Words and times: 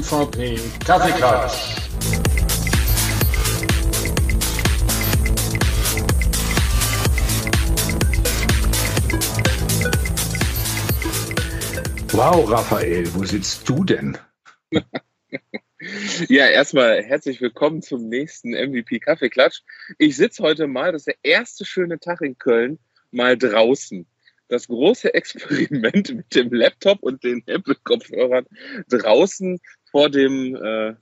MVP 0.00 0.58
Kaffeeklatsch. 0.86 1.76
Wow, 12.12 12.50
Raphael, 12.50 13.14
wo 13.14 13.24
sitzt 13.24 13.68
du 13.68 13.84
denn? 13.84 14.16
Ja, 16.28 16.46
erstmal 16.46 17.02
herzlich 17.02 17.40
willkommen 17.40 17.80
zum 17.80 18.08
nächsten 18.08 18.50
MVP 18.50 19.00
Kaffeeklatsch. 19.00 19.62
Ich 19.96 20.16
sitze 20.16 20.42
heute 20.42 20.66
mal, 20.66 20.92
das 20.92 21.02
ist 21.02 21.06
der 21.08 21.16
erste 21.22 21.64
schöne 21.64 21.98
Tag 21.98 22.20
in 22.20 22.36
Köln, 22.36 22.78
mal 23.10 23.38
draußen. 23.38 24.06
Das 24.48 24.66
große 24.66 25.14
Experiment 25.14 26.14
mit 26.14 26.34
dem 26.34 26.52
Laptop 26.52 27.02
und 27.02 27.24
den 27.24 27.42
Apple-Kopfhörern 27.46 28.44
draußen 28.88 29.58
vor 29.90 30.10
dem 30.10 30.56
äh, 30.56 30.94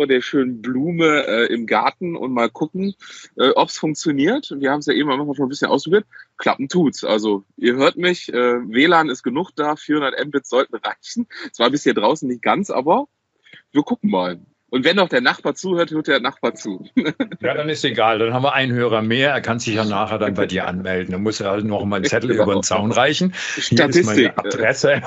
vor 0.00 0.06
der 0.06 0.22
schönen 0.22 0.62
Blume 0.62 1.26
äh, 1.26 1.52
im 1.52 1.66
Garten 1.66 2.16
und 2.16 2.32
mal 2.32 2.48
gucken, 2.48 2.94
äh, 3.36 3.50
ob 3.50 3.68
es 3.68 3.76
funktioniert. 3.76 4.50
Wir 4.56 4.70
haben 4.70 4.78
es 4.78 4.86
ja 4.86 4.94
eben 4.94 5.10
am 5.10 5.34
schon 5.34 5.44
ein 5.44 5.50
bisschen 5.50 5.68
ausprobiert. 5.68 6.06
Klappen 6.38 6.70
tut's. 6.70 7.04
Also 7.04 7.44
ihr 7.58 7.74
hört 7.74 7.98
mich, 7.98 8.32
äh, 8.32 8.66
WLAN 8.66 9.10
ist 9.10 9.22
genug 9.22 9.50
da, 9.56 9.76
400 9.76 10.26
Mbit 10.26 10.46
sollten 10.46 10.76
reichen. 10.76 11.28
Zwar 11.52 11.68
bis 11.68 11.82
hier 11.82 11.92
draußen 11.92 12.26
nicht 12.26 12.40
ganz, 12.40 12.70
aber 12.70 13.08
wir 13.72 13.82
gucken 13.82 14.08
mal. 14.08 14.40
Und 14.70 14.84
wenn 14.84 14.96
noch 14.96 15.08
der 15.08 15.20
Nachbar 15.20 15.54
zuhört, 15.54 15.90
hört 15.90 16.06
der 16.06 16.20
Nachbar 16.20 16.54
zu. 16.54 16.88
Ja, 17.42 17.54
dann 17.54 17.68
ist 17.70 17.84
egal. 17.84 18.18
Dann 18.18 18.34
haben 18.34 18.42
wir 18.42 18.52
einen 18.52 18.72
Hörer 18.72 19.02
mehr. 19.02 19.30
Er 19.30 19.40
kann 19.40 19.58
sich 19.58 19.74
ja 19.74 19.84
nachher 19.84 20.18
dann 20.18 20.34
bei 20.34 20.46
dir 20.46 20.66
anmelden. 20.66 21.12
Dann 21.12 21.22
muss 21.22 21.40
er 21.40 21.50
halt 21.50 21.64
noch 21.64 21.84
mal 21.84 21.96
einen 21.96 22.04
Zettel 22.04 22.32
über 22.32 22.52
den 22.52 22.62
Zaun 22.62 22.92
reichen. 22.92 23.32
Hier 23.54 23.62
Statistik. 23.62 24.00
ist 24.00 24.06
meine 24.06 24.38
Adresse. 24.38 25.02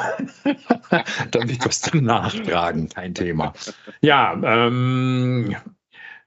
damit 1.32 1.64
wir 1.64 1.70
es 1.70 1.82
dann 1.82 2.04
nachtragen. 2.04 2.90
Kein 2.90 3.14
Thema. 3.14 3.54
Ja, 4.02 4.34
ähm, 4.44 5.56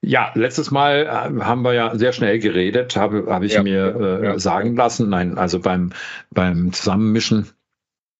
ja, 0.00 0.30
letztes 0.34 0.70
Mal 0.70 1.06
äh, 1.06 1.42
haben 1.42 1.62
wir 1.62 1.72
ja 1.72 1.96
sehr 1.96 2.12
schnell 2.12 2.38
geredet, 2.38 2.96
habe, 2.96 3.26
habe 3.28 3.46
ich 3.46 3.54
ja. 3.54 3.62
mir 3.62 3.96
äh, 3.96 4.24
ja. 4.24 4.38
sagen 4.38 4.76
lassen. 4.76 5.08
Nein, 5.08 5.36
also 5.36 5.58
beim, 5.58 5.92
beim 6.30 6.72
Zusammenmischen 6.72 7.50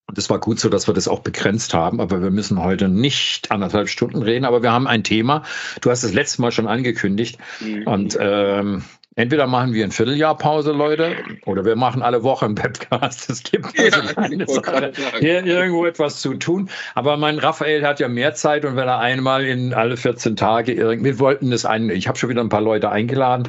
und 0.09 0.19
es 0.19 0.31
war 0.31 0.39
gut 0.39 0.61
so, 0.61 0.69
dass 0.69 0.87
wir 0.87 0.95
das 0.95 1.09
auch 1.09 1.21
begrenzt 1.21 1.75
haben, 1.75 2.01
aber 2.01 2.23
wir 2.23 2.31
müssen 2.31 2.63
heute 2.63 2.89
nicht 2.89 3.51
anderthalb 3.51 3.89
Stunden 3.89 4.23
reden, 4.23 4.45
aber 4.45 4.63
wir 4.63 4.71
haben 4.71 4.87
ein 4.87 5.03
Thema. 5.03 5.43
Du 5.81 5.91
hast 5.91 6.05
es 6.05 6.13
letztes 6.13 6.39
Mal 6.39 6.53
schon 6.53 6.69
angekündigt. 6.69 7.39
Mhm. 7.61 7.83
Und 7.89 8.17
ähm, 8.21 8.85
entweder 9.17 9.49
machen 9.49 9.73
wir 9.73 9.85
ein 9.85 9.91
Vierteljahr 9.91 10.39
Pause, 10.39 10.71
Leute, 10.71 11.17
oder 11.45 11.65
wir 11.65 11.75
machen 11.75 12.03
alle 12.03 12.23
Woche 12.23 12.47
einen 12.47 12.55
Podcast. 12.55 13.29
Es 13.31 13.43
gibt 13.43 13.67
also 13.77 14.01
ja, 14.01 14.13
keine 14.13 14.47
Sache, 14.47 14.93
hier 15.19 15.45
irgendwo 15.45 15.85
etwas 15.87 16.21
zu 16.21 16.35
tun. 16.35 16.71
Aber 16.95 17.17
mein 17.17 17.41
Raphael 17.41 17.85
hat 17.85 17.99
ja 17.99 18.07
mehr 18.07 18.35
Zeit 18.35 18.65
und 18.65 18.77
wenn 18.77 18.87
er 18.87 19.01
einmal 19.01 19.45
in 19.45 19.75
alle 19.75 19.97
14 19.97 20.37
Tage 20.37 20.73
irgendwie, 20.73 21.11
wir 21.11 21.19
wollten 21.19 21.51
das 21.51 21.65
ein, 21.65 21.91
ich 21.91 22.07
habe 22.07 22.17
schon 22.17 22.31
wieder 22.31 22.43
ein 22.43 22.49
paar 22.49 22.61
Leute 22.61 22.91
eingeladen. 22.91 23.49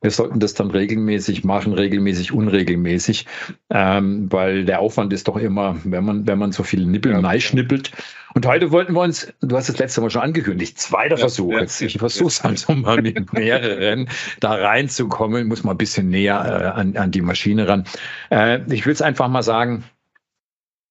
Wir 0.00 0.12
sollten 0.12 0.38
das 0.38 0.54
dann 0.54 0.70
regelmäßig 0.70 1.42
machen, 1.42 1.72
regelmäßig, 1.72 2.32
unregelmäßig, 2.32 3.26
ähm, 3.70 4.30
weil 4.30 4.64
der 4.64 4.78
Aufwand 4.78 5.12
ist 5.12 5.26
doch 5.26 5.36
immer, 5.36 5.76
wenn 5.82 6.04
man, 6.04 6.26
wenn 6.26 6.38
man 6.38 6.52
so 6.52 6.62
viele 6.62 6.86
Nippel 6.86 7.12
ja. 7.12 7.40
schnippelt. 7.40 7.90
Und 8.34 8.46
heute 8.46 8.70
wollten 8.70 8.92
wir 8.92 9.00
uns, 9.00 9.32
du 9.40 9.56
hast 9.56 9.68
es 9.68 9.78
letzte 9.78 10.00
Mal 10.00 10.10
schon 10.10 10.22
angekündigt, 10.22 10.78
zweiter 10.78 11.16
ja, 11.16 11.20
Versuch. 11.20 11.52
Ja, 11.52 11.60
jetzt, 11.60 11.80
ich 11.80 11.98
versuche 11.98 12.28
es 12.28 12.44
also 12.44 12.74
mal 12.74 13.02
mit 13.02 13.32
mehreren 13.32 14.08
da 14.38 14.54
reinzukommen, 14.54 15.48
muss 15.48 15.64
mal 15.64 15.72
ein 15.72 15.78
bisschen 15.78 16.08
näher 16.08 16.44
äh, 16.44 16.80
an, 16.80 16.96
an 16.96 17.10
die 17.10 17.22
Maschine 17.22 17.66
ran. 17.66 17.84
Äh, 18.30 18.60
ich 18.72 18.86
will 18.86 18.92
es 18.92 19.02
einfach 19.02 19.28
mal 19.28 19.42
sagen, 19.42 19.82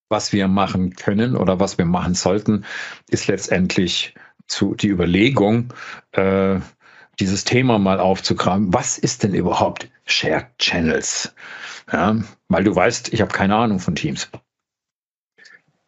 was 0.09 0.33
wir 0.33 0.47
machen 0.47 0.95
können 0.95 1.35
oder 1.35 1.59
was 1.59 1.77
wir 1.77 1.85
machen 1.85 2.13
sollten, 2.13 2.65
ist 3.09 3.27
letztendlich 3.27 4.15
zu 4.47 4.75
die 4.75 4.87
Überlegung, 4.87 5.73
äh, 6.11 6.59
dieses 7.19 7.43
Thema 7.43 7.79
mal 7.79 7.99
aufzukramen. 7.99 8.73
Was 8.73 8.97
ist 8.97 9.23
denn 9.23 9.33
überhaupt 9.33 9.89
Shared 10.05 10.47
Channels? 10.59 11.33
Ja, 11.91 12.17
weil 12.49 12.63
du 12.63 12.75
weißt, 12.75 13.13
ich 13.13 13.21
habe 13.21 13.31
keine 13.31 13.55
Ahnung 13.55 13.79
von 13.79 13.95
Teams. 13.95 14.29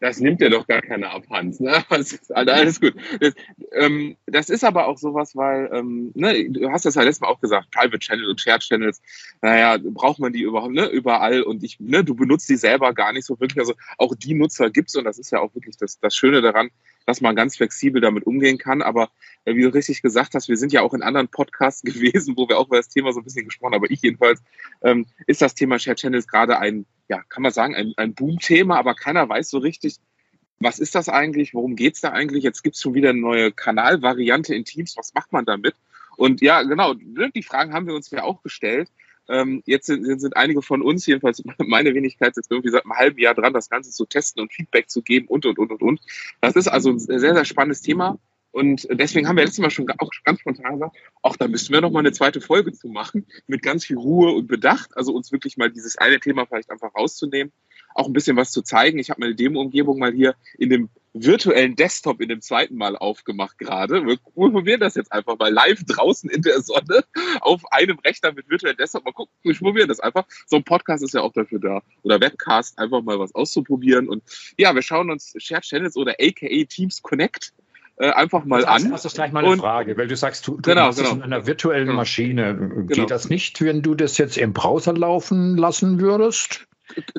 Das 0.01 0.19
nimmt 0.19 0.39
dir 0.39 0.49
doch 0.49 0.65
gar 0.65 0.81
keine 0.81 1.09
ab, 1.09 1.25
Hans. 1.29 1.59
Ne? 1.59 1.83
Ist, 1.91 2.33
alles 2.33 2.79
gut. 2.79 2.93
Das, 3.19 3.33
ähm, 3.73 4.15
das, 4.27 4.49
ist 4.49 4.63
aber 4.63 4.87
auch 4.87 4.97
sowas, 4.97 5.35
weil, 5.35 5.69
ähm, 5.73 6.11
ne, 6.15 6.49
du 6.49 6.71
hast 6.71 6.85
das 6.85 6.95
ja 6.95 7.03
letztes 7.03 7.19
Mal 7.19 7.27
auch 7.27 7.41
gesagt, 7.41 7.71
Private 7.71 7.99
Channel 7.99 8.29
und 8.29 8.39
Shared 8.39 8.61
Channels, 8.61 9.01
naja, 9.41 9.77
braucht 9.77 10.19
man 10.19 10.31
die 10.31 10.41
überhaupt 10.41 10.73
ne, 10.73 10.87
überall 10.87 11.41
und 11.41 11.63
ich, 11.63 11.81
ne, 11.81 12.03
du 12.03 12.15
benutzt 12.15 12.47
die 12.49 12.55
selber 12.55 12.93
gar 12.93 13.11
nicht 13.11 13.25
so 13.25 13.39
wirklich. 13.41 13.59
Also 13.59 13.73
auch 13.97 14.15
die 14.15 14.35
Nutzer 14.35 14.69
gibt's 14.69 14.95
und 14.95 15.03
das 15.03 15.19
ist 15.19 15.31
ja 15.31 15.39
auch 15.39 15.53
wirklich 15.53 15.75
das, 15.75 15.99
das 15.99 16.15
Schöne 16.15 16.41
daran, 16.41 16.69
dass 17.09 17.21
man 17.21 17.35
ganz 17.35 17.57
flexibel 17.57 18.01
damit 18.01 18.27
umgehen 18.27 18.59
kann. 18.59 18.83
Aber 18.83 19.09
äh, 19.45 19.55
wie 19.55 19.63
du 19.63 19.73
richtig 19.73 20.03
gesagt 20.03 20.35
hast, 20.35 20.47
wir 20.47 20.57
sind 20.57 20.71
ja 20.71 20.83
auch 20.83 20.93
in 20.93 21.01
anderen 21.01 21.27
Podcasts 21.27 21.81
gewesen, 21.83 22.37
wo 22.37 22.47
wir 22.47 22.59
auch 22.59 22.67
über 22.67 22.77
das 22.77 22.89
Thema 22.89 23.11
so 23.13 23.19
ein 23.19 23.23
bisschen 23.23 23.45
gesprochen 23.45 23.73
haben, 23.73 23.81
aber 23.81 23.91
ich 23.91 24.03
jedenfalls, 24.03 24.43
ähm, 24.83 25.07
ist 25.25 25.41
das 25.41 25.55
Thema 25.55 25.79
Shared 25.79 25.97
Channels 25.97 26.27
gerade 26.27 26.59
ein, 26.59 26.85
ja, 27.07 27.23
kann 27.23 27.41
man 27.41 27.51
sagen, 27.51 27.75
ein, 27.75 27.93
ein 27.97 28.13
Boom-Thema, 28.13 28.77
aber 28.77 28.93
keiner 28.93 29.27
weiß 29.27 29.49
so 29.49 29.57
richtig, 29.57 29.95
was 30.59 30.77
ist 30.77 30.93
das 30.93 31.09
eigentlich, 31.09 31.55
worum 31.55 31.75
geht's 31.75 32.01
da 32.01 32.11
eigentlich? 32.11 32.43
Jetzt 32.43 32.61
gibt's 32.61 32.81
schon 32.81 32.93
wieder 32.93 33.09
eine 33.09 33.19
neue 33.19 33.51
Kanalvariante 33.51 34.53
in 34.53 34.65
Teams, 34.65 34.95
was 34.95 35.15
macht 35.15 35.31
man 35.31 35.45
damit? 35.45 35.73
Und 36.15 36.41
ja, 36.41 36.61
genau, 36.61 36.93
ne, 36.93 37.31
die 37.33 37.43
Fragen 37.43 37.73
haben 37.73 37.87
wir 37.87 37.95
uns 37.95 38.11
ja 38.11 38.23
auch 38.23 38.43
gestellt. 38.43 38.91
Ähm, 39.29 39.61
jetzt 39.65 39.85
sind, 39.85 40.19
sind 40.19 40.35
einige 40.35 40.61
von 40.61 40.81
uns, 40.81 41.05
jedenfalls 41.05 41.43
meine 41.59 41.93
Wenigkeit, 41.93 42.35
jetzt 42.35 42.51
irgendwie 42.51 42.71
seit 42.71 42.83
einem 42.83 42.95
halben 42.95 43.19
Jahr 43.19 43.35
dran, 43.35 43.53
das 43.53 43.69
Ganze 43.69 43.91
zu 43.91 44.05
testen 44.05 44.41
und 44.41 44.51
Feedback 44.51 44.89
zu 44.89 45.01
geben 45.01 45.27
und, 45.27 45.45
und, 45.45 45.59
und, 45.59 45.71
und, 45.71 45.81
und. 45.81 46.01
Das 46.41 46.55
ist 46.55 46.67
also 46.67 46.89
ein 46.89 46.99
sehr, 46.99 47.19
sehr 47.19 47.45
spannendes 47.45 47.81
Thema. 47.81 48.17
Und 48.51 48.87
deswegen 48.91 49.27
haben 49.27 49.35
wir 49.35 49.43
letztes 49.43 49.61
Mal 49.61 49.69
schon 49.69 49.87
auch 49.91 50.09
ganz 50.23 50.39
spontan 50.39 50.73
gesagt, 50.73 50.97
auch 51.21 51.35
da 51.35 51.47
müssten 51.47 51.71
wir 51.71 51.81
noch 51.81 51.91
mal 51.91 51.99
eine 51.99 52.11
zweite 52.11 52.41
Folge 52.41 52.73
zu 52.73 52.87
machen, 52.87 53.27
mit 53.45 53.61
ganz 53.61 53.85
viel 53.85 53.97
Ruhe 53.97 54.31
und 54.31 54.47
Bedacht. 54.47 54.97
Also 54.97 55.13
uns 55.13 55.31
wirklich 55.31 55.55
mal 55.55 55.69
dieses 55.69 55.99
eine 55.99 56.19
Thema 56.19 56.47
vielleicht 56.47 56.71
einfach 56.71 56.95
rauszunehmen 56.95 57.53
auch 57.93 58.07
ein 58.07 58.13
bisschen 58.13 58.37
was 58.37 58.51
zu 58.51 58.61
zeigen. 58.61 58.99
Ich 58.99 59.09
habe 59.09 59.19
meine 59.19 59.35
Demo-Umgebung 59.35 59.99
mal 59.99 60.13
hier 60.13 60.35
in 60.57 60.69
dem 60.69 60.89
virtuellen 61.13 61.75
Desktop 61.75 62.21
in 62.21 62.29
dem 62.29 62.41
zweiten 62.41 62.75
Mal 62.75 62.95
aufgemacht 62.95 63.57
gerade. 63.57 64.05
Wir 64.05 64.17
probieren 64.17 64.79
das 64.79 64.95
jetzt 64.95 65.11
einfach 65.11 65.37
mal 65.37 65.51
live 65.51 65.83
draußen 65.85 66.29
in 66.29 66.41
der 66.41 66.61
Sonne 66.61 67.03
auf 67.41 67.61
einem 67.71 67.99
Rechner 67.99 68.31
mit 68.31 68.49
virtuellen 68.49 68.77
Desktop. 68.77 69.05
Mal 69.05 69.11
gucken, 69.11 69.33
wir 69.43 69.55
probieren 69.55 69.87
das 69.87 69.99
einfach. 69.99 70.25
So 70.45 70.57
ein 70.57 70.63
Podcast 70.63 71.03
ist 71.03 71.13
ja 71.13 71.21
auch 71.21 71.33
dafür 71.33 71.59
da. 71.59 71.81
Oder 72.03 72.21
Webcast, 72.21 72.77
einfach 72.77 73.01
mal 73.01 73.19
was 73.19 73.33
auszuprobieren. 73.33 74.07
Und 74.07 74.23
ja, 74.57 74.73
wir 74.75 74.81
schauen 74.81 75.09
uns 75.09 75.33
Shared 75.37 75.63
Channels 75.63 75.97
oder 75.97 76.15
aka 76.19 76.65
Teams 76.67 77.01
Connect 77.01 77.53
äh, 77.99 78.11
einfach 78.11 78.45
mal 78.45 78.61
das 78.61 78.69
an. 78.69 78.91
Das 78.91 79.05
ist 79.05 79.15
gleich 79.15 79.31
mal 79.31 79.43
eine 79.43 79.51
und, 79.53 79.59
Frage, 79.59 79.97
weil 79.97 80.07
du 80.07 80.15
sagst, 80.15 80.47
du, 80.47 80.55
du 80.55 80.61
genau, 80.61 80.87
machst 80.87 80.99
genau. 80.99 81.15
in 81.15 81.21
einer 81.21 81.45
virtuellen 81.45 81.87
genau. 81.87 81.97
Maschine. 81.97 82.85
Geht 82.87 82.95
genau. 82.95 83.07
das 83.07 83.29
nicht, 83.29 83.61
wenn 83.61 83.81
du 83.81 83.93
das 83.93 84.17
jetzt 84.17 84.37
im 84.37 84.53
Browser 84.53 84.93
laufen 84.93 85.57
lassen 85.57 85.99
würdest? 85.99 86.67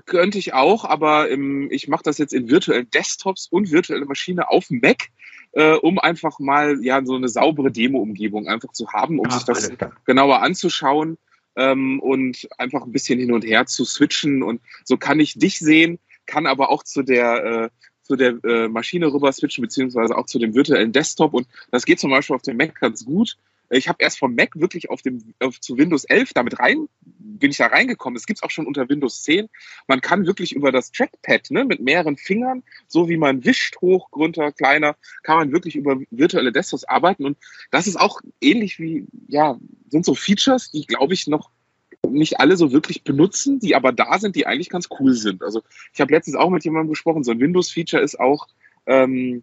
Könnte 0.07 0.39
ich 0.39 0.55
auch, 0.55 0.85
aber 0.85 1.29
im, 1.29 1.71
ich 1.71 1.89
mache 1.89 2.03
das 2.03 2.19
jetzt 2.19 2.33
in 2.33 2.49
virtuellen 2.49 2.91
Desktops 2.91 3.47
und 3.49 3.71
virtuelle 3.71 4.05
Maschine 4.05 4.49
auf 4.49 4.69
dem 4.69 4.81
Mac, 4.81 5.09
äh, 5.53 5.75
um 5.75 5.99
einfach 5.99 6.39
mal 6.39 6.83
ja 6.83 7.05
so 7.05 7.15
eine 7.15 7.29
saubere 7.29 7.71
Demo-Umgebung 7.71 8.49
einfach 8.49 8.73
zu 8.73 8.93
haben, 8.93 9.19
um 9.19 9.27
Ach, 9.29 9.33
sich 9.33 9.45
das 9.45 9.71
genauer 10.05 10.43
anzuschauen 10.43 11.19
ähm, 11.57 12.01
und 12.01 12.49
einfach 12.59 12.83
ein 12.83 12.93
bisschen 12.93 13.19
hin 13.19 13.33
und 13.33 13.45
her 13.45 13.67
zu 13.67 13.85
switchen. 13.85 14.43
Und 14.43 14.61
so 14.85 14.97
kann 14.97 15.21
ich 15.21 15.39
dich 15.39 15.59
sehen, 15.59 15.99
kann 16.27 16.47
aber 16.47 16.71
auch 16.71 16.83
zu 16.83 17.03
der 17.03 17.45
äh, 17.45 17.69
zu 18.03 18.17
der 18.17 18.43
äh, 18.45 18.69
Maschine 18.69 19.13
rüber 19.13 19.33
switchen, 19.33 19.63
beziehungsweise 19.63 20.17
auch 20.17 20.27
zu 20.27 20.41
dem 20.41 20.53
virtuellen 20.53 20.91
Desktop. 20.91 21.33
Und 21.33 21.47
das 21.71 21.85
geht 21.85 22.01
zum 22.01 22.11
Beispiel 22.11 22.35
auf 22.35 22.43
dem 22.43 22.57
Mac 22.57 22.75
ganz 22.81 23.05
gut. 23.05 23.37
Ich 23.71 23.89
habe 23.89 23.99
erst 24.01 24.19
vom 24.19 24.35
Mac 24.35 24.51
wirklich 24.55 24.91
auf 24.91 25.03
dem 25.03 25.35
auf, 25.39 25.61
zu 25.61 25.79
Windows 25.79 26.05
11 26.05 26.33
damit 26.35 26.59
rein 26.59 26.89
bin 27.41 27.51
ich 27.51 27.57
da 27.57 27.67
reingekommen. 27.67 28.17
Es 28.17 28.27
gibt's 28.27 28.43
auch 28.43 28.51
schon 28.51 28.67
unter 28.67 28.89
Windows 28.89 29.23
10. 29.23 29.49
Man 29.89 30.01
kann 30.01 30.27
wirklich 30.27 30.55
über 30.55 30.71
das 30.71 30.93
Trackpad 30.93 31.51
ne, 31.51 31.65
mit 31.65 31.81
mehreren 31.81 32.17
Fingern, 32.17 32.63
so 32.87 33.09
wie 33.09 33.17
man 33.17 33.45
wischt, 33.45 33.81
hoch, 33.81 34.09
runter, 34.13 34.53
kleiner, 34.53 34.97
kann 35.23 35.39
man 35.39 35.53
wirklich 35.53 35.75
über 35.75 35.99
virtuelle 36.11 36.53
Desktops 36.53 36.85
arbeiten. 36.85 37.25
Und 37.25 37.39
das 37.71 37.87
ist 37.87 37.99
auch 37.99 38.21
ähnlich 38.41 38.79
wie, 38.79 39.07
ja, 39.27 39.59
sind 39.89 40.05
so 40.05 40.15
Features, 40.15 40.71
die, 40.71 40.87
glaube 40.87 41.15
ich, 41.15 41.27
noch 41.27 41.51
nicht 42.09 42.41
alle 42.41 42.57
so 42.57 42.73
wirklich 42.73 43.03
benutzen, 43.03 43.59
die 43.59 43.75
aber 43.75 43.93
da 43.93 44.19
sind, 44.19 44.37
die 44.37 44.47
eigentlich 44.47 44.69
ganz 44.69 44.89
cool 44.99 45.15
sind. 45.15 45.43
Also 45.43 45.63
ich 45.93 46.01
habe 46.01 46.13
letztens 46.13 46.37
auch 46.37 46.51
mit 46.51 46.65
jemandem 46.65 46.91
gesprochen, 46.91 47.25
so 47.25 47.31
ein 47.31 47.41
Windows-Feature 47.41 48.03
ist 48.03 48.19
auch 48.19 48.49
ähm, 48.87 49.43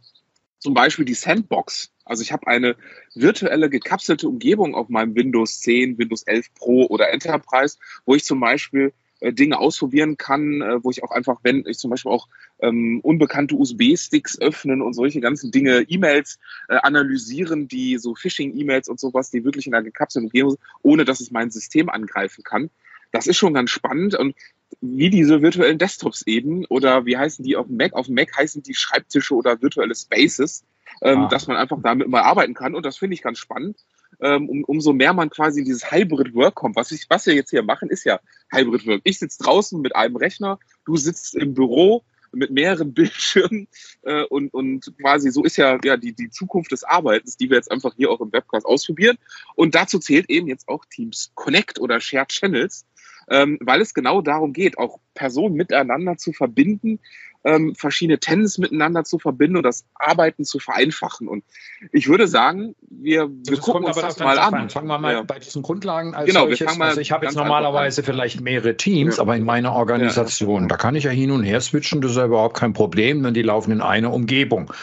zum 0.59 0.73
Beispiel 0.73 1.05
die 1.05 1.13
Sandbox. 1.13 1.91
Also 2.05 2.23
ich 2.23 2.31
habe 2.31 2.47
eine 2.47 2.75
virtuelle 3.13 3.69
gekapselte 3.69 4.27
Umgebung 4.27 4.75
auf 4.75 4.89
meinem 4.89 5.15
Windows 5.15 5.59
10, 5.61 5.97
Windows 5.97 6.23
11 6.23 6.53
Pro 6.55 6.85
oder 6.87 7.11
Enterprise, 7.11 7.77
wo 8.05 8.15
ich 8.15 8.23
zum 8.23 8.39
Beispiel 8.39 8.93
äh, 9.19 9.33
Dinge 9.33 9.59
ausprobieren 9.59 10.17
kann, 10.17 10.61
äh, 10.61 10.83
wo 10.83 10.91
ich 10.91 11.03
auch 11.03 11.11
einfach, 11.11 11.39
wenn 11.43 11.65
ich 11.65 11.77
zum 11.77 11.89
Beispiel 11.89 12.11
auch 12.11 12.27
ähm, 12.59 12.99
unbekannte 13.01 13.55
USB-Sticks 13.55 14.39
öffnen 14.39 14.81
und 14.81 14.93
solche 14.93 15.19
ganzen 15.21 15.51
Dinge, 15.51 15.81
E-Mails 15.87 16.39
äh, 16.69 16.75
analysieren, 16.75 17.67
die 17.67 17.97
so 17.97 18.15
Phishing-E-Mails 18.15 18.89
und 18.89 18.99
sowas, 18.99 19.31
die 19.31 19.43
wirklich 19.43 19.67
in 19.67 19.73
einer 19.73 19.83
gekapselten 19.83 20.27
Umgebung 20.27 20.51
sind, 20.51 20.61
ohne 20.83 21.05
dass 21.05 21.19
es 21.19 21.31
mein 21.31 21.49
System 21.49 21.89
angreifen 21.89 22.43
kann. 22.43 22.69
Das 23.11 23.25
ist 23.25 23.37
schon 23.37 23.53
ganz 23.53 23.71
spannend 23.71 24.15
und 24.15 24.35
wie 24.81 25.09
diese 25.09 25.41
virtuellen 25.41 25.77
Desktops 25.77 26.23
eben 26.27 26.65
oder 26.65 27.05
wie 27.05 27.17
heißen 27.17 27.43
die 27.43 27.55
auf 27.55 27.67
dem 27.67 27.77
Mac? 27.77 27.93
Auf 27.93 28.05
dem 28.05 28.15
Mac 28.15 28.35
heißen 28.35 28.63
die 28.63 28.75
Schreibtische 28.75 29.33
oder 29.33 29.61
virtuelle 29.61 29.95
Spaces. 29.95 30.63
ähm, 31.01 31.21
ah. 31.21 31.27
dass 31.27 31.47
man 31.47 31.57
einfach 31.57 31.77
damit 31.81 32.07
mal 32.07 32.21
arbeiten 32.21 32.53
kann. 32.53 32.75
Und 32.75 32.85
das 32.85 32.97
finde 32.97 33.13
ich 33.15 33.21
ganz 33.21 33.39
spannend. 33.39 33.77
Ähm, 34.19 34.49
um, 34.49 34.63
umso 34.63 34.93
mehr 34.93 35.13
man 35.13 35.29
quasi 35.29 35.59
in 35.59 35.65
dieses 35.65 35.91
Hybrid 35.91 36.33
Work 36.33 36.55
kommt. 36.55 36.75
Was, 36.75 36.91
ich, 36.91 37.05
was 37.09 37.25
wir 37.25 37.35
jetzt 37.35 37.51
hier 37.51 37.61
machen, 37.61 37.89
ist 37.89 38.03
ja 38.03 38.19
Hybrid 38.51 38.87
Work. 38.87 39.01
Ich 39.03 39.19
sitze 39.19 39.43
draußen 39.43 39.79
mit 39.79 39.95
einem 39.95 40.15
Rechner, 40.15 40.59
du 40.85 40.95
sitzt 40.95 41.35
im 41.35 41.53
Büro 41.53 42.03
mit 42.31 42.49
mehreren 42.49 42.93
Bildschirmen 42.95 43.67
äh, 44.03 44.23
und, 44.23 44.53
und 44.53 44.91
quasi 44.99 45.29
so 45.29 45.43
ist 45.43 45.57
ja, 45.57 45.77
ja 45.83 45.97
die, 45.97 46.13
die 46.13 46.29
Zukunft 46.29 46.71
des 46.71 46.83
Arbeitens, 46.83 47.37
die 47.37 47.49
wir 47.49 47.57
jetzt 47.57 47.71
einfach 47.71 47.93
hier 47.95 48.09
auch 48.09 48.21
im 48.21 48.31
Webcast 48.31 48.65
ausprobieren. 48.65 49.17
Und 49.55 49.75
dazu 49.75 49.99
zählt 49.99 50.29
eben 50.29 50.47
jetzt 50.47 50.67
auch 50.67 50.85
Teams 50.85 51.31
Connect 51.35 51.79
oder 51.79 51.99
Shared 51.99 52.29
Channels, 52.29 52.85
ähm, 53.29 53.57
weil 53.61 53.81
es 53.81 53.93
genau 53.93 54.21
darum 54.21 54.53
geht, 54.53 54.77
auch 54.77 54.99
Personen 55.13 55.55
miteinander 55.55 56.17
zu 56.17 56.33
verbinden, 56.33 56.99
ähm, 57.43 57.75
verschiedene 57.75 58.19
Tendenzen 58.19 58.61
miteinander 58.61 59.03
zu 59.03 59.19
verbinden 59.19 59.57
und 59.57 59.63
das 59.63 59.85
Arbeiten 59.95 60.43
zu 60.43 60.59
vereinfachen. 60.59 61.27
Und 61.27 61.43
ich 61.91 62.09
würde 62.09 62.27
sagen, 62.27 62.75
wir, 62.89 63.29
wir 63.29 63.57
gucken 63.57 63.85
uns 63.85 63.95
das 63.95 64.19
mal 64.19 64.37
an. 64.37 64.69
Fangen 64.69 64.87
wir 64.87 64.97
mal 64.97 65.13
ja. 65.13 65.23
bei 65.23 65.39
diesen 65.39 65.61
Grundlagen 65.61 66.13
als 66.13 66.27
genau, 66.27 66.41
solches. 66.41 66.59
Wir 66.59 66.67
fangen 66.67 66.79
mal 66.79 66.89
also 66.89 67.01
ich 67.01 67.11
habe 67.11 67.25
jetzt 67.25 67.35
normalerweise 67.35 68.03
vielleicht 68.03 68.41
mehrere 68.41 68.75
Teams, 68.75 69.17
ja. 69.17 69.21
aber 69.21 69.35
in 69.35 69.45
meiner 69.45 69.73
Organisation, 69.73 70.63
ja. 70.63 70.67
da 70.67 70.77
kann 70.77 70.95
ich 70.95 71.05
ja 71.05 71.11
hin 71.11 71.31
und 71.31 71.43
her 71.43 71.61
switchen, 71.61 72.01
das 72.01 72.11
ist 72.11 72.17
ja 72.17 72.25
überhaupt 72.25 72.57
kein 72.57 72.73
Problem, 72.73 73.23
denn 73.23 73.33
die 73.33 73.43
laufen 73.43 73.71
in 73.71 73.81
einer 73.81 74.13
Umgebung. 74.13 74.73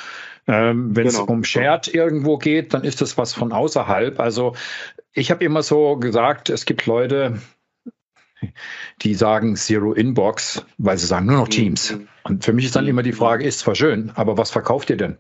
Ähm, 0.47 0.95
Wenn 0.95 1.07
es 1.07 1.19
genau. 1.19 1.33
um 1.33 1.45
Shared 1.45 1.93
irgendwo 1.93 2.39
geht, 2.39 2.75
dann 2.75 2.85
ist 2.85 3.01
das 3.01 3.17
was 3.17 3.33
von 3.33 3.53
außerhalb. 3.53 4.21
Also 4.21 4.55
ich 5.13 5.31
habe 5.31 5.45
immer 5.45 5.63
so 5.63 5.97
gesagt, 5.97 6.51
es 6.51 6.67
gibt 6.67 6.87
Leute, 6.87 7.39
die 9.03 9.15
sagen 9.15 9.57
Zero 9.57 9.93
Inbox, 9.93 10.65
weil 10.79 10.99
sie 10.99 11.07
sagen 11.07 11.27
nur 11.27 11.37
noch 11.37 11.47
mhm. 11.47 11.53
Teams. 11.53 11.93
Mhm. 11.93 12.09
Und 12.25 12.45
für 12.45 12.53
mich 12.53 12.65
ist 12.65 12.77
dann 12.77 12.87
immer 12.87 13.03
die 13.03 13.13
Frage, 13.13 13.45
ist 13.45 13.61
zwar 13.61 13.75
schön, 13.75 14.11
aber 14.15 14.39
was 14.39 14.51
verkauft 14.51 14.91
ihr 14.91 14.97
denn? 14.97 15.19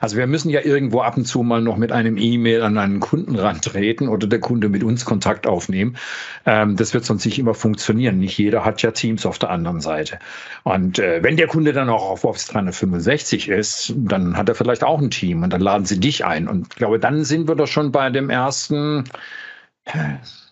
Also 0.00 0.18
wir 0.18 0.26
müssen 0.26 0.50
ja 0.50 0.60
irgendwo 0.60 1.00
ab 1.00 1.16
und 1.16 1.24
zu 1.24 1.42
mal 1.42 1.62
noch 1.62 1.78
mit 1.78 1.90
einem 1.90 2.18
E-Mail 2.18 2.60
an 2.60 2.76
einen 2.76 3.00
Kunden 3.00 3.36
rantreten 3.36 4.08
oder 4.08 4.26
der 4.26 4.38
Kunde 4.38 4.68
mit 4.68 4.84
uns 4.84 5.06
Kontakt 5.06 5.46
aufnehmen. 5.46 5.96
Ähm, 6.44 6.76
das 6.76 6.92
wird 6.92 7.06
sonst 7.06 7.24
nicht 7.24 7.38
immer 7.38 7.54
funktionieren. 7.54 8.18
Nicht 8.18 8.36
jeder 8.36 8.66
hat 8.66 8.82
ja 8.82 8.90
Teams 8.90 9.24
auf 9.24 9.38
der 9.38 9.48
anderen 9.48 9.80
Seite. 9.80 10.18
Und 10.62 10.98
äh, 10.98 11.22
wenn 11.22 11.38
der 11.38 11.46
Kunde 11.46 11.72
dann 11.72 11.88
auch 11.88 12.10
auf 12.10 12.24
Office 12.24 12.46
365 12.48 13.48
ist, 13.48 13.94
dann 13.96 14.36
hat 14.36 14.50
er 14.50 14.54
vielleicht 14.54 14.84
auch 14.84 15.00
ein 15.00 15.10
Team 15.10 15.42
und 15.42 15.50
dann 15.54 15.62
laden 15.62 15.86
sie 15.86 15.98
dich 15.98 16.26
ein. 16.26 16.48
Und 16.48 16.66
ich 16.70 16.76
glaube, 16.76 16.98
dann 16.98 17.24
sind 17.24 17.48
wir 17.48 17.54
doch 17.54 17.66
schon 17.66 17.90
bei 17.90 18.10
dem 18.10 18.28
ersten 18.28 19.04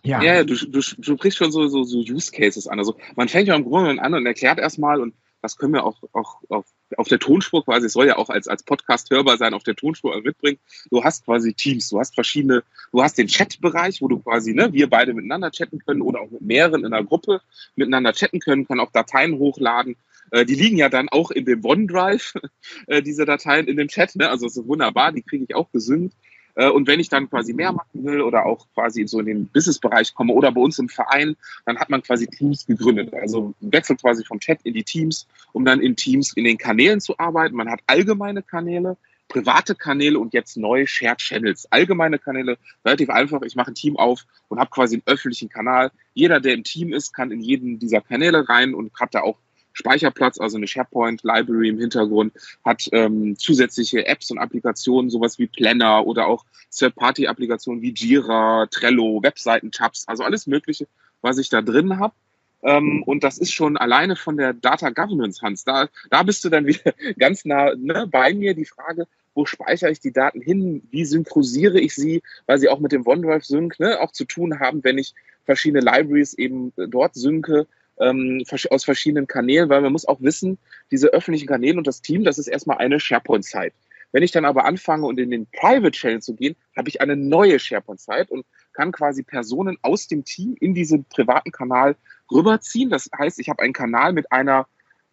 ja, 0.04 0.22
ja 0.22 0.44
du, 0.44 0.54
du, 0.54 0.80
du 0.80 1.16
sprichst 1.16 1.38
schon 1.38 1.52
so, 1.52 1.66
so, 1.68 1.84
so 1.84 1.98
Use 1.98 2.32
Cases 2.32 2.66
an. 2.66 2.78
Also 2.78 2.96
man 3.16 3.28
fängt 3.28 3.48
ja 3.48 3.54
im 3.54 3.64
Grunde 3.64 4.02
an 4.02 4.14
und 4.14 4.26
erklärt 4.26 4.58
erstmal 4.58 5.00
und 5.00 5.14
das 5.42 5.58
können 5.58 5.74
wir 5.74 5.84
auch, 5.84 6.00
auch 6.12 6.40
auf, 6.48 6.66
auf 6.96 7.08
der 7.08 7.18
Tonspur 7.18 7.64
quasi, 7.64 7.86
es 7.86 7.92
soll 7.92 8.06
ja 8.06 8.16
auch 8.16 8.30
als, 8.30 8.46
als 8.46 8.62
Podcast 8.62 9.10
hörbar 9.10 9.36
sein, 9.36 9.54
auf 9.54 9.64
der 9.64 9.74
Tonspur 9.74 10.18
mitbringen. 10.22 10.58
Du 10.90 11.02
hast 11.02 11.24
quasi 11.24 11.52
Teams, 11.52 11.88
du 11.88 11.98
hast 11.98 12.14
verschiedene, 12.14 12.62
du 12.92 13.02
hast 13.02 13.18
den 13.18 13.26
Chat-Bereich, 13.26 14.00
wo 14.00 14.08
du 14.08 14.20
quasi, 14.20 14.54
ne, 14.54 14.72
wir 14.72 14.88
beide 14.88 15.12
miteinander 15.12 15.50
chatten 15.50 15.80
können 15.80 16.00
oder 16.00 16.20
auch 16.20 16.30
mit 16.30 16.42
mehreren 16.42 16.84
in 16.84 16.92
einer 16.92 17.04
Gruppe 17.04 17.40
miteinander 17.74 18.12
chatten 18.12 18.38
können, 18.38 18.68
kann 18.68 18.78
auch 18.78 18.92
Dateien 18.92 19.38
hochladen. 19.38 19.96
Äh, 20.30 20.44
die 20.44 20.54
liegen 20.54 20.78
ja 20.78 20.88
dann 20.88 21.08
auch 21.08 21.32
in 21.32 21.44
dem 21.44 21.64
OneDrive, 21.64 22.34
äh, 22.86 23.02
diese 23.02 23.24
Dateien 23.24 23.66
in 23.66 23.76
dem 23.76 23.88
Chat, 23.88 24.14
ne? 24.14 24.30
also 24.30 24.46
es 24.46 24.56
ist 24.56 24.68
wunderbar, 24.68 25.10
die 25.10 25.22
kriege 25.22 25.44
ich 25.48 25.56
auch 25.56 25.72
gesynkt. 25.72 26.14
Äh, 26.54 26.68
und 26.68 26.86
wenn 26.86 27.00
ich 27.00 27.08
dann 27.08 27.28
quasi 27.28 27.52
mehr 27.52 27.72
machen 27.72 28.04
will 28.04 28.20
oder 28.20 28.46
auch 28.46 28.66
quasi 28.74 29.06
so 29.06 29.20
in 29.20 29.26
den 29.26 29.46
Business-Bereich 29.48 30.14
komme 30.14 30.32
oder 30.32 30.52
bei 30.52 30.60
uns 30.60 30.78
im 30.78 30.88
Verein, 30.88 31.36
dann 31.64 31.78
hat 31.78 31.90
man 31.90 32.02
quasi 32.02 32.26
Teams 32.26 32.66
gegründet. 32.66 33.12
Also 33.14 33.54
wechselt 33.60 34.00
quasi 34.00 34.24
vom 34.24 34.40
Chat 34.40 34.60
in 34.64 34.74
die 34.74 34.84
Teams, 34.84 35.26
um 35.52 35.64
dann 35.64 35.80
in 35.80 35.96
Teams 35.96 36.32
in 36.34 36.44
den 36.44 36.58
Kanälen 36.58 37.00
zu 37.00 37.18
arbeiten. 37.18 37.56
Man 37.56 37.70
hat 37.70 37.80
allgemeine 37.86 38.42
Kanäle, 38.42 38.96
private 39.28 39.74
Kanäle 39.74 40.18
und 40.18 40.34
jetzt 40.34 40.56
neue 40.56 40.86
Shared 40.86 41.18
Channels. 41.18 41.66
Allgemeine 41.70 42.18
Kanäle, 42.18 42.58
relativ 42.84 43.08
einfach. 43.08 43.42
Ich 43.42 43.56
mache 43.56 43.70
ein 43.70 43.74
Team 43.74 43.96
auf 43.96 44.26
und 44.48 44.58
habe 44.58 44.70
quasi 44.70 44.96
einen 44.96 45.02
öffentlichen 45.06 45.48
Kanal. 45.48 45.90
Jeder, 46.14 46.40
der 46.40 46.54
im 46.54 46.64
Team 46.64 46.92
ist, 46.92 47.14
kann 47.14 47.30
in 47.30 47.40
jeden 47.40 47.78
dieser 47.78 48.02
Kanäle 48.02 48.48
rein 48.48 48.74
und 48.74 48.92
hat 49.00 49.14
da 49.14 49.22
auch 49.22 49.38
Speicherplatz, 49.72 50.38
also 50.38 50.56
eine 50.56 50.66
SharePoint 50.66 51.22
Library 51.22 51.68
im 51.68 51.78
Hintergrund, 51.78 52.32
hat 52.64 52.88
ähm, 52.92 53.36
zusätzliche 53.38 54.06
Apps 54.06 54.30
und 54.30 54.38
Applikationen, 54.38 55.10
sowas 55.10 55.38
wie 55.38 55.46
Planner 55.46 56.06
oder 56.06 56.26
auch 56.26 56.44
Third-Party-Applikationen 56.70 57.82
wie 57.82 57.92
Jira, 57.94 58.66
Trello, 58.70 59.22
Webseiten-Tabs, 59.22 60.08
also 60.08 60.24
alles 60.24 60.46
Mögliche, 60.46 60.86
was 61.20 61.38
ich 61.38 61.48
da 61.48 61.62
drin 61.62 61.98
habe. 61.98 62.14
Ähm, 62.62 63.02
und 63.04 63.24
das 63.24 63.38
ist 63.38 63.52
schon 63.52 63.76
alleine 63.76 64.16
von 64.16 64.36
der 64.36 64.52
Data 64.52 64.90
Governance, 64.90 65.42
Hans. 65.42 65.64
Da, 65.64 65.88
da 66.10 66.22
bist 66.22 66.44
du 66.44 66.48
dann 66.48 66.66
wieder 66.66 66.94
ganz 67.18 67.44
nah 67.44 67.74
ne, 67.74 68.06
bei 68.10 68.32
mir. 68.34 68.54
Die 68.54 68.64
Frage, 68.64 69.06
wo 69.34 69.44
speichere 69.46 69.90
ich 69.90 70.00
die 70.00 70.12
Daten 70.12 70.40
hin? 70.40 70.82
Wie 70.90 71.04
synchronisiere 71.04 71.80
ich 71.80 71.94
sie? 71.94 72.22
Weil 72.46 72.58
sie 72.58 72.68
auch 72.68 72.78
mit 72.78 72.92
dem 72.92 73.06
OneDrive 73.06 73.44
Sync 73.44 73.80
ne, 73.80 74.00
auch 74.00 74.12
zu 74.12 74.24
tun 74.24 74.60
haben, 74.60 74.84
wenn 74.84 74.98
ich 74.98 75.14
verschiedene 75.44 75.80
Libraries 75.80 76.34
eben 76.34 76.72
dort 76.76 77.14
synke 77.14 77.66
ähm, 78.02 78.42
aus 78.70 78.84
verschiedenen 78.84 79.26
Kanälen, 79.26 79.68
weil 79.68 79.80
man 79.80 79.92
muss 79.92 80.06
auch 80.06 80.20
wissen, 80.20 80.58
diese 80.90 81.08
öffentlichen 81.08 81.46
Kanäle 81.46 81.78
und 81.78 81.86
das 81.86 82.02
Team, 82.02 82.24
das 82.24 82.38
ist 82.38 82.48
erstmal 82.48 82.78
eine 82.78 83.00
SharePoint-Zeit. 83.00 83.72
Wenn 84.12 84.22
ich 84.22 84.30
dann 84.30 84.44
aber 84.44 84.66
anfange 84.66 85.06
und 85.06 85.18
in 85.18 85.30
den 85.30 85.46
Private 85.46 85.92
Channel 85.92 86.20
zu 86.20 86.34
gehen, 86.34 86.54
habe 86.76 86.88
ich 86.88 87.00
eine 87.00 87.16
neue 87.16 87.58
SharePoint-Zeit 87.58 88.30
und 88.30 88.44
kann 88.74 88.92
quasi 88.92 89.22
Personen 89.22 89.78
aus 89.82 90.06
dem 90.06 90.24
Team 90.24 90.54
in 90.60 90.74
diesen 90.74 91.04
privaten 91.04 91.50
Kanal 91.50 91.96
rüberziehen. 92.30 92.90
Das 92.90 93.08
heißt, 93.18 93.38
ich 93.38 93.48
habe 93.48 93.62
einen 93.62 93.72
Kanal 93.72 94.12
mit 94.12 94.30
einer 94.30 94.66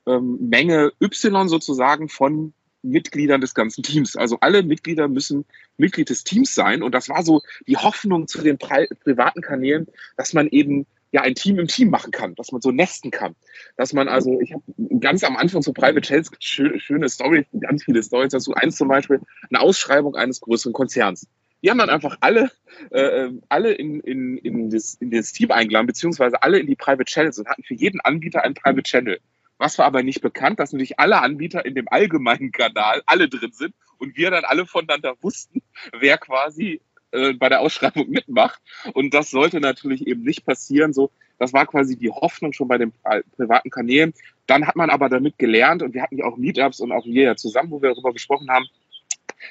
ähm, 0.05 0.37
Menge 0.49 0.91
Y 1.01 1.47
sozusagen 1.47 2.09
von 2.09 2.53
Mitgliedern 2.81 3.41
des 3.41 3.53
ganzen 3.53 3.83
Teams. 3.83 4.15
Also 4.15 4.37
alle 4.41 4.63
Mitglieder 4.63 5.07
müssen 5.07 5.45
Mitglied 5.77 6.09
des 6.09 6.23
Teams 6.23 6.53
sein. 6.55 6.81
Und 6.81 6.93
das 6.93 7.09
war 7.09 7.23
so 7.23 7.41
die 7.67 7.77
Hoffnung 7.77 8.27
zu 8.27 8.41
den 8.41 8.57
pri 8.57 8.87
privaten 9.03 9.41
Kanälen, 9.41 9.87
dass 10.17 10.33
man 10.33 10.47
eben 10.47 10.85
ja 11.11 11.21
ein 11.21 11.35
Team 11.35 11.59
im 11.59 11.67
Team 11.67 11.89
machen 11.89 12.11
kann, 12.11 12.35
dass 12.35 12.51
man 12.51 12.61
so 12.61 12.71
nesten 12.71 13.11
kann. 13.11 13.35
Dass 13.77 13.93
man 13.93 14.07
also, 14.07 14.39
ich 14.41 14.53
habe 14.53 14.63
ganz 14.99 15.23
am 15.23 15.37
Anfang 15.37 15.61
so 15.61 15.73
Private 15.73 16.01
Channels 16.01 16.31
schöne, 16.39 17.09
Story, 17.09 17.45
ganz 17.59 17.83
viele 17.83 18.03
Stories 18.03 18.31
dazu. 18.31 18.53
Eins 18.53 18.75
zum 18.75 18.87
Beispiel, 18.87 19.19
eine 19.49 19.59
Ausschreibung 19.59 20.15
eines 20.15 20.41
größeren 20.41 20.73
Konzerns. 20.73 21.27
Die 21.61 21.69
haben 21.69 21.79
dann 21.79 21.89
einfach 21.89 22.17
alle, 22.21 22.51
äh, 22.91 23.29
alle 23.49 23.73
in, 23.73 23.99
in, 24.01 24.37
in, 24.37 24.69
das, 24.69 24.95
in 24.95 25.11
das 25.11 25.33
Team 25.33 25.51
eingeladen, 25.51 25.87
beziehungsweise 25.87 26.41
alle 26.41 26.59
in 26.59 26.67
die 26.67 26.75
Private 26.75 27.05
Channels 27.05 27.37
und 27.37 27.47
hatten 27.47 27.63
für 27.63 27.73
jeden 27.73 27.99
Anbieter 28.01 28.43
einen 28.43 28.53
Private 28.53 28.83
Channel. 28.83 29.19
Was 29.57 29.77
war 29.77 29.85
aber 29.85 30.03
nicht 30.03 30.21
bekannt, 30.21 30.59
dass 30.59 30.71
natürlich 30.71 30.99
alle 30.99 31.21
Anbieter 31.21 31.65
in 31.65 31.75
dem 31.75 31.89
allgemeinen 31.89 32.53
Kanal 32.53 33.01
alle 33.05 33.27
drin 33.27 33.51
sind 33.51 33.75
und 33.97 34.15
wir 34.15 34.31
dann 34.31 34.45
alle 34.45 34.65
voneinander 34.65 35.15
wussten, 35.21 35.61
wer 35.99 36.17
quasi 36.17 36.81
äh, 37.11 37.33
bei 37.33 37.49
der 37.49 37.61
Ausschreibung 37.61 38.07
mitmacht. 38.09 38.61
Und 38.93 39.13
das 39.13 39.31
sollte 39.31 39.59
natürlich 39.59 40.07
eben 40.07 40.23
nicht 40.23 40.45
passieren. 40.45 40.93
So, 40.93 41.11
das 41.37 41.53
war 41.53 41.65
quasi 41.65 41.97
die 41.97 42.11
Hoffnung 42.11 42.53
schon 42.53 42.67
bei 42.67 42.77
den 42.77 42.93
privaten 43.35 43.69
Kanälen. 43.69 44.13
Dann 44.45 44.67
hat 44.67 44.75
man 44.75 44.89
aber 44.89 45.09
damit 45.09 45.37
gelernt 45.37 45.81
und 45.81 45.93
wir 45.93 46.01
hatten 46.01 46.17
ja 46.17 46.25
auch 46.25 46.37
Meetups 46.37 46.79
und 46.79 46.91
auch 46.91 47.05
wir 47.05 47.23
ja 47.23 47.35
zusammen, 47.35 47.71
wo 47.71 47.81
wir 47.81 47.89
darüber 47.89 48.13
gesprochen 48.13 48.49
haben, 48.49 48.65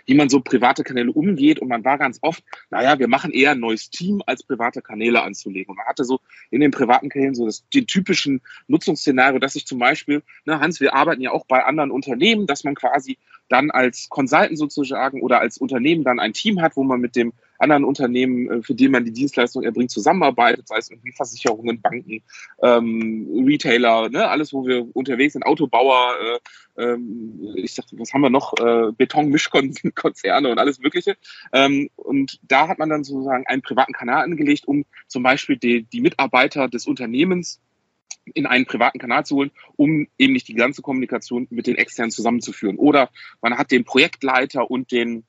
wie 0.07 0.15
man 0.15 0.29
so 0.29 0.41
private 0.41 0.85
Kanäle 0.85 1.13
umgeht. 1.13 1.61
Und 1.61 1.69
man 1.69 1.85
war 1.85 1.99
ganz 1.99 2.19
oft, 2.23 2.45
naja, 2.71 2.99
wir 2.99 3.09
machen 3.09 3.33
eher 3.33 3.53
ein 3.53 3.61
neues 3.61 3.91
Team, 3.91 4.23
als 4.27 4.43
private 4.43 4.83
Kanäle 4.83 5.23
anzulegen. 5.23 5.71
Und 5.71 5.77
man 5.77 5.87
hatte 5.87 6.05
so 6.05 6.21
in 6.51 6.61
den 6.61 6.71
privaten 6.71 7.09
Kanälen 7.09 7.35
so 7.35 7.47
das, 7.47 7.69
den 7.71 7.87
typischen 7.87 8.41
Nutzungsszenario, 8.67 9.39
dass 9.39 9.57
ich 9.57 9.67
zum 9.67 9.79
Beispiel, 9.79 10.23
ne, 10.45 10.61
Hans, 10.61 10.81
wir 10.81 10.95
arbeiten 10.95 11.23
ja 11.23 11.33
auch 11.33 11.47
bei 11.47 11.65
anderen 11.65 11.91
Unternehmen, 11.91 12.47
dass 12.47 12.65
man 12.65 12.75
quasi 12.75 13.19
dann 13.49 13.71
als 13.71 14.09
Consultant 14.09 14.59
sozusagen 14.59 15.23
oder 15.23 15.41
als 15.41 15.59
Unternehmen 15.59 16.05
dann 16.05 16.21
ein 16.21 16.33
Team 16.33 16.61
hat, 16.61 16.77
wo 16.77 16.85
man 16.85 17.01
mit 17.01 17.17
dem 17.17 17.33
anderen 17.59 17.85
Unternehmen, 17.85 18.51
äh, 18.51 18.63
für 18.63 18.75
die 18.75 18.89
man 18.89 19.05
die 19.05 19.13
Dienstleistung 19.13 19.63
erbringt, 19.63 19.91
zusammenarbeitet, 19.91 20.69
sei 20.69 20.79
es 20.79 20.91
irgendwie 20.91 21.13
Versicherungen, 21.13 21.81
Banken, 21.81 22.23
ähm, 22.63 23.45
Retailer, 23.47 24.09
ne, 24.09 24.29
alles, 24.29 24.53
wo 24.53 24.67
wir 24.67 24.87
unterwegs 24.95 25.35
sind, 25.35 25.45
Autobauer, 25.45 26.15
äh, 26.77 26.83
ähm, 26.83 27.55
ich 27.57 27.75
sag, 27.75 27.87
was 27.93 28.13
haben 28.13 28.21
wir 28.23 28.31
noch, 28.31 28.55
äh, 28.59 28.93
Betonmischkonzerne 28.93 30.51
und 30.51 30.59
alles 30.59 30.79
Mögliche. 30.79 31.17
Ähm, 31.53 31.91
und 31.97 32.39
da 32.43 32.69
hat 32.69 32.79
man 32.79 32.89
dann 32.89 33.05
sozusagen 33.05 33.47
einen 33.47 33.63
privaten 33.63 33.93
Kanal 33.93 34.23
angelegt, 34.25 34.67
um 34.67 34.85
zum 35.07 35.23
Beispiel 35.23 35.57
die, 35.57 35.83
die 35.83 36.01
Mitarbeiter 36.01 36.69
des 36.69 36.87
Unternehmens 36.87 37.61
in 38.35 38.47
einen 38.47 38.67
privaten 38.67 38.99
Kanal 38.99 39.25
zu 39.25 39.37
holen, 39.37 39.51
um 39.77 40.07
eben 40.19 40.33
nicht 40.33 40.49
die 40.49 40.55
ganze 40.55 40.83
Kommunikation 40.83 41.47
mit 41.51 41.67
den 41.67 41.77
externen 41.77 42.11
zusammenzuführen. 42.11 42.77
Oder 42.77 43.11
man 43.41 43.57
hat 43.57 43.71
den 43.71 43.85
Projektleiter 43.85 44.71
und 44.71 44.93
den 44.93 45.25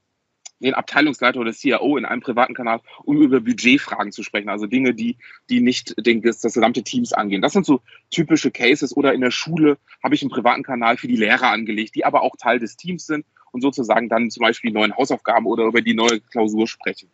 den 0.59 0.73
Abteilungsleiter 0.73 1.39
oder 1.39 1.53
CIO 1.53 1.97
in 1.97 2.05
einem 2.05 2.21
privaten 2.21 2.53
Kanal, 2.53 2.81
um 3.03 3.21
über 3.21 3.39
Budgetfragen 3.39 4.11
zu 4.11 4.23
sprechen. 4.23 4.49
Also 4.49 4.65
Dinge, 4.65 4.93
die, 4.93 5.17
die 5.49 5.61
nicht 5.61 5.95
den, 6.05 6.21
das, 6.21 6.39
das 6.39 6.53
gesamte 6.53 6.83
Teams 6.83 7.13
angehen. 7.13 7.41
Das 7.41 7.53
sind 7.53 7.65
so 7.65 7.81
typische 8.11 8.51
Cases. 8.51 8.95
Oder 8.95 9.13
in 9.13 9.21
der 9.21 9.31
Schule 9.31 9.77
habe 10.03 10.15
ich 10.15 10.21
einen 10.21 10.31
privaten 10.31 10.63
Kanal 10.63 10.97
für 10.97 11.07
die 11.07 11.15
Lehrer 11.15 11.49
angelegt, 11.49 11.95
die 11.95 12.05
aber 12.05 12.21
auch 12.21 12.35
Teil 12.37 12.59
des 12.59 12.75
Teams 12.75 13.05
sind 13.05 13.25
und 13.51 13.61
sozusagen 13.61 14.09
dann 14.09 14.29
zum 14.29 14.41
Beispiel 14.41 14.71
neuen 14.71 14.95
Hausaufgaben 14.95 15.45
oder 15.45 15.65
über 15.65 15.81
die 15.81 15.93
neue 15.93 16.19
Klausur 16.19 16.67
sprechen. 16.67 17.09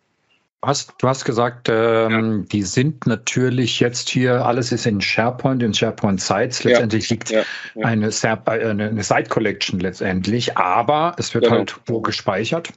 hast, 0.61 0.93
du 0.97 1.07
hast 1.07 1.25
gesagt, 1.25 1.69
ähm, 1.69 2.39
ja. 2.39 2.45
die 2.51 2.63
sind 2.63 3.07
natürlich 3.07 3.79
jetzt 3.79 4.09
hier, 4.09 4.45
alles 4.45 4.71
ist 4.71 4.85
in 4.85 5.01
SharePoint, 5.01 5.61
in 5.63 5.73
SharePoint 5.73 6.19
Sites. 6.19 6.63
Letztendlich 6.63 7.09
liegt 7.09 7.29
ja, 7.29 7.43
ja. 7.75 7.85
Eine, 7.85 8.07
äh, 8.07 8.37
eine, 8.47 8.89
eine 8.89 9.03
Site 9.03 9.29
Collection 9.29 9.79
letztendlich, 9.79 10.57
aber 10.57 11.15
es 11.17 11.33
wird 11.33 11.45
genau. 11.45 11.57
halt 11.57 11.75
wo 11.85 12.01
gespeichert? 12.01 12.73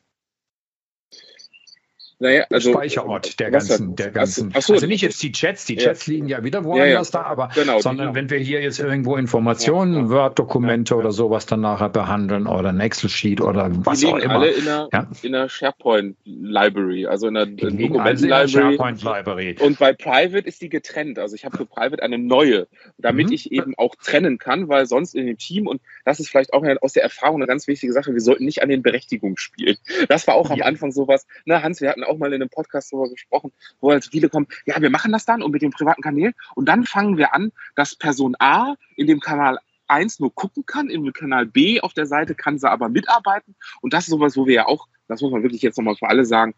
Naja, 2.21 2.47
also, 2.51 2.73
Speicherort 2.73 3.39
der 3.39 3.53
ganzen, 3.53 3.95
der 3.95 4.11
ganzen. 4.11 4.53
Achso, 4.53 4.73
also 4.73 4.87
nicht 4.87 5.03
jetzt 5.03 5.23
die 5.23 5.31
Chats, 5.31 5.67
die 5.67 5.77
Chats 5.77 6.07
ja. 6.07 6.13
liegen 6.13 6.27
ja 6.27 6.43
wieder 6.43 6.65
woanders 6.65 7.13
ja, 7.13 7.21
ja. 7.21 7.25
da, 7.25 7.31
aber 7.31 7.51
genau, 7.55 7.79
sondern 7.79 8.09
genau. 8.09 8.17
wenn 8.17 8.31
wir 8.31 8.39
hier 8.39 8.61
jetzt 8.61 8.81
irgendwo 8.81 9.17
Informationen, 9.17 10.11
Word-Dokumente 10.11 10.97
oder 10.97 11.13
sowas 11.13 11.47
dann 11.47 11.61
nachher 11.61 11.91
behandeln 11.91 12.49
oder 12.49 12.71
ein 12.71 12.81
Excel-Sheet 12.81 13.41
oder 13.41 13.71
was 13.87 14.05
auch 14.05 14.19
immer. 14.19 14.35
alle 14.35 14.51
in 14.51 14.67
einer, 14.67 14.89
in 15.23 15.35
einer 15.35 15.49
SharePoint-Library, 15.49 17.07
also 17.07 17.29
in 17.29 17.37
einer 17.37 17.47
Dokumenten-Library. 17.47 19.57
Und 19.61 19.79
bei 19.79 19.93
Private 19.93 20.49
ist 20.49 20.61
die 20.61 20.69
getrennt. 20.69 21.21
Also 21.21 21.37
ich 21.37 21.45
habe 21.45 21.57
für 21.57 21.67
Private 21.67 22.03
eine 22.03 22.19
neue, 22.19 22.67
damit 22.99 23.29
mhm. 23.29 23.33
ich 23.33 23.53
eben 23.53 23.75
auch 23.77 23.95
trennen 23.95 24.39
kann, 24.39 24.69
weil 24.69 24.87
sonst 24.87 25.15
in 25.15 25.27
dem 25.27 25.39
Team, 25.39 25.69
und 25.69 25.81
das 26.05 26.19
ist 26.19 26.31
vielleicht 26.31 26.53
auch 26.53 26.65
aus 26.81 26.95
der 26.95 27.05
Erfahrung 27.05 27.37
eine 27.37 27.47
ganz 27.47 27.69
wichtige 27.69 27.93
Sache, 27.93 28.13
wir 28.13 28.21
sollten 28.21 28.45
nicht 28.45 28.61
an 28.61 28.69
den 28.69 28.83
Berechtigungen 28.83 29.37
spielen. 29.37 29.77
Das 30.09 30.27
war 30.27 30.35
auch 30.35 30.51
am 30.51 30.63
Anfang 30.63 30.91
sowas. 30.91 31.25
Na, 31.45 31.63
Hans, 31.63 31.81
wir 31.81 31.91
hatten 31.91 32.08
auch 32.09 32.19
mal 32.19 32.33
in 32.33 32.43
einem 32.43 32.51
Podcast 32.51 32.93
darüber 32.93 33.09
gesprochen, 33.11 33.53
wo 33.81 33.91
halt 33.91 34.05
viele 34.11 34.29
kommen, 34.29 34.47
ja, 34.67 34.81
wir 34.81 34.91
machen 34.91 35.13
das 35.13 35.25
dann 35.25 35.43
und 35.43 35.53
mit 35.53 35.63
den 35.63 35.71
privaten 35.71 36.03
Kanälen 36.03 36.35
und 36.55 36.69
dann 36.69 36.85
fangen 36.85 37.17
wir 37.17 37.35
an, 37.35 37.53
dass 37.77 37.95
Person 37.95 38.35
A 38.39 38.75
in 38.97 39.07
dem 39.07 39.21
Kanal 39.21 39.59
1 39.89 40.21
nur 40.21 40.35
gucken 40.35 40.67
kann, 40.67 40.91
im 40.91 41.13
Kanal 41.13 41.47
B 41.47 41.81
auf 41.81 41.95
der 41.95 42.07
Seite 42.07 42.35
kann 42.35 42.59
sie 42.59 42.71
aber 42.71 42.89
mitarbeiten 42.89 43.55
und 43.81 43.93
das 43.93 44.05
ist 44.05 44.11
sowas, 44.11 44.37
wo 44.37 44.47
wir 44.47 44.55
ja 44.55 44.67
auch, 44.67 44.87
das 45.09 45.23
muss 45.23 45.33
man 45.33 45.43
wirklich 45.43 45.63
jetzt 45.63 45.79
nochmal 45.79 45.97
für 45.97 46.09
alle 46.09 46.25
sagen, 46.25 46.55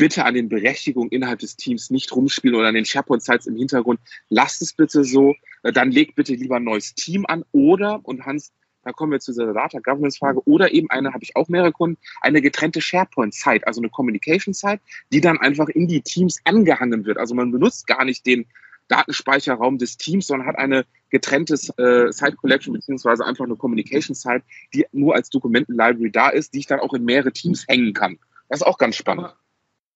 bitte 0.00 0.24
an 0.24 0.32
den 0.32 0.48
Berechtigungen 0.48 1.10
innerhalb 1.10 1.40
des 1.40 1.56
Teams 1.56 1.90
nicht 1.90 2.10
rumspielen 2.16 2.56
oder 2.56 2.68
an 2.68 2.74
den 2.74 2.86
SharePoint-Sites 2.86 3.46
im 3.46 3.56
Hintergrund. 3.56 4.00
Lasst 4.30 4.62
es 4.62 4.72
bitte 4.72 5.04
so. 5.04 5.34
Dann 5.62 5.90
legt 5.90 6.14
bitte 6.14 6.32
lieber 6.32 6.56
ein 6.56 6.64
neues 6.64 6.94
Team 6.94 7.26
an 7.26 7.44
oder, 7.52 8.00
und 8.04 8.24
Hans, 8.24 8.50
da 8.82 8.92
kommen 8.92 9.12
wir 9.12 9.20
zu 9.20 9.32
dieser 9.32 9.52
Data 9.52 9.78
Governance 9.80 10.18
Frage, 10.18 10.40
oder 10.46 10.72
eben 10.72 10.90
eine, 10.90 11.12
habe 11.12 11.22
ich 11.22 11.36
auch 11.36 11.48
mehrere 11.48 11.72
Kunden, 11.72 11.98
eine 12.20 12.40
getrennte 12.40 12.80
SharePoint-Site, 12.80 13.66
also 13.66 13.80
eine 13.80 13.90
Communication-Site, 13.90 14.80
die 15.12 15.20
dann 15.20 15.38
einfach 15.38 15.68
in 15.68 15.86
die 15.86 16.00
Teams 16.00 16.40
angehangen 16.44 17.04
wird. 17.04 17.18
Also 17.18 17.34
man 17.34 17.50
benutzt 17.52 17.86
gar 17.86 18.04
nicht 18.04 18.24
den 18.26 18.46
Datenspeicherraum 18.88 19.78
des 19.78 19.96
Teams, 19.96 20.26
sondern 20.26 20.48
hat 20.48 20.58
eine 20.58 20.84
getrennte 21.10 21.54
äh, 21.54 22.12
Site 22.12 22.36
Collection 22.36 22.72
beziehungsweise 22.72 23.24
einfach 23.24 23.44
eine 23.44 23.56
Communication 23.56 24.14
Site, 24.14 24.42
die 24.74 24.86
nur 24.92 25.14
als 25.14 25.30
Dokumenten-Library 25.30 26.10
da 26.10 26.28
ist, 26.28 26.54
die 26.54 26.58
ich 26.58 26.66
dann 26.66 26.80
auch 26.80 26.92
in 26.92 27.04
mehrere 27.04 27.32
Teams 27.32 27.66
hängen 27.68 27.94
kann. 27.94 28.18
Das 28.48 28.60
ist 28.60 28.66
auch 28.66 28.78
ganz 28.78 28.96
spannend. 28.96 29.28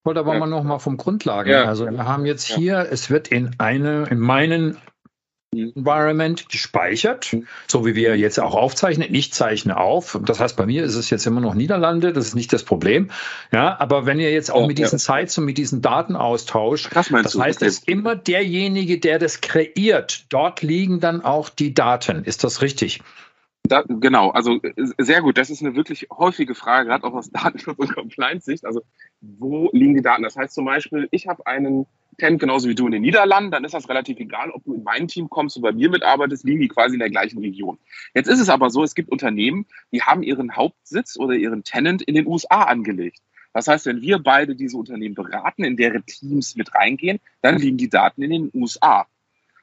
Ich 0.00 0.06
wollte 0.06 0.20
aber 0.20 0.34
ja. 0.34 0.40
mal 0.40 0.46
noch 0.46 0.62
mal 0.62 0.78
vom 0.78 0.96
Grundlagen. 0.96 1.50
Ja. 1.50 1.64
Also 1.64 1.90
wir 1.90 2.04
haben 2.04 2.26
jetzt 2.26 2.44
hier, 2.44 2.88
es 2.90 3.10
wird 3.10 3.28
in 3.28 3.56
eine, 3.58 4.06
in 4.10 4.18
meinen 4.18 4.76
Environment 5.56 6.48
gespeichert, 6.48 7.36
so 7.66 7.86
wie 7.86 7.94
wir 7.94 8.16
jetzt 8.16 8.40
auch 8.40 8.54
aufzeichnen. 8.54 9.08
Ich 9.12 9.32
zeichne 9.32 9.76
auf. 9.76 10.18
Das 10.24 10.40
heißt, 10.40 10.56
bei 10.56 10.66
mir 10.66 10.84
ist 10.84 10.94
es 10.94 11.10
jetzt 11.10 11.26
immer 11.26 11.40
noch 11.40 11.54
Niederlande. 11.54 12.12
Das 12.12 12.26
ist 12.26 12.34
nicht 12.34 12.52
das 12.52 12.64
Problem. 12.64 13.10
Ja, 13.52 13.78
aber 13.80 14.06
wenn 14.06 14.20
ihr 14.20 14.32
jetzt 14.32 14.50
auch 14.50 14.64
oh, 14.64 14.66
mit 14.66 14.78
diesen 14.78 14.98
ja. 14.98 15.16
Sites 15.16 15.38
und 15.38 15.44
mit 15.44 15.58
diesen 15.58 15.82
Daten 15.82 16.16
austauscht, 16.16 16.90
das, 16.94 17.08
das 17.08 17.38
heißt, 17.38 17.62
es 17.62 17.78
ist 17.78 17.88
immer 17.88 18.16
derjenige, 18.16 18.98
der 18.98 19.18
das 19.18 19.40
kreiert. 19.40 20.26
Dort 20.28 20.62
liegen 20.62 21.00
dann 21.00 21.22
auch 21.22 21.48
die 21.48 21.74
Daten. 21.74 22.24
Ist 22.24 22.44
das 22.44 22.62
richtig? 22.62 23.00
Da, 23.66 23.82
genau, 23.88 24.30
also 24.30 24.60
sehr 24.98 25.22
gut. 25.22 25.38
Das 25.38 25.48
ist 25.48 25.62
eine 25.62 25.74
wirklich 25.74 26.08
häufige 26.10 26.54
Frage, 26.54 26.88
gerade 26.90 27.04
auch 27.04 27.14
aus 27.14 27.30
Datenschutz- 27.32 27.78
und 27.78 27.94
Compliance-Sicht. 27.94 28.66
Also 28.66 28.82
wo 29.22 29.70
liegen 29.72 29.94
die 29.94 30.02
Daten? 30.02 30.22
Das 30.22 30.36
heißt 30.36 30.54
zum 30.54 30.66
Beispiel, 30.66 31.08
ich 31.10 31.26
habe 31.26 31.46
einen 31.46 31.86
kennt, 32.18 32.40
genauso 32.40 32.68
wie 32.68 32.74
du 32.74 32.86
in 32.86 32.92
den 32.92 33.02
Niederlanden, 33.02 33.50
dann 33.50 33.64
ist 33.64 33.74
das 33.74 33.88
relativ 33.88 34.18
egal, 34.18 34.50
ob 34.50 34.64
du 34.64 34.74
in 34.74 34.82
mein 34.82 35.08
Team 35.08 35.28
kommst 35.28 35.56
oder 35.56 35.70
bei 35.70 35.76
mir 35.76 35.90
mitarbeitest, 35.90 36.44
liegen 36.44 36.60
die 36.60 36.68
quasi 36.68 36.94
in 36.94 37.00
der 37.00 37.10
gleichen 37.10 37.38
Region. 37.38 37.78
Jetzt 38.14 38.28
ist 38.28 38.40
es 38.40 38.48
aber 38.48 38.70
so, 38.70 38.82
es 38.82 38.94
gibt 38.94 39.10
Unternehmen, 39.10 39.66
die 39.92 40.02
haben 40.02 40.22
ihren 40.22 40.56
Hauptsitz 40.56 41.16
oder 41.18 41.34
ihren 41.34 41.64
Tenant 41.64 42.02
in 42.02 42.14
den 42.14 42.26
USA 42.26 42.62
angelegt. 42.62 43.20
Das 43.52 43.68
heißt, 43.68 43.86
wenn 43.86 44.02
wir 44.02 44.18
beide 44.18 44.56
diese 44.56 44.76
Unternehmen 44.76 45.14
beraten, 45.14 45.62
in 45.62 45.76
deren 45.76 46.04
Teams 46.04 46.56
mit 46.56 46.74
reingehen, 46.74 47.20
dann 47.40 47.58
liegen 47.58 47.76
die 47.76 47.88
Daten 47.88 48.22
in 48.22 48.30
den 48.30 48.50
USA. 48.52 49.06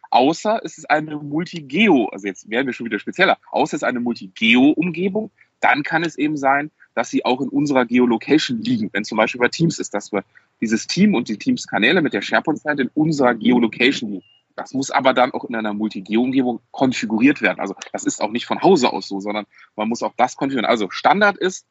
Außer 0.09 0.61
es 0.63 0.77
ist 0.77 0.89
eine 0.89 1.17
Multigeo, 1.17 2.07
also 2.07 2.27
jetzt 2.27 2.49
werden 2.49 2.67
wir 2.67 2.73
schon 2.73 2.85
wieder 2.85 2.99
spezieller, 2.99 3.37
außer 3.49 3.75
es 3.75 3.81
ist 3.81 3.87
eine 3.87 3.99
Multigeo-Umgebung, 3.99 5.31
dann 5.61 5.83
kann 5.83 6.03
es 6.03 6.17
eben 6.17 6.37
sein, 6.37 6.71
dass 6.95 7.09
sie 7.09 7.25
auch 7.25 7.41
in 7.41 7.49
unserer 7.49 7.85
Geolocation 7.85 8.61
liegen. 8.61 8.89
Wenn 8.91 9.03
zum 9.03 9.17
Beispiel 9.17 9.39
bei 9.39 9.47
Teams 9.47 9.79
ist, 9.79 9.93
dass 9.93 10.11
wir 10.11 10.23
dieses 10.59 10.87
Team 10.87 11.15
und 11.15 11.29
die 11.29 11.37
Teams-Kanäle 11.37 12.01
mit 12.01 12.13
der 12.13 12.21
SharePoint-Seite 12.21 12.83
in 12.83 12.91
unserer 12.93 13.33
Geolocation 13.33 14.11
liegen. 14.11 14.25
Das 14.55 14.73
muss 14.73 14.91
aber 14.91 15.13
dann 15.13 15.31
auch 15.31 15.45
in 15.45 15.55
einer 15.55 15.73
Multi-Geo-Umgebung 15.73 16.59
konfiguriert 16.71 17.41
werden. 17.41 17.59
Also 17.59 17.75
das 17.93 18.03
ist 18.03 18.21
auch 18.21 18.31
nicht 18.31 18.45
von 18.45 18.61
Hause 18.61 18.91
aus 18.91 19.07
so, 19.07 19.19
sondern 19.19 19.45
man 19.75 19.87
muss 19.87 20.03
auch 20.03 20.13
das 20.17 20.35
konfigurieren. 20.35 20.69
Also 20.69 20.89
Standard 20.89 21.37
ist, 21.37 21.65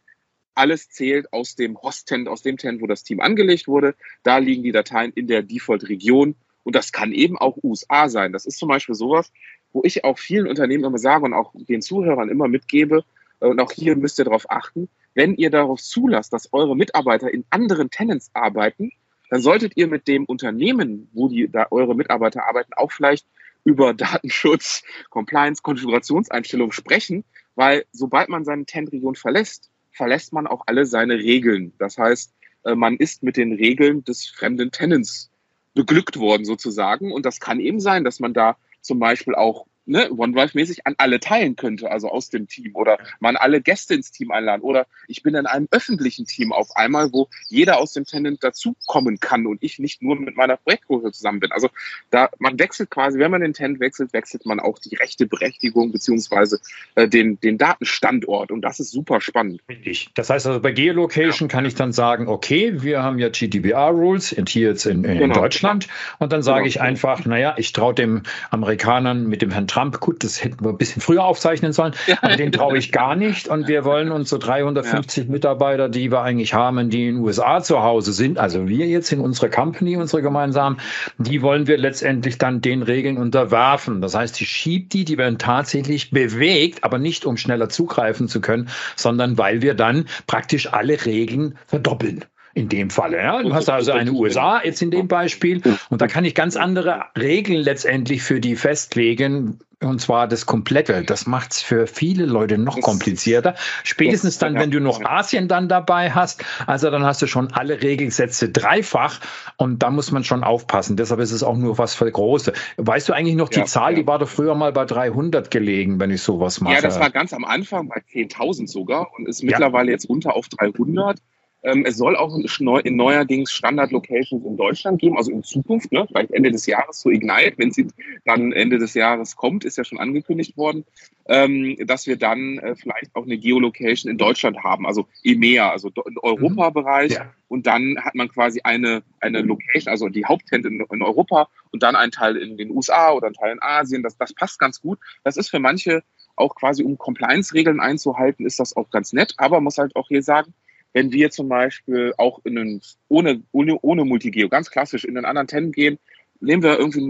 alles 0.54 0.88
zählt 0.88 1.32
aus 1.32 1.54
dem 1.54 1.80
Host-Tent, 1.80 2.28
aus 2.28 2.42
dem 2.42 2.56
Tent, 2.56 2.80
wo 2.80 2.86
das 2.86 3.04
Team 3.04 3.20
angelegt 3.20 3.68
wurde. 3.68 3.94
Da 4.22 4.38
liegen 4.38 4.62
die 4.62 4.72
Dateien 4.72 5.12
in 5.12 5.26
der 5.26 5.42
Default-Region. 5.42 6.34
Und 6.64 6.74
das 6.74 6.92
kann 6.92 7.12
eben 7.12 7.38
auch 7.38 7.58
USA 7.62 8.08
sein. 8.08 8.32
Das 8.32 8.46
ist 8.46 8.58
zum 8.58 8.68
Beispiel 8.68 8.94
sowas, 8.94 9.30
wo 9.72 9.82
ich 9.84 10.04
auch 10.04 10.18
vielen 10.18 10.46
Unternehmen 10.46 10.84
immer 10.84 10.98
sage 10.98 11.24
und 11.24 11.34
auch 11.34 11.52
den 11.54 11.82
Zuhörern 11.82 12.28
immer 12.28 12.48
mitgebe, 12.48 13.04
und 13.40 13.58
auch 13.58 13.72
hier 13.72 13.96
müsst 13.96 14.18
ihr 14.18 14.26
darauf 14.26 14.50
achten, 14.50 14.88
wenn 15.14 15.34
ihr 15.34 15.50
darauf 15.50 15.80
zulasst, 15.80 16.32
dass 16.32 16.52
eure 16.52 16.76
Mitarbeiter 16.76 17.32
in 17.32 17.44
anderen 17.50 17.90
Tenants 17.90 18.30
arbeiten, 18.34 18.90
dann 19.30 19.40
solltet 19.40 19.76
ihr 19.76 19.86
mit 19.86 20.08
dem 20.08 20.24
Unternehmen, 20.24 21.08
wo 21.12 21.28
die 21.28 21.48
da 21.48 21.66
eure 21.70 21.94
Mitarbeiter 21.94 22.46
arbeiten, 22.46 22.72
auch 22.74 22.92
vielleicht 22.92 23.26
über 23.64 23.94
Datenschutz, 23.94 24.82
Compliance, 25.10 25.62
Konfigurationseinstellungen 25.62 26.72
sprechen, 26.72 27.24
weil 27.54 27.84
sobald 27.92 28.28
man 28.28 28.44
seine 28.44 28.64
Tenant-Region 28.64 29.14
verlässt, 29.14 29.70
verlässt 29.92 30.32
man 30.32 30.46
auch 30.46 30.62
alle 30.66 30.86
seine 30.86 31.14
Regeln. 31.14 31.72
Das 31.78 31.98
heißt, 31.98 32.32
äh, 32.64 32.74
man 32.74 32.96
ist 32.96 33.22
mit 33.22 33.36
den 33.36 33.52
Regeln 33.52 34.04
des 34.04 34.26
fremden 34.26 34.70
Tenants 34.70 35.30
beglückt 35.74 36.18
worden 36.18 36.44
sozusagen. 36.44 37.12
Und 37.12 37.26
das 37.26 37.40
kann 37.40 37.60
eben 37.60 37.80
sein, 37.80 38.04
dass 38.04 38.20
man 38.20 38.34
da 38.34 38.56
zum 38.80 38.98
Beispiel 38.98 39.34
auch 39.34 39.66
ne, 39.90 40.08
OneDrive-mäßig 40.10 40.86
an 40.86 40.94
alle 40.98 41.20
teilen 41.20 41.56
könnte, 41.56 41.90
also 41.90 42.08
aus 42.08 42.30
dem 42.30 42.46
Team 42.46 42.74
oder 42.74 42.98
man 43.18 43.36
alle 43.36 43.60
Gäste 43.60 43.94
ins 43.94 44.12
Team 44.12 44.30
einladen 44.30 44.62
oder 44.62 44.86
ich 45.08 45.22
bin 45.22 45.34
in 45.34 45.46
einem 45.46 45.68
öffentlichen 45.70 46.26
Team 46.26 46.52
auf 46.52 46.76
einmal, 46.76 47.12
wo 47.12 47.28
jeder 47.48 47.78
aus 47.78 47.92
dem 47.92 48.04
Tenant 48.04 48.42
dazukommen 48.42 49.18
kann 49.18 49.46
und 49.46 49.62
ich 49.62 49.78
nicht 49.78 50.00
nur 50.00 50.16
mit 50.16 50.36
meiner 50.36 50.56
Projektgruppe 50.56 51.12
zusammen 51.12 51.40
bin. 51.40 51.52
Also 51.52 51.68
da 52.10 52.30
man 52.38 52.58
wechselt 52.58 52.90
quasi, 52.90 53.18
wenn 53.18 53.30
man 53.30 53.40
den 53.40 53.52
Tenant 53.52 53.80
wechselt, 53.80 54.12
wechselt 54.12 54.46
man 54.46 54.60
auch 54.60 54.78
die 54.78 54.94
rechte 54.94 55.26
Berechtigung 55.26 55.90
beziehungsweise 55.92 56.60
äh, 56.94 57.08
den, 57.08 57.40
den 57.40 57.58
Datenstandort 57.58 58.52
und 58.52 58.62
das 58.62 58.78
ist 58.78 58.92
super 58.92 59.20
spannend. 59.20 59.60
Richtig. 59.68 60.10
Das 60.14 60.30
heißt 60.30 60.46
also 60.46 60.60
bei 60.60 60.70
Geolocation 60.70 61.48
ja. 61.48 61.52
kann 61.52 61.64
ich 61.64 61.74
dann 61.74 61.92
sagen, 61.92 62.28
okay, 62.28 62.82
wir 62.82 63.02
haben 63.02 63.18
ja 63.18 63.28
GDPR-Rules 63.28 64.36
hier 64.48 64.68
jetzt 64.68 64.86
in, 64.86 65.04
in 65.04 65.18
genau. 65.18 65.34
Deutschland 65.34 65.88
und 66.18 66.32
dann 66.32 66.42
sage 66.42 66.60
genau. 66.60 66.68
ich 66.68 66.80
einfach, 66.80 67.24
naja, 67.24 67.54
ich 67.58 67.72
traue 67.72 67.94
dem 67.94 68.22
Amerikanern 68.50 69.26
mit 69.26 69.42
dem 69.42 69.50
Herrn 69.50 69.66
Trump 69.66 69.79
Trump, 69.80 70.00
gut, 70.00 70.22
das 70.24 70.44
hätten 70.44 70.62
wir 70.62 70.70
ein 70.70 70.76
bisschen 70.76 71.00
früher 71.00 71.24
aufzeichnen 71.24 71.72
sollen, 71.72 71.94
aber 72.20 72.36
den 72.36 72.52
traue 72.52 72.76
ich 72.76 72.92
gar 72.92 73.16
nicht. 73.16 73.48
Und 73.48 73.66
wir 73.66 73.84
wollen 73.84 74.12
unsere 74.12 74.38
350 74.38 75.24
ja. 75.24 75.30
Mitarbeiter, 75.30 75.88
die 75.88 76.10
wir 76.10 76.20
eigentlich 76.20 76.52
haben, 76.52 76.90
die 76.90 77.08
in 77.08 77.14
den 77.16 77.24
USA 77.24 77.62
zu 77.62 77.82
Hause 77.82 78.12
sind, 78.12 78.38
also 78.38 78.68
wir 78.68 78.86
jetzt 78.86 79.10
in 79.10 79.20
unserer 79.20 79.48
Company, 79.48 79.96
unsere 79.96 80.20
gemeinsamen, 80.20 80.78
die 81.16 81.40
wollen 81.40 81.66
wir 81.66 81.78
letztendlich 81.78 82.36
dann 82.36 82.60
den 82.60 82.82
Regeln 82.82 83.16
unterwerfen. 83.16 84.02
Das 84.02 84.14
heißt, 84.14 84.38
die 84.38 84.44
schiebt 84.44 84.92
die, 84.92 85.06
die 85.06 85.16
werden 85.16 85.38
tatsächlich 85.38 86.10
bewegt, 86.10 86.84
aber 86.84 86.98
nicht 86.98 87.24
um 87.24 87.38
schneller 87.38 87.70
zugreifen 87.70 88.28
zu 88.28 88.42
können, 88.42 88.68
sondern 88.96 89.38
weil 89.38 89.62
wir 89.62 89.72
dann 89.72 90.06
praktisch 90.26 90.70
alle 90.72 91.06
Regeln 91.06 91.56
verdoppeln 91.66 92.24
in 92.54 92.68
dem 92.68 92.90
Falle. 92.90 93.18
Ja? 93.18 93.42
Du 93.42 93.54
hast 93.54 93.68
also 93.68 93.92
eine 93.92 94.12
USA 94.12 94.60
jetzt 94.62 94.82
in 94.82 94.90
dem 94.90 95.08
Beispiel 95.08 95.62
und 95.88 96.00
da 96.00 96.06
kann 96.06 96.24
ich 96.24 96.34
ganz 96.34 96.56
andere 96.56 97.04
Regeln 97.18 97.62
letztendlich 97.62 98.22
für 98.22 98.40
die 98.40 98.56
festlegen. 98.56 99.60
Und 99.82 99.98
zwar 99.98 100.28
das 100.28 100.44
Komplette. 100.44 101.02
Das 101.04 101.26
macht 101.26 101.52
es 101.52 101.62
für 101.62 101.86
viele 101.86 102.26
Leute 102.26 102.58
noch 102.58 102.78
komplizierter. 102.82 103.54
Spätestens 103.82 104.36
dann, 104.36 104.54
wenn 104.54 104.70
du 104.70 104.78
noch 104.78 105.02
Asien 105.02 105.48
dann 105.48 105.70
dabei 105.70 106.10
hast, 106.10 106.44
also 106.66 106.90
dann 106.90 107.02
hast 107.02 107.22
du 107.22 107.26
schon 107.26 107.50
alle 107.52 107.82
Regelsätze 107.82 108.50
dreifach 108.50 109.20
und 109.56 109.82
da 109.82 109.90
muss 109.90 110.12
man 110.12 110.22
schon 110.22 110.44
aufpassen. 110.44 110.98
Deshalb 110.98 111.20
ist 111.20 111.32
es 111.32 111.42
auch 111.42 111.56
nur 111.56 111.78
was 111.78 111.94
für 111.94 112.10
Große. 112.12 112.52
Weißt 112.76 113.08
du 113.08 113.14
eigentlich 113.14 113.36
noch 113.36 113.48
die 113.48 113.60
ja, 113.60 113.64
Zahl, 113.64 113.92
ja. 113.92 114.00
die 114.00 114.06
war 114.06 114.18
doch 114.18 114.28
früher 114.28 114.54
mal 114.54 114.72
bei 114.72 114.84
300 114.84 115.50
gelegen, 115.50 115.98
wenn 115.98 116.10
ich 116.10 116.20
sowas 116.20 116.60
mache? 116.60 116.74
Ja, 116.74 116.82
das 116.82 117.00
war 117.00 117.08
ganz 117.08 117.32
am 117.32 117.46
Anfang 117.46 117.88
bei 117.88 118.02
10.000 118.12 118.68
sogar 118.68 119.08
und 119.16 119.26
ist 119.28 119.42
mittlerweile 119.42 119.88
ja. 119.88 119.92
jetzt 119.92 120.10
runter 120.10 120.36
auf 120.36 120.48
300. 120.48 121.20
Ähm, 121.62 121.84
es 121.84 121.96
soll 121.96 122.16
auch 122.16 122.34
in 122.36 122.96
neuerdings 122.96 123.52
Standard-Locations 123.52 124.44
in 124.44 124.56
Deutschland 124.56 125.00
geben, 125.00 125.18
also 125.18 125.30
in 125.30 125.42
Zukunft, 125.42 125.92
ne? 125.92 126.06
vielleicht 126.08 126.30
Ende 126.30 126.50
des 126.50 126.64
Jahres 126.66 127.00
zu 127.00 127.10
Ignite, 127.10 127.54
wenn 127.58 127.70
sie 127.70 127.88
dann 128.24 128.52
Ende 128.52 128.78
des 128.78 128.94
Jahres 128.94 129.36
kommt, 129.36 129.64
ist 129.64 129.76
ja 129.76 129.84
schon 129.84 129.98
angekündigt 129.98 130.56
worden, 130.56 130.84
ähm, 131.26 131.76
dass 131.86 132.06
wir 132.06 132.16
dann 132.16 132.58
äh, 132.58 132.74
vielleicht 132.76 133.14
auch 133.14 133.24
eine 133.24 133.36
Geolocation 133.36 134.10
in 134.10 134.16
Deutschland 134.16 134.64
haben, 134.64 134.86
also 134.86 135.06
EMEA, 135.22 135.70
also 135.70 135.90
im 136.06 136.18
Europabereich. 136.22 137.12
Ja. 137.12 137.32
Und 137.48 137.66
dann 137.66 137.98
hat 138.00 138.14
man 138.14 138.28
quasi 138.28 138.60
eine, 138.64 139.02
eine 139.20 139.42
Location, 139.42 139.90
also 139.90 140.08
die 140.08 140.24
Haupttent 140.24 140.64
in, 140.64 140.80
in 140.90 141.02
Europa 141.02 141.48
und 141.72 141.82
dann 141.82 141.94
ein 141.94 142.10
Teil 142.10 142.36
in 142.36 142.56
den 142.56 142.70
USA 142.70 143.12
oder 143.12 143.26
ein 143.26 143.34
Teil 143.34 143.52
in 143.52 143.62
Asien. 143.62 144.02
Das, 144.02 144.16
das 144.16 144.32
passt 144.32 144.58
ganz 144.58 144.80
gut. 144.80 144.98
Das 145.24 145.36
ist 145.36 145.50
für 145.50 145.58
manche 145.58 146.02
auch 146.36 146.54
quasi, 146.54 146.82
um 146.82 146.96
Compliance-Regeln 146.96 147.80
einzuhalten, 147.80 148.46
ist 148.46 148.60
das 148.60 148.74
auch 148.76 148.90
ganz 148.90 149.12
nett. 149.12 149.34
Aber 149.36 149.56
man 149.56 149.64
muss 149.64 149.78
halt 149.78 149.94
auch 149.94 150.08
hier 150.08 150.22
sagen, 150.22 150.54
wenn 150.92 151.12
wir 151.12 151.30
zum 151.30 151.48
Beispiel 151.48 152.14
auch 152.18 152.40
in 152.44 152.58
einen, 152.58 152.82
ohne, 153.08 153.42
ohne, 153.52 153.78
ohne 153.80 154.04
Multigeo, 154.04 154.48
ganz 154.48 154.70
klassisch 154.70 155.04
in 155.04 155.16
einen 155.16 155.26
anderen 155.26 155.46
Tenant 155.46 155.74
gehen, 155.74 155.98
nehmen 156.40 156.62
wir 156.62 156.78
irgendwie, 156.78 157.00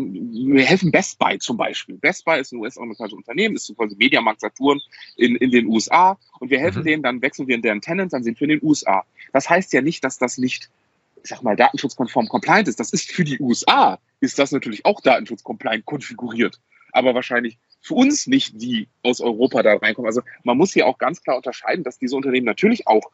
wir 0.55 0.65
helfen 0.65 0.91
Best 0.91 1.19
Buy 1.19 1.39
zum 1.39 1.57
Beispiel. 1.57 1.97
Best 1.97 2.25
Buy 2.25 2.41
ist 2.41 2.53
ein 2.53 2.59
US-amerikanisches 2.59 3.17
Unternehmen, 3.17 3.55
ist 3.55 3.75
quasi 3.77 3.97
Mediamarkt 3.97 4.41
Saturn 4.41 4.81
in, 5.17 5.37
in 5.37 5.51
den 5.51 5.67
USA 5.67 6.19
und 6.41 6.51
wir 6.51 6.59
helfen 6.59 6.81
mhm. 6.81 6.87
denen, 6.87 7.03
dann 7.03 7.23
wechseln 7.23 7.47
wir 7.47 7.55
in 7.55 7.63
deren 7.63 7.81
Tenants, 7.81 8.13
dann 8.13 8.25
sind 8.25 8.39
wir 8.41 8.49
in 8.49 8.59
den 8.59 8.69
USA. 8.69 9.05
Das 9.33 9.49
heißt 9.49 9.73
ja 9.73 9.83
nicht, 9.83 10.05
dass 10.05 10.19
das 10.19 10.37
nicht, 10.37 10.69
ich 11.23 11.31
sag 11.31 11.43
mal, 11.43 11.57
datenschutzkonform 11.57 12.29
compliant 12.29 12.69
ist. 12.69 12.81
Das 12.81 12.93
ist 12.93 13.11
für 13.11 13.25
die 13.25 13.39
USA, 13.41 13.99
ist 14.21 14.39
das 14.39 14.53
natürlich 14.53 14.85
auch 14.85 15.01
datenschutzcompliant 15.01 15.87
konfiguriert. 15.87 16.61
Aber 16.93 17.15
wahrscheinlich 17.15 17.57
für 17.81 17.95
uns 17.95 18.27
nicht 18.27 18.61
die 18.61 18.89
aus 19.03 19.21
Europa 19.21 19.63
da 19.63 19.75
reinkommen. 19.75 20.09
Also 20.09 20.23
man 20.43 20.59
muss 20.59 20.73
hier 20.73 20.87
auch 20.87 20.99
ganz 20.99 21.23
klar 21.23 21.37
unterscheiden, 21.37 21.85
dass 21.85 21.99
diese 21.99 22.17
Unternehmen 22.17 22.47
natürlich 22.47 22.87
auch 22.89 23.11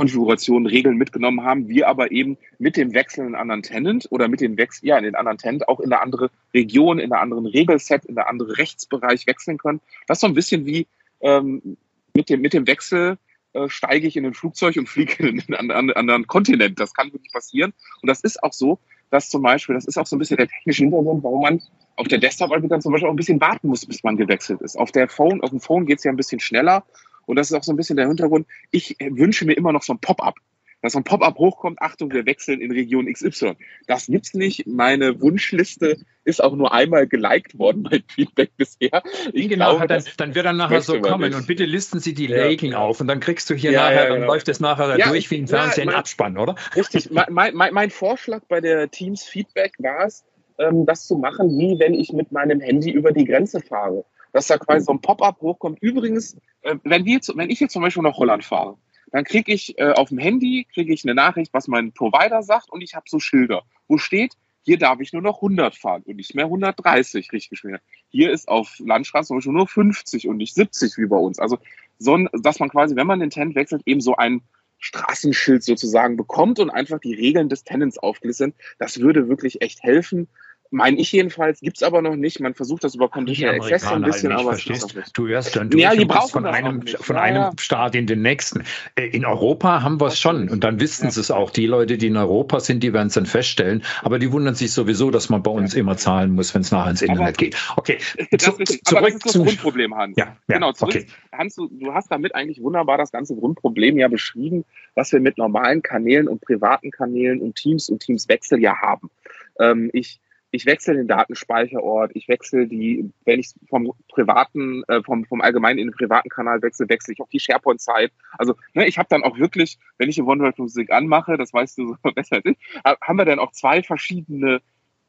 Konfigurationen, 0.00 0.66
Regeln 0.66 0.96
mitgenommen 0.96 1.44
haben, 1.44 1.68
wir 1.68 1.86
aber 1.86 2.10
eben 2.10 2.38
mit 2.58 2.78
dem 2.78 2.94
Wechsel 2.94 3.20
in 3.20 3.26
einen 3.26 3.34
anderen 3.34 3.62
Tenant 3.62 4.06
oder 4.08 4.28
mit 4.28 4.40
dem 4.40 4.56
Wechsel, 4.56 4.88
ja, 4.88 4.96
in 4.96 5.04
den 5.04 5.14
anderen 5.14 5.36
Tenant 5.36 5.68
auch 5.68 5.78
in 5.78 5.92
eine 5.92 6.00
andere 6.00 6.30
Region, 6.54 6.98
in 6.98 7.12
einen 7.12 7.20
anderen 7.20 7.44
Regelset, 7.44 8.06
in 8.06 8.16
einen 8.16 8.26
anderen 8.26 8.52
Rechtsbereich 8.52 9.26
wechseln 9.26 9.58
können. 9.58 9.82
Das 10.06 10.16
ist 10.16 10.20
so 10.22 10.26
ein 10.26 10.32
bisschen 10.32 10.64
wie 10.64 10.86
ähm, 11.20 11.76
mit, 12.14 12.30
dem, 12.30 12.40
mit 12.40 12.54
dem 12.54 12.66
Wechsel 12.66 13.18
äh, 13.52 13.68
steige 13.68 14.06
ich 14.06 14.16
in 14.16 14.24
ein 14.24 14.32
Flugzeug 14.32 14.78
und 14.78 14.88
fliege 14.88 15.28
in 15.28 15.42
einen 15.52 15.70
anderen, 15.70 16.26
Kontinent. 16.26 16.80
Das 16.80 16.94
kann 16.94 17.12
wirklich 17.12 17.30
passieren. 17.30 17.74
Und 18.00 18.06
das 18.06 18.22
ist 18.22 18.42
auch 18.42 18.54
so, 18.54 18.78
dass 19.10 19.28
zum 19.28 19.42
Beispiel, 19.42 19.74
das 19.74 19.84
ist 19.84 19.98
auch 19.98 20.06
so 20.06 20.16
ein 20.16 20.18
bisschen 20.18 20.38
der 20.38 20.48
technische 20.48 20.84
Hintergrund, 20.84 21.22
warum 21.22 21.42
man 21.42 21.60
auf 21.96 22.08
der 22.08 22.20
Desktop-Anbieter 22.20 22.80
zum 22.80 22.92
Beispiel 22.92 23.08
auch 23.08 23.12
ein 23.12 23.16
bisschen 23.16 23.42
warten 23.42 23.68
muss, 23.68 23.84
bis 23.84 24.02
man 24.02 24.16
gewechselt 24.16 24.62
ist. 24.62 24.78
Auf 24.78 24.92
der 24.92 25.08
Phone, 25.08 25.42
auf 25.42 25.50
dem 25.50 25.60
Phone 25.60 25.84
geht 25.84 25.98
es 25.98 26.04
ja 26.04 26.10
ein 26.10 26.16
bisschen 26.16 26.40
schneller 26.40 26.84
und 27.30 27.36
das 27.36 27.50
ist 27.50 27.56
auch 27.56 27.62
so 27.62 27.72
ein 27.72 27.76
bisschen 27.76 27.96
der 27.96 28.08
Hintergrund. 28.08 28.46
Ich 28.70 28.96
wünsche 29.00 29.44
mir 29.44 29.54
immer 29.54 29.72
noch 29.72 29.82
so 29.82 29.92
ein 29.92 30.00
Pop-up. 30.00 30.34
Dass 30.82 30.94
so 30.94 30.98
ein 30.98 31.04
Pop-up 31.04 31.36
hochkommt, 31.36 31.82
Achtung, 31.82 32.10
wir 32.10 32.24
wechseln 32.24 32.62
in 32.62 32.72
Region 32.72 33.06
XY. 33.12 33.52
Das 33.86 34.06
gibt's 34.06 34.32
nicht. 34.32 34.66
Meine 34.66 35.20
Wunschliste 35.20 35.98
ist 36.24 36.42
auch 36.42 36.56
nur 36.56 36.72
einmal 36.72 37.06
geliked 37.06 37.58
worden 37.58 37.82
bei 37.90 38.02
Feedback 38.08 38.50
bisher. 38.56 39.02
Ich 39.34 39.48
genau, 39.48 39.76
glaube, 39.76 39.86
dann, 39.88 40.04
dann, 40.16 40.34
wird 40.34 40.46
dann 40.46 40.56
nachher 40.56 40.80
so 40.80 40.98
kommen. 41.00 41.34
Und 41.34 41.46
bitte 41.46 41.66
listen 41.66 42.00
Sie 42.00 42.14
die 42.14 42.28
ja. 42.28 42.46
Liken 42.46 42.74
auf 42.74 43.00
und 43.00 43.08
dann 43.08 43.20
kriegst 43.20 43.48
du 43.50 43.54
hier 43.54 43.72
ja, 43.72 43.82
nachher, 43.82 43.94
ja, 43.94 44.08
dann 44.08 44.20
genau. 44.20 44.32
läuft 44.32 44.48
es 44.48 44.58
nachher 44.58 44.96
durch 44.96 45.30
wie 45.30 45.38
ein 45.38 45.48
Fernsehen 45.48 45.86
mein, 45.86 45.94
Abspann, 45.94 46.38
oder? 46.38 46.56
Richtig. 46.74 47.10
mein, 47.30 47.54
mein, 47.54 47.74
mein 47.74 47.90
Vorschlag 47.90 48.42
bei 48.48 48.62
der 48.62 48.90
Teams 48.90 49.22
Feedback 49.22 49.74
war 49.78 50.06
es, 50.06 50.24
ähm, 50.58 50.86
das 50.86 51.06
zu 51.06 51.16
machen, 51.16 51.58
wie 51.58 51.78
wenn 51.78 51.92
ich 51.92 52.12
mit 52.12 52.32
meinem 52.32 52.60
Handy 52.60 52.90
über 52.90 53.12
die 53.12 53.26
Grenze 53.26 53.60
fahre 53.60 54.04
dass 54.32 54.46
da 54.46 54.58
quasi 54.58 54.84
so 54.84 54.92
ein 54.92 55.00
Pop-up 55.00 55.40
hochkommt. 55.40 55.78
Übrigens, 55.80 56.36
äh, 56.62 56.76
wenn, 56.84 57.04
wir, 57.04 57.20
wenn 57.34 57.50
ich 57.50 57.60
jetzt 57.60 57.72
zum 57.72 57.82
Beispiel 57.82 58.02
nach 58.02 58.16
Holland 58.16 58.44
fahre, 58.44 58.76
dann 59.12 59.24
kriege 59.24 59.52
ich 59.52 59.78
äh, 59.78 59.92
auf 59.92 60.08
dem 60.08 60.18
Handy 60.18 60.66
kriege 60.72 60.92
ich 60.92 61.04
eine 61.04 61.14
Nachricht, 61.14 61.52
was 61.52 61.68
mein 61.68 61.92
Provider 61.92 62.42
sagt 62.42 62.70
und 62.70 62.80
ich 62.80 62.94
habe 62.94 63.06
so 63.08 63.18
Schilder, 63.18 63.62
wo 63.88 63.98
steht, 63.98 64.34
hier 64.62 64.78
darf 64.78 65.00
ich 65.00 65.12
nur 65.12 65.22
noch 65.22 65.36
100 65.36 65.74
fahren 65.74 66.02
und 66.04 66.16
nicht 66.16 66.34
mehr 66.34 66.44
130 66.44 67.32
richtig 67.32 67.58
schnell. 67.58 67.80
Hier 68.10 68.30
ist 68.30 68.48
auf 68.48 68.76
Landstraße 68.78 69.36
zum 69.40 69.54
nur 69.54 69.66
50 69.66 70.28
und 70.28 70.36
nicht 70.36 70.54
70 70.54 70.96
wie 70.98 71.06
bei 71.06 71.16
uns. 71.16 71.38
Also 71.38 71.58
so, 71.98 72.16
dass 72.32 72.60
man 72.60 72.68
quasi, 72.68 72.94
wenn 72.94 73.06
man 73.06 73.20
den 73.20 73.30
Tenant 73.30 73.54
wechselt, 73.54 73.82
eben 73.86 74.00
so 74.00 74.16
ein 74.16 74.42
Straßenschild 74.78 75.62
sozusagen 75.62 76.16
bekommt 76.16 76.58
und 76.58 76.70
einfach 76.70 76.98
die 77.00 77.14
Regeln 77.14 77.48
des 77.48 77.64
Tenants 77.64 77.98
aufgelistet. 77.98 78.54
Das 78.78 79.00
würde 79.00 79.28
wirklich 79.28 79.60
echt 79.60 79.82
helfen, 79.82 80.28
meine 80.70 80.98
ich 80.98 81.10
jedenfalls, 81.10 81.60
gibt 81.60 81.76
es 81.76 81.82
aber 81.82 82.00
noch 82.00 82.16
nicht. 82.16 82.40
Man 82.40 82.54
versucht 82.54 82.84
das 82.84 82.94
über 82.94 83.08
Conditional 83.08 83.56
Access 83.56 83.86
ein 83.86 84.02
bisschen, 84.02 84.30
halt 84.30 84.40
aber 84.40 84.50
verstehst, 84.50 84.94
Du 85.14 85.26
hörst 85.26 85.56
dann 85.56 85.70
durch 85.70 85.82
ja, 85.82 85.94
die 85.94 86.04
brauchen 86.04 86.30
von 86.30 86.46
einem, 86.46 86.86
von 86.86 87.16
ja, 87.16 87.22
einem 87.22 87.42
ja. 87.42 87.52
Staat 87.58 87.94
in 87.94 88.06
den 88.06 88.22
nächsten. 88.22 88.64
Äh, 88.94 89.08
in 89.08 89.24
Europa 89.24 89.82
haben 89.82 90.00
wir 90.00 90.06
es 90.06 90.18
schon 90.18 90.48
und 90.48 90.62
dann 90.62 90.80
wissen 90.80 91.06
ja. 91.06 91.10
sie 91.10 91.20
es 91.20 91.30
auch. 91.30 91.50
Die 91.50 91.66
Leute, 91.66 91.98
die 91.98 92.06
in 92.06 92.16
Europa 92.16 92.60
sind, 92.60 92.82
die 92.82 92.92
werden 92.92 93.08
es 93.08 93.14
dann 93.14 93.26
feststellen. 93.26 93.82
Aber 94.02 94.18
die 94.18 94.30
wundern 94.30 94.54
sich 94.54 94.72
sowieso, 94.72 95.10
dass 95.10 95.28
man 95.28 95.42
bei 95.42 95.50
uns 95.50 95.74
immer 95.74 95.96
zahlen 95.96 96.32
muss, 96.32 96.54
wenn 96.54 96.62
es 96.62 96.70
nachher 96.70 96.90
ins 96.90 97.02
Internet 97.02 97.22
aber, 97.22 97.32
geht. 97.32 97.56
Okay, 97.76 97.98
zu, 98.38 98.52
zurück 98.52 98.80
aber 98.94 99.06
das 99.06 99.14
ist 99.14 99.26
das 99.26 99.34
Grundproblem, 99.34 99.94
Hans. 99.96 100.16
Ja, 100.16 100.36
genau, 100.46 100.72
zurück. 100.72 100.94
Okay. 100.94 101.06
Hans, 101.32 101.56
du, 101.56 101.68
du 101.68 101.92
hast 101.92 102.10
damit 102.10 102.34
eigentlich 102.34 102.62
wunderbar 102.62 102.98
das 102.98 103.10
ganze 103.10 103.34
Grundproblem 103.34 103.98
ja 103.98 104.08
beschrieben, 104.08 104.64
was 104.94 105.12
wir 105.12 105.20
mit 105.20 105.38
normalen 105.38 105.82
Kanälen 105.82 106.28
und 106.28 106.40
privaten 106.40 106.90
Kanälen 106.90 107.40
und 107.40 107.56
Teams 107.56 107.88
und 107.88 108.00
Teamswechsel 108.00 108.60
ja 108.60 108.76
haben. 108.80 109.10
Ähm, 109.58 109.90
ich 109.92 110.20
ich 110.50 110.66
wechsle 110.66 110.94
den 110.94 111.06
Datenspeicherort, 111.06 112.12
ich 112.14 112.28
wechsle 112.28 112.66
die, 112.66 113.10
wenn 113.24 113.40
ich 113.40 113.50
vom 113.68 113.92
privaten, 114.08 114.82
äh, 114.88 115.02
vom, 115.02 115.24
vom 115.24 115.40
allgemeinen 115.40 115.78
in 115.78 115.88
den 115.88 115.94
privaten 115.94 116.28
Kanal 116.28 116.60
wechsle, 116.62 116.88
wechsle 116.88 117.14
ich 117.14 117.20
auch 117.20 117.28
die 117.28 117.40
SharePoint-Zeit. 117.40 118.12
Also 118.38 118.56
ne, 118.74 118.86
ich 118.86 118.98
habe 118.98 119.08
dann 119.08 119.22
auch 119.22 119.38
wirklich, 119.38 119.78
wenn 119.98 120.08
ich 120.08 120.20
OneDrive 120.20 120.58
Musik 120.58 120.90
anmache, 120.92 121.36
das 121.36 121.52
weißt 121.52 121.78
du 121.78 121.96
so 122.02 122.10
besser 122.14 122.36
als 122.36 122.44
ich, 122.46 122.58
haben 122.84 123.18
wir 123.18 123.24
dann 123.24 123.38
auch 123.38 123.52
zwei 123.52 123.82
verschiedene 123.82 124.60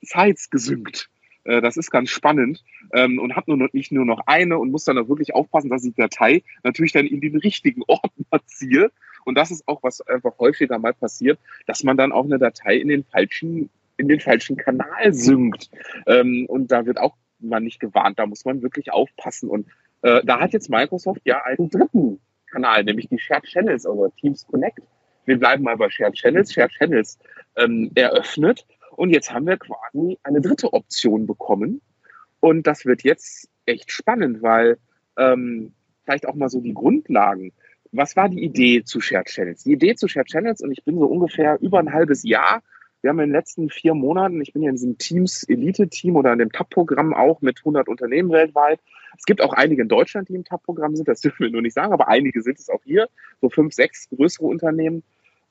Sites 0.01 0.49
gesynkt. 0.49 1.09
Äh, 1.43 1.61
das 1.61 1.77
ist 1.77 1.91
ganz 1.91 2.09
spannend 2.09 2.63
ähm, 2.93 3.19
und 3.19 3.35
habe 3.35 3.55
nur 3.55 3.69
nicht 3.73 3.91
nur 3.91 4.05
noch 4.05 4.21
eine 4.27 4.57
und 4.57 4.71
muss 4.71 4.83
dann 4.83 4.97
auch 4.97 5.09
wirklich 5.09 5.33
aufpassen, 5.33 5.69
dass 5.69 5.83
ich 5.83 5.93
die 5.95 6.01
Datei 6.01 6.43
natürlich 6.63 6.91
dann 6.91 7.07
in 7.07 7.21
den 7.21 7.37
richtigen 7.37 7.83
Ordner 7.87 8.45
ziehe. 8.45 8.91
Und 9.23 9.35
das 9.35 9.51
ist 9.51 9.67
auch, 9.67 9.83
was 9.83 10.01
einfach 10.01 10.37
häufiger 10.39 10.79
mal 10.79 10.93
passiert, 10.93 11.39
dass 11.67 11.83
man 11.83 11.97
dann 11.97 12.11
auch 12.11 12.25
eine 12.25 12.39
Datei 12.39 12.77
in 12.77 12.87
den 12.87 13.03
falschen 13.03 13.69
in 14.01 14.07
den 14.07 14.19
falschen 14.19 14.57
Kanal 14.57 15.13
synkt. 15.13 15.69
Ähm, 16.07 16.45
und 16.49 16.71
da 16.71 16.85
wird 16.85 16.97
auch 16.97 17.15
man 17.39 17.63
nicht 17.63 17.79
gewarnt, 17.79 18.19
da 18.19 18.25
muss 18.25 18.45
man 18.45 18.61
wirklich 18.61 18.91
aufpassen. 18.91 19.49
Und 19.49 19.67
äh, 20.01 20.21
da 20.23 20.39
hat 20.39 20.53
jetzt 20.53 20.69
Microsoft 20.69 21.21
ja 21.23 21.41
einen 21.43 21.69
dritten 21.69 22.19
Kanal, 22.51 22.83
nämlich 22.83 23.07
die 23.09 23.19
Shared 23.19 23.43
Channels, 23.43 23.85
also 23.85 24.09
Teams 24.19 24.45
Connect. 24.47 24.79
Wir 25.25 25.39
bleiben 25.39 25.63
mal 25.63 25.77
bei 25.77 25.89
Shared 25.89 26.15
Channels. 26.15 26.51
Shared 26.51 26.71
Channels 26.71 27.19
ähm, 27.55 27.91
eröffnet. 27.95 28.65
Und 28.95 29.11
jetzt 29.11 29.31
haben 29.31 29.47
wir 29.47 29.57
quasi 29.57 30.17
eine 30.23 30.41
dritte 30.41 30.73
Option 30.73 31.27
bekommen. 31.27 31.81
Und 32.39 32.67
das 32.67 32.85
wird 32.85 33.03
jetzt 33.03 33.49
echt 33.65 33.91
spannend, 33.91 34.41
weil 34.41 34.77
ähm, 35.17 35.73
vielleicht 36.03 36.27
auch 36.27 36.35
mal 36.35 36.49
so 36.49 36.59
die 36.59 36.73
Grundlagen. 36.73 37.53
Was 37.91 38.15
war 38.15 38.29
die 38.29 38.43
Idee 38.43 38.83
zu 38.83 38.99
Shared 38.99 39.27
Channels? 39.27 39.63
Die 39.63 39.73
Idee 39.73 39.95
zu 39.95 40.07
Shared 40.07 40.27
Channels, 40.27 40.61
und 40.61 40.71
ich 40.71 40.83
bin 40.83 40.97
so 40.97 41.05
ungefähr 41.05 41.59
über 41.61 41.79
ein 41.79 41.93
halbes 41.93 42.23
Jahr 42.23 42.63
wir 43.01 43.09
haben 43.09 43.19
in 43.19 43.29
den 43.29 43.35
letzten 43.35 43.69
vier 43.69 43.93
Monaten, 43.93 44.41
ich 44.41 44.53
bin 44.53 44.61
ja 44.61 44.69
in 44.69 44.75
diesem 44.75 44.97
Teams 44.97 45.43
Elite-Team 45.43 46.15
oder 46.15 46.33
in 46.33 46.39
dem 46.39 46.51
TAP-Programm 46.51 47.13
auch 47.13 47.41
mit 47.41 47.59
100 47.59 47.87
Unternehmen 47.87 48.31
weltweit. 48.31 48.79
Es 49.17 49.25
gibt 49.25 49.41
auch 49.41 49.53
einige 49.53 49.81
in 49.81 49.87
Deutschland, 49.87 50.29
die 50.29 50.35
im 50.35 50.43
TAP-Programm 50.43 50.95
sind, 50.95 51.07
das 51.07 51.21
dürfen 51.21 51.43
wir 51.43 51.51
nur 51.51 51.61
nicht 51.61 51.73
sagen, 51.73 51.93
aber 51.93 52.07
einige 52.07 52.41
sind 52.41 52.59
es 52.59 52.69
auch 52.69 52.81
hier, 52.83 53.09
so 53.41 53.49
fünf, 53.49 53.73
sechs 53.73 54.07
größere 54.09 54.45
Unternehmen, 54.45 55.03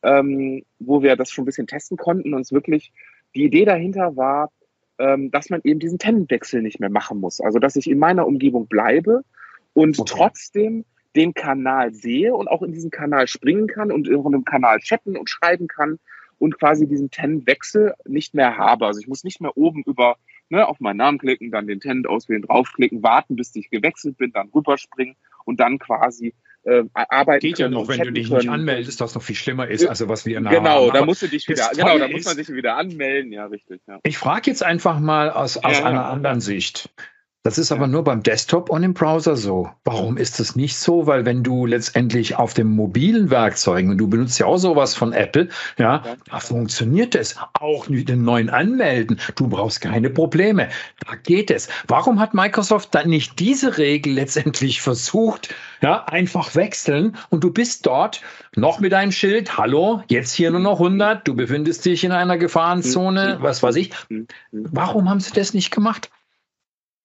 ähm, 0.03 0.65
wo 0.79 1.03
wir 1.03 1.17
das 1.17 1.31
schon 1.31 1.43
ein 1.43 1.47
bisschen 1.47 1.67
testen 1.67 1.97
konnten 1.97 2.35
und 2.35 2.43
es 2.43 2.53
wirklich, 2.53 2.93
die 3.35 3.45
Idee 3.45 3.65
dahinter 3.65 4.17
war, 4.17 4.51
ähm, 4.99 5.31
dass 5.31 5.51
man 5.51 5.61
eben 5.65 5.81
diesen 5.81 5.99
Tenantwechsel 5.99 6.63
nicht 6.63 6.79
mehr 6.79 6.91
machen 6.91 7.19
muss. 7.19 7.41
Also, 7.41 7.59
dass 7.59 7.77
ich 7.77 7.91
in 7.91 7.99
meiner 7.99 8.27
Umgebung 8.27 8.67
bleibe 8.67 9.25
und 9.73 9.99
okay. 9.99 10.13
trotzdem 10.15 10.85
den 11.17 11.35
Kanal 11.35 11.93
sehe 11.93 12.35
und 12.35 12.49
auch 12.49 12.63
in 12.63 12.73
diesen 12.73 12.91
Kanal 12.91 13.27
springen 13.27 13.67
kann 13.67 13.91
und 13.91 14.07
in 14.07 14.25
einem 14.25 14.45
Kanal 14.45 14.79
chatten 14.79 15.17
und 15.17 15.29
schreiben 15.29 15.67
kann 15.67 15.99
und 16.41 16.59
quasi 16.59 16.89
diesen 16.89 17.11
Tenant-Wechsel 17.11 17.95
nicht 18.07 18.35
mehr 18.35 18.57
habe. 18.57 18.87
Also 18.87 18.99
ich 18.99 19.07
muss 19.07 19.23
nicht 19.23 19.41
mehr 19.41 19.57
oben 19.57 19.83
über 19.85 20.17
ne, 20.49 20.67
auf 20.67 20.81
meinen 20.81 20.97
Namen 20.97 21.19
klicken, 21.19 21.51
dann 21.51 21.67
den 21.67 21.81
Tenant 21.81 22.09
auswählen, 22.09 22.43
draufklicken, 22.43 23.03
warten, 23.03 23.37
bis 23.37 23.55
ich 23.55 23.71
gewechselt 23.71 24.17
bin, 24.17 24.33
dann 24.33 24.49
rüberspringen 24.49 25.15
und 25.45 25.61
dann 25.61 25.79
quasi 25.79 26.35
äh, 26.65 26.85
arbeiten 26.95 27.41
Geht 27.41 27.59
ja 27.59 27.69
noch, 27.69 27.89
wenn 27.89 28.01
du 28.01 28.13
dich 28.13 28.29
können. 28.29 28.41
nicht 28.41 28.51
anmeldest, 28.51 29.01
was 29.01 29.15
noch 29.15 29.23
viel 29.23 29.37
schlimmer 29.37 29.69
ist, 29.69 29.87
also 29.87 30.09
was 30.09 30.27
wir 30.27 30.41
nachher 30.41 30.59
Genau, 30.59 30.87
haben. 30.87 30.95
da 30.95 31.05
musst 31.05 31.23
du 31.23 31.29
dich 31.29 31.47
wieder, 31.49 31.71
genau, 31.75 31.99
da 31.99 32.09
muss 32.09 32.25
man 32.25 32.37
sich 32.37 32.49
wieder 32.49 32.77
anmelden, 32.77 33.33
ja, 33.33 33.47
richtig. 33.47 33.81
Ja. 33.87 34.01
Ich 34.03 34.19
frage 34.19 34.51
jetzt 34.51 34.63
einfach 34.63 34.99
mal 34.99 35.31
aus, 35.31 35.59
aus 35.59 35.79
ja, 35.79 35.85
einer 35.85 36.01
ja. 36.01 36.11
anderen 36.11 36.41
Sicht. 36.41 36.91
Das 37.43 37.57
ist 37.57 37.73
aber 37.73 37.87
nur 37.87 38.05
beim 38.05 38.23
Desktop 38.23 38.69
und 38.69 38.83
im 38.83 38.93
Browser 38.93 39.35
so. 39.35 39.71
Warum 39.85 40.19
ist 40.19 40.41
das 40.41 40.57
nicht 40.57 40.77
so? 40.77 41.07
Weil 41.07 41.25
wenn 41.25 41.43
du 41.43 41.65
letztendlich 41.65 42.37
auf 42.37 42.53
den 42.53 42.67
mobilen 42.67 43.31
Werkzeugen, 43.31 43.91
und 43.91 43.97
du 43.97 44.09
benutzt 44.09 44.39
ja 44.39 44.45
auch 44.45 44.59
sowas 44.59 44.95
von 44.95 45.15
Apple, 45.15 45.49
ja, 45.79 46.03
da 46.31 46.39
funktioniert 46.39 47.15
es. 47.15 47.37
Auch 47.55 47.89
mit 47.89 48.11
den 48.11 48.25
neuen 48.25 48.51
Anmelden. 48.51 49.19
Du 49.37 49.49
brauchst 49.49 49.81
keine 49.81 50.11
Probleme. 50.11 50.69
Da 51.07 51.17
geht 51.17 51.51
es. 51.51 51.71
Warum 51.89 52.21
hat 52.21 52.35
Microsoft 52.35 52.95
dann 52.95 53.09
nicht 53.09 53.39
diese 53.39 53.79
Regel 53.79 54.13
letztendlich 54.13 54.83
versucht? 54.83 55.55
Ja, 55.81 56.05
einfach 56.05 56.55
wechseln 56.55 57.17
und 57.31 57.43
du 57.43 57.51
bist 57.51 57.87
dort 57.87 58.21
noch 58.55 58.81
mit 58.81 58.93
einem 58.93 59.13
Schild. 59.13 59.57
Hallo, 59.57 60.03
jetzt 60.09 60.35
hier 60.35 60.51
nur 60.51 60.61
noch 60.61 60.79
100. 60.79 61.27
Du 61.27 61.35
befindest 61.35 61.87
dich 61.87 62.05
in 62.05 62.13
einer 62.13 62.37
Gefahrenzone, 62.37 63.39
mhm. 63.39 63.43
was 63.43 63.63
weiß 63.63 63.77
ich. 63.77 63.93
Mhm. 64.11 64.27
Warum 64.53 65.09
haben 65.09 65.21
sie 65.21 65.33
das 65.33 65.55
nicht 65.55 65.71
gemacht? 65.71 66.11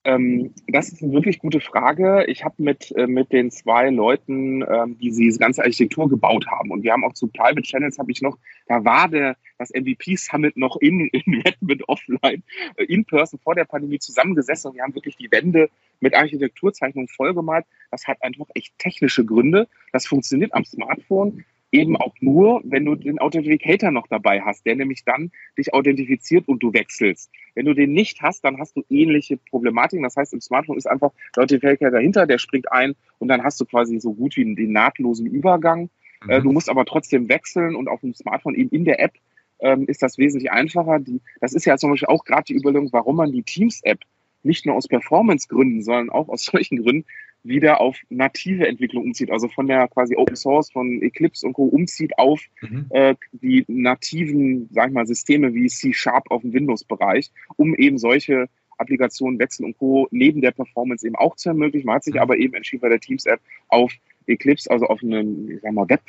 Ähm, 0.06 0.54
das 0.68 0.89
ist 0.89 1.02
eine 1.02 1.13
wirklich 1.13 1.39
gute 1.39 1.60
Frage. 1.60 2.26
Ich 2.28 2.46
habe 2.46 2.56
mit, 2.60 2.91
äh, 2.91 3.08
mit 3.08 3.34
den 3.34 3.50
zwei 3.50 3.89
Leuten, 3.89 4.62
ähm, 4.62 5.00
die 5.00 5.10
diese 5.10 5.39
ganze 5.39 5.63
Architektur 5.63 6.08
gebaut 6.08 6.46
haben, 6.46 6.70
und 6.70 6.84
wir 6.84 6.94
haben 6.94 7.04
auch 7.04 7.13
zu 7.13 7.28
Private 7.28 7.63
Channels, 7.63 7.98
habe 7.98 8.12
ich 8.12 8.22
noch, 8.22 8.38
da 8.68 8.86
war 8.86 9.10
der, 9.10 9.36
das 9.58 9.72
MVP 9.72 10.15
Summit 10.15 10.58
noch 10.58 10.78
in, 10.78 11.08
in 11.12 11.41
Redmond 11.41 11.89
offline, 11.89 12.44
äh, 12.78 12.84
in 12.86 13.04
person 13.06 13.39
vor 13.39 13.56
der 13.56 13.65
Pandemie 13.65 13.98
zusammengesessen 13.98 14.70
und 14.70 14.78
wir 14.78 14.84
haben 14.84 14.94
wirklich 14.94 15.18
die 15.18 15.32
Wände 15.32 15.70
mit 16.02 16.13
Architekturzeichnungen 16.13 17.08
vollgemalt. 17.08 17.65
Das 17.89 18.06
hat 18.06 18.22
einfach 18.22 18.46
echt 18.54 18.78
technische 18.78 19.26
Gründe. 19.26 19.68
Das 19.91 20.06
funktioniert 20.06 20.54
am 20.54 20.65
Smartphone 20.65 21.44
eben 21.76 21.98
auch 21.98 22.14
nur, 22.22 22.62
wenn 22.64 22.86
du 22.86 22.96
den 22.96 23.20
Authenticator 23.20 23.92
noch 23.92 24.08
dabei 24.08 24.42
hast, 24.42 24.66
der 24.66 24.76
nämlich 24.76 25.04
dann 25.04 25.32
dich 25.58 25.74
authentifiziert 25.74 26.48
und 26.48 26.64
du 26.64 26.74
wechselst. 26.74 27.30
Wenn 27.54 27.66
du 27.66 27.74
den 27.74 27.92
nicht 27.92 28.22
hast, 28.22 28.44
dann 28.44 28.58
hast 28.58 28.76
du 28.76 28.84
ähnliche 28.90 29.38
Problematiken. 29.38 30.04
Das 30.04 30.16
heißt, 30.16 30.34
im 30.34 30.42
Smartphone 30.42 30.78
ist 30.78 30.88
einfach 30.88 31.12
der 31.36 31.44
Authenticator 31.44 31.92
dahinter, 31.92 32.26
der 32.26 32.38
springt 32.38 32.72
ein 32.72 32.96
und 33.20 33.28
dann 33.28 33.44
hast 33.44 33.60
du 33.60 33.66
quasi 33.66 34.00
so 34.00 34.14
gut 34.14 34.38
wie 34.38 34.56
den 34.56 34.72
nahtlosen 34.72 35.28
Übergang. 35.28 35.90
Mhm. 36.24 36.30
Äh, 36.30 36.42
du 36.42 36.52
musst 36.52 36.70
aber 36.70 36.86
trotzdem 36.86 37.30
wechseln 37.30 37.76
und 37.76 37.88
auf 37.88 38.02
dem 38.02 38.14
Smartphone 38.14 38.56
eben 38.56 38.70
in 38.70 38.86
der 38.86 39.00
App 39.00 39.14
ähm, 39.60 39.86
ist 39.88 40.02
das 40.02 40.18
wesentlich 40.18 40.52
einfacher. 40.52 41.00
Die, 41.00 41.22
das 41.42 41.54
ist 41.54 41.66
ja 41.66 41.78
zum 41.78 41.92
Beispiel 41.92 42.08
auch 42.08 42.24
gerade 42.24 42.46
die 42.46 42.56
Überlegung, 42.56 42.92
warum 42.92 43.18
man 43.18 43.32
die 43.32 43.44
Teams-App 43.44 44.00
nicht 44.44 44.66
nur 44.66 44.76
aus 44.76 44.88
Performance-Gründen, 44.88 45.82
sondern 45.82 46.10
auch 46.10 46.30
aus 46.30 46.46
solchen 46.52 46.84
Gründen 46.84 47.06
wieder 47.46 47.80
auf 47.80 47.98
native 48.10 48.68
Entwicklung 48.68 49.06
umzieht, 49.06 49.32
also 49.32 49.48
von 49.48 49.68
der 49.68 49.88
quasi 49.88 50.16
Open 50.16 50.36
Source 50.36 50.72
von 50.72 51.02
Eclipse 51.02 51.46
und 51.46 51.54
Co. 51.54 51.64
umzieht 51.66 52.18
auf 52.18 52.42
mhm. 52.62 52.88
äh, 52.90 53.16
die 53.32 53.64
nativen, 53.68 54.70
sag 54.72 54.90
ich 54.90 54.94
mal, 54.94 55.06
Systeme 55.06 55.54
wie 55.54 55.68
C 55.68 55.94
Sharp 55.94 56.30
auf 56.32 56.42
dem 56.42 56.54
Windows-Bereich, 56.54 57.32
um 57.56 57.76
eben 57.76 57.98
solche 57.98 58.48
Applikationen, 58.78 59.40
Wechsel 59.40 59.66
und 59.66 59.78
Co. 59.78 60.08
neben 60.12 60.42
der 60.42 60.52
Performance 60.52 61.06
eben 61.06 61.16
auch 61.16 61.36
zu 61.36 61.50
ermöglichen. 61.50 61.86
Man 61.86 61.96
hat 61.96 62.04
sich 62.04 62.16
mhm. 62.16 62.22
aber 62.22 62.38
eben 62.38 62.54
entschieden 62.56 62.82
bei 62.82 62.90
der 62.90 63.00
Teams-App 63.00 63.40
auf 63.68 63.94
Eclipse, 64.28 64.70
also 64.70 64.88
auf 64.88 65.02
eine, 65.04 65.22
ich 65.22 65.62
sag 65.62 65.72
mal, 65.72 65.88
Web, 65.88 66.02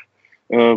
äh, 0.49 0.77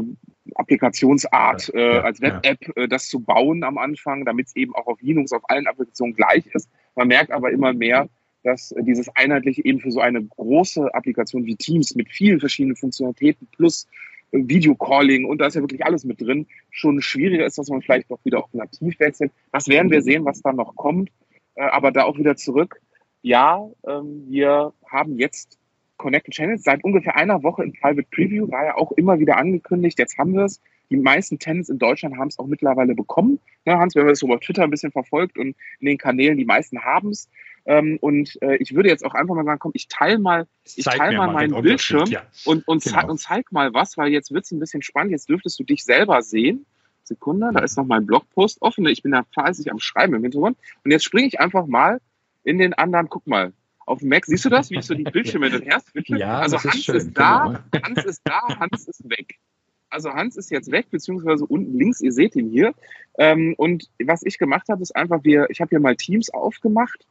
Applikationsart 0.55 1.71
äh, 1.73 1.99
als 1.99 2.21
Web-App 2.21 2.77
äh, 2.77 2.87
das 2.87 3.07
zu 3.07 3.19
bauen 3.19 3.63
am 3.63 3.77
Anfang, 3.77 4.25
damit 4.25 4.47
es 4.47 4.55
eben 4.55 4.75
auch 4.75 4.87
auf 4.87 5.01
Linux, 5.01 5.31
auf 5.31 5.47
allen 5.49 5.67
Applikationen 5.67 6.15
gleich 6.15 6.45
ist. 6.53 6.69
Man 6.95 7.07
merkt 7.07 7.31
aber 7.31 7.51
immer 7.51 7.73
mehr, 7.73 8.09
dass 8.43 8.73
dieses 8.79 9.09
einheitliche 9.15 9.63
eben 9.65 9.79
für 9.79 9.91
so 9.91 9.99
eine 9.99 10.23
große 10.23 10.93
Applikation 10.93 11.45
wie 11.45 11.55
Teams 11.55 11.95
mit 11.95 12.09
vielen 12.09 12.39
verschiedenen 12.39 12.75
Funktionalitäten 12.75 13.47
plus 13.51 13.87
Videocalling 14.31 15.25
und 15.25 15.39
da 15.39 15.47
ist 15.47 15.55
ja 15.55 15.61
wirklich 15.61 15.83
alles 15.83 16.03
mit 16.03 16.21
drin, 16.21 16.45
schon 16.69 17.01
schwieriger 17.01 17.45
ist, 17.45 17.57
dass 17.57 17.69
man 17.69 17.81
vielleicht 17.81 18.11
doch 18.11 18.19
wieder 18.23 18.43
auf 18.43 18.53
nativ 18.53 18.99
wechselt. 18.99 19.31
Das 19.51 19.67
werden 19.67 19.89
wir 19.89 20.01
sehen, 20.01 20.23
was 20.23 20.41
da 20.41 20.53
noch 20.53 20.75
kommt. 20.75 21.09
Äh, 21.55 21.63
aber 21.63 21.91
da 21.91 22.03
auch 22.03 22.17
wieder 22.17 22.35
zurück. 22.35 22.81
Ja, 23.21 23.67
ähm, 23.87 24.25
wir 24.29 24.73
haben 24.89 25.19
jetzt 25.19 25.59
Connected 25.97 26.33
Channels 26.33 26.63
seit 26.63 26.83
ungefähr 26.83 27.17
einer 27.17 27.43
Woche 27.43 27.63
im 27.63 27.73
Private 27.73 28.07
Preview, 28.11 28.49
war 28.49 28.65
ja 28.65 28.77
auch 28.77 28.93
immer 28.93 29.19
wieder 29.19 29.37
angekündigt. 29.37 29.99
Jetzt 29.99 30.17
haben 30.17 30.33
wir 30.33 30.45
es. 30.45 30.61
Die 30.89 30.95
meisten 30.95 31.37
Tenants 31.37 31.69
in 31.69 31.77
Deutschland 31.77 32.17
haben 32.17 32.29
es 32.29 32.39
auch 32.39 32.47
mittlerweile 32.47 32.95
bekommen. 32.95 33.39
Hans, 33.67 33.93
wenn 33.93 34.03
man 34.03 34.13
das 34.13 34.19
so 34.19 34.33
auf 34.33 34.39
Twitter 34.39 34.63
ein 34.63 34.71
bisschen 34.71 34.91
verfolgt 34.91 35.37
und 35.37 35.55
in 35.79 35.85
den 35.85 35.97
Kanälen, 35.99 36.37
die 36.37 36.45
meisten 36.45 36.79
haben 36.79 37.09
es. 37.09 37.29
Ähm, 37.69 37.99
und 38.01 38.41
äh, 38.41 38.55
ich 38.55 38.73
würde 38.73 38.89
jetzt 38.89 39.05
auch 39.05 39.13
einfach 39.13 39.35
mal 39.35 39.45
sagen, 39.45 39.59
komm, 39.59 39.73
ich 39.75 39.87
teile 39.87 40.17
mal, 40.17 40.47
ich 40.63 40.83
teile 40.85 41.15
mal 41.15 41.31
meinen 41.31 41.61
Bildschirm 41.61 42.09
ja. 42.09 42.23
und, 42.43 42.67
und, 42.67 42.83
genau. 42.83 42.95
zeig, 42.95 43.09
und 43.09 43.19
zeig 43.19 43.51
mal 43.51 43.75
was, 43.75 43.95
weil 43.95 44.11
jetzt 44.11 44.33
wird 44.33 44.45
es 44.45 44.51
ein 44.51 44.59
bisschen 44.59 44.81
spannend. 44.81 45.11
Jetzt 45.11 45.29
dürftest 45.29 45.59
du 45.59 45.63
dich 45.63 45.83
selber 45.83 46.23
sehen. 46.23 46.65
Sekunde, 47.03 47.51
da 47.53 47.59
ist 47.59 47.77
noch 47.77 47.85
mein 47.85 48.07
Blogpost 48.07 48.63
offen. 48.63 48.87
Ich 48.87 49.03
bin 49.03 49.11
da 49.11 49.23
fleißig 49.33 49.71
am 49.71 49.77
Schreiben 49.77 50.15
im 50.15 50.23
Hintergrund. 50.23 50.57
Und 50.83 50.89
jetzt 50.89 51.03
springe 51.03 51.27
ich 51.27 51.39
einfach 51.39 51.67
mal 51.67 52.01
in 52.43 52.57
den 52.57 52.73
anderen, 52.73 53.07
guck 53.07 53.27
mal, 53.27 53.53
auf 53.85 53.99
dem 53.99 54.09
Mac. 54.09 54.25
Siehst 54.25 54.45
du 54.45 54.49
das, 54.49 54.71
wie 54.71 54.79
ich 54.79 54.85
so 54.85 54.95
die 54.95 55.03
Bildschirme 55.03 55.51
hin 55.51 55.61
und 55.61 56.09
Ja, 56.09 56.39
also 56.39 56.57
Hans 56.57 56.73
ist, 56.73 56.85
schön, 56.85 56.95
ist 56.95 57.13
da, 57.13 57.63
genau. 57.69 57.85
Hans 57.85 58.03
ist 58.03 58.21
da, 58.23 58.59
Hans 58.59 58.87
ist 58.87 59.07
weg. 59.07 59.35
Also 59.91 60.11
Hans 60.11 60.37
ist 60.37 60.49
jetzt 60.49 60.71
weg, 60.71 60.87
beziehungsweise 60.89 61.45
unten 61.45 61.77
links, 61.77 62.01
ihr 62.01 62.11
seht 62.11 62.35
ihn 62.35 62.49
hier. 62.49 62.73
Ähm, 63.19 63.53
und 63.57 63.91
was 64.03 64.23
ich 64.23 64.39
gemacht 64.39 64.69
habe, 64.69 64.81
ist 64.81 64.95
einfach, 64.95 65.23
wir, 65.23 65.51
ich 65.51 65.61
habe 65.61 65.69
hier 65.69 65.79
mal 65.79 65.95
Teams 65.95 66.31
aufgemacht 66.31 67.05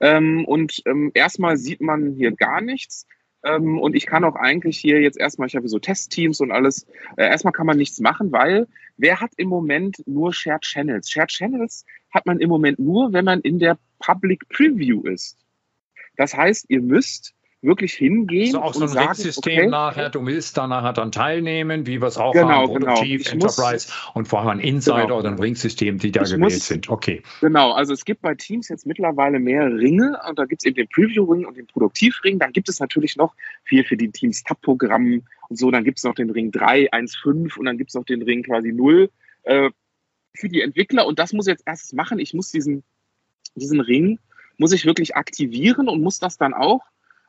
ähm, 0.00 0.44
und 0.44 0.82
ähm, 0.86 1.10
erstmal 1.14 1.56
sieht 1.56 1.80
man 1.80 2.12
hier 2.12 2.32
gar 2.32 2.60
nichts. 2.60 3.06
Ähm, 3.44 3.78
und 3.78 3.94
ich 3.94 4.06
kann 4.06 4.24
auch 4.24 4.34
eigentlich 4.34 4.78
hier 4.78 5.00
jetzt 5.00 5.18
erstmal, 5.18 5.48
ich 5.48 5.56
habe 5.56 5.68
so 5.68 5.78
Testteams 5.78 6.40
und 6.40 6.50
alles, 6.50 6.86
äh, 7.16 7.26
erstmal 7.28 7.52
kann 7.52 7.66
man 7.66 7.76
nichts 7.76 8.00
machen, 8.00 8.32
weil 8.32 8.66
wer 8.96 9.20
hat 9.20 9.32
im 9.36 9.48
Moment 9.48 10.02
nur 10.06 10.32
Shared 10.32 10.62
Channels? 10.62 11.10
Shared 11.10 11.30
Channels 11.30 11.84
hat 12.10 12.26
man 12.26 12.40
im 12.40 12.48
Moment 12.48 12.78
nur, 12.78 13.12
wenn 13.12 13.24
man 13.24 13.40
in 13.40 13.58
der 13.58 13.78
Public 13.98 14.48
Preview 14.48 15.02
ist. 15.02 15.38
Das 16.16 16.34
heißt, 16.34 16.66
ihr 16.68 16.80
müsst 16.80 17.34
wirklich 17.62 17.94
hingehen. 17.94 18.52
So 18.52 18.60
auch 18.60 18.74
so 18.74 18.82
ein 18.82 18.88
sagen, 18.88 19.06
Ring-System 19.08 19.58
okay, 19.58 19.66
nachher, 19.66 20.10
du 20.10 20.24
willst 20.24 20.56
da 20.56 20.66
nachher 20.66 20.92
dann 20.92 21.10
teilnehmen, 21.10 21.86
wie 21.86 22.00
wir 22.00 22.08
es 22.08 22.16
auch 22.18 22.32
genau, 22.32 22.48
haben. 22.48 22.66
Produktiv, 22.66 23.24
genau. 23.24 23.46
Enterprise 23.46 23.88
muss, 23.88 24.10
und 24.14 24.28
vor 24.28 24.40
allem 24.40 24.48
ein 24.48 24.60
Insider 24.60 25.02
genau. 25.02 25.18
oder 25.18 25.30
ein 25.30 25.38
Ring-System, 25.38 25.98
die 25.98 26.12
da 26.12 26.22
ich 26.22 26.30
gewählt 26.30 26.40
muss, 26.40 26.66
sind. 26.66 26.88
Okay. 26.88 27.22
Genau, 27.40 27.72
also 27.72 27.92
es 27.92 28.04
gibt 28.04 28.22
bei 28.22 28.34
Teams 28.34 28.68
jetzt 28.68 28.86
mittlerweile 28.86 29.38
mehr 29.38 29.66
Ringe 29.66 30.18
und 30.28 30.38
da 30.38 30.44
gibt 30.44 30.62
es 30.62 30.66
eben 30.66 30.76
den 30.76 30.88
Preview-Ring 30.88 31.46
und 31.46 31.56
den 31.56 31.66
Produktiv-Ring. 31.66 32.38
Dann 32.38 32.52
gibt 32.52 32.68
es 32.68 32.78
natürlich 32.80 33.16
noch 33.16 33.34
viel 33.64 33.84
für 33.84 33.96
die 33.96 34.10
Teams 34.10 34.42
Tab-Programm 34.44 35.22
und 35.48 35.58
so. 35.58 35.70
Dann 35.70 35.84
gibt 35.84 35.98
es 35.98 36.04
noch 36.04 36.14
den 36.14 36.30
Ring 36.30 36.50
3, 36.50 36.92
1, 36.92 37.16
5 37.16 37.56
und 37.56 37.64
dann 37.64 37.78
gibt 37.78 37.90
es 37.90 37.94
noch 37.94 38.04
den 38.04 38.22
Ring 38.22 38.42
quasi 38.42 38.72
0 38.72 39.10
äh, 39.44 39.70
für 40.34 40.48
die 40.48 40.60
Entwickler. 40.60 41.06
Und 41.06 41.18
das 41.18 41.32
muss 41.32 41.46
ich 41.46 41.52
jetzt 41.52 41.66
erst 41.66 41.94
machen. 41.94 42.18
Ich 42.18 42.34
muss 42.34 42.50
diesen, 42.50 42.84
diesen 43.54 43.80
Ring 43.80 44.18
muss 44.58 44.72
ich 44.72 44.86
wirklich 44.86 45.16
aktivieren 45.16 45.88
und 45.88 46.02
muss 46.02 46.18
das 46.18 46.38
dann 46.38 46.54
auch 46.54 46.80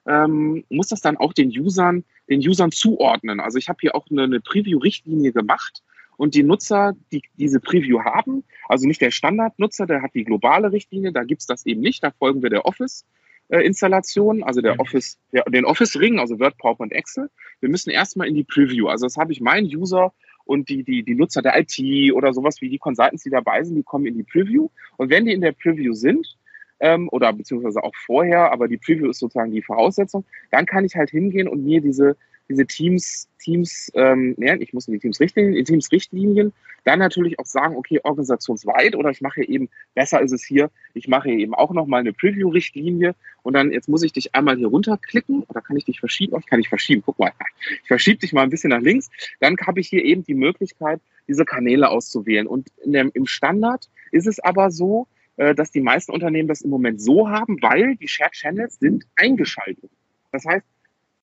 ähm, 0.07 0.63
muss 0.69 0.87
das 0.87 1.01
dann 1.01 1.17
auch 1.17 1.33
den 1.33 1.49
Usern, 1.49 2.03
den 2.29 2.39
Usern 2.39 2.71
zuordnen. 2.71 3.39
Also 3.39 3.57
ich 3.57 3.69
habe 3.69 3.79
hier 3.81 3.95
auch 3.95 4.07
eine, 4.09 4.23
eine 4.23 4.39
Preview-Richtlinie 4.39 5.33
gemacht 5.33 5.83
und 6.17 6.33
die 6.33 6.43
Nutzer, 6.43 6.95
die 7.11 7.21
diese 7.35 7.59
Preview 7.59 8.01
haben, 8.03 8.43
also 8.67 8.87
nicht 8.87 9.01
der 9.01 9.11
Standardnutzer, 9.11 9.85
der 9.85 10.01
hat 10.01 10.13
die 10.15 10.23
globale 10.23 10.71
Richtlinie, 10.71 11.11
da 11.11 11.23
gibt's 11.23 11.45
das 11.45 11.65
eben 11.65 11.81
nicht, 11.81 12.03
da 12.03 12.11
folgen 12.11 12.41
wir 12.41 12.49
der 12.49 12.65
Office. 12.65 13.05
Installation, 13.49 14.43
also 14.43 14.59
der 14.59 14.77
Office, 14.77 15.17
der, 15.31 15.43
den 15.43 15.63
Office-Ring, 15.63 16.19
also 16.19 16.37
Word, 16.37 16.57
PowerPoint, 16.57 16.91
Excel. 16.91 17.29
Wir 17.61 17.69
müssen 17.69 17.91
erstmal 17.91 18.27
in 18.27 18.35
die 18.35 18.43
Preview. 18.43 18.87
Also 18.87 19.05
das 19.05 19.15
habe 19.15 19.31
ich 19.31 19.39
meinen 19.39 19.67
User 19.67 20.13
und 20.43 20.67
die, 20.69 20.83
die, 20.83 21.03
die 21.03 21.15
Nutzer 21.15 21.41
der 21.41 21.57
IT 21.57 22.13
oder 22.13 22.33
sowas 22.33 22.59
wie 22.61 22.69
die 22.69 22.77
Consultants, 22.77 23.23
die 23.23 23.29
dabei 23.29 23.63
sind, 23.63 23.75
die 23.75 23.83
kommen 23.83 24.05
in 24.05 24.17
die 24.17 24.23
Preview. 24.23 24.69
Und 24.97 25.09
wenn 25.09 25.25
die 25.25 25.31
in 25.31 25.39
der 25.39 25.53
Preview 25.53 25.93
sind, 25.93 26.37
ähm, 26.79 27.09
oder 27.11 27.33
beziehungsweise 27.33 27.83
auch 27.83 27.95
vorher, 27.95 28.51
aber 28.51 28.67
die 28.67 28.77
Preview 28.77 29.09
ist 29.09 29.19
sozusagen 29.19 29.51
die 29.51 29.61
Voraussetzung, 29.61 30.25
dann 30.51 30.65
kann 30.65 30.85
ich 30.85 30.95
halt 30.95 31.09
hingehen 31.09 31.47
und 31.47 31.63
mir 31.63 31.81
diese, 31.81 32.17
diese 32.49 32.65
Teams, 32.65 33.27
Teams, 33.39 33.91
ähm, 33.95 34.35
ja, 34.37 34.55
ich 34.55 34.73
muss 34.73 34.87
in 34.87 34.93
die 34.93 34.99
Teams 34.99 35.19
Richtlinien, 35.19 35.55
die 35.55 35.63
Teams 35.63 35.91
Richtlinien, 35.91 36.53
dann 36.87 36.99
natürlich 36.99 37.37
auch 37.37 37.45
sagen, 37.45 37.75
okay, 37.75 37.99
organisationsweit 38.03 38.95
oder 38.95 39.09
ich 39.09 39.21
mache 39.21 39.43
eben, 39.43 39.69
besser 39.93 40.21
ist 40.21 40.31
es 40.31 40.45
hier, 40.45 40.71
ich 40.93 41.09
mache 41.09 41.29
eben 41.29 41.53
auch 41.53 41.71
nochmal 41.71 41.99
eine 41.99 42.13
Preview-Richtlinie. 42.13 43.13
Und 43.43 43.53
dann, 43.53 43.71
jetzt 43.71 43.89
muss 43.89 44.03
ich 44.03 44.13
dich 44.13 44.33
einmal 44.33 44.55
hier 44.55 44.67
runterklicken. 44.67 45.43
Oder 45.43 45.61
kann 45.61 45.75
ich 45.75 45.83
dich 45.83 45.99
verschieben? 45.99 46.33
Oh, 46.33 46.39
ich 46.39 46.45
kann 46.45 46.59
dich 46.59 46.69
verschieben, 46.69 47.03
guck 47.05 47.19
mal, 47.19 47.33
ich 47.81 47.87
verschiebe 47.87 48.19
dich 48.19 48.31
mal 48.31 48.43
ein 48.43 48.49
bisschen 48.49 48.69
nach 48.69 48.81
links, 48.81 49.09
dann 49.41 49.57
habe 49.65 49.81
ich 49.81 49.89
hier 49.89 50.03
eben 50.05 50.23
die 50.23 50.33
Möglichkeit, 50.33 51.01
diese 51.27 51.43
Kanäle 51.43 51.89
auszuwählen. 51.89 52.47
Und 52.47 52.69
in 52.83 52.93
dem, 52.93 53.11
im 53.13 53.25
Standard 53.25 53.89
ist 54.11 54.27
es 54.27 54.39
aber 54.39 54.71
so, 54.71 55.07
dass 55.37 55.71
die 55.71 55.81
meisten 55.81 56.11
Unternehmen 56.11 56.47
das 56.47 56.61
im 56.61 56.69
Moment 56.69 57.01
so 57.01 57.29
haben, 57.29 57.61
weil 57.61 57.95
die 57.95 58.07
Shared 58.07 58.33
Channels 58.33 58.79
sind 58.79 59.05
eingeschaltet. 59.15 59.91
Das 60.31 60.45
heißt, 60.45 60.65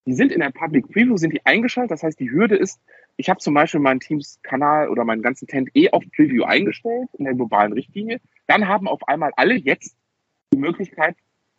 die 0.06 0.14
sind 0.14 0.32
in 0.32 0.40
der 0.40 0.50
Public 0.50 0.88
Preview, 0.88 1.16
sind 1.16 1.32
die 1.32 1.44
eingeschaltet. 1.44 1.90
Das 1.90 2.02
heißt, 2.02 2.20
die 2.20 2.30
Hürde 2.30 2.56
ist, 2.56 2.80
ich 3.16 3.30
habe 3.30 3.40
zum 3.40 3.54
Beispiel 3.54 3.80
meinen 3.80 4.00
Teams-Kanal 4.00 4.88
oder 4.88 5.04
meinen 5.04 5.22
ganzen 5.22 5.46
Tent 5.46 5.70
eh 5.74 5.90
auf 5.90 6.04
Preview 6.14 6.44
eingestellt 6.44 7.08
in 7.18 7.24
der 7.24 7.34
globalen 7.34 7.72
Richtlinie. 7.72 8.20
Dann 8.46 8.68
haben 8.68 8.88
auf 8.88 9.06
einmal 9.08 9.32
alle 9.36 9.54
jetzt 9.54 9.96
die 10.52 10.58
Möglichkeit, 10.58 11.16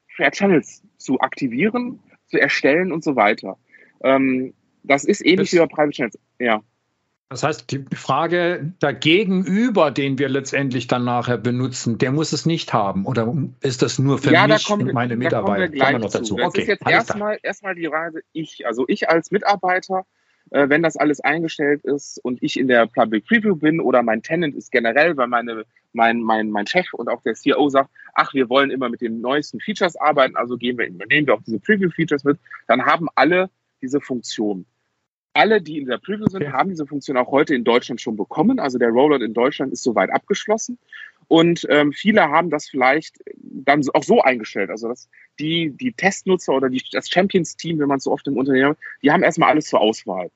Shared 0.07 0.33
Channels 0.33 0.83
zu 0.97 1.19
aktivieren, 1.19 1.99
zu 2.27 2.39
erstellen 2.39 2.91
und 2.91 3.03
so 3.03 3.15
weiter. 3.15 3.57
Ähm, 4.03 4.53
das 4.83 5.05
ist 5.05 5.25
ähnlich 5.25 5.49
das, 5.49 5.53
wie 5.53 5.59
bei 5.59 5.67
Private 5.67 5.91
Channels. 5.91 6.19
Ja. 6.39 6.63
Das 7.29 7.41
heißt, 7.41 7.71
die 7.71 7.83
Frage 7.95 8.73
dagegenüber, 8.79 9.89
den 9.89 10.19
wir 10.19 10.29
letztendlich 10.29 10.85
dann 10.85 11.05
nachher 11.05 11.39
benutzen, 11.39 11.97
der 11.97 12.11
muss 12.11 12.33
es 12.33 12.45
nicht 12.45 12.71
haben. 12.71 13.05
Oder 13.05 13.33
ist 13.61 13.81
das 13.81 13.97
nur 13.97 14.19
für 14.19 14.31
ja, 14.31 14.45
mich 14.45 14.69
und 14.69 14.93
meine 14.93 15.15
Mitarbeiter? 15.15 15.67
Da 15.69 15.85
kommen 15.85 15.93
wir 15.93 15.99
gleich 15.99 16.11
dazu. 16.11 16.35
Das 16.35 16.47
okay, 16.47 16.61
ist 16.61 16.67
jetzt 16.67 16.87
erstmal, 16.87 17.39
erstmal 17.41 17.73
die 17.73 17.87
Frage, 17.87 18.21
ich, 18.31 18.67
also 18.67 18.85
ich 18.87 19.09
als 19.09 19.31
Mitarbeiter, 19.31 20.05
äh, 20.51 20.69
wenn 20.69 20.83
das 20.83 20.97
alles 20.97 21.19
eingestellt 21.19 21.83
ist 21.83 22.23
und 22.23 22.43
ich 22.43 22.59
in 22.59 22.67
der 22.67 22.85
Public 22.85 23.25
Preview 23.25 23.55
bin 23.55 23.79
oder 23.79 24.03
mein 24.03 24.21
Tenant 24.21 24.53
ist 24.53 24.71
generell, 24.71 25.17
weil 25.17 25.27
meine, 25.27 25.63
mein, 25.93 26.21
mein, 26.21 26.51
mein 26.51 26.67
Chef 26.67 26.93
und 26.93 27.09
auch 27.09 27.23
der 27.23 27.33
CEO 27.33 27.69
sagt, 27.69 27.89
ach, 28.13 28.35
wir 28.35 28.49
wollen 28.49 28.69
immer 28.69 28.89
mit 28.89 29.01
den 29.01 29.19
neuesten 29.21 29.59
Features 29.59 29.95
arbeiten, 29.95 30.35
also 30.35 30.57
gehen 30.57 30.77
wir, 30.77 30.85
übernehmen 30.85 31.25
wir 31.25 31.33
auch 31.33 31.43
diese 31.43 31.59
Preview-Features 31.59 32.23
mit, 32.23 32.37
dann 32.67 32.85
haben 32.85 33.07
alle 33.15 33.49
diese 33.81 33.99
Funktion 33.99 34.67
alle, 35.35 35.61
die 35.61 35.79
in 35.79 35.87
der 35.87 35.97
Preview 35.97 36.27
sind, 36.27 36.51
haben 36.51 36.69
diese 36.69 36.87
Funktion 36.87 37.17
auch 37.17 37.29
heute 37.31 37.53
in 37.53 37.63
Deutschland 37.63 37.99
schon 37.99 38.15
bekommen. 38.15 38.59
Also 38.59 38.77
der 38.77 38.89
Rollout 38.89 39.23
in 39.23 39.33
Deutschland 39.33 39.73
ist 39.73 39.83
soweit 39.83 40.09
abgeschlossen. 40.11 40.77
Und 41.27 41.65
ähm, 41.69 41.91
viele 41.91 42.29
haben 42.29 42.49
das 42.49 42.69
vielleicht 42.69 43.17
dann 43.41 43.81
auch 43.93 44.03
so 44.03 44.21
eingestellt. 44.21 44.69
Also 44.69 44.87
dass 44.87 45.09
die, 45.39 45.71
die 45.71 45.91
Testnutzer 45.91 46.53
oder 46.53 46.69
die, 46.69 46.81
das 46.91 47.09
Champions-Team, 47.09 47.79
wenn 47.79 47.87
man 47.87 47.99
so 47.99 48.11
oft 48.11 48.27
im 48.27 48.37
Unternehmen, 48.37 48.71
hat, 48.71 48.77
die 49.01 49.11
haben 49.11 49.23
erstmal 49.23 49.49
alles 49.49 49.65
zur 49.65 49.81
Auswahl. 49.81 50.31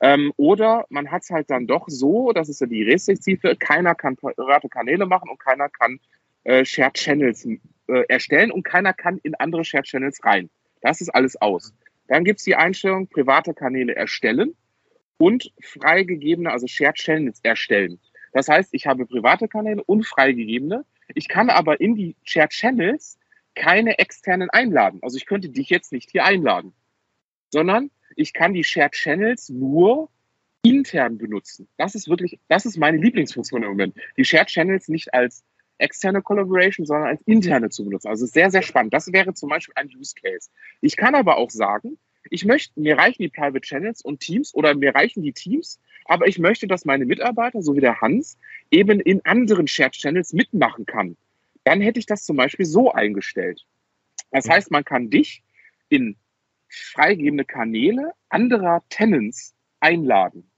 Ähm, 0.00 0.32
oder 0.36 0.84
man 0.90 1.10
hat 1.10 1.22
es 1.22 1.30
halt 1.30 1.48
dann 1.48 1.66
doch 1.66 1.84
so, 1.88 2.32
das 2.32 2.48
ist 2.48 2.60
ja 2.60 2.66
die 2.66 2.82
restriktive, 2.82 3.56
keiner 3.56 3.94
kann 3.94 4.16
private 4.16 4.68
Kanäle 4.68 5.06
machen 5.06 5.30
und 5.30 5.38
keiner 5.38 5.68
kann 5.68 6.00
äh, 6.44 6.64
Shared 6.64 6.94
Channels 6.94 7.46
äh, 7.46 8.02
erstellen 8.08 8.50
und 8.50 8.64
keiner 8.64 8.92
kann 8.92 9.18
in 9.22 9.34
andere 9.36 9.64
Shared 9.64 9.86
Channels 9.86 10.18
rein. 10.24 10.50
Das 10.80 11.00
ist 11.00 11.10
alles 11.10 11.40
aus. 11.40 11.72
Dann 12.12 12.24
gibt 12.24 12.40
es 12.40 12.44
die 12.44 12.56
Einstellung, 12.56 13.08
private 13.08 13.54
Kanäle 13.54 13.96
erstellen 13.96 14.54
und 15.16 15.50
freigegebene, 15.62 16.52
also 16.52 16.66
Shared 16.66 16.96
Channels 16.96 17.40
erstellen. 17.42 18.00
Das 18.34 18.48
heißt, 18.48 18.74
ich 18.74 18.86
habe 18.86 19.06
private 19.06 19.48
Kanäle 19.48 19.82
und 19.82 20.06
freigegebene. 20.06 20.84
Ich 21.14 21.26
kann 21.26 21.48
aber 21.48 21.80
in 21.80 21.94
die 21.94 22.14
Shared 22.22 22.50
Channels 22.50 23.18
keine 23.54 23.98
externen 23.98 24.50
einladen. 24.50 24.98
Also 25.00 25.16
ich 25.16 25.24
könnte 25.24 25.48
dich 25.48 25.70
jetzt 25.70 25.90
nicht 25.90 26.10
hier 26.10 26.26
einladen, 26.26 26.74
sondern 27.50 27.90
ich 28.14 28.34
kann 28.34 28.52
die 28.52 28.62
Shared 28.62 28.92
Channels 28.92 29.48
nur 29.48 30.10
intern 30.60 31.16
benutzen. 31.16 31.66
Das 31.78 31.94
ist 31.94 32.10
wirklich, 32.10 32.40
das 32.48 32.66
ist 32.66 32.76
meine 32.76 32.98
Lieblingsfunktion 32.98 33.62
im 33.62 33.70
Moment. 33.70 33.96
Die 34.18 34.26
Shared 34.26 34.48
Channels 34.48 34.88
nicht 34.88 35.14
als 35.14 35.44
externe 35.82 36.22
Collaboration, 36.22 36.86
sondern 36.86 37.08
als 37.08 37.22
interne 37.26 37.68
zu 37.68 37.84
benutzen. 37.84 38.08
Also 38.08 38.26
sehr, 38.26 38.50
sehr 38.50 38.62
spannend. 38.62 38.94
Das 38.94 39.12
wäre 39.12 39.34
zum 39.34 39.48
Beispiel 39.50 39.74
ein 39.76 39.88
Use 39.88 40.14
Case. 40.14 40.50
Ich 40.80 40.96
kann 40.96 41.14
aber 41.14 41.36
auch 41.36 41.50
sagen, 41.50 41.98
ich 42.30 42.44
möchte, 42.44 42.80
mir 42.80 42.96
reichen 42.96 43.22
die 43.22 43.28
Private 43.28 43.60
Channels 43.60 44.02
und 44.02 44.20
Teams 44.20 44.54
oder 44.54 44.74
mir 44.74 44.94
reichen 44.94 45.22
die 45.22 45.32
Teams, 45.32 45.80
aber 46.04 46.26
ich 46.26 46.38
möchte, 46.38 46.66
dass 46.66 46.84
meine 46.84 47.04
Mitarbeiter, 47.04 47.62
so 47.62 47.76
wie 47.76 47.80
der 47.80 48.00
Hans, 48.00 48.38
eben 48.70 49.00
in 49.00 49.24
anderen 49.24 49.66
Shared 49.66 49.92
Channels 49.92 50.32
mitmachen 50.32 50.86
kann. 50.86 51.16
Dann 51.64 51.80
hätte 51.80 51.98
ich 51.98 52.06
das 52.06 52.24
zum 52.24 52.36
Beispiel 52.36 52.66
so 52.66 52.92
eingestellt. 52.92 53.66
Das 54.30 54.48
heißt, 54.48 54.70
man 54.70 54.84
kann 54.84 55.10
dich 55.10 55.42
in 55.88 56.16
freigegebene 56.68 57.44
Kanäle 57.44 58.12
anderer 58.28 58.82
Tenants 58.88 59.54
einladen. 59.80 60.50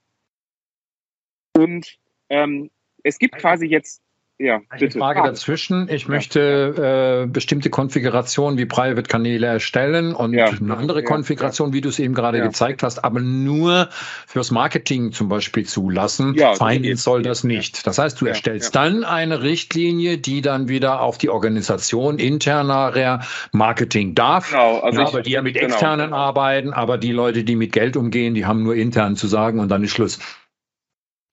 Und 1.57 1.99
ähm, 2.29 2.71
es 3.03 3.19
gibt 3.19 3.37
quasi 3.37 3.67
jetzt 3.67 4.04
ja, 4.39 4.61
Eine 4.69 4.91
Frage 4.91 5.23
ah. 5.23 5.29
dazwischen. 5.29 5.89
Ich 5.89 6.05
ja. 6.05 6.09
möchte 6.09 7.23
äh, 7.25 7.27
bestimmte 7.31 7.71
Konfigurationen 7.71 8.59
wie 8.59 8.67
Private-Kanäle 8.67 9.47
erstellen 9.47 10.13
und 10.13 10.33
ja. 10.33 10.47
eine 10.47 10.77
andere 10.77 11.03
ja. 11.03 11.07
Konfiguration, 11.07 11.73
wie 11.73 11.81
du 11.81 11.89
es 11.89 12.01
eben 12.01 12.15
gerade 12.15 12.41
gezeigt 12.41 12.83
hast, 12.83 13.05
aber 13.05 13.21
nur 13.21 13.89
fürs 14.27 14.51
Marketing 14.51 15.13
zum 15.13 15.29
Beispiel 15.29 15.67
zulassen. 15.67 16.35
Ja, 16.35 16.55
Finance 16.55 17.05
soll 17.05 17.23
das 17.23 17.45
nicht. 17.45 17.87
Das 17.87 17.99
heißt, 17.99 18.21
du 18.21 18.27
erstellst 18.27 18.75
dann 18.75 19.05
eine 19.05 19.43
Richtlinie, 19.43 20.19
die 20.19 20.43
dann 20.43 20.69
wieder 20.69 21.01
auf 21.01 21.17
die 21.17 21.31
Organisation 21.31 22.19
interner 22.19 23.21
Marketing 23.53 24.17
darf. 24.17 24.51
Genau, 24.51 24.81
also 24.81 24.99
ja, 24.99 25.05
ich, 25.05 25.15
aber 25.15 25.23
die 25.23 25.31
ja 25.31 25.43
mit 25.43 25.55
genau. 25.55 25.67
externen 25.67 26.13
arbeiten, 26.13 26.73
aber 26.73 26.99
die 26.99 27.13
Leute, 27.13 27.45
die 27.45 27.55
mit 27.55 27.71
Geld 27.71 27.97
umgehen, 27.97 28.35
die 28.35 28.47
haben 28.47 28.65
nur 28.65 28.75
intern 28.75 29.15
zu 29.15 29.29
sagen 29.29 29.61
und 29.61 29.69
dann 29.69 29.85
ist 29.85 29.93
Schluss. 29.93 30.19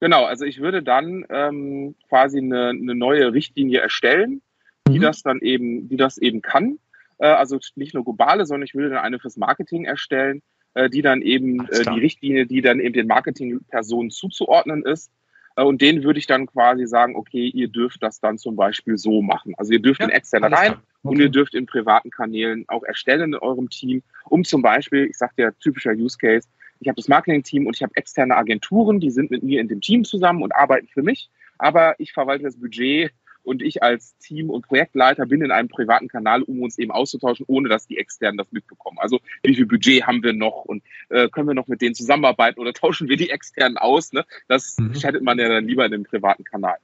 Genau, 0.02 0.24
also 0.24 0.44
ich 0.44 0.58
würde 0.58 0.82
dann 0.82 1.24
ähm, 1.30 1.94
quasi 2.08 2.38
eine, 2.38 2.70
eine 2.70 2.96
neue 2.96 3.32
Richtlinie 3.32 3.78
erstellen, 3.78 4.42
die 4.88 4.98
mhm. 4.98 5.02
das 5.02 5.22
dann 5.22 5.38
eben, 5.38 5.88
die 5.88 5.96
das 5.96 6.18
eben 6.18 6.42
kann. 6.42 6.80
Äh, 7.18 7.28
also 7.28 7.60
nicht 7.76 7.94
nur 7.94 8.02
globale, 8.02 8.44
sondern 8.44 8.66
ich 8.66 8.74
würde 8.74 8.90
dann 8.90 8.98
eine 8.98 9.20
fürs 9.20 9.36
Marketing 9.36 9.84
erstellen, 9.84 10.42
äh, 10.74 10.90
die 10.90 11.02
dann 11.02 11.22
eben 11.22 11.68
äh, 11.68 11.84
die 11.84 12.00
Richtlinie, 12.00 12.46
die 12.46 12.62
dann 12.62 12.80
eben 12.80 12.94
den 12.94 13.06
Marketingpersonen 13.06 14.10
zuzuordnen 14.10 14.84
ist. 14.84 15.12
Äh, 15.54 15.62
und 15.62 15.80
denen 15.80 16.02
würde 16.02 16.18
ich 16.18 16.26
dann 16.26 16.46
quasi 16.46 16.84
sagen, 16.88 17.14
okay, 17.14 17.46
ihr 17.46 17.68
dürft 17.68 18.02
das 18.02 18.18
dann 18.18 18.38
zum 18.38 18.56
Beispiel 18.56 18.98
so 18.98 19.22
machen. 19.22 19.54
Also 19.56 19.72
ihr 19.72 19.80
dürft 19.80 20.00
ja, 20.00 20.06
in 20.06 20.12
externe 20.12 20.50
rein 20.50 20.72
okay. 20.72 20.80
und 21.02 21.20
ihr 21.20 21.28
dürft 21.28 21.54
in 21.54 21.66
privaten 21.66 22.10
Kanälen 22.10 22.64
auch 22.66 22.82
erstellen 22.82 23.34
in 23.34 23.38
eurem 23.38 23.70
Team, 23.70 24.02
um 24.24 24.42
zum 24.42 24.62
Beispiel, 24.62 25.06
ich 25.06 25.16
sage 25.16 25.34
dir 25.38 25.54
typischer 25.60 25.92
Use 25.92 26.18
Case, 26.18 26.48
ich 26.82 26.88
habe 26.88 26.96
das 26.96 27.08
Marketing-Team 27.08 27.66
und 27.66 27.76
ich 27.76 27.82
habe 27.82 27.94
externe 27.94 28.36
Agenturen, 28.36 28.98
die 28.98 29.10
sind 29.10 29.30
mit 29.30 29.42
mir 29.42 29.60
in 29.60 29.68
dem 29.68 29.80
Team 29.80 30.04
zusammen 30.04 30.42
und 30.42 30.54
arbeiten 30.54 30.88
für 30.88 31.02
mich. 31.02 31.30
Aber 31.58 31.94
ich 31.98 32.12
verwalte 32.12 32.44
das 32.44 32.56
Budget 32.56 33.12
und 33.44 33.62
ich 33.62 33.82
als 33.82 34.16
Team- 34.18 34.50
und 34.50 34.66
Projektleiter 34.66 35.26
bin 35.26 35.42
in 35.42 35.52
einem 35.52 35.68
privaten 35.68 36.08
Kanal, 36.08 36.42
um 36.42 36.60
uns 36.60 36.78
eben 36.78 36.90
auszutauschen, 36.90 37.46
ohne 37.48 37.68
dass 37.68 37.86
die 37.86 37.98
Externen 37.98 38.36
das 38.36 38.50
mitbekommen. 38.50 38.98
Also 39.00 39.20
wie 39.42 39.54
viel 39.54 39.66
Budget 39.66 40.06
haben 40.06 40.22
wir 40.22 40.32
noch 40.32 40.64
und 40.64 40.82
äh, 41.08 41.28
können 41.28 41.48
wir 41.48 41.54
noch 41.54 41.68
mit 41.68 41.80
denen 41.82 41.94
zusammenarbeiten 41.94 42.60
oder 42.60 42.72
tauschen 42.72 43.08
wir 43.08 43.16
die 43.16 43.30
Externen 43.30 43.78
aus? 43.78 44.12
Ne? 44.12 44.24
Das 44.48 44.76
mhm. 44.78 44.94
schaltet 44.94 45.22
man 45.22 45.38
ja 45.38 45.48
dann 45.48 45.66
lieber 45.66 45.84
in 45.84 45.92
dem 45.92 46.04
privaten 46.04 46.44
Kanal. 46.44 46.76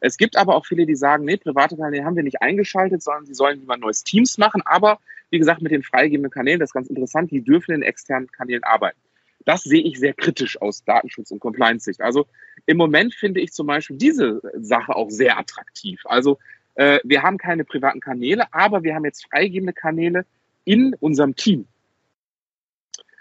Es 0.00 0.16
gibt 0.16 0.36
aber 0.36 0.56
auch 0.56 0.64
viele, 0.64 0.86
die 0.86 0.94
sagen, 0.94 1.24
nee, 1.24 1.36
private 1.36 1.76
Kanäle 1.76 2.04
haben 2.04 2.16
wir 2.16 2.22
nicht 2.22 2.40
eingeschaltet, 2.40 3.02
sondern 3.02 3.26
sie 3.26 3.34
sollen 3.34 3.60
lieber 3.60 3.76
neues 3.76 4.02
Teams 4.02 4.38
machen. 4.38 4.62
Aber 4.64 4.98
wie 5.28 5.38
gesagt, 5.38 5.60
mit 5.60 5.72
den 5.72 5.82
freigegebenen 5.82 6.30
Kanälen, 6.30 6.58
das 6.58 6.70
ist 6.70 6.74
ganz 6.74 6.88
interessant, 6.88 7.30
die 7.30 7.42
dürfen 7.42 7.74
in 7.74 7.82
externen 7.82 8.28
Kanälen 8.28 8.64
arbeiten. 8.64 8.98
Das 9.44 9.62
sehe 9.62 9.82
ich 9.82 9.98
sehr 9.98 10.14
kritisch 10.14 10.60
aus 10.60 10.84
Datenschutz- 10.84 11.30
und 11.30 11.40
Compliance-Sicht. 11.40 12.00
Also 12.00 12.26
im 12.66 12.76
Moment 12.76 13.14
finde 13.14 13.40
ich 13.40 13.52
zum 13.52 13.66
Beispiel 13.66 13.96
diese 13.96 14.42
Sache 14.58 14.94
auch 14.94 15.10
sehr 15.10 15.38
attraktiv. 15.38 16.02
Also 16.04 16.38
äh, 16.74 17.00
wir 17.04 17.22
haben 17.22 17.38
keine 17.38 17.64
privaten 17.64 18.00
Kanäle, 18.00 18.52
aber 18.52 18.82
wir 18.82 18.94
haben 18.94 19.04
jetzt 19.04 19.26
freigegebene 19.26 19.72
Kanäle 19.72 20.26
in 20.64 20.94
unserem 21.00 21.36
Team. 21.36 21.66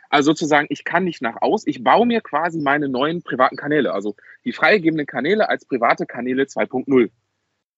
Also 0.10 0.32
sozusagen, 0.32 0.67
ich 0.69 0.84
kann 0.84 1.03
nicht 1.03 1.21
nach 1.21 1.41
aus, 1.41 1.67
ich 1.67 1.84
baue 1.84 2.05
mir 2.05 2.21
quasi 2.21 2.60
meine 2.60 2.89
neuen 2.89 3.21
privaten 3.21 3.55
Kanäle, 3.55 3.93
also 3.93 4.15
die 4.43 4.53
freigegebenen 4.53 5.05
Kanäle 5.05 5.49
als 5.49 5.65
private 5.65 6.08
Kanäle 6.08 6.43
2.0, 6.43 7.12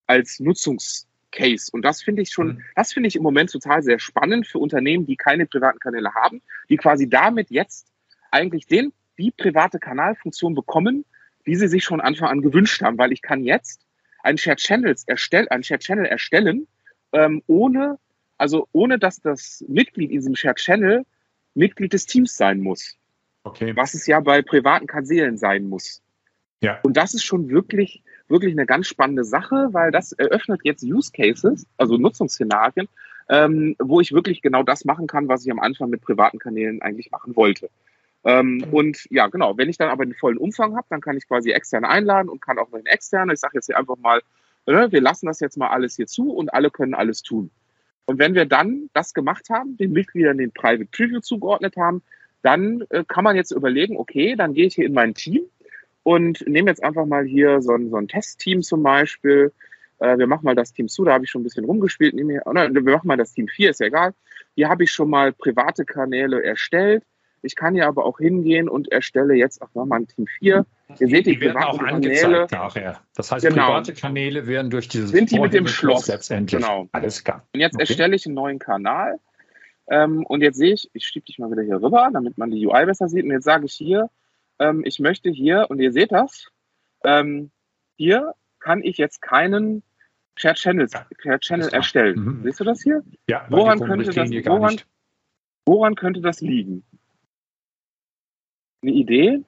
als 0.08 0.40
Nutzungscase. 0.40 1.70
Und 1.74 1.84
das 1.84 2.02
finde 2.02 2.22
ich 2.22 2.32
schon, 2.32 2.48
mhm. 2.48 2.64
das 2.76 2.94
finde 2.94 3.08
ich 3.08 3.18
im 3.18 3.24
Moment 3.24 3.52
total 3.52 3.84
sehr 3.84 4.00
spannend 4.00 4.48
für 4.48 4.60
Unternehmen, 4.60 5.06
die 5.06 5.18
keine 5.18 5.46
privaten 5.46 5.80
Kanäle 5.80 6.14
haben, 6.14 6.42
die 6.70 6.78
quasi 6.78 7.10
damit 7.10 7.52
jetzt 7.52 7.91
eigentlich 8.32 8.68
den, 8.68 8.94
die 9.18 9.32
private 9.32 9.80
Kanalfunktion 9.80 10.56
bekommen, 10.56 11.06
die 11.46 11.56
sie 11.56 11.68
sich 11.68 11.84
schon 11.84 12.02
Anfang 12.02 12.30
an 12.30 12.42
gewünscht 12.42 12.82
haben, 12.82 12.98
weil 12.98 13.12
ich 13.12 13.22
kann 13.22 13.44
jetzt 13.44 13.86
einen 14.24 14.38
Shared 14.38 14.60
Channels 14.60 15.04
erstellen, 15.08 15.48
einen 15.50 15.64
Shared 15.64 15.82
Channel 15.82 16.06
erstellen, 16.06 16.68
ähm, 17.14 17.44
ohne, 17.48 17.98
also 18.38 18.68
ohne 18.72 19.00
dass 19.00 19.22
das 19.22 19.64
Mitglied 19.68 20.12
in 20.12 20.18
diesem 20.18 20.36
Shared 20.36 20.58
Channel 20.58 21.06
Mitglied 21.54 21.94
des 21.94 22.06
Teams 22.06 22.36
sein 22.36 22.60
muss. 22.60 22.98
Okay. 23.44 23.76
Was 23.76 23.94
es 23.94 24.06
ja 24.08 24.20
bei 24.20 24.42
privaten 24.42 24.88
Kanälen 24.88 25.38
sein 25.38 25.68
muss. 25.68 26.02
Ja. 26.62 26.80
Und 26.84 26.96
das 26.96 27.14
ist 27.16 27.24
schon 27.24 27.50
wirklich, 27.50 28.04
wirklich 28.28 28.54
eine 28.54 28.68
ganz 28.68 28.88
spannende 28.88 29.24
Sache, 29.24 29.70
weil 29.72 29.92
das 29.92 30.12
eröffnet 30.12 30.62
jetzt 30.64 30.84
Use 30.84 31.12
Cases, 31.12 31.66
also 31.78 31.98
Nutzungsszenarien, 31.98 32.88
ähm, 33.30 33.76
wo 33.80 34.00
ich 34.00 34.12
wirklich 34.12 34.42
genau 34.42 34.62
das 34.62 34.86
machen 34.86 35.08
kann, 35.08 35.28
was 35.28 35.44
ich 35.44 35.52
am 35.52 35.60
Anfang 35.60 35.90
mit 35.90 36.02
privaten 36.02 36.38
Kanälen 36.38 36.82
eigentlich 36.82 37.10
machen 37.10 37.36
wollte. 37.36 37.70
Ähm, 38.24 38.58
mhm. 38.58 38.64
Und 38.72 39.08
ja, 39.10 39.28
genau, 39.28 39.58
wenn 39.58 39.70
ich 39.70 39.78
dann 39.78 39.90
aber 39.90 40.06
den 40.06 40.14
vollen 40.14 40.38
Umfang 40.38 40.76
habe, 40.76 40.88
dann 40.90 41.02
kann 41.02 41.18
ich 41.18 41.28
quasi 41.28 41.52
externe 41.52 41.90
einladen 41.90 42.30
und 42.30 42.42
kann 42.42 42.60
auch 42.60 42.70
noch 42.70 42.78
einen 42.78 42.86
externen. 42.86 43.34
Ich 43.34 43.40
sage 43.40 43.56
jetzt 43.56 43.68
hier 43.68 43.78
einfach 43.78 43.98
mal, 43.98 44.22
äh, 44.66 44.92
wir 44.92 45.02
lassen 45.02 45.26
das 45.26 45.40
jetzt 45.40 45.58
mal 45.58 45.70
alles 45.70 45.96
hier 45.96 46.08
zu 46.08 46.32
und 46.32 46.54
alle 46.54 46.70
können 46.70 46.94
alles 46.94 47.24
tun. 47.24 47.50
Und 48.06 48.20
wenn 48.20 48.36
wir 48.36 48.46
dann 48.46 48.90
das 48.94 49.14
gemacht 49.14 49.50
haben, 49.50 49.78
den 49.78 49.92
Mitgliedern 49.92 50.38
den 50.38 50.52
Private 50.52 50.86
Preview 50.86 51.20
zugeordnet 51.20 51.78
haben, 51.78 52.02
dann 52.42 52.84
äh, 52.90 53.04
kann 53.08 53.24
man 53.24 53.36
jetzt 53.36 53.52
überlegen, 53.52 53.98
okay, 53.98 54.36
dann 54.36 54.54
gehe 54.54 54.68
ich 54.68 54.76
hier 54.76 54.86
in 54.86 54.94
mein 54.94 55.14
Team 55.14 55.44
und 56.04 56.46
nehme 56.48 56.70
jetzt 56.70 56.84
einfach 56.84 57.06
mal 57.06 57.26
hier 57.26 57.62
so 57.62 57.74
ein, 57.74 57.90
so 57.90 57.98
ein 57.98 58.08
Testteam 58.08 58.62
zum 58.64 58.84
Beispiel. 58.84 59.52
Äh, 60.00 60.18
wir 60.18 60.28
machen 60.28 60.46
mal 60.46 60.56
das 60.56 60.74
Team 60.74 60.88
zu, 60.88 61.06
da 61.06 61.14
habe 61.14 61.24
ich 61.24 61.30
schon 61.30 61.42
ein 61.42 61.44
bisschen 61.44 61.66
rumgespielt. 61.66 62.16
Hier, 62.16 62.42
oder 62.46 62.74
wir 62.74 62.82
machen 62.82 63.08
mal 63.08 63.18
das 63.18 63.34
Team 63.34 63.48
4, 63.48 63.70
ist 63.70 63.80
ja 63.80 63.88
egal. 63.88 64.14
Hier 64.56 64.70
habe 64.70 64.84
ich 64.84 64.92
schon 64.92 65.10
mal 65.10 65.32
private 65.32 65.86
Kanäle 65.86 66.44
erstellt. 66.44 67.04
Ich 67.44 67.56
kann 67.56 67.76
ja 67.76 67.88
aber 67.88 68.06
auch 68.06 68.20
hingehen 68.20 68.70
und 68.70 68.92
erstelle 68.92 69.34
jetzt 69.34 69.62
auch 69.62 69.74
nochmal 69.74 70.02
ein 70.02 70.08
Team 70.08 70.28
4. 70.28 70.66
Ihr 71.00 71.08
seht 71.08 71.26
die, 71.26 71.36
die 71.36 71.42
werden 71.42 71.58
auch 71.58 71.80
angezeigt 71.80 72.22
Kanäle. 72.22 72.48
nachher. 72.52 73.02
Das 73.16 73.32
heißt, 73.32 73.48
genau. 73.48 73.68
private 73.68 73.94
Kanäle 73.94 74.46
werden 74.46 74.70
durch 74.70 74.88
dieses 74.88 75.12
Sind 75.12 75.32
die 75.32 75.40
mit 75.40 75.54
dem 75.54 75.68
Schloss 75.68 76.08
letztendlich. 76.08 76.62
Genau. 76.62 76.88
Alles 76.92 77.24
klar. 77.24 77.48
Und 77.54 77.60
jetzt 77.60 77.76
okay. 77.76 77.84
erstelle 77.84 78.16
ich 78.16 78.26
einen 78.26 78.36
neuen 78.36 78.60
Kanal. 78.60 79.20
Ähm, 79.90 80.26
und 80.26 80.42
jetzt 80.42 80.58
sehe 80.58 80.74
ich, 80.74 80.90
ich 80.94 81.06
schiebe 81.06 81.26
dich 81.26 81.40
mal 81.40 81.52
wieder 81.52 81.64
hier 81.64 81.82
rüber, 81.82 82.10
damit 82.14 82.38
man 82.38 82.52
die 82.52 82.66
UI 82.66 82.86
besser 82.86 83.08
sieht. 83.08 83.24
Und 83.24 83.32
jetzt 83.32 83.46
sage 83.46 83.66
ich 83.66 83.74
hier, 83.74 84.10
ähm, 84.60 84.84
ich 84.86 85.00
möchte 85.00 85.30
hier, 85.30 85.66
und 85.70 85.80
ihr 85.80 85.92
seht 85.92 86.12
das, 86.12 86.48
ähm, 87.04 87.52
hier 87.98 88.34
kann 88.60 88.84
ich 88.84 88.98
jetzt 88.98 89.22
keinen 89.22 89.84
Shared 90.36 90.58
Channel, 90.58 90.88
Shared 91.20 91.42
Channel 91.42 91.70
erstellen. 91.70 92.20
Mhm. 92.20 92.44
Siehst 92.44 92.60
du 92.60 92.64
das 92.64 92.82
hier? 92.82 93.04
Ja, 93.28 93.46
woran 93.50 93.80
könnte 93.80 94.12
das, 94.12 94.30
woran, 94.46 94.78
woran 95.66 95.96
könnte 95.96 96.22
das 96.22 96.42
liegen? 96.42 96.84
Eine 98.82 98.92
Idee? 98.92 99.44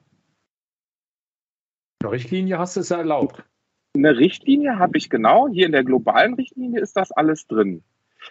Eine 2.02 2.12
Richtlinie 2.12 2.58
hast 2.58 2.76
du 2.76 2.80
es 2.80 2.90
erlaubt. 2.90 3.44
Eine 3.94 4.16
Richtlinie 4.16 4.78
habe 4.78 4.98
ich 4.98 5.10
genau. 5.10 5.48
Hier 5.48 5.66
in 5.66 5.72
der 5.72 5.84
globalen 5.84 6.34
Richtlinie 6.34 6.80
ist 6.80 6.96
das 6.96 7.12
alles 7.12 7.46
drin. 7.46 7.82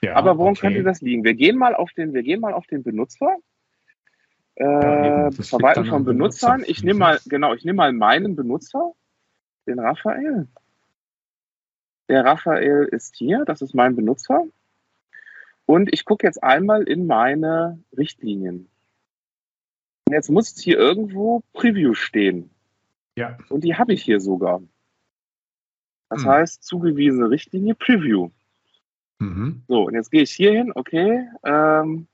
Ja, 0.02 0.16
Aber 0.16 0.38
woran 0.38 0.54
okay. 0.54 0.62
könnte 0.62 0.84
das 0.84 1.02
liegen? 1.02 1.24
Wir 1.24 1.34
gehen 1.34 1.58
mal 1.58 1.76
auf 1.76 1.92
den, 1.94 2.13
wir 2.13 2.24
gehen 2.24 2.42
mal 2.42 2.54
auf 2.54 2.68
den 2.68 2.84
Benutzer. 2.84 3.38
Äh, 4.56 4.66
ja, 4.66 5.32
Verwalten 5.32 5.86
von 5.86 6.06
Benutzern. 6.06 6.58
Benutzer. 6.58 6.72
Ich 6.72 6.84
nehme 6.84 7.00
mal, 7.00 7.20
genau, 7.26 7.54
ich 7.54 7.63
nehme 7.63 7.78
mal 7.78 7.94
meinen 7.94 8.36
Benutzer, 8.36 8.94
den 9.68 9.80
Raphael. 9.80 10.48
Der 12.10 12.26
Raphael 12.26 12.88
ist 12.92 13.16
hier, 13.16 13.44
das 13.46 13.62
ist 13.62 13.74
mein 13.74 13.96
Benutzer. 13.96 14.46
Und 15.66 15.94
ich 15.94 16.06
gucke 16.06 16.28
jetzt 16.28 16.44
einmal 16.44 16.84
in 16.84 17.08
meine 17.08 17.80
Richtlinien. 17.98 18.70
Und 20.08 20.13
jetzt 20.13 20.30
muss 20.30 20.58
hier 20.58 20.78
irgendwo 20.78 21.44
Preview 21.54 21.94
stehen. 21.94 22.50
Ja. 23.16 23.38
Und 23.50 23.63
die 23.63 23.76
habe 23.76 23.94
ich 23.94 24.04
hier 24.04 24.20
sogar. 24.20 24.62
Das 26.10 26.24
hm. 26.24 26.30
heißt, 26.30 26.63
zugewiesene 26.63 27.30
Richtlinie 27.30 27.76
Preview. 27.76 28.30
Mhm. 29.20 29.63
So, 29.68 29.84
und 29.88 29.94
jetzt 29.94 30.12
gehe 30.12 30.24
ich 30.24 30.32
hier 30.32 30.52
hin, 30.52 30.72
okay, 30.76 31.28
ähm, 31.44 32.08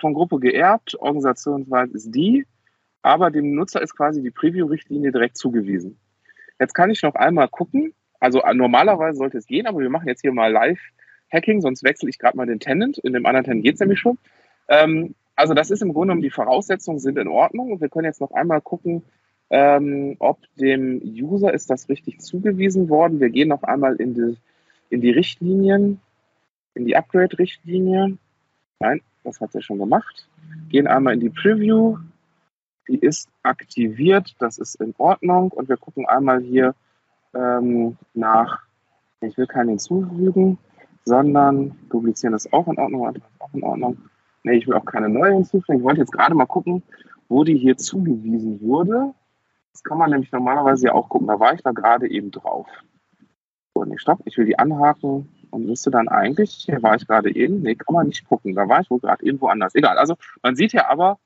von 0.00 0.14
Gruppe 0.14 0.38
geerbt, 0.40 0.98
Organisationsweise 0.98 1.94
ist 1.94 2.14
die, 2.14 2.46
aber 3.02 3.30
dem 3.30 3.54
Nutzer 3.54 3.82
ist 3.82 3.94
quasi 3.96 4.22
die 4.22 4.30
Preview-Richtlinie 4.30 5.12
direkt 5.12 5.36
zugewiesen. 5.36 5.98
Jetzt 6.58 6.74
kann 6.74 6.90
ich 6.90 7.02
noch 7.02 7.14
einmal 7.14 7.48
gucken, 7.48 7.92
also 8.20 8.42
äh, 8.42 8.54
normalerweise 8.54 9.18
sollte 9.18 9.38
es 9.38 9.46
gehen, 9.46 9.66
aber 9.66 9.80
wir 9.80 9.90
machen 9.90 10.08
jetzt 10.08 10.22
hier 10.22 10.32
mal 10.32 10.50
Live-Hacking, 10.50 11.60
sonst 11.60 11.84
wechsle 11.84 12.08
ich 12.08 12.18
gerade 12.18 12.36
mal 12.36 12.46
den 12.46 12.60
Tenant. 12.60 12.98
In 12.98 13.12
dem 13.12 13.26
anderen 13.26 13.44
Tenant 13.44 13.64
geht 13.64 13.74
es 13.74 13.80
nämlich 13.80 14.00
schon. 14.00 14.18
Ähm, 14.68 15.14
also 15.36 15.54
das 15.54 15.70
ist 15.70 15.82
im 15.82 15.92
Grunde 15.92 16.08
genommen, 16.08 16.22
die 16.22 16.30
Voraussetzungen 16.30 16.98
sind 16.98 17.18
in 17.18 17.28
Ordnung 17.28 17.80
wir 17.80 17.88
können 17.88 18.06
jetzt 18.06 18.20
noch 18.20 18.32
einmal 18.32 18.60
gucken, 18.60 19.02
ähm, 19.50 20.16
ob 20.18 20.40
dem 20.56 21.00
User 21.04 21.52
ist 21.52 21.70
das 21.70 21.88
richtig 21.88 22.20
zugewiesen 22.20 22.88
worden. 22.88 23.20
Wir 23.20 23.30
gehen 23.30 23.48
noch 23.48 23.62
einmal 23.62 23.96
in 23.96 24.14
die, 24.14 24.36
in 24.90 25.00
die 25.00 25.10
Richtlinien, 25.10 26.00
in 26.74 26.86
die 26.86 26.96
Upgrade-Richtlinie. 26.96 28.18
Nein, 28.80 29.00
das 29.22 29.40
hat 29.40 29.54
er 29.54 29.62
schon 29.62 29.78
gemacht. 29.78 30.28
Gehen 30.70 30.86
einmal 30.86 31.14
in 31.14 31.20
die 31.20 31.30
Preview. 31.30 31.98
Die 32.88 32.98
ist 32.98 33.28
aktiviert, 33.42 34.34
das 34.38 34.58
ist 34.58 34.76
in 34.76 34.94
Ordnung. 34.98 35.52
Und 35.52 35.68
wir 35.68 35.76
gucken 35.76 36.06
einmal 36.06 36.40
hier 36.42 36.74
ähm, 37.34 37.96
nach, 38.12 38.62
ich 39.20 39.36
will 39.36 39.46
keinen 39.46 39.70
hinzufügen, 39.70 40.58
sondern 41.04 41.76
publizieren 41.88 42.34
ist 42.34 42.52
auch 42.52 42.66
in 42.68 42.78
Ordnung, 42.78 43.22
auch 43.38 43.54
in 43.54 43.62
Ordnung. 43.62 43.98
Nee, 44.44 44.58
ich 44.58 44.68
will 44.68 44.74
auch 44.74 44.84
keine 44.84 45.08
neue 45.08 45.32
hinzufügen. 45.32 45.78
Ich 45.78 45.84
wollte 45.84 46.00
jetzt 46.00 46.12
gerade 46.12 46.34
mal 46.34 46.46
gucken, 46.46 46.82
wo 47.28 47.44
die 47.44 47.56
hier 47.56 47.76
zugewiesen 47.76 48.60
wurde. 48.60 49.12
Das 49.72 49.82
kann 49.82 49.98
man 49.98 50.10
nämlich 50.10 50.30
normalerweise 50.30 50.86
ja 50.86 50.92
auch 50.92 51.08
gucken. 51.08 51.26
Da 51.26 51.40
war 51.40 51.54
ich 51.54 51.62
da 51.62 51.72
gerade 51.72 52.08
eben 52.08 52.30
drauf. 52.30 52.68
So, 53.74 53.84
nee, 53.84 53.98
stopp. 53.98 54.20
Ich 54.26 54.36
will 54.38 54.44
die 54.44 54.58
anhaken 54.58 55.28
und 55.50 55.66
müsste 55.66 55.90
dann 55.90 56.08
eigentlich, 56.08 56.52
hier 56.52 56.82
war 56.82 56.94
ich 56.94 57.06
gerade 57.06 57.34
eben, 57.34 57.62
nee, 57.62 57.74
kann 57.74 57.94
man 57.94 58.06
nicht 58.06 58.28
gucken. 58.28 58.54
Da 58.54 58.68
war 58.68 58.80
ich 58.80 58.90
wohl 58.90 59.00
gerade 59.00 59.24
irgendwo 59.24 59.48
anders. 59.48 59.74
Egal. 59.74 59.96
Also 59.98 60.14
man 60.42 60.54
sieht 60.54 60.72
ja 60.74 60.88
aber, 60.90 61.18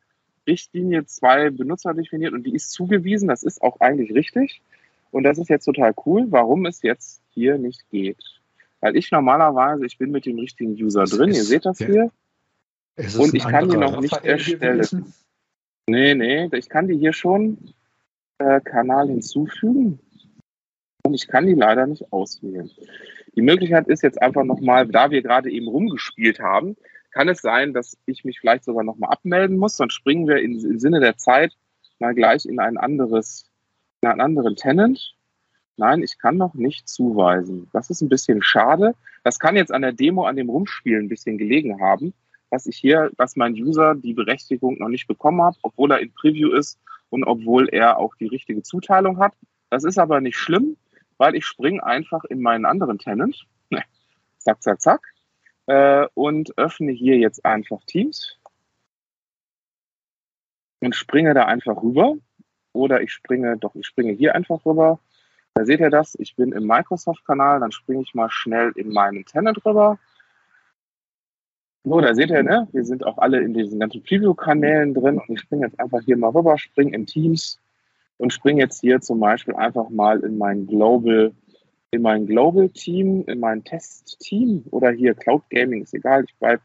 Richtlinie 0.46 1.04
2 1.04 1.50
Benutzer 1.50 1.92
definiert 1.92 2.32
und 2.32 2.44
die 2.44 2.54
ist 2.54 2.70
zugewiesen. 2.70 3.28
Das 3.28 3.42
ist 3.42 3.60
auch 3.60 3.80
eigentlich 3.80 4.14
richtig. 4.14 4.62
Und 5.10 5.24
das 5.24 5.38
ist 5.38 5.50
jetzt 5.50 5.64
total 5.64 5.92
cool, 6.06 6.26
warum 6.30 6.66
es 6.66 6.82
jetzt 6.82 7.20
hier 7.30 7.58
nicht 7.58 7.90
geht. 7.90 8.22
Weil 8.80 8.96
ich 8.96 9.10
normalerweise, 9.10 9.84
ich 9.84 9.98
bin 9.98 10.12
mit 10.12 10.24
dem 10.24 10.38
richtigen 10.38 10.72
User 10.72 11.04
drin, 11.04 11.30
ihr 11.30 11.42
seht 11.42 11.66
das 11.66 11.78
hier. 11.78 12.10
Und 13.18 13.34
ich 13.34 13.44
kann 13.44 13.68
die 13.68 13.76
noch 13.76 14.00
nicht 14.00 14.24
erstellen. 14.24 15.12
Nee, 15.86 16.14
nee, 16.14 16.48
ich 16.52 16.68
kann 16.68 16.88
die 16.88 16.98
hier 16.98 17.12
schon 17.12 17.72
äh, 18.38 18.60
Kanal 18.60 19.08
hinzufügen. 19.08 20.00
Und 21.04 21.14
ich 21.14 21.28
kann 21.28 21.46
die 21.46 21.54
leider 21.54 21.86
nicht 21.86 22.12
auswählen. 22.12 22.70
Die 23.36 23.42
Möglichkeit 23.42 23.88
ist 23.88 24.02
jetzt 24.02 24.20
einfach 24.20 24.44
nochmal, 24.44 24.86
da 24.88 25.10
wir 25.10 25.22
gerade 25.22 25.50
eben 25.50 25.68
rumgespielt 25.68 26.40
haben, 26.40 26.76
kann 27.12 27.28
es 27.28 27.40
sein, 27.40 27.72
dass 27.72 27.96
ich 28.04 28.24
mich 28.24 28.40
vielleicht 28.40 28.64
sogar 28.64 28.84
nochmal 28.84 29.10
abmelden 29.10 29.56
muss. 29.56 29.76
Dann 29.76 29.90
springen 29.90 30.26
wir 30.26 30.38
im 30.38 30.78
Sinne 30.78 31.00
der 31.00 31.16
Zeit 31.16 31.56
mal 31.98 32.14
gleich 32.14 32.44
in 32.44 32.58
ein 32.58 32.76
anderes 32.76 33.48
einen 34.02 34.20
anderen 34.20 34.56
Tenant. 34.56 35.14
Nein, 35.76 36.02
ich 36.02 36.18
kann 36.18 36.36
noch 36.36 36.54
nicht 36.54 36.88
zuweisen. 36.88 37.68
Das 37.72 37.90
ist 37.90 38.00
ein 38.00 38.08
bisschen 38.08 38.42
schade. 38.42 38.94
Das 39.24 39.38
kann 39.38 39.56
jetzt 39.56 39.72
an 39.72 39.82
der 39.82 39.92
Demo, 39.92 40.24
an 40.24 40.36
dem 40.36 40.50
Rumspielen 40.50 41.06
ein 41.06 41.08
bisschen 41.08 41.38
gelegen 41.38 41.80
haben, 41.80 42.14
dass 42.50 42.66
ich 42.66 42.76
hier, 42.76 43.10
dass 43.16 43.36
mein 43.36 43.52
User 43.54 43.94
die 43.94 44.14
Berechtigung 44.14 44.78
noch 44.78 44.88
nicht 44.88 45.06
bekommen 45.06 45.42
hat, 45.42 45.56
obwohl 45.62 45.92
er 45.92 46.00
in 46.00 46.12
Preview 46.12 46.52
ist 46.52 46.78
und 47.10 47.24
obwohl 47.24 47.68
er 47.68 47.98
auch 47.98 48.14
die 48.16 48.26
richtige 48.26 48.62
Zuteilung 48.62 49.18
hat. 49.18 49.34
Das 49.70 49.84
ist 49.84 49.98
aber 49.98 50.20
nicht 50.20 50.36
schlimm, 50.36 50.76
weil 51.18 51.34
ich 51.34 51.44
springe 51.44 51.84
einfach 51.84 52.24
in 52.24 52.40
meinen 52.40 52.64
anderen 52.64 52.98
Tenant. 52.98 53.46
zack, 54.38 54.62
zack, 54.62 54.80
zack. 54.80 55.00
Äh, 55.66 56.06
und 56.14 56.56
öffne 56.56 56.92
hier 56.92 57.18
jetzt 57.18 57.44
einfach 57.44 57.84
Teams 57.84 58.38
und 60.80 60.94
springe 60.94 61.34
da 61.34 61.44
einfach 61.44 61.82
rüber 61.82 62.14
oder 62.72 63.02
ich 63.02 63.12
springe, 63.12 63.56
doch, 63.58 63.74
ich 63.74 63.86
springe 63.86 64.12
hier 64.12 64.34
einfach 64.34 64.64
rüber. 64.64 64.98
Da 65.54 65.64
seht 65.64 65.80
ihr 65.80 65.90
das, 65.90 66.14
ich 66.18 66.36
bin 66.36 66.52
im 66.52 66.66
Microsoft-Kanal, 66.66 67.60
dann 67.60 67.72
springe 67.72 68.02
ich 68.02 68.14
mal 68.14 68.30
schnell 68.30 68.72
in 68.76 68.92
meinen 68.92 69.24
Tenant 69.24 69.64
rüber. 69.64 69.98
So, 71.88 72.00
da 72.00 72.14
seht 72.14 72.30
ihr, 72.30 72.42
ne? 72.42 72.68
Wir 72.72 72.84
sind 72.84 73.04
auch 73.06 73.18
alle 73.18 73.40
in 73.40 73.54
diesen 73.54 73.80
ganzen 73.80 74.02
Preview-Kanälen 74.02 74.94
drin 74.94 75.18
und 75.18 75.30
ich 75.30 75.40
springe 75.40 75.66
jetzt 75.66 75.80
einfach 75.80 76.00
hier 76.04 76.16
mal 76.16 76.30
rüber, 76.30 76.58
springe 76.58 76.94
in 76.94 77.06
Teams 77.06 77.58
und 78.18 78.32
springe 78.32 78.60
jetzt 78.60 78.80
hier 78.80 79.00
zum 79.00 79.20
Beispiel 79.20 79.54
einfach 79.54 79.88
mal 79.88 80.20
in 80.20 80.36
mein 80.36 80.66
Global, 80.66 81.32
in 81.90 82.02
mein 82.02 82.26
Global 82.26 82.68
Team, 82.68 83.24
in 83.26 83.40
mein 83.40 83.64
Test-Team 83.64 84.64
oder 84.70 84.90
hier 84.90 85.14
Cloud 85.14 85.44
Gaming, 85.50 85.82
ist 85.82 85.94
egal, 85.94 86.24
ich 86.24 86.34
bleib, 86.38 86.60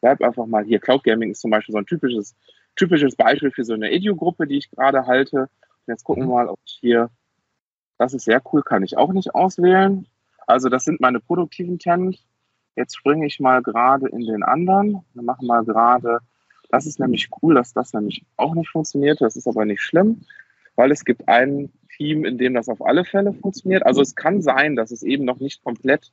bleib 0.00 0.22
einfach 0.22 0.46
mal 0.46 0.64
hier. 0.64 0.78
Cloud 0.78 1.04
Gaming 1.04 1.32
ist 1.32 1.40
zum 1.40 1.50
Beispiel 1.50 1.72
so 1.72 1.78
ein 1.78 1.86
typisches 1.86 2.34
typisches 2.76 3.16
Beispiel 3.16 3.50
für 3.50 3.64
so 3.64 3.74
eine 3.74 3.90
Edu-Gruppe, 3.90 4.46
die 4.46 4.58
ich 4.58 4.70
gerade 4.70 5.06
halte. 5.06 5.48
Jetzt 5.86 6.04
gucken 6.04 6.24
wir 6.24 6.34
mal, 6.34 6.48
ob 6.48 6.58
ich 6.64 6.78
hier, 6.80 7.10
das 7.98 8.14
ist 8.14 8.24
sehr 8.24 8.40
cool, 8.52 8.62
kann 8.62 8.82
ich 8.82 8.96
auch 8.96 9.12
nicht 9.12 9.34
auswählen. 9.34 10.06
Also 10.46 10.68
das 10.68 10.84
sind 10.84 11.00
meine 11.00 11.20
produktiven 11.20 11.78
Tenants. 11.78 12.24
Jetzt 12.76 12.96
springe 12.96 13.26
ich 13.26 13.38
mal 13.40 13.62
gerade 13.62 14.08
in 14.08 14.24
den 14.24 14.42
anderen. 14.42 15.04
Wir 15.14 15.22
machen 15.22 15.46
mal 15.46 15.64
gerade, 15.64 16.20
das 16.70 16.86
ist 16.86 16.98
nämlich 16.98 17.28
cool, 17.42 17.54
dass 17.54 17.72
das 17.72 17.92
nämlich 17.92 18.24
auch 18.36 18.54
nicht 18.54 18.70
funktioniert. 18.70 19.20
Das 19.20 19.36
ist 19.36 19.46
aber 19.46 19.64
nicht 19.64 19.82
schlimm, 19.82 20.22
weil 20.74 20.90
es 20.90 21.04
gibt 21.04 21.28
ein 21.28 21.70
Team, 21.96 22.24
in 22.24 22.38
dem 22.38 22.54
das 22.54 22.68
auf 22.68 22.84
alle 22.84 23.04
Fälle 23.04 23.34
funktioniert. 23.34 23.84
Also 23.84 24.00
es 24.00 24.14
kann 24.14 24.40
sein, 24.40 24.76
dass 24.76 24.90
es 24.90 25.02
eben 25.02 25.24
noch 25.24 25.38
nicht 25.38 25.62
komplett 25.62 26.12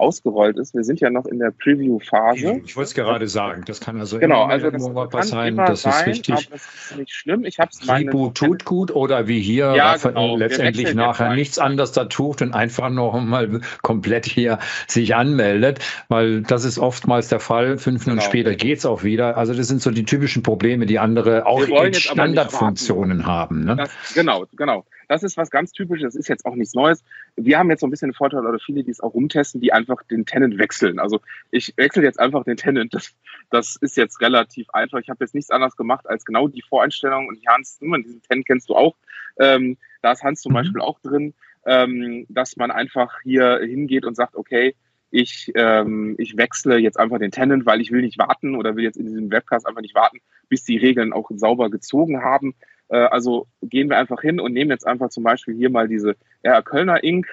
ausgerollt 0.00 0.56
ist. 0.56 0.74
Wir 0.74 0.84
sind 0.84 1.00
ja 1.00 1.10
noch 1.10 1.26
in 1.26 1.38
der 1.38 1.50
Preview-Phase. 1.50 2.60
Ich 2.64 2.76
wollte 2.76 2.88
es 2.88 2.94
gerade 2.94 3.28
sagen, 3.28 3.62
das 3.66 3.80
kann 3.80 4.00
also 4.00 4.18
genau, 4.18 4.44
immer, 4.44 4.52
also 4.52 4.70
kann 4.70 5.12
was 5.12 5.28
sein, 5.28 5.56
das 5.56 5.84
ist 5.84 6.06
richtig. 6.06 6.48
Das 6.48 6.62
ist 6.62 6.96
nicht 6.96 7.12
schlimm. 7.12 7.44
Ich 7.44 7.58
habe 7.58 7.70
es 7.70 7.88
Reboot 7.88 8.34
tut 8.34 8.64
gut 8.64 8.90
oder 8.90 9.28
wie 9.28 9.40
hier 9.40 9.74
ja, 9.76 9.96
genau. 9.96 10.36
letztendlich 10.36 10.94
nachher 10.94 11.34
nichts 11.34 11.58
anderes 11.58 11.92
da 11.92 12.06
tut 12.06 12.42
und 12.42 12.54
einfach 12.54 12.90
noch 12.90 13.20
mal 13.20 13.60
komplett 13.82 14.26
hier 14.26 14.58
sich 14.86 15.14
anmeldet, 15.14 15.80
weil 16.08 16.42
das 16.42 16.64
ist 16.64 16.78
oftmals 16.78 17.28
der 17.28 17.40
Fall. 17.40 17.78
Fünf 17.78 18.06
Minuten 18.06 18.20
genau. 18.20 18.30
später 18.30 18.54
geht 18.54 18.78
es 18.78 18.86
auch 18.86 19.02
wieder. 19.02 19.36
Also 19.36 19.54
das 19.54 19.68
sind 19.68 19.82
so 19.82 19.90
die 19.90 20.04
typischen 20.04 20.42
Probleme, 20.42 20.86
die 20.86 20.98
andere 20.98 21.46
auch 21.46 21.62
in 21.62 21.94
Standardfunktionen 21.94 23.26
haben. 23.26 23.64
Ne? 23.64 23.76
Das, 23.76 24.14
genau, 24.14 24.46
genau. 24.56 24.84
Das 25.10 25.24
ist 25.24 25.36
was 25.36 25.50
ganz 25.50 25.72
Typisches, 25.72 26.14
das 26.14 26.14
ist 26.14 26.28
jetzt 26.28 26.46
auch 26.46 26.54
nichts 26.54 26.72
Neues. 26.72 27.02
Wir 27.34 27.58
haben 27.58 27.68
jetzt 27.68 27.80
so 27.80 27.88
ein 27.88 27.90
bisschen 27.90 28.10
den 28.10 28.14
Vorteil, 28.14 28.46
oder 28.46 28.60
viele, 28.60 28.84
die 28.84 28.92
es 28.92 29.00
auch 29.00 29.12
rumtesten, 29.12 29.60
die 29.60 29.72
einfach 29.72 30.04
den 30.04 30.24
Tenant 30.24 30.56
wechseln. 30.56 31.00
Also 31.00 31.20
ich 31.50 31.74
wechsle 31.76 32.04
jetzt 32.04 32.20
einfach 32.20 32.44
den 32.44 32.56
Tenant. 32.56 32.94
Das, 32.94 33.12
das 33.50 33.74
ist 33.80 33.96
jetzt 33.96 34.20
relativ 34.20 34.70
einfach. 34.70 35.00
Ich 35.00 35.08
habe 35.08 35.24
jetzt 35.24 35.34
nichts 35.34 35.50
anderes 35.50 35.74
gemacht 35.74 36.08
als 36.08 36.24
genau 36.24 36.46
die 36.46 36.62
Voreinstellung. 36.62 37.26
Und 37.26 37.44
Hans, 37.48 37.80
diesen 37.80 38.22
Tenant 38.22 38.46
kennst 38.46 38.70
du 38.70 38.76
auch. 38.76 38.94
Ähm, 39.40 39.78
da 40.00 40.12
ist 40.12 40.22
Hans 40.22 40.42
zum 40.42 40.52
mhm. 40.52 40.58
Beispiel 40.58 40.80
auch 40.80 41.00
drin, 41.00 41.34
ähm, 41.66 42.24
dass 42.28 42.56
man 42.56 42.70
einfach 42.70 43.20
hier 43.24 43.58
hingeht 43.58 44.04
und 44.04 44.14
sagt, 44.14 44.36
okay, 44.36 44.76
ich, 45.10 45.50
ähm, 45.54 46.14
ich 46.18 46.36
wechsle 46.36 46.78
jetzt 46.78 46.98
einfach 46.98 47.18
den 47.18 47.30
Tenant, 47.30 47.66
weil 47.66 47.80
ich 47.80 47.90
will 47.90 48.02
nicht 48.02 48.18
warten 48.18 48.54
oder 48.54 48.76
will 48.76 48.84
jetzt 48.84 48.96
in 48.96 49.06
diesem 49.06 49.30
Webcast 49.30 49.66
einfach 49.66 49.80
nicht 49.80 49.94
warten, 49.94 50.20
bis 50.48 50.64
die 50.64 50.76
Regeln 50.76 51.12
auch 51.12 51.30
sauber 51.34 51.70
gezogen 51.70 52.22
haben. 52.22 52.54
Äh, 52.88 52.98
also 52.98 53.46
gehen 53.62 53.90
wir 53.90 53.98
einfach 53.98 54.20
hin 54.20 54.40
und 54.40 54.52
nehmen 54.52 54.70
jetzt 54.70 54.86
einfach 54.86 55.10
zum 55.10 55.24
Beispiel 55.24 55.54
hier 55.54 55.70
mal 55.70 55.88
diese 55.88 56.16
ja, 56.42 56.62
Kölner 56.62 57.02
Inc., 57.02 57.26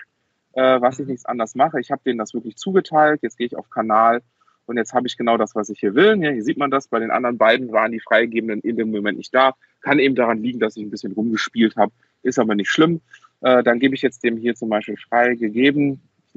äh, 0.54 0.82
was 0.82 1.00
ich 1.00 1.08
nichts 1.08 1.26
anders 1.26 1.56
mache. 1.56 1.80
Ich 1.80 1.92
habe 1.92 2.02
denen 2.06 2.18
das 2.18 2.34
wirklich 2.34 2.58
zugeteilt. 2.58 3.22
Jetzt 3.22 3.38
gehe 3.38 3.48
ich 3.48 3.56
auf 3.56 3.70
Kanal 3.70 4.22
und 4.66 4.78
jetzt 4.78 4.94
habe 4.94 5.08
ich 5.08 5.16
genau 5.16 5.38
das, 5.38 5.56
was 5.56 5.70
ich 5.70 5.80
hier 5.80 5.94
will. 5.94 6.22
Ja, 6.22 6.32
hier 6.32 6.44
sieht 6.44 6.58
man 6.58 6.72
das. 6.72 6.88
Bei 6.88 7.00
den 7.00 7.12
anderen 7.12 7.38
beiden 7.38 7.72
waren 7.72 7.92
die 7.92 8.00
Freigegebenen 8.00 8.62
in 8.62 8.76
dem 8.76 8.92
Moment 8.92 9.18
nicht 9.18 9.34
da. 9.34 9.54
Kann 9.82 10.00
eben 10.00 10.16
daran 10.16 10.42
liegen, 10.42 10.60
dass 10.60 10.76
ich 10.76 10.84
ein 10.84 10.90
bisschen 10.90 11.14
rumgespielt 11.14 11.76
habe, 11.76 11.92
ist 12.24 12.40
aber 12.40 12.56
nicht 12.56 12.70
schlimm. 12.70 13.02
Äh, 13.42 13.64
dann 13.64 13.80
gebe 13.80 13.94
ich 13.94 14.02
jetzt 14.02 14.24
dem 14.24 14.38
hier 14.38 14.56
zum 14.56 14.70
Beispiel 14.70 14.98
frei 14.98 15.36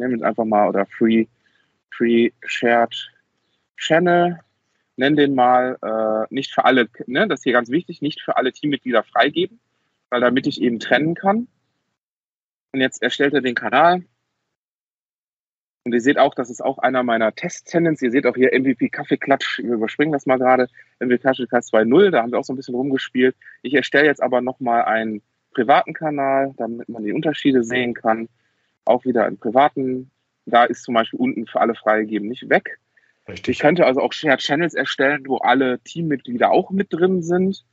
Ich 0.00 0.02
nehme 0.02 0.14
jetzt 0.14 0.24
einfach 0.24 0.46
mal 0.46 0.66
oder 0.66 0.86
Free, 0.86 1.26
Free 1.90 2.30
Shared 2.46 3.12
Channel. 3.76 4.40
Nenne 4.96 5.16
den 5.16 5.34
mal 5.34 5.76
äh, 5.82 6.34
nicht 6.34 6.54
für 6.54 6.64
alle, 6.64 6.88
ne, 7.06 7.28
das 7.28 7.40
ist 7.40 7.44
hier 7.44 7.52
ganz 7.52 7.68
wichtig, 7.68 8.00
nicht 8.00 8.22
für 8.22 8.38
alle 8.38 8.50
Teammitglieder 8.50 9.02
freigeben, 9.02 9.60
weil 10.08 10.22
damit 10.22 10.46
ich 10.46 10.62
eben 10.62 10.78
trennen 10.78 11.14
kann. 11.14 11.48
Und 12.72 12.80
jetzt 12.80 13.02
erstellt 13.02 13.34
er 13.34 13.42
den 13.42 13.54
Kanal. 13.54 14.02
Und 15.84 15.92
ihr 15.92 16.00
seht 16.00 16.16
auch, 16.16 16.34
das 16.34 16.48
ist 16.48 16.62
auch 16.62 16.78
einer 16.78 17.02
meiner 17.02 17.34
Test-Tenants. 17.34 18.00
Ihr 18.00 18.10
seht 18.10 18.24
auch 18.24 18.36
hier 18.36 18.58
MVP 18.58 18.88
Kaffeeklatsch. 18.88 19.58
Wir 19.58 19.74
überspringen 19.74 20.12
das 20.12 20.24
mal 20.24 20.38
gerade. 20.38 20.66
MVP 20.98 21.18
Kaffeeklatsch 21.18 21.74
2.0. 21.74 22.08
Da 22.08 22.22
haben 22.22 22.32
wir 22.32 22.38
auch 22.38 22.44
so 22.44 22.54
ein 22.54 22.56
bisschen 22.56 22.74
rumgespielt. 22.74 23.36
Ich 23.60 23.74
erstelle 23.74 24.06
jetzt 24.06 24.22
aber 24.22 24.40
nochmal 24.40 24.82
einen 24.82 25.20
privaten 25.52 25.92
Kanal, 25.92 26.54
damit 26.56 26.88
man 26.88 27.04
die 27.04 27.12
Unterschiede 27.12 27.62
sehen 27.64 27.92
kann. 27.92 28.30
Auch 28.84 29.04
wieder 29.04 29.24
einen 29.24 29.38
privaten. 29.38 30.10
Da 30.46 30.64
ist 30.64 30.84
zum 30.84 30.94
Beispiel 30.94 31.20
unten 31.20 31.46
für 31.46 31.60
alle 31.60 31.74
freigegeben 31.74 32.28
nicht 32.28 32.48
weg. 32.48 32.78
Richtig. 33.28 33.56
Ich 33.56 33.58
könnte 33.60 33.86
also 33.86 34.00
auch 34.00 34.12
Shared 34.12 34.40
Channels 34.40 34.74
erstellen, 34.74 35.24
wo 35.26 35.36
alle 35.36 35.78
Teammitglieder 35.80 36.50
auch 36.50 36.70
mit 36.70 36.92
drin 36.92 37.22
sind. 37.22 37.64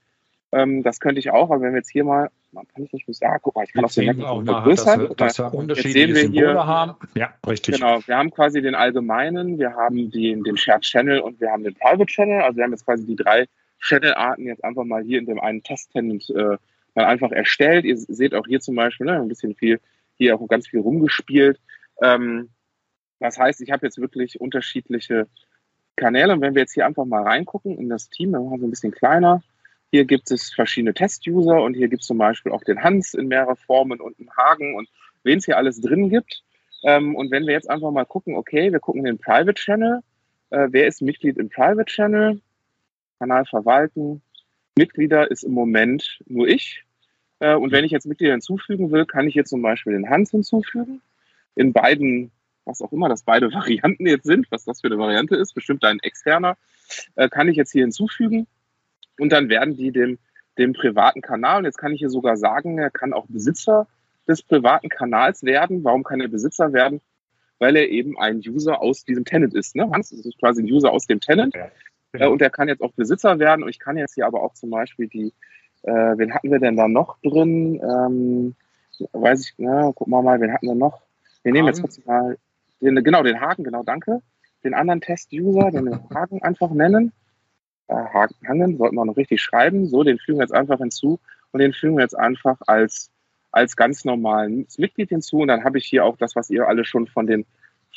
Ähm, 0.51 0.83
das 0.83 0.99
könnte 0.99 1.19
ich 1.19 1.31
auch, 1.31 1.49
aber 1.49 1.61
wenn 1.61 1.71
wir 1.73 1.79
jetzt 1.79 1.91
hier 1.91 2.03
mal, 2.03 2.29
kann 2.53 2.83
ich 2.83 3.07
nicht 3.07 3.19
sagen, 3.19 3.33
ah, 3.35 3.39
guck 3.41 3.55
mal, 3.55 3.63
ich 3.65 3.73
kann 3.73 3.83
auch 3.83 3.91
den 3.91 4.23
auch 4.23 4.43
vergrößern. 4.43 5.07
Dass, 5.17 5.35
dass 5.35 5.39
wir 5.39 5.53
unterschiedliche 5.53 5.99
jetzt 5.99 6.15
sehen 6.21 6.33
wir 6.33 6.51
hier, 6.51 6.65
haben. 6.65 6.95
Ja, 7.15 7.33
richtig. 7.45 7.75
Genau, 7.75 7.99
wir 8.05 8.17
haben 8.17 8.31
quasi 8.31 8.61
den 8.61 8.75
allgemeinen, 8.75 9.59
wir 9.59 9.73
haben 9.73 10.09
den, 10.11 10.43
den 10.43 10.57
Shared 10.57 10.83
Channel 10.83 11.19
und 11.19 11.41
wir 11.41 11.51
haben 11.51 11.63
den 11.63 11.75
Private 11.75 12.05
Channel. 12.05 12.41
Also 12.41 12.57
wir 12.57 12.63
haben 12.63 12.71
jetzt 12.71 12.85
quasi 12.85 13.05
die 13.05 13.15
drei 13.15 13.45
Channel-Arten 13.79 14.45
jetzt 14.45 14.63
einfach 14.63 14.85
mal 14.85 15.03
hier 15.03 15.19
in 15.19 15.25
dem 15.25 15.39
einen 15.39 15.63
Test-Tenant 15.63 16.29
äh, 16.29 16.57
mal 16.95 17.05
einfach 17.05 17.31
erstellt. 17.31 17.85
Ihr 17.85 17.97
seht 17.97 18.33
auch 18.33 18.47
hier 18.47 18.59
zum 18.59 18.75
Beispiel 18.75 19.05
ne, 19.05 19.19
ein 19.19 19.27
bisschen 19.27 19.53
viel, 19.55 19.79
hier 20.17 20.35
auch 20.35 20.47
ganz 20.47 20.67
viel 20.67 20.79
rumgespielt. 20.79 21.59
Ähm, 22.01 22.49
das 23.19 23.37
heißt, 23.37 23.61
ich 23.61 23.71
habe 23.71 23.85
jetzt 23.85 23.99
wirklich 23.99 24.39
unterschiedliche 24.39 25.27
Kanäle. 25.95 26.33
Und 26.33 26.41
wenn 26.41 26.55
wir 26.55 26.61
jetzt 26.61 26.73
hier 26.73 26.85
einfach 26.85 27.05
mal 27.05 27.23
reingucken 27.23 27.77
in 27.77 27.89
das 27.89 28.09
Team, 28.09 28.31
dann 28.31 28.45
machen 28.45 28.61
wir 28.61 28.67
ein 28.67 28.71
bisschen 28.71 28.91
kleiner. 28.91 29.41
Hier 29.91 30.05
gibt 30.05 30.29
es 30.31 30.53
verschiedene 30.53 30.93
Test-User 30.93 31.61
und 31.61 31.73
hier 31.73 31.87
gibt 31.87 32.01
es 32.01 32.07
zum 32.07 32.17
Beispiel 32.17 32.51
auch 32.51 32.63
den 32.63 32.83
Hans 32.83 33.13
in 33.13 33.27
mehrere 33.27 33.55
Formen 33.55 34.01
und 34.01 34.19
einen 34.19 34.29
Hagen 34.35 34.75
und 34.75 34.89
wen 35.23 35.39
es 35.39 35.45
hier 35.45 35.57
alles 35.57 35.81
drin 35.81 36.09
gibt. 36.09 36.43
Ähm, 36.83 37.15
und 37.15 37.31
wenn 37.31 37.45
wir 37.45 37.53
jetzt 37.53 37.69
einfach 37.69 37.91
mal 37.91 38.05
gucken, 38.05 38.35
okay, 38.35 38.71
wir 38.71 38.79
gucken 38.79 39.03
den 39.03 39.17
Private 39.17 39.55
Channel. 39.55 40.01
Äh, 40.49 40.67
wer 40.71 40.87
ist 40.87 41.01
Mitglied 41.01 41.37
im 41.37 41.49
Private 41.49 41.85
Channel? 41.85 42.41
Kanal 43.19 43.45
verwalten. 43.45 44.21
Mitglieder 44.77 45.31
ist 45.31 45.43
im 45.43 45.53
Moment 45.53 46.19
nur 46.27 46.47
ich. 46.47 46.83
Äh, 47.39 47.55
und 47.55 47.71
wenn 47.71 47.85
ich 47.85 47.91
jetzt 47.91 48.05
Mitglieder 48.05 48.33
hinzufügen 48.33 48.91
will, 48.91 49.05
kann 49.05 49.27
ich 49.27 49.33
hier 49.33 49.45
zum 49.45 49.61
Beispiel 49.61 49.93
den 49.93 50.09
Hans 50.09 50.31
hinzufügen. 50.31 51.01
In 51.55 51.73
beiden, 51.73 52.31
was 52.65 52.81
auch 52.81 52.91
immer 52.91 53.09
das 53.09 53.23
beide 53.23 53.51
Varianten 53.53 54.07
jetzt 54.07 54.25
sind, 54.25 54.47
was 54.51 54.65
das 54.65 54.81
für 54.81 54.87
eine 54.87 54.97
Variante 54.97 55.35
ist, 55.35 55.53
bestimmt 55.53 55.83
ein 55.83 55.99
externer, 55.99 56.57
äh, 57.15 57.29
kann 57.29 57.47
ich 57.47 57.57
jetzt 57.57 57.71
hier 57.71 57.83
hinzufügen. 57.83 58.47
Und 59.19 59.31
dann 59.31 59.49
werden 59.49 59.75
die 59.75 59.91
dem, 59.91 60.19
dem 60.57 60.73
privaten 60.73 61.21
Kanal, 61.21 61.59
und 61.59 61.65
jetzt 61.65 61.77
kann 61.77 61.91
ich 61.91 61.99
hier 61.99 62.09
sogar 62.09 62.37
sagen, 62.37 62.77
er 62.77 62.91
kann 62.91 63.13
auch 63.13 63.25
Besitzer 63.27 63.87
des 64.27 64.43
privaten 64.43 64.89
Kanals 64.89 65.43
werden. 65.43 65.83
Warum 65.83 66.03
kann 66.03 66.21
er 66.21 66.27
Besitzer 66.27 66.73
werden? 66.73 67.01
Weil 67.59 67.75
er 67.75 67.89
eben 67.89 68.17
ein 68.19 68.37
User 68.45 68.81
aus 68.81 69.03
diesem 69.03 69.25
Tenant 69.25 69.55
ist. 69.55 69.75
Ne? 69.75 69.89
Hans 69.91 70.11
ist 70.11 70.37
quasi 70.39 70.61
ein 70.61 70.71
User 70.71 70.91
aus 70.91 71.07
dem 71.07 71.19
Tenant. 71.19 71.55
Ja, 71.55 71.71
genau. 72.11 72.25
äh, 72.25 72.29
und 72.29 72.41
er 72.41 72.49
kann 72.49 72.67
jetzt 72.67 72.81
auch 72.81 72.91
Besitzer 72.91 73.39
werden. 73.39 73.63
Und 73.63 73.69
ich 73.69 73.79
kann 73.79 73.97
jetzt 73.97 74.15
hier 74.15 74.27
aber 74.27 74.43
auch 74.43 74.53
zum 74.53 74.69
Beispiel 74.69 75.07
die, 75.07 75.33
äh, 75.83 76.17
wen 76.17 76.33
hatten 76.33 76.51
wir 76.51 76.59
denn 76.59 76.75
da 76.75 76.87
noch 76.87 77.17
drin? 77.21 77.81
Ähm, 77.81 78.55
weiß 79.11 79.41
ich, 79.41 79.53
na, 79.57 79.91
gucken 79.91 80.13
wir 80.13 80.21
mal, 80.21 80.39
wen 80.41 80.53
hatten 80.53 80.67
wir 80.67 80.75
noch? 80.75 81.01
Wir 81.43 81.53
nehmen 81.53 81.67
jetzt 81.67 81.81
kurz 81.81 82.03
mal, 82.05 82.37
den, 82.81 83.03
genau, 83.03 83.23
den 83.23 83.39
Haken, 83.39 83.63
genau, 83.63 83.83
danke. 83.83 84.21
Den 84.63 84.73
anderen 84.73 85.01
Test-User, 85.01 85.71
den 85.71 86.09
Haken 86.13 86.41
einfach 86.41 86.71
nennen. 86.71 87.13
Äh, 87.87 87.95
Haken, 87.95 88.47
Hangen, 88.47 88.77
sollten 88.77 88.95
wir 88.95 89.05
noch 89.05 89.17
richtig 89.17 89.41
schreiben. 89.41 89.87
So, 89.87 90.03
den 90.03 90.19
fügen 90.19 90.39
wir 90.39 90.43
jetzt 90.43 90.53
einfach 90.53 90.79
hinzu 90.79 91.19
und 91.51 91.59
den 91.59 91.73
fügen 91.73 91.97
wir 91.97 92.03
jetzt 92.03 92.17
einfach 92.17 92.59
als, 92.67 93.11
als 93.51 93.75
ganz 93.75 94.03
normales 94.03 94.77
Mitglied 94.77 95.09
hinzu. 95.09 95.39
Und 95.39 95.47
dann 95.47 95.63
habe 95.63 95.77
ich 95.77 95.85
hier 95.85 96.05
auch 96.05 96.17
das, 96.17 96.35
was 96.35 96.49
ihr 96.49 96.67
alle 96.67 96.85
schon 96.85 97.07
von 97.07 97.27
den, 97.27 97.45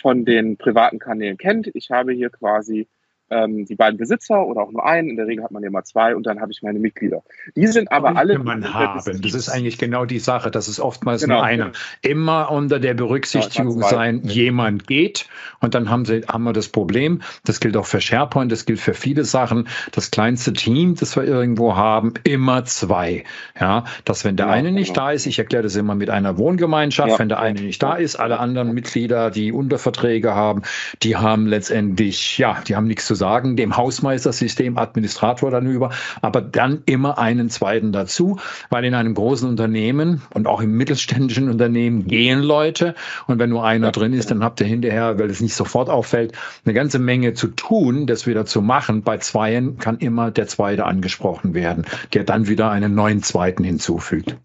von 0.01 0.24
den 0.24 0.57
privaten 0.57 0.99
Kanälen 0.99 1.39
kennt. 1.39 1.70
Ich 1.74 1.91
habe 1.91 2.12
hier 2.12 2.31
quasi 2.31 2.89
ähm, 3.31 3.64
die 3.64 3.76
beiden 3.76 3.97
Besitzer 3.97 4.45
oder 4.45 4.62
auch 4.62 4.72
nur 4.72 4.85
einen. 4.85 5.09
In 5.09 5.16
der 5.16 5.26
Regel 5.26 5.45
hat 5.45 5.53
man 5.53 5.62
immer 5.62 5.85
zwei 5.85 6.14
und 6.16 6.26
dann 6.26 6.41
habe 6.41 6.53
ich 6.53 6.62
meine 6.62 6.78
Mitglieder. 6.78 7.22
Die 7.55 7.66
sind 7.68 7.91
aber 7.93 8.16
alle. 8.16 8.39
Man 8.39 8.74
haben. 8.74 9.22
Das 9.22 9.35
ist 9.35 9.49
eigentlich 9.49 9.78
genau 9.78 10.05
die 10.05 10.18
Sache. 10.18 10.51
Das 10.51 10.68
ist 10.68 10.81
oftmals 10.81 11.22
genau, 11.22 11.37
nur 11.37 11.45
einer. 11.45 11.64
Genau. 11.66 11.76
Immer 12.03 12.51
unter 12.51 12.81
der 12.81 12.95
Berücksichtigung 12.95 13.74
genau, 13.74 13.89
sein, 13.89 14.22
jemand 14.24 14.87
geht 14.87 15.28
und 15.61 15.74
dann 15.74 15.91
haben, 15.91 16.05
sie, 16.05 16.22
haben 16.26 16.45
wir 16.45 16.53
das 16.53 16.68
Problem. 16.68 17.22
Das 17.45 17.61
gilt 17.61 17.76
auch 17.76 17.87
für 17.87 18.01
SharePoint, 18.01 18.51
das 18.51 18.66
gilt 18.66 18.81
für 18.81 18.95
viele 18.95 19.24
Sachen. 19.24 19.68
Das 19.93 20.11
kleinste 20.11 20.53
Team, 20.53 20.97
das 20.97 21.16
wir 21.16 21.24
irgendwo 21.24 21.76
haben, 21.76 22.14
immer 22.24 22.64
zwei. 22.64 23.24
Ja, 23.59 23.85
dass 24.05 24.24
wenn 24.24 24.37
der 24.37 24.47
ja, 24.47 24.53
eine 24.53 24.72
nicht 24.72 24.95
genau. 24.95 25.07
da 25.07 25.12
ist, 25.12 25.26
ich 25.26 25.39
erkläre 25.39 25.62
das 25.62 25.76
immer 25.76 25.95
mit 25.95 26.11
einer 26.11 26.37
Wohngemeinschaft, 26.37 27.11
ja. 27.11 27.18
wenn 27.18 27.28
der 27.28 27.39
eine 27.39 27.61
nicht 27.61 27.83
da 27.83 27.95
ist, 27.95 28.16
alle 28.16 28.41
anderen 28.41 28.72
Mitglieder, 28.72 29.31
die 29.31 29.53
Unterverträge 29.53 30.35
haben, 30.35 30.62
die 31.03 31.16
haben 31.16 31.47
letztendlich, 31.47 32.39
ja, 32.39 32.61
die 32.66 32.74
haben 32.74 32.87
nichts 32.87 33.07
zu 33.07 33.14
sagen, 33.21 33.55
dem 33.55 33.77
Hausmeistersystem 33.77 34.77
Administrator 34.77 35.53
dann 35.53 35.66
über, 35.66 35.91
aber 36.21 36.41
dann 36.41 36.83
immer 36.87 37.18
einen 37.18 37.51
zweiten 37.51 37.93
dazu, 37.93 38.39
weil 38.71 38.85
in 38.85 38.95
einem 38.95 39.14
großen 39.14 39.49
Unternehmen 39.49 40.23
und 40.35 40.49
auch 40.49 40.61
im 40.61 40.77
mittelständischen 40.77 41.49
Unternehmen 41.49 42.09
gehen 42.09 42.41
Leute 42.41 42.97
und 43.29 43.39
wenn 43.39 43.51
nur 43.51 43.64
einer 43.64 43.93
drin 43.93 44.12
ist, 44.12 44.33
dann 44.33 44.43
habt 44.43 44.61
ihr 44.61 44.66
hinterher, 44.66 45.16
weil 45.21 45.31
es 45.31 45.41
nicht 45.41 45.55
sofort 45.55 45.89
auffällt, 45.89 46.33
eine 46.64 46.75
ganze 46.75 46.99
Menge 46.99 47.35
zu 47.35 47.47
tun, 47.47 48.09
das 48.09 48.27
wieder 48.27 48.45
zu 48.45 48.61
machen. 48.61 49.03
Bei 49.03 49.18
Zweien 49.18 49.79
kann 49.79 49.99
immer 49.99 50.33
der 50.33 50.49
Zweite 50.49 50.85
angesprochen 50.85 51.55
werden, 51.55 51.85
der 52.12 52.25
dann 52.25 52.49
wieder 52.49 52.71
einen 52.71 52.97
neuen 52.97 53.23
Zweiten 53.23 53.62
hinzufügt. 53.62 54.37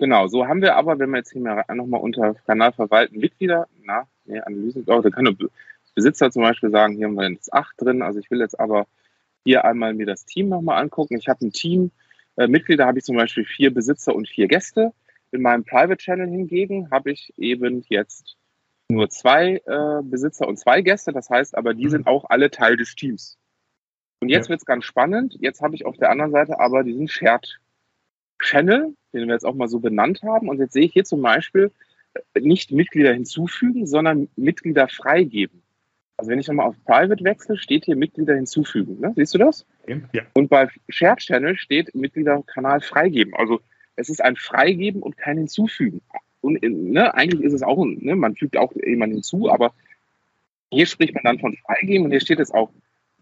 Genau, 0.00 0.28
so 0.28 0.46
haben 0.46 0.62
wir 0.62 0.76
aber, 0.76 0.98
wenn 0.98 1.10
wir 1.10 1.18
jetzt 1.18 1.32
hier 1.32 1.42
mal 1.42 1.62
nochmal 1.74 2.00
unter 2.00 2.32
Kanal 2.46 2.72
verwalten 2.72 3.18
Mitglieder, 3.18 3.66
na, 3.84 4.06
nee, 4.24 4.40
Analysen, 4.40 4.84
oh, 4.86 5.02
da 5.02 5.10
kann 5.10 5.26
Besitzer 5.94 6.30
zum 6.30 6.42
Beispiel 6.42 6.70
sagen, 6.70 6.96
hier 6.96 7.06
haben 7.06 7.14
wir 7.14 7.28
jetzt 7.30 7.52
acht 7.52 7.74
drin. 7.78 8.02
Also 8.02 8.20
ich 8.20 8.30
will 8.30 8.40
jetzt 8.40 8.58
aber 8.58 8.86
hier 9.44 9.64
einmal 9.64 9.94
mir 9.94 10.06
das 10.06 10.24
Team 10.24 10.48
nochmal 10.48 10.82
angucken. 10.82 11.16
Ich 11.16 11.28
habe 11.28 11.46
ein 11.46 11.52
Team, 11.52 11.90
äh, 12.36 12.46
Mitglieder 12.46 12.86
habe 12.86 12.98
ich 12.98 13.04
zum 13.04 13.16
Beispiel 13.16 13.44
vier 13.44 13.72
Besitzer 13.72 14.14
und 14.14 14.28
vier 14.28 14.48
Gäste. 14.48 14.92
In 15.32 15.42
meinem 15.42 15.64
Private 15.64 15.96
Channel 15.96 16.28
hingegen 16.28 16.90
habe 16.90 17.10
ich 17.12 17.32
eben 17.36 17.84
jetzt 17.88 18.36
nur 18.88 19.08
zwei 19.08 19.62
äh, 19.66 20.02
Besitzer 20.02 20.48
und 20.48 20.58
zwei 20.58 20.82
Gäste. 20.82 21.12
Das 21.12 21.30
heißt 21.30 21.56
aber, 21.56 21.74
die 21.74 21.88
sind 21.88 22.06
auch 22.06 22.24
alle 22.28 22.50
Teil 22.50 22.76
des 22.76 22.94
Teams. 22.94 23.38
Und 24.20 24.28
jetzt 24.28 24.46
ja. 24.46 24.50
wird 24.50 24.60
es 24.60 24.66
ganz 24.66 24.84
spannend. 24.84 25.36
Jetzt 25.40 25.62
habe 25.62 25.74
ich 25.74 25.86
auf 25.86 25.96
der 25.96 26.10
anderen 26.10 26.32
Seite 26.32 26.60
aber 26.60 26.82
diesen 26.82 27.08
Shared 27.08 27.60
Channel, 28.42 28.94
den 29.12 29.26
wir 29.26 29.34
jetzt 29.34 29.46
auch 29.46 29.54
mal 29.54 29.68
so 29.68 29.78
benannt 29.78 30.22
haben. 30.22 30.48
Und 30.48 30.58
jetzt 30.58 30.72
sehe 30.72 30.84
ich 30.84 30.92
hier 30.92 31.04
zum 31.04 31.22
Beispiel 31.22 31.72
äh, 32.14 32.40
nicht 32.40 32.72
Mitglieder 32.72 33.12
hinzufügen, 33.12 33.86
sondern 33.86 34.28
Mitglieder 34.36 34.88
freigeben. 34.88 35.62
Also 36.20 36.32
wenn 36.32 36.38
ich 36.38 36.48
nochmal 36.48 36.66
auf 36.66 36.74
Private 36.84 37.24
wechsle, 37.24 37.56
steht 37.56 37.86
hier 37.86 37.96
Mitglieder 37.96 38.34
hinzufügen. 38.34 39.00
Ne? 39.00 39.14
Siehst 39.16 39.32
du 39.32 39.38
das? 39.38 39.64
Ja. 39.86 40.20
Und 40.34 40.50
bei 40.50 40.68
Shared 40.90 41.20
Channel 41.20 41.56
steht 41.56 41.94
Mitgliederkanal 41.94 42.82
freigeben. 42.82 43.32
Also 43.34 43.62
es 43.96 44.10
ist 44.10 44.22
ein 44.22 44.36
Freigeben 44.36 45.00
und 45.00 45.16
kein 45.16 45.38
Hinzufügen. 45.38 46.02
Und 46.42 46.62
ne, 46.62 47.14
eigentlich 47.14 47.40
ist 47.40 47.54
es 47.54 47.62
auch, 47.62 47.82
ne, 47.86 48.16
man 48.16 48.36
fügt 48.36 48.58
auch 48.58 48.70
jemanden 48.74 49.14
hinzu, 49.14 49.50
aber 49.50 49.72
hier 50.70 50.84
spricht 50.84 51.14
man 51.14 51.24
dann 51.24 51.38
von 51.38 51.56
freigeben 51.56 52.04
und 52.04 52.10
hier 52.10 52.20
steht 52.20 52.38
es 52.38 52.50
auch 52.50 52.70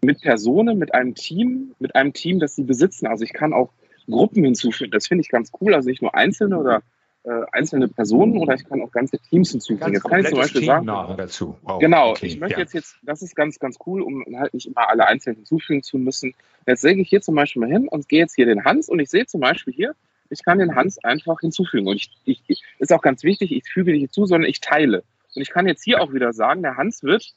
mit 0.03 0.19
Personen, 0.19 0.77
mit 0.77 0.93
einem 0.93 1.15
Team, 1.15 1.75
mit 1.79 1.95
einem 1.95 2.11
Team, 2.11 2.39
das 2.39 2.57
sie 2.57 2.63
besitzen. 2.63 3.07
Also 3.07 3.23
ich 3.23 3.31
kann 3.31 3.53
auch 3.53 3.71
Gruppen 4.09 4.43
hinzufügen. 4.43 4.91
Das 4.91 5.07
finde 5.07 5.21
ich 5.21 5.29
ganz 5.29 5.51
cool. 5.61 5.73
Also 5.73 5.87
nicht 5.87 6.01
nur 6.01 6.15
Einzelne 6.15 6.59
oder 6.59 6.83
äh, 7.23 7.41
einzelne 7.51 7.87
Personen 7.87 8.37
oder 8.37 8.53
ich 8.53 8.63
kann 8.63 8.81
auch 8.81 8.91
ganze 8.91 9.19
Teams 9.19 9.51
hinzufügen. 9.51 9.93
Jetzt 9.93 10.03
kann 10.03 10.21
ich 10.21 10.27
zum 10.27 10.37
Beispiel 10.37 10.63
sagen, 10.63 10.87
dazu. 10.87 11.57
Wow, 11.63 11.79
genau, 11.79 12.11
okay, 12.11 12.27
ich 12.27 12.39
möchte 12.39 12.55
ja. 12.55 12.61
jetzt 12.61 12.73
jetzt, 12.73 12.97
das 13.03 13.21
ist 13.21 13.35
ganz, 13.35 13.59
ganz 13.59 13.77
cool, 13.85 14.01
um 14.01 14.23
halt 14.37 14.53
nicht 14.53 14.67
immer 14.67 14.87
alle 14.87 15.05
einzeln 15.05 15.35
hinzufügen 15.35 15.83
zu 15.83 15.97
müssen. 15.97 16.33
Jetzt 16.65 16.83
lege 16.83 17.01
ich 17.01 17.09
hier 17.09 17.21
zum 17.21 17.35
Beispiel 17.35 17.61
mal 17.61 17.69
hin 17.69 17.87
und 17.87 18.07
gehe 18.07 18.19
jetzt 18.19 18.35
hier 18.35 18.45
den 18.45 18.63
Hans 18.63 18.89
und 18.89 18.99
ich 18.99 19.09
sehe 19.09 19.25
zum 19.25 19.41
Beispiel 19.41 19.73
hier, 19.73 19.95
ich 20.29 20.43
kann 20.45 20.59
den 20.59 20.75
Hans 20.75 21.03
einfach 21.03 21.39
hinzufügen. 21.41 21.87
Und 21.87 21.97
ich, 21.97 22.11
ich, 22.25 22.63
ist 22.77 22.93
auch 22.93 23.01
ganz 23.01 23.23
wichtig, 23.23 23.51
ich 23.51 23.67
füge 23.67 23.91
nicht 23.91 24.01
hinzu, 24.01 24.25
sondern 24.25 24.49
ich 24.49 24.61
teile. 24.61 25.03
Und 25.35 25.41
ich 25.41 25.49
kann 25.49 25.67
jetzt 25.67 25.83
hier 25.83 26.01
auch 26.01 26.13
wieder 26.13 26.33
sagen, 26.33 26.61
der 26.61 26.77
Hans 26.77 27.03
wird 27.03 27.33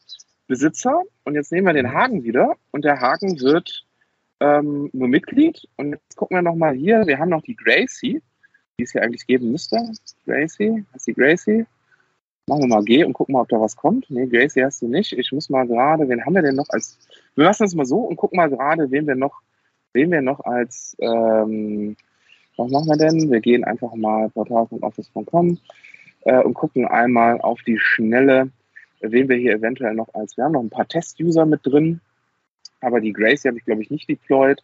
Besitzer 0.46 1.00
und 1.24 1.34
jetzt 1.34 1.50
nehmen 1.50 1.66
wir 1.66 1.72
den 1.72 1.92
Hagen 1.92 2.24
wieder 2.24 2.56
und 2.70 2.84
der 2.84 3.00
Hagen 3.00 3.40
wird 3.40 3.84
ähm, 4.40 4.90
nur 4.92 5.08
Mitglied. 5.08 5.66
Und 5.76 5.92
jetzt 5.92 6.16
gucken 6.16 6.36
wir 6.36 6.42
nochmal 6.42 6.74
hier, 6.74 7.06
wir 7.06 7.18
haben 7.18 7.30
noch 7.30 7.42
die 7.42 7.56
Gracie 7.56 8.22
die 8.82 8.84
es 8.84 8.92
hier 8.92 9.02
eigentlich 9.02 9.26
geben 9.26 9.52
müsste. 9.52 9.76
Gracie, 10.26 10.84
heißt 10.92 11.06
die 11.06 11.14
Gracie? 11.14 11.66
Machen 12.48 12.62
wir 12.62 12.68
mal 12.68 12.84
G 12.84 13.04
und 13.04 13.12
gucken 13.12 13.34
mal, 13.34 13.42
ob 13.42 13.48
da 13.48 13.60
was 13.60 13.76
kommt. 13.76 14.10
Nee, 14.10 14.26
Gracie 14.26 14.64
hast 14.64 14.82
du 14.82 14.88
nicht. 14.88 15.12
Ich 15.12 15.30
muss 15.32 15.48
mal 15.48 15.66
gerade, 15.66 16.08
wen 16.08 16.24
haben 16.24 16.34
wir 16.34 16.42
denn 16.42 16.56
noch 16.56 16.68
als. 16.70 16.98
Wir 17.36 17.44
lassen 17.44 17.64
es 17.64 17.74
mal 17.74 17.86
so 17.86 17.98
und 17.98 18.16
gucken 18.16 18.36
mal 18.36 18.50
gerade, 18.50 18.90
wen 18.90 19.06
wir 19.06 19.14
noch 19.14 19.42
Wen 19.92 20.10
wir 20.10 20.22
noch 20.22 20.40
als, 20.40 20.96
ähm, 21.00 21.96
was 22.56 22.70
machen 22.70 22.88
wir 22.88 22.96
denn? 22.96 23.30
Wir 23.30 23.40
gehen 23.40 23.64
einfach 23.64 23.94
mal 23.94 24.30
portal.office.com 24.30 25.58
äh, 26.22 26.38
und 26.42 26.54
gucken 26.54 26.86
einmal 26.86 27.40
auf 27.40 27.62
die 27.62 27.78
Schnelle, 27.78 28.50
wen 29.00 29.28
wir 29.28 29.36
hier 29.36 29.54
eventuell 29.54 29.94
noch 29.94 30.14
als, 30.14 30.36
wir 30.36 30.44
haben 30.44 30.52
noch 30.52 30.62
ein 30.62 30.70
paar 30.70 30.88
Test-User 30.88 31.44
mit 31.44 31.60
drin, 31.64 32.00
aber 32.80 33.00
die 33.00 33.12
Grace 33.12 33.44
habe 33.44 33.58
ich, 33.58 33.64
glaube 33.64 33.82
ich, 33.82 33.90
nicht 33.90 34.08
deployed, 34.08 34.62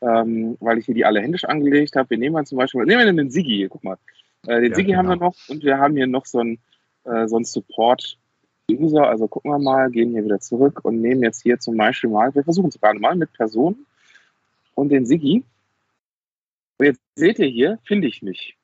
ähm, 0.00 0.56
weil 0.60 0.78
ich 0.78 0.86
hier 0.86 0.94
die 0.94 1.04
alle 1.04 1.20
händisch 1.20 1.44
angelegt 1.44 1.96
habe. 1.96 2.10
Wir 2.10 2.18
nehmen 2.18 2.34
mal 2.34 2.46
zum 2.46 2.58
Beispiel, 2.58 2.84
nehmen 2.84 3.04
wir 3.04 3.12
den 3.12 3.30
Sigi 3.30 3.56
hier, 3.56 3.68
guck 3.68 3.84
mal. 3.84 3.98
Äh, 4.46 4.60
den 4.60 4.70
ja, 4.70 4.76
Sigi 4.76 4.88
genau. 4.88 4.98
haben 4.98 5.08
wir 5.08 5.16
noch 5.16 5.36
und 5.48 5.62
wir 5.62 5.78
haben 5.78 5.96
hier 5.96 6.06
noch 6.06 6.26
so 6.26 6.40
ein, 6.40 6.58
äh, 7.04 7.26
so 7.26 7.38
Support-User. 7.42 9.08
Also 9.08 9.28
gucken 9.28 9.50
wir 9.50 9.58
mal, 9.58 9.90
gehen 9.90 10.12
hier 10.12 10.24
wieder 10.24 10.40
zurück 10.40 10.84
und 10.84 11.00
nehmen 11.00 11.22
jetzt 11.22 11.42
hier 11.42 11.58
zum 11.58 11.76
Beispiel 11.76 12.10
mal, 12.10 12.34
wir 12.34 12.44
versuchen 12.44 12.68
es 12.68 12.80
gerade 12.80 12.98
mal 12.98 13.16
mit 13.16 13.32
Personen 13.32 13.86
und 14.74 14.90
den 14.90 15.06
Sigi. 15.06 15.44
Und 16.78 16.86
jetzt 16.86 17.00
seht 17.14 17.38
ihr 17.38 17.48
hier, 17.48 17.78
finde 17.84 18.06
ich 18.06 18.22
nicht. 18.22 18.56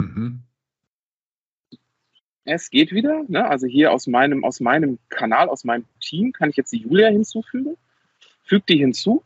Mhm. 0.00 0.42
Es 2.44 2.70
geht 2.70 2.92
wieder. 2.92 3.24
Ne? 3.28 3.48
Also 3.48 3.66
hier 3.66 3.92
aus 3.92 4.06
meinem, 4.06 4.44
aus 4.44 4.60
meinem 4.60 4.98
Kanal, 5.08 5.48
aus 5.48 5.64
meinem 5.64 5.84
Team 6.00 6.32
kann 6.32 6.50
ich 6.50 6.56
jetzt 6.56 6.72
die 6.72 6.80
Julia 6.82 7.08
hinzufügen. 7.08 7.76
Fügt 8.44 8.68
die 8.68 8.78
hinzu. 8.78 9.22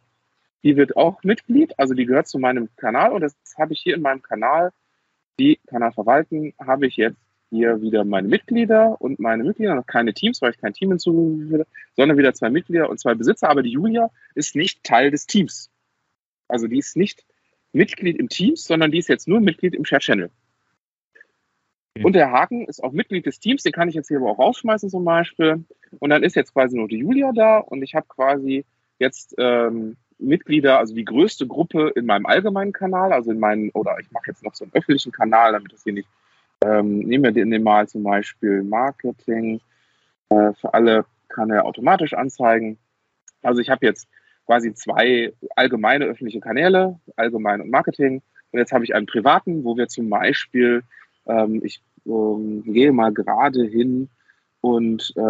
Die 0.67 0.77
wird 0.77 0.97
auch 0.97 1.23
Mitglied, 1.23 1.79
also 1.79 1.95
die 1.95 2.07
gehört 2.07 2.27
zu 2.27 2.41
meinem 2.41 2.69
Kanal 2.75 3.13
und 3.13 3.21
das 3.21 3.37
habe 3.57 3.73
ich 3.73 3.81
hier 3.81 3.95
in 3.95 4.03
meinem 4.03 4.21
Kanal, 4.21 4.73
die 5.39 5.61
Kanal 5.69 5.93
verwalten, 5.93 6.55
habe 6.59 6.89
ich 6.89 6.97
jetzt 6.97 7.21
hier 7.51 7.81
wieder 7.83 8.05
meine 8.05 8.27
Mitglieder 8.27 9.01
und 9.01 9.21
meine 9.21 9.45
Mitglieder, 9.45 9.77
noch 9.77 9.87
keine 9.87 10.13
Teams, 10.13 10.43
weil 10.43 10.51
ich 10.51 10.59
kein 10.59 10.73
Team 10.73 10.89
hinzufüge, 10.89 11.69
sondern 11.95 12.19
wieder 12.19 12.35
zwei 12.35 12.51
Mitglieder 12.51 12.91
und 12.91 12.99
zwei 12.99 13.15
Besitzer. 13.15 13.49
Aber 13.49 13.63
die 13.63 13.71
Julia 13.71 14.11
ist 14.35 14.57
nicht 14.57 14.83
Teil 14.83 15.13
des 15.13 15.29
Teams. 15.29 15.71
Also 16.49 16.67
die 16.67 16.79
ist 16.79 16.97
nicht 16.97 17.25
Mitglied 17.73 18.17
im 18.17 18.29
Teams, 18.29 18.65
sondern 18.65 18.91
die 18.91 18.99
ist 18.99 19.09
jetzt 19.09 19.29
nur 19.29 19.41
Mitglied 19.41 19.73
im 19.73 19.85
Share 19.85 20.01
Channel. 20.01 20.33
Und 22.03 22.15
der 22.15 22.33
Haken 22.33 22.67
ist 22.67 22.83
auch 22.83 22.91
Mitglied 22.91 23.25
des 23.25 23.39
Teams, 23.39 23.63
den 23.63 23.73
kann 23.73 23.89
ich 23.89 23.95
jetzt 23.95 24.09
hier 24.09 24.17
aber 24.17 24.31
auch 24.31 24.41
rausschmeißen 24.41 24.91
zum 24.91 25.05
Beispiel. 25.05 25.65
Und 26.01 26.11
dann 26.11 26.25
ist 26.25 26.35
jetzt 26.35 26.53
quasi 26.53 26.77
nur 26.77 26.89
die 26.89 26.99
Julia 26.99 27.31
da 27.31 27.59
und 27.59 27.85
ich 27.85 27.95
habe 27.95 28.09
quasi 28.09 28.65
jetzt 28.99 29.33
ähm, 29.39 29.97
Mitglieder, 30.19 30.79
also 30.79 30.95
die 30.95 31.05
größte 31.05 31.47
Gruppe 31.47 31.93
in 31.95 32.07
meinem 32.07 32.27
allgemeinen 32.27 32.73
Kanal, 32.73 33.13
also 33.13 33.31
in 33.31 33.39
meinen, 33.39 33.71
oder 33.71 33.97
ich 34.01 34.11
mache 34.11 34.29
jetzt 34.29 34.43
noch 34.43 34.55
so 34.55 34.65
einen 34.65 34.75
öffentlichen 34.75 35.13
Kanal, 35.13 35.53
damit 35.53 35.73
das 35.73 35.85
hier 35.85 35.93
nicht, 35.93 36.09
ähm, 36.65 37.01
nehmen 37.01 37.25
wir 37.25 37.33
den 37.33 37.63
mal 37.63 37.87
zum 37.87 38.03
Beispiel 38.03 38.63
Marketing, 38.63 39.61
äh, 40.31 40.53
für 40.55 40.73
alle 40.73 41.05
kann 41.29 41.51
er 41.51 41.67
automatisch 41.67 42.15
anzeigen. 42.15 42.79
Also 43.43 43.61
ich 43.61 43.69
habe 43.69 43.85
jetzt 43.85 44.09
quasi 44.47 44.73
zwei 44.75 45.33
allgemeine 45.55 46.07
öffentliche 46.07 46.41
Kanäle, 46.41 46.99
allgemein 47.17 47.61
und 47.61 47.71
Marketing. 47.71 48.23
Und 48.53 48.59
jetzt 48.59 48.73
habe 48.73 48.85
ich 48.85 48.95
einen 48.95 49.07
privaten, 49.07 49.65
wo 49.65 49.77
wir 49.77 49.89
zum 49.89 50.09
Beispiel 50.09 50.83
ähm, 51.27 51.61
ich 51.65 51.83
ähm, 52.07 52.63
gehe 52.65 52.93
mal 52.93 53.13
gerade 53.13 53.65
hin 53.65 54.09
und 54.61 55.13
äh, 55.17 55.21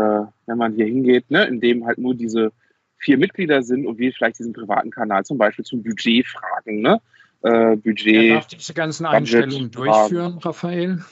wenn 0.47 0.59
man 0.59 0.75
hier 0.75 0.87
hingeht, 0.87 1.31
ne, 1.31 1.45
in 1.45 1.61
dem 1.61 1.87
halt 1.87 1.99
nur 1.99 2.15
diese 2.15 2.53
vier 2.99 3.19
Mitglieder 3.19 3.63
sind 3.63 3.87
und 3.87 3.99
wir 3.99 4.13
vielleicht 4.13 4.39
diesen 4.39 4.53
privaten 4.53 4.91
Kanal 4.91 5.25
zum 5.25 5.39
Beispiel 5.39 5.65
zum 5.65 5.83
Budget 5.83 6.27
fragen, 6.27 6.81
ne? 6.81 7.01
Äh, 7.43 7.77
Budget. 7.77 8.07
Wer 8.07 8.35
darf 8.35 8.47
diese 8.47 8.75
ganzen 8.75 9.07
Einstellungen 9.07 9.71
durchführen, 9.71 10.33
Fragen. 10.33 10.39
Raphael? 10.39 11.05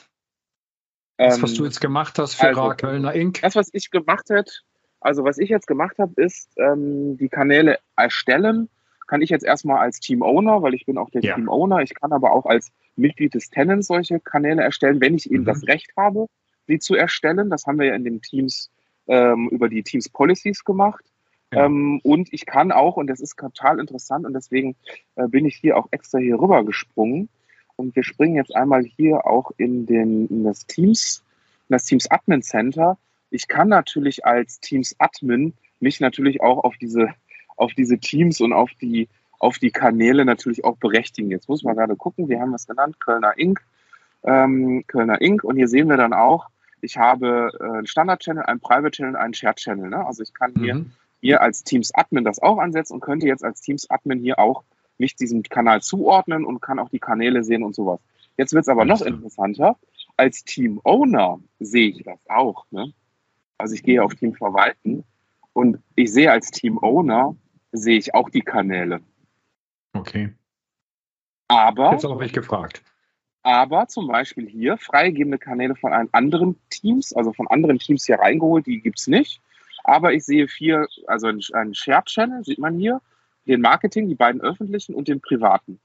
Das, 1.16 1.40
was 1.42 1.54
du 1.54 1.62
ähm, 1.62 1.66
jetzt 1.66 1.80
gemacht 1.80 2.18
hast 2.18 2.34
für 2.34 2.48
also, 2.48 2.74
Kölner 2.76 3.14
Inc. 3.14 3.40
Das, 3.42 3.54
was 3.54 3.70
ich 3.72 3.90
gemacht 3.90 4.30
habe, 4.30 4.50
also 5.00 5.22
was 5.22 5.38
ich 5.38 5.48
jetzt 5.48 5.66
gemacht 5.66 5.98
habe, 5.98 6.20
ist 6.20 6.50
ähm, 6.56 7.16
die 7.18 7.28
Kanäle 7.28 7.78
erstellen. 7.96 8.68
Kann 9.06 9.20
ich 9.20 9.30
jetzt 9.30 9.44
erstmal 9.44 9.78
als 9.78 10.00
Team 10.00 10.22
Owner, 10.22 10.62
weil 10.62 10.74
ich 10.74 10.86
bin 10.86 10.96
auch 10.96 11.10
der 11.10 11.22
ja. 11.22 11.34
Team 11.34 11.48
Owner. 11.48 11.80
Ich 11.82 11.94
kann 11.94 12.12
aber 12.12 12.32
auch 12.32 12.46
als 12.46 12.72
Mitglied 12.96 13.34
des 13.34 13.50
Tenants 13.50 13.86
solche 13.86 14.18
Kanäle 14.18 14.62
erstellen, 14.62 15.00
wenn 15.00 15.14
ich 15.14 15.30
eben 15.30 15.42
mhm. 15.42 15.46
das 15.46 15.66
Recht 15.68 15.92
habe, 15.96 16.26
sie 16.66 16.78
zu 16.78 16.94
erstellen. 16.94 17.50
Das 17.50 17.66
haben 17.66 17.78
wir 17.78 17.86
ja 17.86 17.94
in 17.94 18.04
den 18.04 18.22
Teams 18.22 18.70
ähm, 19.06 19.48
über 19.50 19.68
die 19.68 19.82
Teams 19.82 20.08
Policies 20.08 20.64
gemacht. 20.64 21.04
Ja. 21.54 21.66
Ähm, 21.66 22.00
und 22.02 22.32
ich 22.32 22.46
kann 22.46 22.72
auch, 22.72 22.96
und 22.96 23.06
das 23.08 23.20
ist 23.20 23.38
total 23.38 23.80
interessant, 23.80 24.26
und 24.26 24.34
deswegen 24.34 24.76
äh, 25.16 25.28
bin 25.28 25.46
ich 25.46 25.56
hier 25.56 25.76
auch 25.76 25.88
extra 25.90 26.18
hier 26.18 26.38
rüber 26.38 26.64
gesprungen. 26.64 27.28
Und 27.76 27.96
wir 27.96 28.04
springen 28.04 28.36
jetzt 28.36 28.54
einmal 28.54 28.84
hier 28.84 29.26
auch 29.26 29.50
in, 29.56 29.86
den, 29.86 30.28
in 30.28 30.44
das 30.44 30.66
Teams, 30.66 31.24
in 31.68 31.74
das 31.74 31.84
Teams 31.84 32.10
Admin 32.10 32.42
Center. 32.42 32.98
Ich 33.30 33.48
kann 33.48 33.68
natürlich 33.68 34.24
als 34.24 34.60
Teams 34.60 34.94
Admin 34.98 35.54
mich 35.80 36.00
natürlich 36.00 36.40
auch 36.40 36.62
auf 36.62 36.76
diese, 36.80 37.08
auf 37.56 37.72
diese 37.74 37.98
Teams 37.98 38.40
und 38.40 38.52
auf 38.52 38.70
die 38.80 39.08
auf 39.44 39.58
die 39.58 39.70
Kanäle 39.70 40.24
natürlich 40.24 40.64
auch 40.64 40.78
berechtigen. 40.78 41.30
Jetzt 41.30 41.50
muss 41.50 41.62
man 41.62 41.76
gerade 41.76 41.96
gucken, 41.96 42.28
wir 42.28 42.40
haben 42.40 42.54
es 42.54 42.66
genannt, 42.66 42.98
Kölner 42.98 43.36
Inc. 43.36 43.60
Ähm, 44.22 44.84
Kölner 44.86 45.20
Inc. 45.20 45.44
Und 45.44 45.56
hier 45.56 45.68
sehen 45.68 45.88
wir 45.88 45.98
dann 45.98 46.14
auch, 46.14 46.48
ich 46.80 46.96
habe 46.96 47.50
äh, 47.60 47.64
einen 47.64 47.86
Standard-Channel, 47.86 48.44
einen 48.44 48.60
Private-Channel, 48.60 49.16
einen 49.16 49.34
Shared-Channel. 49.34 49.90
Ne? 49.90 50.06
Also 50.06 50.22
ich 50.22 50.32
kann 50.32 50.54
hier, 50.56 50.76
mhm. 50.76 50.92
Hier 51.24 51.40
als 51.40 51.64
Teams-Admin 51.64 52.22
das 52.22 52.38
auch 52.38 52.58
ansetzen 52.58 52.92
und 52.92 53.00
könnte 53.00 53.26
jetzt 53.26 53.42
als 53.42 53.62
Teams-Admin 53.62 54.20
hier 54.20 54.38
auch 54.38 54.62
mich 54.98 55.16
diesem 55.16 55.42
Kanal 55.42 55.80
zuordnen 55.80 56.44
und 56.44 56.60
kann 56.60 56.78
auch 56.78 56.90
die 56.90 56.98
Kanäle 56.98 57.42
sehen 57.42 57.62
und 57.62 57.74
sowas. 57.74 57.98
Jetzt 58.36 58.52
wird 58.52 58.64
es 58.64 58.68
aber 58.68 58.84
noch 58.84 59.00
interessanter. 59.00 59.78
Als 60.18 60.44
Team-Owner 60.44 61.40
sehe 61.60 61.88
ich 61.88 62.02
das 62.02 62.20
auch. 62.28 62.66
Ne? 62.70 62.92
Also 63.56 63.74
ich 63.74 63.82
gehe 63.82 64.04
auf 64.04 64.14
Team 64.14 64.34
Verwalten 64.34 65.02
und 65.54 65.78
ich 65.96 66.12
sehe 66.12 66.30
als 66.30 66.50
Team-Owner, 66.50 67.34
sehe 67.72 67.96
ich 67.96 68.14
auch 68.14 68.28
die 68.28 68.42
Kanäle. 68.42 69.00
Okay. 69.94 70.34
Aber. 71.48 71.92
Jetzt 71.92 72.04
habe 72.04 72.26
ich 72.26 72.34
gefragt. 72.34 72.82
Aber 73.42 73.88
zum 73.88 74.08
Beispiel 74.08 74.46
hier 74.46 74.76
freigegebene 74.76 75.38
Kanäle 75.38 75.74
von 75.74 75.94
anderen 76.12 76.60
Teams, 76.68 77.14
also 77.14 77.32
von 77.32 77.48
anderen 77.48 77.78
Teams 77.78 78.04
hier 78.04 78.18
reingeholt, 78.18 78.66
die 78.66 78.82
gibt 78.82 78.98
es 78.98 79.06
nicht. 79.06 79.40
Aber 79.84 80.12
ich 80.12 80.24
sehe 80.24 80.48
vier, 80.48 80.86
also 81.06 81.28
einen 81.28 81.74
Shared 81.74 82.06
Channel, 82.06 82.44
sieht 82.44 82.58
man 82.58 82.78
hier, 82.78 83.00
den 83.46 83.60
Marketing, 83.60 84.08
die 84.08 84.14
beiden 84.14 84.40
öffentlichen 84.40 84.94
und 84.94 85.08
den 85.08 85.20
privaten. 85.20 85.78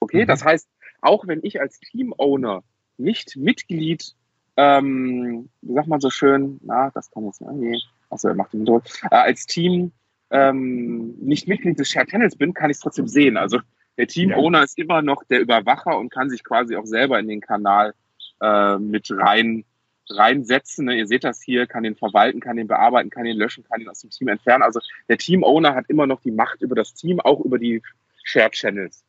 Okay, 0.00 0.22
mhm. 0.22 0.26
das 0.26 0.44
heißt, 0.44 0.68
auch 1.02 1.26
wenn 1.26 1.40
ich 1.42 1.60
als 1.60 1.78
Team-Owner 1.80 2.64
nicht 2.96 3.36
Mitglied, 3.36 4.14
ähm, 4.56 5.48
wie 5.60 5.74
sagt 5.74 5.88
man 5.88 6.00
so 6.00 6.10
schön, 6.10 6.60
na, 6.62 6.90
das 6.90 7.10
kann 7.10 7.26
jetzt 7.26 7.40
nee, 7.40 7.78
achso, 8.10 8.28
er 8.28 8.34
macht 8.34 8.52
den 8.52 8.64
Druck, 8.64 8.84
äh, 9.10 9.14
als 9.14 9.46
Team 9.46 9.92
ähm, 10.30 11.14
nicht 11.20 11.46
Mitglied 11.46 11.78
des 11.78 11.90
Shared 11.90 12.08
Channels 12.08 12.36
bin, 12.36 12.54
kann 12.54 12.70
ich 12.70 12.76
es 12.76 12.80
trotzdem 12.80 13.06
sehen. 13.06 13.36
Also 13.36 13.60
der 13.98 14.06
Team-Owner 14.06 14.58
ja. 14.58 14.64
ist 14.64 14.78
immer 14.78 15.02
noch 15.02 15.24
der 15.24 15.40
Überwacher 15.40 15.98
und 15.98 16.10
kann 16.10 16.30
sich 16.30 16.42
quasi 16.42 16.76
auch 16.76 16.86
selber 16.86 17.18
in 17.18 17.28
den 17.28 17.40
Kanal 17.40 17.94
äh, 18.40 18.78
mit 18.78 19.08
rein 19.10 19.64
reinsetzen. 20.16 20.86
Ne? 20.86 20.96
Ihr 20.96 21.06
seht 21.06 21.24
das 21.24 21.42
hier, 21.42 21.66
kann 21.66 21.82
den 21.82 21.96
verwalten, 21.96 22.40
kann 22.40 22.56
den 22.56 22.68
bearbeiten, 22.68 23.10
kann 23.10 23.24
den 23.24 23.36
löschen, 23.36 23.64
kann 23.64 23.80
ihn 23.80 23.88
aus 23.88 24.00
dem 24.00 24.10
Team 24.10 24.28
entfernen. 24.28 24.62
Also 24.62 24.80
der 25.08 25.18
Team-Owner 25.18 25.74
hat 25.74 25.86
immer 25.88 26.06
noch 26.06 26.20
die 26.20 26.30
Macht 26.30 26.62
über 26.62 26.74
das 26.74 26.94
Team, 26.94 27.20
auch 27.20 27.40
über 27.40 27.58
die 27.58 27.82
Shared 28.24 28.52
Channels. 28.52 29.04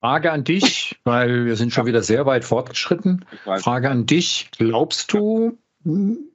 Frage 0.00 0.30
an 0.30 0.44
dich, 0.44 0.96
weil 1.04 1.46
wir 1.46 1.56
sind 1.56 1.72
schon 1.72 1.86
wieder 1.86 2.02
sehr 2.02 2.26
weit 2.26 2.44
fortgeschritten. 2.44 3.24
Frage 3.44 3.88
an 3.90 4.06
dich. 4.06 4.50
Glaubst 4.56 5.12
du, 5.12 5.58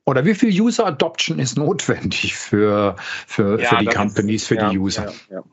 oder 0.06 0.26
wie 0.26 0.34
viel 0.34 0.50
User 0.62 0.86
Adoption 0.86 1.40
ist 1.40 1.58
notwendig 1.58 2.36
für, 2.36 2.96
für, 3.28 3.60
ja, 3.60 3.70
für 3.70 3.78
die 3.78 3.86
Companies, 3.86 4.44
ist, 4.44 4.48
für 4.48 4.56
ja, 4.56 4.70
die 4.70 4.80
User? 4.80 5.14
Ja, 5.30 5.44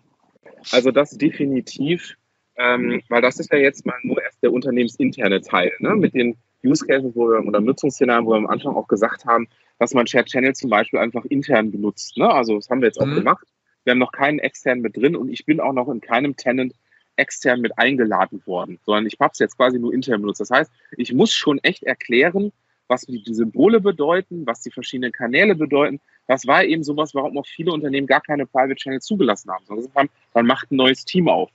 also 0.70 0.90
das 0.90 1.10
definitiv, 1.10 2.16
ähm, 2.56 3.02
weil 3.08 3.22
das 3.22 3.38
ist 3.38 3.52
ja 3.52 3.58
jetzt 3.58 3.86
mal 3.86 3.96
nur 4.02 4.22
erst 4.22 4.42
der 4.42 4.52
unternehmensinterne 4.52 5.40
Teil, 5.40 5.72
ne? 5.78 5.96
mit 5.96 6.14
den 6.14 6.36
Use 6.64 6.86
Cases 6.86 7.12
wo 7.14 7.28
wir, 7.28 7.46
oder 7.46 7.60
Nutzungsszenarien, 7.60 8.26
wo 8.26 8.30
wir 8.30 8.36
am 8.36 8.46
Anfang 8.46 8.74
auch 8.74 8.88
gesagt 8.88 9.24
haben, 9.24 9.48
dass 9.78 9.94
man 9.94 10.06
Shared 10.06 10.26
Channel 10.26 10.54
zum 10.54 10.70
Beispiel 10.70 10.98
einfach 10.98 11.24
intern 11.26 11.70
benutzt. 11.70 12.16
Ne? 12.16 12.28
Also 12.28 12.56
das 12.56 12.68
haben 12.68 12.80
wir 12.80 12.88
jetzt 12.88 13.00
auch 13.00 13.06
mhm. 13.06 13.16
gemacht. 13.16 13.46
Wir 13.84 13.92
haben 13.92 13.98
noch 13.98 14.12
keinen 14.12 14.38
externen 14.38 14.82
mit 14.82 14.96
drin 14.96 15.16
und 15.16 15.30
ich 15.30 15.46
bin 15.46 15.60
auch 15.60 15.72
noch 15.72 15.88
in 15.88 16.00
keinem 16.00 16.36
Tenant 16.36 16.74
extern 17.16 17.60
mit 17.60 17.78
eingeladen 17.78 18.42
worden, 18.46 18.78
sondern 18.84 19.06
ich 19.06 19.16
habe 19.20 19.30
es 19.32 19.38
jetzt 19.38 19.56
quasi 19.56 19.78
nur 19.78 19.92
intern 19.92 20.20
benutzt. 20.20 20.40
Das 20.40 20.50
heißt, 20.50 20.70
ich 20.96 21.12
muss 21.12 21.32
schon 21.32 21.58
echt 21.58 21.82
erklären, 21.82 22.52
was 22.86 23.02
die 23.02 23.22
Symbole 23.26 23.80
bedeuten, 23.80 24.46
was 24.46 24.62
die 24.62 24.70
verschiedenen 24.70 25.12
Kanäle 25.12 25.54
bedeuten. 25.54 26.00
Das 26.26 26.46
war 26.46 26.64
eben 26.64 26.82
sowas, 26.82 27.14
warum 27.14 27.36
auch 27.38 27.46
viele 27.46 27.72
Unternehmen 27.72 28.06
gar 28.06 28.20
keine 28.20 28.46
Private 28.46 28.76
Channel 28.76 29.00
zugelassen 29.00 29.50
haben, 29.50 29.64
sondern 29.66 29.90
haben, 29.94 30.10
man 30.34 30.46
macht 30.46 30.70
ein 30.70 30.76
neues 30.76 31.04
Team 31.04 31.28
auf. 31.28 31.50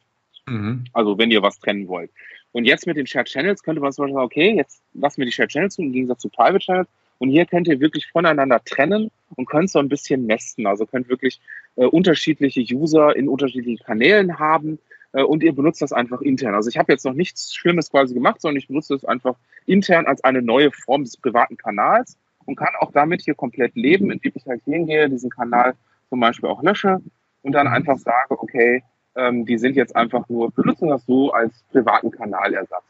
Mhm. 0.46 0.86
Also 0.94 1.18
wenn 1.18 1.32
ihr 1.32 1.42
was 1.42 1.60
trennen 1.60 1.88
wollt. 1.88 2.12
Und 2.54 2.66
jetzt 2.66 2.88
mit 2.88 2.98
den 2.98 3.08
Shared 3.08 3.28
Channels 3.28 3.64
könnte 3.64 3.82
man 3.82 3.92
sagen, 3.92 4.16
okay, 4.16 4.56
jetzt 4.56 4.82
lassen 4.94 5.18
wir 5.18 5.26
die 5.26 5.32
Shared 5.32 5.50
Channels 5.50 5.76
zu, 5.76 5.82
im 5.82 5.92
Gegensatz 5.92 6.22
zu 6.22 6.30
Private 6.30 6.60
Channels. 6.60 6.88
Und 7.18 7.30
hier 7.30 7.46
könnt 7.46 7.68
ihr 7.68 7.80
wirklich 7.80 8.08
voneinander 8.12 8.64
trennen 8.64 9.12
und 9.36 9.48
könnt 9.48 9.70
so 9.70 9.80
ein 9.80 9.90
bisschen 9.90 10.26
messen. 10.26 10.68
Also 10.68 10.86
könnt 10.86 11.10
wirklich 11.10 11.42
äh, 11.76 11.86
unterschiedliche 11.86 12.62
User 12.76 13.16
in 13.16 13.28
unterschiedlichen 13.28 13.84
Kanälen 13.84 14.40
haben 14.40 14.80
äh, 15.14 15.24
und 15.24 15.42
ihr 15.44 15.54
benutzt 15.54 15.82
das 15.82 15.94
einfach 15.94 16.22
intern. 16.22 16.54
Also 16.54 16.70
ich 16.70 16.78
habe 16.78 16.92
jetzt 16.92 17.06
noch 17.06 17.14
nichts 17.14 17.56
Schlimmes 17.56 17.90
quasi 17.90 18.14
gemacht, 18.14 18.42
sondern 18.42 18.58
ich 18.58 18.68
benutze 18.68 18.96
es 18.96 19.06
einfach 19.06 19.36
intern 19.66 20.06
als 20.06 20.24
eine 20.24 20.42
neue 20.42 20.72
Form 20.72 21.04
des 21.04 21.18
privaten 21.18 21.58
Kanals 21.58 22.18
und 22.46 22.56
kann 22.56 22.76
auch 22.80 22.92
damit 22.92 23.22
hier 23.22 23.36
komplett 23.36 23.76
leben, 23.76 24.12
indem 24.12 24.34
ich 24.36 24.46
halt 24.46 24.62
hingehe, 24.66 25.10
diesen 25.10 25.30
Kanal 25.30 25.76
zum 26.10 26.20
Beispiel 26.20 26.50
auch 26.50 26.62
lösche 26.62 27.02
und 27.42 27.54
dann 27.54 27.68
einfach 27.68 27.98
sage, 27.98 28.40
okay, 28.40 28.84
Ähm, 29.16 29.46
die 29.46 29.58
sind 29.58 29.76
jetzt 29.76 29.96
einfach 29.96 30.28
nur, 30.30 30.52
benutzen 30.52 30.90
das 30.90 31.06
so 31.06 31.32
als 31.32 31.64
privaten 31.72 32.12
Kanalersatz. 32.12 32.84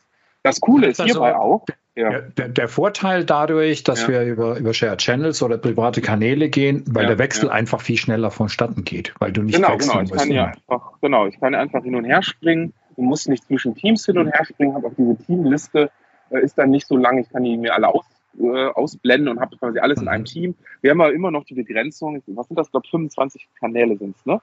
Das 0.43 0.59
Coole 0.59 0.87
ist 0.87 0.99
also, 0.99 1.13
hierbei 1.13 1.35
auch. 1.35 1.65
Ja. 1.95 2.21
Der, 2.21 2.49
der, 2.49 2.67
Vorteil 2.67 3.23
dadurch, 3.23 3.83
dass 3.83 4.03
ja. 4.03 4.07
wir 4.09 4.23
über, 4.23 4.57
über 4.57 4.73
Shared 4.73 4.99
Channels 4.99 5.43
oder 5.43 5.57
private 5.57 6.01
Kanäle 6.01 6.49
gehen, 6.49 6.83
weil 6.87 7.03
ja, 7.03 7.09
der 7.09 7.19
Wechsel 7.19 7.49
einfach 7.49 7.81
viel 7.81 7.97
schneller 7.97 8.31
vonstatten 8.31 8.83
geht, 8.83 9.13
weil 9.19 9.31
du 9.31 9.43
nicht 9.43 9.55
genau, 9.55 9.69
wechseln 9.69 9.91
genau. 9.91 10.03
Ich 10.03 10.09
musst. 10.09 10.23
Kann 10.23 10.31
ja 10.31 10.45
einfach, 10.45 10.93
genau, 11.01 11.27
ich 11.27 11.39
kann 11.39 11.53
einfach 11.53 11.83
hin 11.83 11.95
und 11.95 12.05
her 12.05 12.23
springen 12.23 12.73
und 12.95 13.05
muss 13.05 13.27
nicht 13.27 13.45
zwischen 13.45 13.75
Teams 13.75 14.05
hin 14.05 14.17
und 14.17 14.27
her 14.27 14.43
springen, 14.43 14.73
habe 14.73 14.87
auch 14.87 14.93
diese 14.97 15.15
Teamliste, 15.17 15.91
äh, 16.31 16.41
ist 16.41 16.57
dann 16.57 16.71
nicht 16.71 16.87
so 16.87 16.97
lang, 16.97 17.19
ich 17.19 17.29
kann 17.29 17.43
die 17.43 17.57
mir 17.57 17.75
alle 17.75 17.87
aus, 17.89 18.05
äh, 18.39 18.65
ausblenden 18.65 19.29
und 19.29 19.39
habe 19.39 19.55
quasi 19.57 19.77
alles 19.77 20.01
in 20.01 20.07
einem 20.07 20.21
mhm. 20.21 20.25
Team. 20.25 20.55
Wir 20.81 20.91
haben 20.91 21.01
aber 21.01 21.13
immer 21.13 21.29
noch 21.29 21.45
die 21.45 21.53
Begrenzung, 21.53 22.23
was 22.25 22.47
sind 22.47 22.57
das, 22.57 22.67
ich 22.67 22.71
glaube 22.71 22.87
25 22.87 23.47
Kanäle 23.59 23.97
sind 23.97 24.15
es, 24.17 24.25
ne? 24.25 24.41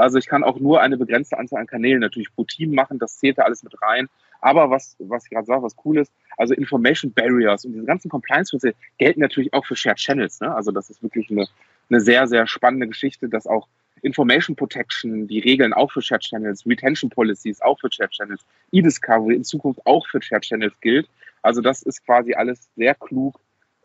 Also 0.00 0.16
ich 0.16 0.26
kann 0.26 0.42
auch 0.42 0.58
nur 0.58 0.80
eine 0.80 0.96
begrenzte 0.96 1.36
Anzahl 1.38 1.60
an 1.60 1.66
Kanälen 1.66 2.00
natürlich 2.00 2.34
pro 2.34 2.44
Team 2.44 2.74
machen, 2.74 2.98
das 2.98 3.18
zählt 3.18 3.36
da 3.36 3.42
alles 3.42 3.62
mit 3.62 3.74
rein. 3.82 4.08
Aber 4.40 4.70
was, 4.70 4.96
was 4.98 5.24
ich 5.24 5.30
gerade 5.30 5.44
sage, 5.44 5.62
was 5.62 5.76
cool 5.84 5.98
ist, 5.98 6.10
also 6.38 6.54
Information 6.54 7.12
Barriers 7.12 7.66
und 7.66 7.74
diese 7.74 7.84
ganzen 7.84 8.08
Compliance-Prinzipien 8.08 8.74
gelten 8.96 9.20
natürlich 9.20 9.52
auch 9.52 9.66
für 9.66 9.76
Shared 9.76 9.98
Channels. 9.98 10.40
Ne? 10.40 10.54
Also 10.54 10.70
das 10.70 10.88
ist 10.88 11.02
wirklich 11.02 11.30
eine, 11.30 11.46
eine 11.90 12.00
sehr, 12.00 12.26
sehr 12.26 12.46
spannende 12.46 12.88
Geschichte, 12.88 13.28
dass 13.28 13.46
auch 13.46 13.68
Information 14.00 14.56
Protection, 14.56 15.28
die 15.28 15.40
Regeln 15.40 15.74
auch 15.74 15.92
für 15.92 16.00
Shared 16.00 16.22
Channels, 16.22 16.64
Retention 16.66 17.10
Policies 17.10 17.60
auch 17.60 17.78
für 17.78 17.92
Shared 17.92 18.12
Channels, 18.12 18.46
E-Discovery 18.72 19.34
in 19.34 19.44
Zukunft 19.44 19.84
auch 19.84 20.06
für 20.06 20.22
Shared 20.22 20.44
Channels 20.44 20.80
gilt. 20.80 21.10
Also 21.42 21.60
das 21.60 21.82
ist 21.82 22.06
quasi 22.06 22.32
alles 22.32 22.70
sehr 22.74 22.94
klug 22.94 23.38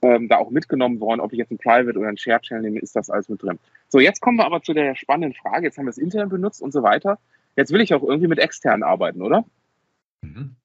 ähm, 0.06 0.28
da 0.28 0.38
auch 0.38 0.52
mitgenommen 0.52 1.00
worden. 1.00 1.20
Ob 1.20 1.34
ich 1.34 1.40
jetzt 1.40 1.52
ein 1.52 1.58
Private 1.58 1.98
oder 1.98 2.08
ein 2.08 2.18
Shared 2.18 2.44
Channel 2.44 2.64
nehme, 2.64 2.80
ist 2.80 2.96
das 2.96 3.10
alles 3.10 3.28
mit 3.28 3.42
drin. 3.42 3.60
So, 3.90 4.00
jetzt 4.00 4.22
kommen 4.22 4.38
wir 4.38 4.46
aber 4.46 4.62
zu 4.62 4.74
der 4.74 4.96
spannenden 4.96 5.34
Frage. 5.34 5.66
Jetzt 5.66 5.78
haben 5.78 5.86
wir 5.86 5.90
es 5.90 5.98
intern 5.98 6.30
benutzt 6.30 6.62
und 6.62 6.72
so 6.72 6.84
weiter. 6.84 7.18
Jetzt 7.56 7.72
will 7.72 7.82
ich 7.82 7.94
auch 7.94 8.04
irgendwie 8.04 8.28
mit 8.28 8.40
externen 8.40 8.84
arbeiten, 8.84 9.22
oder? 9.22 9.46
Mhm. 10.22 10.56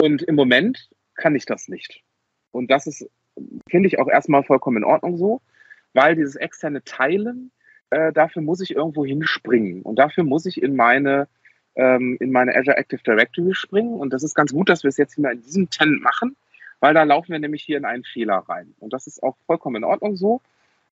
Und 0.00 0.22
im 0.22 0.34
Moment 0.34 0.90
kann 1.14 1.34
ich 1.34 1.46
das 1.46 1.68
nicht. 1.68 2.02
Und 2.50 2.70
das 2.70 2.86
ist, 2.86 3.08
finde 3.70 3.88
ich, 3.88 3.98
auch 3.98 4.08
erstmal 4.08 4.44
vollkommen 4.44 4.78
in 4.78 4.84
Ordnung 4.84 5.16
so, 5.16 5.40
weil 5.94 6.14
dieses 6.16 6.36
externe 6.36 6.82
Teilen, 6.84 7.52
äh, 7.90 8.12
dafür 8.12 8.42
muss 8.42 8.60
ich 8.60 8.74
irgendwo 8.74 9.06
hinspringen. 9.06 9.82
Und 9.82 9.98
dafür 9.98 10.24
muss 10.24 10.44
ich 10.44 10.62
in 10.62 10.76
meine, 10.76 11.26
ähm, 11.74 12.18
in 12.20 12.32
meine 12.32 12.54
Azure 12.54 12.76
Active 12.76 13.02
Directory 13.02 13.54
springen. 13.54 13.94
Und 13.94 14.12
das 14.12 14.22
ist 14.22 14.34
ganz 14.34 14.52
gut, 14.52 14.68
dass 14.68 14.82
wir 14.82 14.88
es 14.88 14.98
jetzt 14.98 15.14
hier 15.14 15.30
in 15.30 15.42
diesem 15.42 15.70
Tenant 15.70 16.02
machen, 16.02 16.36
weil 16.84 16.92
da 16.92 17.02
laufen 17.02 17.32
wir 17.32 17.38
nämlich 17.38 17.62
hier 17.62 17.78
in 17.78 17.86
einen 17.86 18.04
Fehler 18.04 18.44
rein. 18.46 18.74
Und 18.78 18.92
das 18.92 19.06
ist 19.06 19.22
auch 19.22 19.38
vollkommen 19.46 19.76
in 19.76 19.84
Ordnung 19.84 20.16
so. 20.16 20.42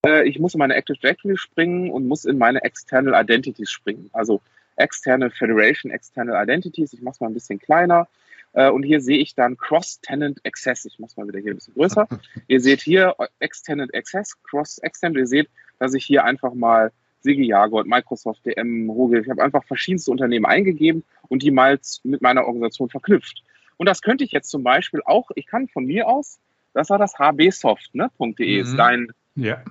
Äh, 0.06 0.26
ich 0.26 0.38
muss 0.38 0.54
in 0.54 0.58
meine 0.58 0.74
Active 0.74 0.96
Directory 0.96 1.36
springen 1.36 1.90
und 1.90 2.08
muss 2.08 2.24
in 2.24 2.38
meine 2.38 2.64
External 2.64 3.12
Identities 3.22 3.70
springen. 3.70 4.08
Also 4.14 4.40
External 4.76 5.28
Federation, 5.28 5.92
External 5.92 6.42
Identities. 6.42 6.94
Ich 6.94 7.02
mache 7.02 7.12
es 7.12 7.20
mal 7.20 7.26
ein 7.26 7.34
bisschen 7.34 7.58
kleiner. 7.58 8.08
Äh, 8.54 8.70
und 8.70 8.84
hier 8.84 9.02
sehe 9.02 9.18
ich 9.18 9.34
dann 9.34 9.58
Cross-Tenant 9.58 10.40
Access. 10.46 10.86
Ich 10.86 10.98
mache 10.98 11.10
es 11.10 11.16
mal 11.18 11.28
wieder 11.28 11.40
hier 11.40 11.52
ein 11.52 11.56
bisschen 11.56 11.74
größer. 11.74 12.08
ihr 12.48 12.60
seht 12.62 12.80
hier 12.80 13.14
Ex-Tenant 13.40 13.94
Access, 13.94 14.42
Cross-Extend. 14.44 15.18
Ihr 15.18 15.26
seht, 15.26 15.50
dass 15.78 15.92
ich 15.92 16.06
hier 16.06 16.24
einfach 16.24 16.54
mal 16.54 16.90
Sigi 17.20 17.44
Jagold, 17.44 17.86
Microsoft, 17.86 18.46
DM, 18.46 18.88
Rogel, 18.88 19.20
ich 19.20 19.28
habe 19.28 19.44
einfach 19.44 19.62
verschiedenste 19.64 20.10
Unternehmen 20.10 20.46
eingegeben 20.46 21.04
und 21.28 21.42
die 21.42 21.50
mal 21.50 21.78
mit 22.02 22.22
meiner 22.22 22.46
Organisation 22.46 22.88
verknüpft. 22.88 23.42
Und 23.76 23.88
das 23.88 24.02
könnte 24.02 24.24
ich 24.24 24.32
jetzt 24.32 24.50
zum 24.50 24.62
Beispiel 24.62 25.02
auch, 25.04 25.30
ich 25.34 25.46
kann 25.46 25.68
von 25.68 25.84
mir 25.84 26.08
aus, 26.08 26.38
das 26.72 26.90
war 26.90 26.98
das 26.98 27.18
hbsoft.de, 27.18 27.98
ne, 27.98 28.10
.de, 28.18 28.56
mhm. 28.56 28.62
ist 28.62 28.76
dein, 28.76 29.12
ja. 29.34 29.62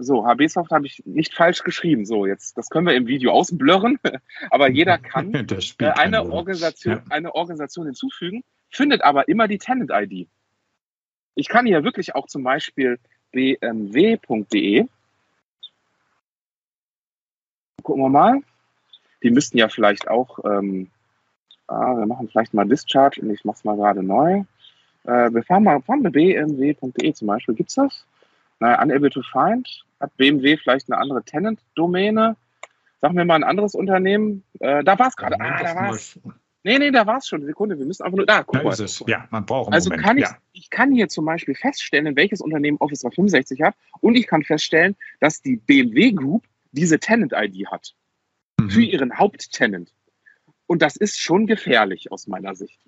So, 0.00 0.24
HBsoft 0.24 0.70
habe 0.70 0.86
ich 0.86 1.02
nicht 1.06 1.34
falsch 1.34 1.64
geschrieben. 1.64 2.06
So, 2.06 2.24
jetzt, 2.24 2.56
das 2.56 2.70
können 2.70 2.86
wir 2.86 2.94
im 2.94 3.08
Video 3.08 3.32
ausblurren, 3.32 3.98
aber 4.50 4.70
jeder 4.70 4.96
kann 4.98 5.34
äh, 5.34 5.46
eine 5.90 6.22
Organisation, 6.30 6.94
ja. 6.94 7.02
eine 7.10 7.34
Organisation 7.34 7.86
hinzufügen, 7.86 8.44
findet 8.70 9.02
aber 9.02 9.28
immer 9.28 9.48
die 9.48 9.58
Tenant-ID. 9.58 10.28
Ich 11.34 11.48
kann 11.48 11.66
hier 11.66 11.82
wirklich 11.82 12.14
auch 12.14 12.28
zum 12.28 12.44
Beispiel 12.44 12.98
bmw.de. 13.32 14.86
Gucken 17.82 18.02
wir 18.02 18.08
mal. 18.08 18.40
Die 19.22 19.30
müssten 19.30 19.58
ja 19.58 19.68
vielleicht 19.68 20.08
auch, 20.08 20.38
ähm, 20.44 20.90
ah, 21.68 21.96
wir 21.96 22.06
machen 22.06 22.28
vielleicht 22.28 22.54
mal 22.54 22.66
Discharge 22.66 23.20
und 23.20 23.30
ich 23.30 23.44
mache 23.44 23.56
es 23.56 23.64
mal 23.64 23.76
gerade 23.76 24.02
neu. 24.02 24.42
Äh, 25.04 25.32
wir 25.32 25.42
fahren 25.44 25.64
mal, 25.64 25.80
fahren 25.82 26.02
bmw.de 26.02 27.12
zum 27.12 27.28
Beispiel. 27.28 27.54
Gibt 27.54 27.70
es 27.70 27.76
das? 27.76 28.04
Naja, 28.60 28.82
unable 28.82 29.10
to 29.10 29.22
find 29.22 29.84
hat 30.00 30.16
BMW 30.16 30.56
vielleicht 30.56 30.90
eine 30.90 31.00
andere 31.00 31.22
Tenant-Domäne? 31.22 32.36
Sagen 33.00 33.16
wir 33.16 33.24
mal 33.24 33.36
ein 33.36 33.44
anderes 33.44 33.74
Unternehmen. 33.74 34.42
Äh, 34.60 34.82
da 34.82 34.98
war 34.98 35.08
es 35.08 35.16
gerade. 35.16 35.40
Ah, 35.40 35.62
da 35.62 35.74
war 35.74 35.90
es. 35.90 36.18
Nee, 36.64 36.78
nee, 36.78 36.90
da 36.90 37.06
war 37.06 37.18
es 37.18 37.28
schon. 37.28 37.44
Sekunde, 37.44 37.78
wir 37.78 37.86
müssen 37.86 38.02
einfach 38.02 38.16
nur. 38.16 38.26
Da, 38.26 38.42
guck 38.42 38.58
da 38.58 38.64
mal. 38.64 38.72
Ist 38.72 38.80
es. 38.80 39.04
Ja, 39.06 39.26
man 39.30 39.46
braucht 39.46 39.68
einen 39.68 39.74
Also 39.74 39.90
Moment. 39.90 40.06
kann 40.06 40.18
ich, 40.18 40.24
ja. 40.24 40.36
ich 40.52 40.70
kann 40.70 40.92
hier 40.92 41.08
zum 41.08 41.24
Beispiel 41.24 41.54
feststellen, 41.54 42.16
welches 42.16 42.40
Unternehmen 42.40 42.78
Office 42.78 43.00
365 43.00 43.62
hat 43.62 43.74
und 44.00 44.16
ich 44.16 44.26
kann 44.26 44.42
feststellen, 44.42 44.96
dass 45.20 45.40
die 45.40 45.56
BMW 45.56 46.12
Group 46.12 46.44
diese 46.72 46.98
Tenant-ID 46.98 47.68
hat. 47.68 47.94
Mhm. 48.58 48.70
Für 48.70 48.82
ihren 48.82 49.16
Haupttenant. 49.16 49.92
Und 50.68 50.82
das 50.82 50.96
ist 50.96 51.18
schon 51.18 51.46
gefährlich 51.46 52.12
aus 52.12 52.28
meiner 52.28 52.54
Sicht. 52.54 52.78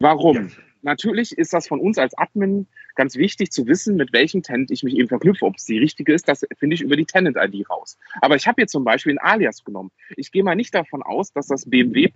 Warum? 0.00 0.36
Ja. 0.36 0.46
Natürlich 0.80 1.38
ist 1.38 1.52
das 1.52 1.68
von 1.68 1.78
uns 1.78 1.98
als 1.98 2.16
Admin 2.18 2.66
ganz 2.96 3.16
wichtig 3.16 3.52
zu 3.52 3.66
wissen, 3.68 3.94
mit 3.96 4.12
welchem 4.12 4.42
Tenant 4.42 4.70
ich 4.72 4.82
mich 4.82 4.96
eben 4.96 5.08
verknüpfe. 5.08 5.44
Ob 5.44 5.56
es 5.56 5.66
die 5.66 5.78
richtige 5.78 6.12
ist, 6.12 6.26
das 6.26 6.44
finde 6.58 6.74
ich 6.74 6.80
über 6.80 6.96
die 6.96 7.04
Tenant-ID 7.04 7.70
raus. 7.70 7.98
Aber 8.20 8.34
ich 8.34 8.48
habe 8.48 8.62
hier 8.62 8.66
zum 8.66 8.82
Beispiel 8.82 9.12
ein 9.12 9.18
Alias 9.18 9.62
genommen. 9.62 9.92
Ich 10.16 10.32
gehe 10.32 10.42
mal 10.42 10.56
nicht 10.56 10.74
davon 10.74 11.02
aus, 11.02 11.32
dass 11.32 11.46
das 11.46 11.70
BMW. 11.70 12.10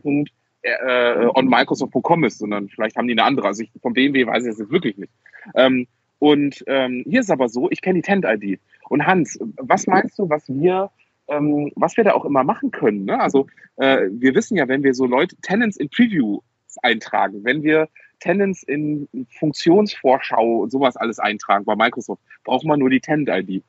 Äh, 0.63 1.27
on 1.35 1.47
Microsoft.com 1.47 2.25
ist, 2.25 2.39
sondern 2.39 2.69
vielleicht 2.69 2.97
haben 2.97 3.07
die 3.07 3.13
eine 3.13 3.23
andere. 3.23 3.47
Also 3.47 3.63
ich, 3.63 3.71
vom 3.81 3.93
BMW 3.93 4.27
weiß 4.27 4.45
ich 4.45 4.51
das 4.51 4.59
jetzt 4.59 4.73
wirklich 4.73 4.97
nicht. 4.97 5.13
Ähm, 5.55 5.87
und 6.19 6.65
ähm, 6.67 7.05
hier 7.07 7.21
ist 7.21 7.31
aber 7.31 7.49
so, 7.49 7.71
ich 7.71 7.83
kenne 7.83 8.01
die 8.01 8.03
Tenant-ID. 8.03 8.59
Und 8.89 9.07
Hans, 9.07 9.39
was 9.59 9.87
meinst 9.87 10.19
du, 10.19 10.29
was 10.29 10.49
wir 10.49 10.91
ähm, 11.29 11.73
was 11.77 11.97
wir 11.97 12.05
da 12.05 12.13
auch 12.13 12.25
immer 12.25 12.45
machen 12.45 12.71
können. 12.71 13.05
Ne? 13.05 13.21
Also 13.21 13.47
äh, 13.77 14.07
wir 14.11 14.35
wissen 14.35 14.57
ja, 14.57 14.69
wenn 14.69 14.83
wir 14.83 14.95
so 14.95 15.07
Leute, 15.07 15.37
Tenants 15.43 15.77
in 15.77 15.89
Preview 15.89 16.41
eintragen, 16.83 17.45
wenn 17.45 17.63
wir 17.63 17.89
Tenants 18.21 18.63
in 18.63 19.09
Funktionsvorschau 19.39 20.59
und 20.63 20.71
sowas 20.71 20.97
alles 20.97 21.19
eintragen 21.19 21.65
bei 21.65 21.77
Microsoft, 21.77 22.23
braucht 22.45 22.65
man 22.65 22.79
nur 22.79 22.91
die 22.91 23.01
Tenant-ID. 23.01 23.63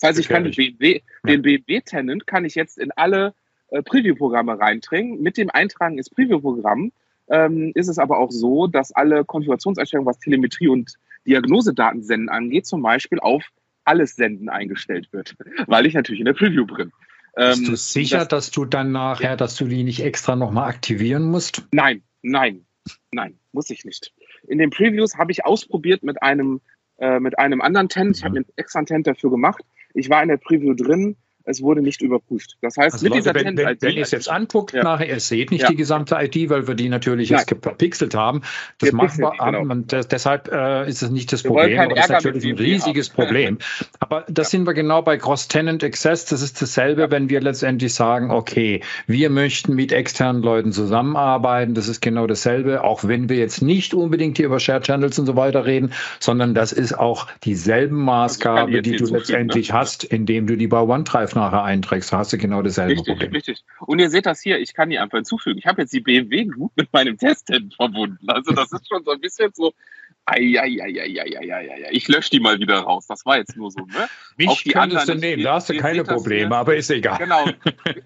Das 0.00 0.10
heißt, 0.10 0.18
ich 0.18 0.28
kann 0.28 0.44
den 0.44 0.54
BMW, 0.54 1.00
den 1.26 1.42
BMW-Tenant 1.42 2.26
kann 2.26 2.44
ich 2.44 2.54
jetzt 2.54 2.78
in 2.78 2.92
alle 2.92 3.34
äh, 3.68 3.82
Preview-Programme 3.82 4.58
reintringen. 4.58 5.20
Mit 5.20 5.36
dem 5.36 5.50
Eintragen 5.50 5.98
ins 5.98 6.10
Preview-Programm 6.10 6.92
ähm, 7.28 7.72
ist 7.74 7.88
es 7.88 7.98
aber 7.98 8.18
auch 8.18 8.30
so, 8.30 8.66
dass 8.66 8.92
alle 8.92 9.24
Konfigurationseinstellungen, 9.24 10.06
was 10.06 10.18
Telemetrie 10.18 10.68
und 10.68 10.94
Diagnosedaten 11.26 12.02
senden 12.02 12.28
angeht, 12.28 12.66
zum 12.66 12.82
Beispiel 12.82 13.18
auf 13.20 13.42
alles 13.84 14.16
Senden 14.16 14.48
eingestellt 14.48 15.12
wird, 15.12 15.36
weil 15.66 15.86
ich 15.86 15.94
natürlich 15.94 16.20
in 16.20 16.26
der 16.26 16.34
Preview 16.34 16.66
bin. 16.66 16.92
Bist 17.34 17.66
du 17.66 17.70
ähm, 17.70 17.76
sicher, 17.76 18.18
das, 18.18 18.28
dass 18.28 18.50
du 18.50 18.64
dann 18.66 18.92
nachher, 18.92 19.30
ja. 19.30 19.36
dass 19.36 19.56
du 19.56 19.64
die 19.64 19.84
nicht 19.84 20.04
extra 20.04 20.36
nochmal 20.36 20.68
aktivieren 20.68 21.24
musst? 21.24 21.66
Nein, 21.72 22.02
nein, 22.20 22.66
nein, 23.10 23.38
muss 23.52 23.70
ich 23.70 23.84
nicht. 23.84 24.12
In 24.46 24.58
den 24.58 24.70
Previews 24.70 25.16
habe 25.16 25.32
ich 25.32 25.44
ausprobiert 25.46 26.02
mit 26.02 26.22
einem, 26.22 26.60
äh, 26.98 27.20
mit 27.20 27.38
einem 27.38 27.62
anderen 27.62 27.88
Tent. 27.88 28.18
Ich 28.18 28.24
habe 28.24 28.32
mhm. 28.32 28.36
einen 28.38 28.46
extra 28.56 28.82
Tent 28.82 29.06
dafür 29.06 29.30
gemacht. 29.30 29.64
Ich 29.94 30.10
war 30.10 30.22
in 30.22 30.28
der 30.28 30.36
Preview 30.36 30.74
drin 30.74 31.16
es 31.44 31.62
wurde 31.62 31.82
nicht 31.82 32.02
überprüft. 32.02 32.56
Das 32.60 32.76
heißt, 32.76 32.94
also 32.94 33.04
mit 33.04 33.12
Leute, 33.14 33.22
dieser 33.22 33.34
wenn, 33.34 33.56
wenn, 33.56 33.76
wenn 33.80 33.96
ihr 33.96 34.02
es 34.02 34.10
jetzt 34.10 34.30
anguckt, 34.30 34.72
ja. 34.72 34.82
nachher, 34.82 35.08
ihr 35.08 35.20
seht 35.20 35.50
nicht 35.50 35.62
ja. 35.62 35.68
die 35.68 35.76
gesamte 35.76 36.16
ID, 36.16 36.50
weil 36.50 36.66
wir 36.66 36.74
die 36.74 36.88
natürlich 36.88 37.30
Nein. 37.30 37.40
jetzt 37.40 37.48
gepixelt 37.48 38.14
haben. 38.14 38.42
Das 38.78 38.90
wir 38.90 38.94
machen 38.96 39.18
wir, 39.18 39.32
genau. 39.32 39.60
und 39.60 39.92
das, 39.92 40.08
deshalb 40.08 40.50
äh, 40.52 40.88
ist 40.88 41.02
es 41.02 41.10
nicht 41.10 41.32
das 41.32 41.44
wir 41.44 41.50
Problem, 41.50 41.80
aber 41.80 41.94
das 41.94 42.06
ist 42.06 42.10
natürlich 42.10 42.44
ein 42.46 42.58
riesiges 42.58 43.08
haben. 43.08 43.16
Problem. 43.16 43.58
Aber 44.00 44.24
das 44.28 44.48
ja. 44.48 44.58
sind 44.58 44.66
wir 44.66 44.74
genau 44.74 45.02
bei 45.02 45.16
Cross-Tenant 45.16 45.82
Access. 45.84 46.26
Das 46.26 46.42
ist 46.42 46.60
dasselbe, 46.60 47.10
wenn 47.10 47.28
wir 47.28 47.40
letztendlich 47.40 47.94
sagen, 47.94 48.30
okay, 48.30 48.80
wir 49.06 49.30
möchten 49.30 49.74
mit 49.74 49.92
externen 49.92 50.42
Leuten 50.42 50.72
zusammenarbeiten. 50.72 51.74
Das 51.74 51.88
ist 51.88 52.00
genau 52.00 52.26
dasselbe, 52.26 52.84
auch 52.84 53.04
wenn 53.04 53.28
wir 53.28 53.36
jetzt 53.36 53.62
nicht 53.62 53.94
unbedingt 53.94 54.36
hier 54.36 54.46
über 54.46 54.60
Shared 54.60 54.84
Channels 54.84 55.18
und 55.18 55.26
so 55.26 55.36
weiter 55.36 55.66
reden, 55.66 55.92
sondern 56.20 56.54
das 56.54 56.72
ist 56.72 56.98
auch 56.98 57.26
dieselben 57.44 57.96
also 57.96 58.04
Maßgabe, 58.04 58.60
also 58.60 58.80
die 58.80 58.96
du 58.96 59.06
letztendlich 59.06 59.70
ne? 59.70 59.74
hast, 59.74 60.04
indem 60.04 60.46
du 60.46 60.56
die 60.56 60.66
bei 60.66 60.80
OneDrive 60.80 61.31
Nachher 61.34 61.62
einträgst, 61.62 62.12
hast 62.12 62.32
du 62.32 62.38
genau 62.38 62.62
dasselbe 62.62 62.92
richtig, 62.92 63.06
Problem. 63.06 63.32
Richtig. 63.32 63.64
Und 63.80 63.98
ihr 63.98 64.10
seht 64.10 64.26
das 64.26 64.40
hier, 64.40 64.58
ich 64.58 64.74
kann 64.74 64.90
die 64.90 64.98
einfach 64.98 65.18
hinzufügen. 65.18 65.58
Ich 65.58 65.66
habe 65.66 65.82
jetzt 65.82 65.92
die 65.92 66.00
BMW 66.00 66.44
Group 66.44 66.72
mit 66.76 66.92
meinem 66.92 67.16
Testhand 67.18 67.74
verbunden. 67.74 68.28
Also 68.28 68.52
das 68.52 68.72
ist 68.72 68.88
schon 68.88 69.04
so 69.04 69.12
ein 69.12 69.20
bisschen 69.20 69.50
so, 69.54 69.72
ei, 70.26 70.56
ei, 70.58 70.78
ei, 70.82 71.00
ei, 71.00 71.20
ei, 71.20 71.52
ei, 71.52 71.84
ei, 71.86 71.88
ich 71.90 72.08
lösche 72.08 72.30
die 72.30 72.40
mal 72.40 72.58
wieder 72.58 72.80
raus. 72.80 73.06
Das 73.06 73.26
war 73.26 73.38
jetzt 73.38 73.56
nur 73.56 73.70
so, 73.70 73.80
ne? 73.80 74.08
Mich 74.36 74.48
Auch 74.48 74.60
die 74.60 74.70
könntest 74.70 75.08
du 75.08 75.14
nehmen, 75.14 75.42
da 75.42 75.54
hast 75.54 75.68
du 75.68 75.76
keine 75.76 76.04
Probleme, 76.04 76.56
aber 76.56 76.76
ist 76.76 76.90
egal. 76.90 77.18
Genau. 77.18 77.46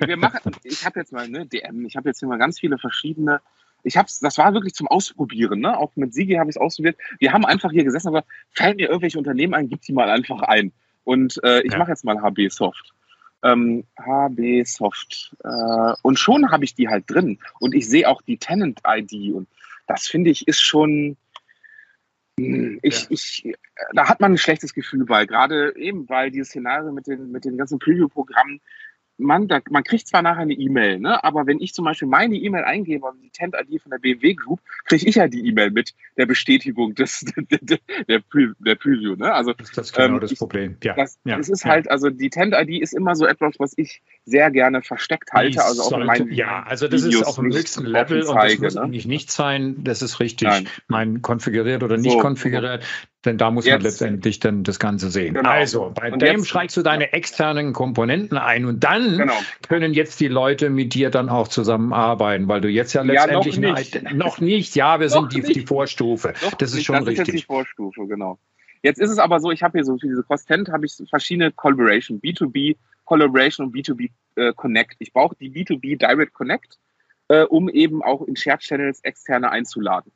Wir 0.05 0.17
machen, 0.17 0.53
ich 0.65 0.85
habe 0.85 1.01
jetzt 1.01 1.13
mal, 1.13 1.29
ne, 1.29 1.47
DM, 1.47 1.87
ich 1.87 1.97
habe 1.97 2.09
jetzt 2.09 2.21
hier 2.21 2.29
mal 2.29 2.39
ganz 2.39 2.61
viele 2.61 2.79
verschiedene 2.79 3.41
ich 3.87 3.97
hab's, 3.97 4.19
das 4.19 4.37
war 4.37 4.53
wirklich 4.53 4.75
zum 4.75 4.89
Ausprobieren, 4.89 5.61
ne? 5.61 5.79
Auch 5.79 5.93
mit 5.95 6.13
Sigi 6.13 6.35
habe 6.35 6.51
ich 6.51 6.57
es 6.57 6.61
ausprobiert. 6.61 6.97
Wir 7.21 7.33
haben 7.33 7.45
einfach 7.45 7.71
hier 7.71 7.85
gesessen 7.85 8.09
und 8.09 8.15
gesagt, 8.15 8.29
fallen 8.51 8.77
mir 8.77 8.89
irgendwelche 8.89 9.17
Unternehmen 9.17 9.55
ein, 9.55 9.69
gib 9.69 9.83
die 9.83 9.93
mal 9.93 10.11
einfach 10.11 10.41
ein. 10.43 10.73
Und 11.05 11.41
äh, 11.45 11.61
ich 11.63 11.73
ja. 11.73 11.79
mache 11.79 11.93
jetzt 11.93 12.05
mal 12.05 12.21
HB 12.21 12.49
Soft. 12.51 12.93
Ähm, 13.43 13.85
HB 13.99 14.65
Soft. 14.65 15.35
Äh, 15.45 15.95
und 16.03 16.19
schon 16.19 16.51
habe 16.51 16.65
ich 16.65 16.75
die 16.75 16.89
halt 16.89 17.05
drin. 17.09 17.39
Und 17.61 17.75
ich 17.75 17.89
sehe 17.89 18.09
auch 18.09 18.23
die 18.23 18.39
Tenant-ID. 18.39 19.35
Und 19.35 19.49
das 19.87 20.07
finde 20.07 20.31
ich 20.31 20.49
ist 20.49 20.61
schon. 20.61 21.17
Hm, 22.39 22.81
ich, 22.83 23.03
ja. 23.03 23.07
ich, 23.11 23.55
da 23.95 24.09
hat 24.09 24.21
man 24.21 24.33
ein 24.33 24.39
schlechtes 24.39 24.75
Gefühl 24.75 25.07
bei, 25.07 25.25
gerade 25.25 25.75
eben, 25.77 26.07
weil 26.09 26.31
dieses 26.31 26.49
Szenario 26.49 26.93
mit 26.93 27.07
den, 27.07 27.31
mit 27.31 27.47
den 27.47 27.57
ganzen 27.57 27.79
Preview-Programmen, 27.79 28.61
man, 29.19 29.49
da, 29.49 29.61
man 29.71 29.85
kriegt 29.85 30.07
zwar 30.07 30.23
nachher 30.23 30.43
eine 30.43 30.53
E-Mail, 30.53 30.99
ne, 30.99 31.23
aber 31.25 31.47
wenn 31.47 31.61
ich 31.61 31.73
zum 31.73 31.85
Beispiel 31.85 32.09
meine 32.09 32.37
E-Mail 32.37 32.65
eingebe, 32.65 33.07
also 33.07 33.19
die 33.21 33.31
Tent-ID 33.31 33.81
von 33.81 33.91
der 33.91 33.99
BMW 33.99 34.35
Group, 34.35 34.61
kriege 34.85 35.07
ich 35.07 35.17
ja 35.17 35.29
die 35.29 35.47
E-Mail 35.47 35.71
mit 35.71 35.95
der 36.17 36.27
Bestätigung 36.27 36.95
des, 36.95 37.25
der, 37.37 37.79
der, 38.09 38.19
Pre 38.21 38.55
der 38.59 38.75
Preview. 38.75 39.17
Ne? 39.17 39.33
Also, 39.33 39.53
das 39.53 39.71
ist 39.71 39.95
genau 39.95 40.17
ähm, 40.17 40.21
das 40.21 40.33
ich, 40.33 40.39
Problem. 40.39 40.77
Ja. 40.83 40.95
Das, 40.95 41.19
ja. 41.25 41.39
Es 41.39 41.49
ist 41.49 41.65
ja. 41.65 41.71
halt, 41.71 41.91
also 41.91 42.11
die 42.11 42.31
Tent-ID 42.31 42.81
ist 42.83 42.93
immer 42.93 43.17
so 43.17 43.27
etwas, 43.27 43.55
was 43.59 43.73
ich 43.77 44.03
sehr 44.25 44.51
gerne 44.51 44.83
versteckt 44.83 45.33
halte. 45.33 45.65
also 45.65 45.83
auch 45.83 45.91
sollte, 45.91 46.23
in 46.25 46.33
ja, 46.33 46.63
also 46.65 46.89
das 46.89 47.05
Videos 47.05 47.23
ist 47.23 47.29
auf 47.29 47.37
dem 47.37 47.53
höchsten 47.53 47.87
Level 47.87 48.23
und 48.23 48.37
das 48.37 48.59
muss 48.59 48.75
ne? 48.75 48.83
eigentlich 48.83 49.07
nicht 49.07 49.31
sein. 49.31 49.83
Das 49.85 50.03
ist 50.03 50.21
richtig. 50.21 50.49
Nein. 50.49 50.69
Mein 50.89 51.23
konfiguriert 51.23 51.83
oder 51.83 51.97
nicht 51.97 52.13
so, 52.13 52.19
konfiguriert. 52.19 52.85
Denn 53.25 53.39
da 53.39 53.51
muss 53.51 53.67
jetzt, 53.67 53.75
man 53.75 53.83
letztendlich 53.83 54.39
dann 54.39 54.63
das 54.63 54.79
Ganze 54.79 55.11
sehen. 55.11 55.35
Genau. 55.35 55.49
Also, 55.49 55.93
bei 55.93 56.13
und 56.13 56.23
dem 56.23 56.45
schreibst 56.45 56.77
du 56.77 56.83
deine 56.83 57.13
externen 57.13 57.73
Komponenten 57.73 58.39
ein 58.39 58.67
und 58.67 58.85
dann 58.85 59.19
genau. 59.19 59.35
können 59.69 59.95
jetzt 59.95 60.21
die 60.21 60.29
Leute 60.29 60.71
mit 60.71 60.95
dir 60.95 61.11
dann 61.11 61.29
auch 61.29 61.49
zusammenarbeiten, 61.49 62.47
weil 62.47 62.61
du 62.61 62.69
jetzt 62.69 62.93
ja 62.93 63.03
letztendlich 63.03 63.57
ja, 63.57 63.61
noch, 63.63 63.79
nicht. 63.79 63.97
Eine, 63.97 64.15
noch 64.15 64.41
nicht, 64.41 64.77
ja, 64.77 65.01
wir 65.01 65.09
sind 65.11 65.33
die, 65.33 65.41
die, 65.41 65.67
Vorstufe. 65.67 66.35
Noch 66.43 66.55
das 66.55 66.71
ist 66.71 66.77
nicht. 66.77 66.87
schon 66.87 66.97
das 66.97 67.07
richtig. 67.07 67.29
Ist 67.29 67.35
jetzt 67.35 67.43
die 67.43 67.47
Vorstufe, 67.47 68.07
genau. 68.07 68.39
Jetzt 68.83 69.01
ist 69.01 69.11
es 69.11 69.19
aber 69.19 69.41
so, 69.41 69.51
ich 69.51 69.65
habe 69.65 69.79
hier 69.79 69.85
so 69.85 69.99
für 69.99 70.07
diese 70.07 70.23
Content 70.23 70.69
habe 70.69 70.87
ich 70.87 70.97
verschiedene 71.11 71.51
Collaboration, 71.51 72.21
B2B 72.21 72.77
Collaboration 73.07 73.67
und 73.67 73.75
B2B 73.75 74.11
äh, 74.35 74.53
Connect. 74.53 74.97
Ich 74.99 75.13
brauche 75.13 75.35
die 75.37 75.51
B2B 75.51 75.97
Direct 75.97 76.35
Connect, 76.35 76.79
äh, 77.29 77.43
um 77.45 77.71
eben 77.71 78.03
auch 78.03 78.23
in 78.23 78.37
Shared 78.37 78.61
Channels 78.61 79.01
externe 79.03 79.51
einzuladen. 79.51 80.13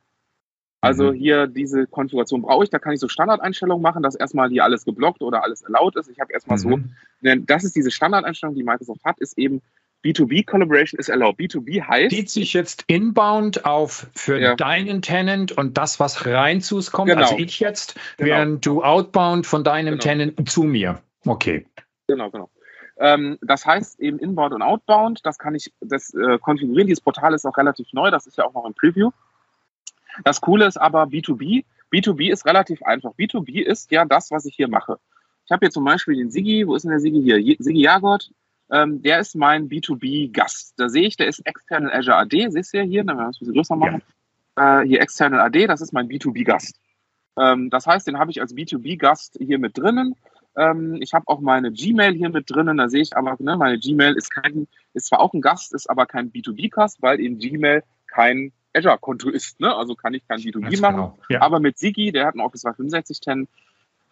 Also 0.81 1.13
mhm. 1.13 1.17
hier 1.17 1.47
diese 1.47 1.87
Konfiguration 1.87 2.43
brauche 2.43 2.65
ich, 2.65 2.71
da 2.71 2.79
kann 2.79 2.95
ich 2.95 3.01
so 3.01 3.09
Standardeinstellungen 3.09 3.83
machen, 3.83 4.03
dass 4.03 4.15
erstmal 4.15 4.49
hier 4.49 4.65
alles 4.65 4.85
geblockt 4.85 5.23
oder 5.23 5.43
alles 5.43 5.63
erlaubt 5.63 5.97
ist. 5.97 6.09
Ich 6.09 6.21
habe 6.21 6.33
erstmal 6.33 6.59
mhm. 6.59 6.63
so, 6.63 6.79
denn 7.21 7.47
das 7.47 7.65
ist 7.65 7.77
diese 7.77 7.91
Standardeinstellung, 7.91 8.55
die 8.55 8.63
Microsoft 8.63 9.05
hat, 9.05 9.19
ist 9.19 9.37
eben 9.37 9.61
B2B 10.05 10.47
Collaboration 10.47 10.99
ist 10.99 11.11
erlaubt. 11.11 11.39
B2B 11.39 11.83
heißt. 11.87 12.11
Zieht 12.11 12.31
sich 12.31 12.55
jetzt 12.55 12.85
inbound 12.87 13.67
auf 13.67 14.09
für 14.15 14.41
ja. 14.41 14.55
deinen 14.57 15.03
Tenant 15.03 15.53
und 15.53 15.77
das, 15.77 16.01
was 16.01 16.25
rein 16.25 16.63
zu 16.63 16.77
uns 16.77 16.91
kommt, 16.91 17.11
genau. 17.11 17.23
also 17.23 17.37
ich 17.37 17.61
jetzt, 17.61 17.97
genau. 18.17 18.31
während 18.31 18.65
du 18.67 18.83
outbound 18.83 19.47
von 19.47 19.63
deinem 19.63 19.99
genau. 19.99 20.03
Tenant 20.03 20.49
zu 20.49 20.63
mir. 20.63 21.01
Okay. 21.27 21.67
Genau, 22.07 22.31
genau. 22.31 22.49
Ähm, 22.97 23.39
das 23.43 23.67
heißt 23.67 24.01
eben 24.01 24.19
inbound 24.19 24.55
und 24.55 24.63
outbound, 24.63 25.21
das 25.25 25.39
kann 25.39 25.55
ich 25.55 25.73
das 25.81 26.15
äh, 26.15 26.39
konfigurieren. 26.39 26.87
Dieses 26.87 27.03
Portal 27.03 27.35
ist 27.35 27.45
auch 27.45 27.57
relativ 27.57 27.93
neu, 27.93 28.11
das 28.11 28.27
ist 28.27 28.39
ja 28.39 28.45
auch 28.45 28.55
noch 28.55 28.65
im 28.65 28.75
Preview. 28.75 29.11
Das 30.25 30.41
Coole 30.41 30.67
ist 30.67 30.77
aber 30.77 31.05
B2B. 31.05 31.65
B2B 31.93 32.31
ist 32.31 32.47
relativ 32.47 32.83
einfach. 32.83 33.13
B2B 33.15 33.63
ist 33.63 33.91
ja 33.91 34.05
das, 34.05 34.31
was 34.31 34.45
ich 34.45 34.55
hier 34.55 34.69
mache. 34.69 34.99
Ich 35.45 35.51
habe 35.51 35.67
hier 35.67 35.71
zum 35.71 35.85
Beispiel 35.85 36.17
den 36.17 36.31
Sigi, 36.31 36.67
wo 36.67 36.77
ist 36.77 36.83
denn 36.83 36.91
der 36.91 37.01
Sigi 37.01 37.23
hier? 37.23 37.57
Sigi 37.59 37.81
Jagot, 37.81 38.31
ähm, 38.71 39.03
der 39.03 39.19
ist 39.19 39.35
mein 39.35 39.69
B2B-Gast. 39.69 40.75
Da 40.77 40.89
sehe 40.89 41.09
ich, 41.09 41.17
der 41.17 41.27
ist 41.27 41.41
External 41.45 41.93
Azure 41.93 42.17
AD, 42.19 42.51
siehst 42.51 42.73
du 42.73 42.79
ja 42.79 42.85
hier, 42.85 43.05
dann 43.05 43.17
werden 43.17 43.27
wir 43.27 43.31
es 43.31 43.37
ein 43.37 43.41
bisschen 43.41 43.55
größer 43.55 43.77
machen. 43.77 44.03
Ja. 44.57 44.83
Äh, 44.83 44.87
hier 44.87 45.01
External 45.01 45.41
AD, 45.41 45.67
das 45.67 45.81
ist 45.81 45.93
mein 45.93 46.09
B2B-Gast. 46.09 46.79
Ähm, 47.37 47.71
das 47.71 47.87
heißt, 47.87 48.07
den 48.07 48.19
habe 48.19 48.31
ich 48.31 48.41
als 48.41 48.55
B2B-Gast 48.55 49.39
hier 49.41 49.59
mit 49.59 49.77
drinnen. 49.77 50.15
Ähm, 50.57 50.99
ich 51.01 51.15
habe 51.15 51.27
auch 51.27 51.41
meine 51.41 51.73
Gmail 51.73 52.15
hier 52.15 52.31
mit 52.31 52.51
drinnen, 52.51 52.77
da 52.77 52.89
sehe 52.89 53.03
ich 53.03 53.17
aber, 53.17 53.37
ne, 53.41 53.57
meine 53.57 53.79
Gmail 53.79 54.15
ist 54.15 54.31
kein, 54.31 54.69
ist 54.95 55.07
zwar 55.07 55.21
auch 55.21 55.33
ein 55.33 55.41
Gast, 55.41 55.75
ist 55.75 55.89
aber 55.89 56.07
kein 56.07 56.31
B2B-Gast, 56.31 57.03
weil 57.03 57.21
in 57.21 57.39
Gmail 57.39 57.83
kein 58.07 58.53
Azure-Konto 58.75 59.31
ist. 59.31 59.61
Ne? 59.61 59.75
Also 59.75 59.95
kann 59.95 60.15
ich 60.15 60.27
kein 60.27 60.39
B2B 60.39 60.63
Ganz 60.63 60.81
machen. 60.81 60.97
Genau. 60.97 61.19
Ja. 61.29 61.43
Aber 61.43 61.61
mit 61.61 61.79
Sigi, 61.79 62.13
der 62.13 62.27
hat 62.27 62.35
ein 62.35 62.41
Office 62.41 62.63
365 62.63 63.21
10, 63.21 63.49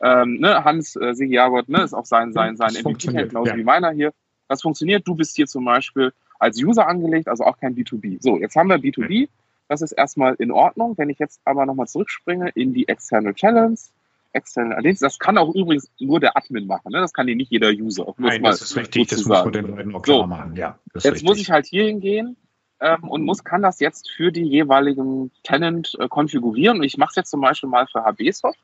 ähm, 0.00 0.38
ne? 0.40 0.64
Hans 0.64 0.96
äh, 0.96 1.14
Sigi 1.14 1.34
Jagot, 1.34 1.68
ne? 1.68 1.82
ist 1.82 1.94
auch 1.94 2.06
sein, 2.06 2.32
sein, 2.32 2.56
sein 2.56 2.72
MVP, 2.72 3.12
genauso 3.12 3.50
ja. 3.50 3.56
wie 3.56 3.64
meiner 3.64 3.90
hier. 3.90 4.12
Das 4.48 4.62
funktioniert. 4.62 5.06
Du 5.06 5.14
bist 5.14 5.36
hier 5.36 5.46
zum 5.46 5.64
Beispiel 5.64 6.12
als 6.38 6.62
User 6.62 6.86
angelegt, 6.86 7.28
also 7.28 7.44
auch 7.44 7.58
kein 7.58 7.74
B2B. 7.74 8.22
So, 8.22 8.38
jetzt 8.38 8.56
haben 8.56 8.68
wir 8.68 8.76
B2B. 8.76 9.28
Das 9.68 9.82
ist 9.82 9.92
erstmal 9.92 10.34
in 10.38 10.50
Ordnung. 10.50 10.96
Wenn 10.96 11.10
ich 11.10 11.18
jetzt 11.18 11.40
aber 11.44 11.66
nochmal 11.66 11.88
zurückspringe 11.88 12.50
in 12.54 12.72
die 12.72 12.88
External 12.88 13.34
Channels, 13.34 13.92
External 14.32 14.78
Identity, 14.78 15.04
das 15.04 15.18
kann 15.18 15.36
auch 15.36 15.54
übrigens 15.54 15.90
nur 15.98 16.20
der 16.20 16.36
Admin 16.36 16.66
machen. 16.66 16.92
Ne? 16.92 17.00
Das 17.00 17.12
kann 17.12 17.26
hier 17.26 17.36
nicht 17.36 17.50
jeder 17.50 17.70
User. 17.70 18.14
Nein, 18.16 18.42
das 18.42 18.62
ist 18.62 18.76
richtig. 18.76 19.08
Das 19.08 19.24
muss 19.26 19.44
man 19.44 19.52
den 19.52 19.66
Leuten 19.66 19.94
auch 19.94 20.02
klar 20.02 20.20
so, 20.20 20.26
machen. 20.26 20.56
Ja, 20.56 20.78
jetzt 20.94 21.04
richtig. 21.04 21.24
muss 21.24 21.38
ich 21.38 21.50
halt 21.50 21.66
hier 21.66 21.84
hingehen 21.84 22.36
ähm, 22.80 23.04
und 23.08 23.22
muss, 23.24 23.44
kann 23.44 23.62
das 23.62 23.80
jetzt 23.80 24.10
für 24.10 24.30
die 24.30 24.44
jeweiligen 24.44 25.30
Tenant 25.42 25.96
äh, 26.00 26.08
konfigurieren. 26.08 26.78
Und 26.78 26.84
ich 26.84 26.96
mache 26.96 27.10
es 27.10 27.16
jetzt 27.16 27.30
zum 27.30 27.40
Beispiel 27.40 27.68
mal 27.68 27.86
für 27.86 28.04
HBsoft. 28.04 28.58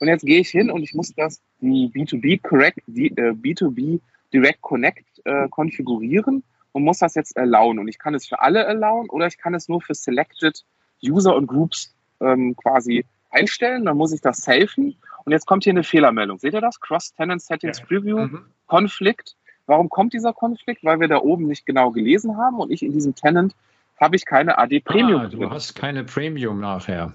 Und 0.00 0.08
jetzt 0.08 0.24
gehe 0.24 0.40
ich 0.40 0.48
hin 0.48 0.70
und 0.70 0.82
ich 0.82 0.94
muss 0.94 1.14
das 1.14 1.40
die 1.60 1.88
B2B 1.88 2.42
Correct, 2.42 2.80
die 2.86 3.08
äh, 3.16 3.32
B2B 3.32 4.00
Direct 4.32 4.60
Connect 4.62 5.06
äh, 5.24 5.48
konfigurieren 5.48 6.42
und 6.72 6.82
muss 6.82 6.98
das 6.98 7.14
jetzt 7.14 7.36
erlauben. 7.36 7.78
Und 7.78 7.88
ich 7.88 7.98
kann 7.98 8.14
es 8.14 8.26
für 8.26 8.40
alle 8.40 8.64
erlauben 8.64 9.08
oder 9.10 9.26
ich 9.26 9.38
kann 9.38 9.54
es 9.54 9.68
nur 9.68 9.80
für 9.80 9.94
Selected 9.94 10.64
User 11.02 11.36
und 11.36 11.46
Groups 11.46 11.94
ähm, 12.20 12.56
quasi 12.56 13.04
einstellen. 13.30 13.84
Dann 13.84 13.96
muss 13.96 14.12
ich 14.12 14.20
das 14.20 14.38
safen. 14.38 14.96
Und 15.24 15.32
jetzt 15.32 15.46
kommt 15.46 15.64
hier 15.64 15.72
eine 15.72 15.84
Fehlermeldung. 15.84 16.38
Seht 16.38 16.54
ihr 16.54 16.60
das? 16.60 16.80
Cross-Tenant 16.80 17.40
Settings 17.40 17.78
ja. 17.78 17.84
Preview, 17.86 18.18
mhm. 18.26 18.44
Konflikt. 18.66 19.36
Warum 19.66 19.88
kommt 19.88 20.12
dieser 20.12 20.32
Konflikt? 20.32 20.84
Weil 20.84 21.00
wir 21.00 21.08
da 21.08 21.18
oben 21.18 21.46
nicht 21.46 21.66
genau 21.66 21.90
gelesen 21.90 22.36
haben 22.36 22.58
und 22.58 22.70
ich 22.70 22.82
in 22.82 22.92
diesem 22.92 23.14
Tenant 23.14 23.54
habe 24.00 24.16
ich 24.16 24.26
keine 24.26 24.58
AD 24.58 24.80
Premium. 24.80 25.22
Ah, 25.22 25.26
du 25.28 25.38
drin. 25.38 25.50
hast 25.50 25.74
keine 25.74 26.04
Premium 26.04 26.60
nachher. 26.60 27.14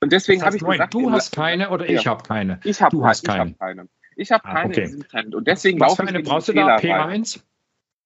Und 0.00 0.12
deswegen 0.12 0.42
habe 0.42 0.56
ich 0.56 0.62
gesagt, 0.62 0.94
du 0.94 1.10
hast 1.10 1.34
keine 1.34 1.70
oder 1.70 1.88
ich 1.88 2.04
ja. 2.04 2.10
habe 2.12 2.22
keine. 2.22 2.60
Ich 2.64 2.80
habe 2.80 2.96
keine. 3.00 3.40
Hab 3.40 3.58
keine. 3.58 3.88
Ich 4.16 4.30
habe 4.30 4.44
ah, 4.44 4.54
keine 4.54 4.70
okay. 4.70 4.80
in 4.80 4.86
diesem 4.86 5.08
Tenant. 5.08 5.34
Und 5.34 5.48
deswegen 5.48 5.80
Was 5.80 5.96
für 5.96 6.06
eine 6.06 6.22
brauchst 6.22 6.48
du 6.48 6.52
da? 6.52 6.76
P1? 6.76 7.40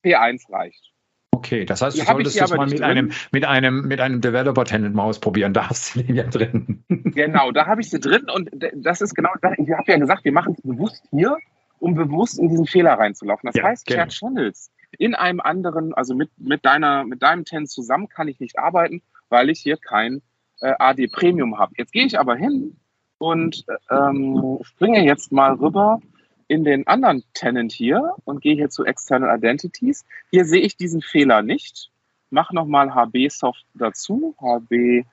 P1 0.04 0.52
reicht. 0.52 0.92
Okay, 1.34 1.64
das 1.64 1.80
heißt, 1.82 1.98
du 1.98 2.04
solltest 2.04 2.40
es 2.40 2.50
mal 2.50 2.66
mit 2.66 2.82
einem, 2.82 3.10
mit 3.32 3.44
einem, 3.44 3.88
mit 3.88 4.00
einem 4.00 4.20
Developer-Tenant 4.20 4.94
mal 4.94 5.04
ausprobieren. 5.04 5.54
Da 5.54 5.70
hast 5.70 5.96
du 5.96 6.02
den 6.02 6.14
ja 6.14 6.24
drin. 6.24 6.84
Genau, 6.88 7.50
da 7.50 7.66
habe 7.66 7.80
ich 7.80 7.90
sie 7.90 7.98
drin 7.98 8.26
und 8.32 8.50
das 8.74 9.00
ist 9.00 9.14
genau, 9.14 9.30
ich 9.40 9.70
habe 9.70 9.90
ja 9.90 9.98
gesagt, 9.98 10.24
wir 10.24 10.32
machen 10.32 10.54
es 10.56 10.62
bewusst 10.62 11.02
hier, 11.10 11.36
um 11.82 11.94
bewusst 11.94 12.38
in 12.38 12.48
diesen 12.48 12.66
Fehler 12.66 12.92
reinzulaufen. 12.92 13.48
Das 13.48 13.56
ja, 13.56 13.64
heißt, 13.64 13.86
genau. 13.86 13.98
Shared 13.98 14.12
Channels 14.12 14.70
in 14.98 15.14
einem 15.14 15.40
anderen, 15.40 15.94
also 15.94 16.14
mit, 16.14 16.30
mit, 16.38 16.64
deiner, 16.64 17.04
mit 17.04 17.22
deinem 17.22 17.44
Tenant 17.44 17.70
zusammen 17.70 18.08
kann 18.08 18.28
ich 18.28 18.38
nicht 18.40 18.58
arbeiten, 18.58 19.02
weil 19.28 19.50
ich 19.50 19.60
hier 19.60 19.76
kein 19.76 20.22
äh, 20.60 20.74
AD 20.78 21.08
Premium 21.08 21.58
habe. 21.58 21.72
Jetzt 21.76 21.92
gehe 21.92 22.06
ich 22.06 22.18
aber 22.18 22.36
hin 22.36 22.76
und 23.18 23.64
ähm, 23.90 24.58
springe 24.62 25.04
jetzt 25.04 25.32
mal 25.32 25.54
rüber 25.54 26.00
in 26.48 26.64
den 26.64 26.86
anderen 26.86 27.24
Tenant 27.34 27.72
hier 27.72 28.14
und 28.24 28.42
gehe 28.42 28.54
hier 28.54 28.68
zu 28.68 28.84
External 28.84 29.36
Identities. 29.36 30.04
Hier 30.30 30.44
sehe 30.44 30.60
ich 30.60 30.76
diesen 30.76 31.00
Fehler 31.00 31.42
nicht. 31.42 31.90
Mach 32.30 32.52
nochmal 32.52 32.94
hbsoft 32.94 33.64
dazu, 33.74 34.36
hbsoft.de. 34.38 35.06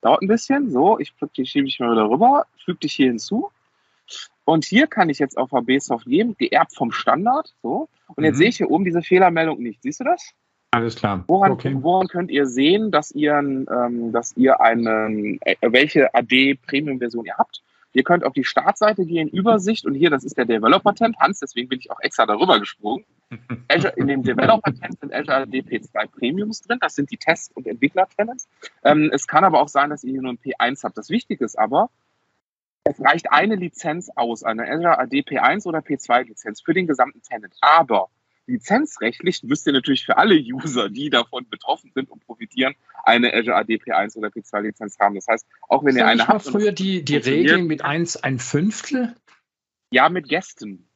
Dauert 0.00 0.22
ein 0.22 0.28
bisschen. 0.28 0.70
So, 0.70 0.98
ich 0.98 1.12
schiebe 1.44 1.66
ich 1.66 1.78
mal 1.80 1.92
wieder 1.92 2.08
rüber, 2.08 2.46
füge 2.64 2.78
dich 2.78 2.94
hier 2.94 3.08
hinzu. 3.08 3.50
Und 4.46 4.64
hier 4.64 4.86
kann 4.86 5.10
ich 5.10 5.18
jetzt 5.18 5.36
auf 5.36 5.50
HBsoft 5.50 6.06
geben, 6.06 6.36
geerbt 6.38 6.74
vom 6.74 6.92
Standard. 6.92 7.52
So. 7.62 7.88
Und 8.14 8.24
jetzt 8.24 8.36
mhm. 8.36 8.38
sehe 8.38 8.48
ich 8.48 8.56
hier 8.58 8.70
oben 8.70 8.84
diese 8.84 9.02
Fehlermeldung 9.02 9.58
nicht. 9.58 9.82
Siehst 9.82 10.00
du 10.00 10.04
das? 10.04 10.32
Alles 10.70 10.94
klar. 10.94 11.24
Woran, 11.26 11.50
okay. 11.50 11.76
woran 11.80 12.06
könnt 12.06 12.30
ihr 12.30 12.46
sehen, 12.46 12.92
dass 12.92 13.10
ihr, 13.10 13.34
ähm, 13.34 14.12
dass 14.12 14.36
ihr 14.36 14.60
einen, 14.60 15.40
äh, 15.42 15.56
welche 15.62 16.14
AD 16.14 16.58
Premium-Version 16.64 17.24
ihr 17.24 17.36
habt? 17.36 17.62
Ihr 17.92 18.04
könnt 18.04 18.24
auf 18.24 18.34
die 18.34 18.44
Startseite 18.44 19.04
gehen, 19.04 19.28
Übersicht 19.28 19.84
und 19.84 19.94
hier, 19.94 20.10
das 20.10 20.22
ist 20.22 20.36
der 20.36 20.44
Developer-Tent, 20.44 21.16
Hans, 21.18 21.40
deswegen 21.40 21.68
bin 21.68 21.78
ich 21.78 21.90
auch 21.90 21.98
extra 22.00 22.26
darüber 22.26 22.60
gesprungen. 22.60 23.04
Azure, 23.68 23.94
in 23.96 24.06
dem 24.06 24.22
Developer-Tent 24.22 25.00
sind 25.00 25.14
Azure 25.14 25.44
DP2 25.44 26.06
Premiums 26.08 26.60
drin, 26.60 26.78
das 26.80 26.94
sind 26.94 27.10
die 27.10 27.16
Test- 27.16 27.56
und 27.56 27.66
Entwickler-Tenants. 27.66 28.48
Ähm, 28.84 29.10
es 29.12 29.26
kann 29.26 29.44
aber 29.44 29.60
auch 29.60 29.68
sein, 29.68 29.90
dass 29.90 30.04
ihr 30.04 30.12
hier 30.12 30.22
nur 30.22 30.34
ein 30.34 30.38
P1 30.38 30.84
habt. 30.84 30.98
Das 30.98 31.08
Wichtige 31.08 31.42
ist 31.42 31.58
aber, 31.58 31.88
es 32.86 33.00
reicht 33.00 33.32
eine 33.32 33.56
Lizenz 33.56 34.10
aus, 34.14 34.42
eine 34.42 34.68
Azure 34.68 34.98
AD 34.98 35.20
P1 35.20 35.66
oder 35.66 35.80
P2-Lizenz 35.80 36.60
für 36.60 36.72
den 36.72 36.86
gesamten 36.86 37.20
Tenant. 37.22 37.54
Aber 37.60 38.10
lizenzrechtlich 38.46 39.42
müsst 39.42 39.66
ihr 39.66 39.72
natürlich 39.72 40.04
für 40.04 40.16
alle 40.16 40.36
User, 40.36 40.88
die 40.88 41.10
davon 41.10 41.48
betroffen 41.48 41.90
sind 41.94 42.10
und 42.10 42.24
profitieren, 42.24 42.74
eine 43.02 43.34
Azure 43.34 43.56
AD 43.56 43.74
P1 43.76 44.16
oder 44.16 44.28
P2 44.28 44.60
Lizenz 44.60 44.98
haben. 45.00 45.16
Das 45.16 45.26
heißt, 45.26 45.46
auch 45.68 45.84
wenn 45.84 45.96
ihr 45.96 46.06
eine 46.06 46.28
habt. 46.28 46.44
früher 46.44 46.72
die, 46.72 47.04
die 47.04 47.16
Regeln 47.16 47.66
mit 47.66 47.84
1 47.84 48.22
ein 48.22 48.38
Fünftel? 48.38 49.16
Ja, 49.90 50.08
mit 50.08 50.28
Gästen. 50.28 50.88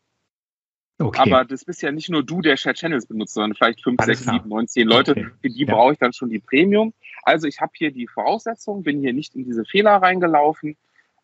Okay. 0.98 1.32
Aber 1.32 1.44
das 1.44 1.64
bist 1.64 1.82
ja 1.82 1.90
nicht 1.90 2.10
nur 2.10 2.22
du, 2.22 2.42
der 2.42 2.56
Share 2.56 2.74
Channels 2.74 3.06
benutzt, 3.06 3.34
sondern 3.34 3.56
vielleicht 3.56 3.82
5, 3.82 4.04
6, 4.04 4.24
7, 4.24 4.48
9, 4.48 4.68
10 4.68 4.86
Leute. 4.86 5.10
Okay. 5.12 5.26
Für 5.40 5.48
die 5.48 5.64
ja. 5.64 5.74
brauche 5.74 5.92
ich 5.94 5.98
dann 5.98 6.12
schon 6.12 6.28
die 6.28 6.40
Premium. 6.40 6.92
Also 7.22 7.48
ich 7.48 7.60
habe 7.60 7.72
hier 7.74 7.90
die 7.90 8.06
Voraussetzungen, 8.06 8.82
bin 8.82 9.00
hier 9.00 9.14
nicht 9.14 9.34
in 9.34 9.44
diese 9.44 9.64
Fehler 9.64 9.96
reingelaufen, 9.96 10.76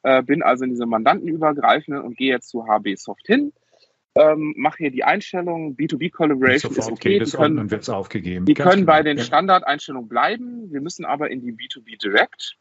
äh, 0.07 0.23
bin 0.23 0.43
also 0.43 0.65
in 0.65 0.71
diese 0.71 0.87
Mandantenübergreifenden 0.87 2.03
und 2.03 2.17
gehe 2.17 2.33
jetzt 2.33 2.49
zu 2.49 2.67
HB 2.67 2.97
Soft 2.97 3.27
hin 3.27 3.53
ähm, 4.17 4.55
mache 4.57 4.79
hier 4.79 4.91
die 4.91 5.05
Einstellungen, 5.05 5.77
B2B 5.77 6.11
Collaboration 6.11 6.75
ist 6.75 6.91
okay. 6.91 7.19
Geht 7.19 7.27
die 7.27 7.37
können, 7.37 7.59
und 7.59 7.71
wird 7.71 7.89
aufgegeben. 7.91 8.47
Die 8.47 8.55
können 8.55 8.81
genau. 8.81 8.87
bei 8.87 9.03
den 9.03 9.19
Standardeinstellungen 9.19 10.09
bleiben. 10.09 10.73
Wir 10.73 10.81
müssen 10.81 11.05
aber 11.05 11.31
in 11.31 11.43
die 11.43 11.53
B2B 11.53 12.01
Direct, 12.01 12.57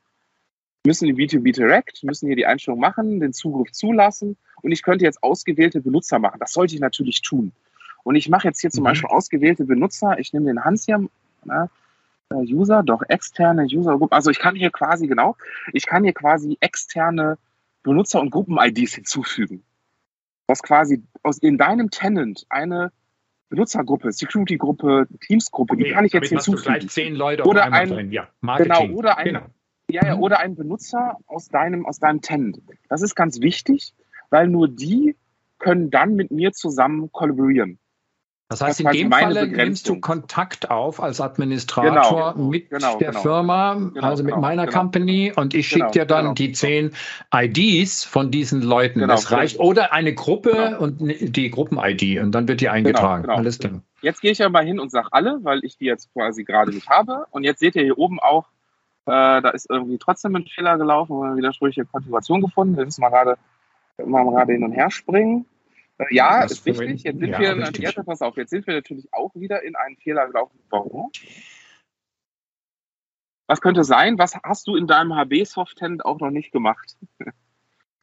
müssen 0.86 1.08
in 1.08 1.16
die 1.16 1.28
B2B 1.28 1.56
Direct, 1.56 2.04
müssen 2.04 2.28
hier 2.28 2.36
die 2.36 2.46
Einstellung 2.46 2.80
machen, 2.80 3.22
den 3.22 3.32
Zugriff 3.32 3.72
zulassen 3.72 4.36
und 4.62 4.72
ich 4.72 4.84
könnte 4.84 5.06
jetzt 5.06 5.24
ausgewählte 5.24 5.80
Benutzer 5.80 6.20
machen. 6.20 6.39
Das 6.39 6.52
sollte 6.52 6.76
ich 6.76 6.82
natürlich 6.82 7.22
tun. 7.22 7.54
Und 8.04 8.16
ich 8.16 8.30
mache 8.30 8.48
jetzt 8.48 8.60
hier 8.60 8.70
zum 8.70 8.84
mhm. 8.84 8.88
Beispiel 8.88 9.10
ausgewählte 9.10 9.64
Benutzer. 9.64 10.20
Ich 10.20 10.34
nehme 10.34 10.48
den 10.48 10.64
Hans 10.64 10.86
hier, 10.86 11.08
na, 11.46 11.70
User, 12.34 12.84
doch 12.84 13.03
externe 13.07 13.65
User 13.65 13.97
Group. 13.97 14.13
Also 14.13 14.32
ich 14.32 14.39
kann 14.39 14.55
hier 14.55 14.71
quasi, 14.71 15.07
genau, 15.07 15.36
ich 15.73 15.86
kann 15.86 16.03
hier 16.03 16.13
quasi 16.13 16.57
externe 16.59 17.38
Benutzer- 17.84 18.19
und 18.19 18.32
Gruppen-IDs 18.32 18.95
hinzufügen 18.95 19.63
dass 20.47 20.61
quasi 20.61 21.03
aus 21.23 21.39
in 21.39 21.57
deinem 21.57 21.89
Tenant 21.89 22.45
eine 22.49 22.91
Benutzergruppe, 23.49 24.11
Security-Gruppe, 24.11 25.07
Teams-Gruppe, 25.21 25.78
die 25.78 25.91
kann 25.91 26.05
ich 26.05 26.13
jetzt 26.13 26.30
hinzufügen. 26.30 26.89
Zehn 26.89 27.15
Leute 27.15 27.43
oder 27.43 27.71
ein, 27.71 28.11
ja, 28.11 28.28
Marketing. 28.41 28.88
Genau, 28.88 28.97
oder 28.97 29.17
ein, 29.17 29.26
genau. 29.26 29.45
Ja, 29.89 30.05
ja, 30.05 30.17
oder 30.17 30.39
ein 30.39 30.55
Benutzer 30.55 31.17
aus 31.28 31.47
deinem, 31.47 31.86
aus 31.86 31.99
deinem 31.99 32.21
Tenant. 32.21 32.59
Das 32.89 33.03
ist 33.03 33.15
ganz 33.15 33.39
wichtig, 33.41 33.93
weil 34.32 34.47
nur 34.47 34.67
die 34.67 35.15
können 35.59 35.91
dann 35.91 36.15
mit 36.15 36.32
mir 36.32 36.53
zusammen 36.53 37.11
kollaborieren. 37.11 37.78
Das 38.48 38.62
heißt, 38.62 38.80
das 38.80 38.93
in 38.93 39.10
dem 39.10 39.12
Falle 39.12 39.48
nimmst 39.48 39.89
du 39.89 40.00
Kontakt 40.00 40.70
auf 40.70 41.02
als 41.02 41.20
Administrator 41.20 42.34
genau, 42.36 42.50
mit 42.50 42.70
genau, 42.70 42.98
der 43.00 43.10
genau. 43.10 43.22
Firma, 43.22 43.74
genau, 43.74 44.02
also 44.02 44.24
mit 44.24 44.34
genau, 44.34 44.41
meiner 44.41 44.68
genau. 44.68 44.78
Company 44.78 45.34
und 45.36 45.56
ich 45.56 45.68
schicke 45.68 45.89
dir 45.91 46.06
dann 46.06 46.36
die 46.36 46.52
zehn 46.52 46.91
IDs 47.34 48.04
von 48.04 48.30
diesen 48.30 48.62
Leuten. 48.62 49.00
das 49.08 49.32
reicht. 49.32 49.60
Oder 49.60 49.93
eine 49.93 50.14
Gruppe 50.14 50.78
und 50.78 51.00
die 51.00 51.50
Gruppen-ID 51.50 52.22
und 52.22 52.34
dann 52.34 52.48
wird 52.48 52.62
die 52.62 52.70
eingetragen. 52.70 53.28
Alles 53.30 53.58
klar. 53.58 53.82
Jetzt 54.02 54.22
gehe 54.22 54.32
ich 54.32 54.38
ja 54.38 54.48
mal 54.50 54.64
hin 54.64 54.80
und 54.80 54.91
sage 54.91 55.08
alle, 55.12 55.39
weil 55.41 55.66
ich 55.66 55.78
die 55.78 55.86
jetzt 55.86 56.14
quasi 56.14 56.43
gerade 56.43 56.72
nicht 56.72 56.88
habe. 56.88 57.26
Und 57.32 57.46
jetzt 57.46 57.60
seht 57.60 57.76
ihr 57.76 57.82
hier 57.82 57.98
oben 57.98 58.20
auch, 58.20 58.46
äh, 59.08 59.41
da 59.41 59.50
ist 59.50 59.68
irgendwie 59.68 59.98
trotzdem 59.98 60.36
ein 60.36 60.46
Fehler 60.46 60.78
gelaufen, 60.78 61.20
eine 61.24 61.36
widersprüchliche 61.36 61.88
Konfiguration 61.88 62.41
gefunden. 62.41 62.78
Wir 62.78 62.86
müssen 62.86 63.02
gerade 63.02 63.38
mal 64.06 64.24
gerade 64.26 64.54
hin 64.54 64.64
und 64.64 64.74
her 64.74 64.91
springen. 64.91 65.48
Äh, 65.98 66.06
ja, 66.12 66.41
das 66.43 66.54
ist 66.54 66.68
richtig. 66.68 67.04
Jetzt 67.04 67.20
sind 67.20 67.30
ja, 67.30 67.39
wir 67.39 67.56
natürlich, 67.56 67.96
pass 67.96 68.22
auf, 68.22 68.38
jetzt 68.38 68.50
sind 68.50 68.68
wir 68.68 68.76
natürlich 68.76 69.12
auch 69.14 69.34
wieder 69.36 69.64
in 69.64 69.76
einen 69.76 69.98
Fehler 69.98 70.28
gelaufen. 70.28 70.60
Warum? 70.70 71.12
Was 73.48 73.62
könnte 73.62 73.84
sein? 73.84 74.18
Was 74.18 74.36
hast 74.43 74.68
du 74.68 74.76
in 74.76 74.88
deinem 74.88 75.16
HB-Soft-Tenant 75.16 76.04
auch 76.04 76.20
noch 76.20 76.32
nicht 76.32 76.52
gemacht? 76.52 76.98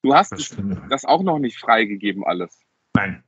Du 0.02 0.14
hast 0.14 0.32
das, 0.32 0.56
das 0.88 1.04
auch 1.04 1.22
noch 1.22 1.38
nicht 1.38 1.58
freigegeben, 1.58 2.24
alles. 2.24 2.60
Nein. 2.94 3.22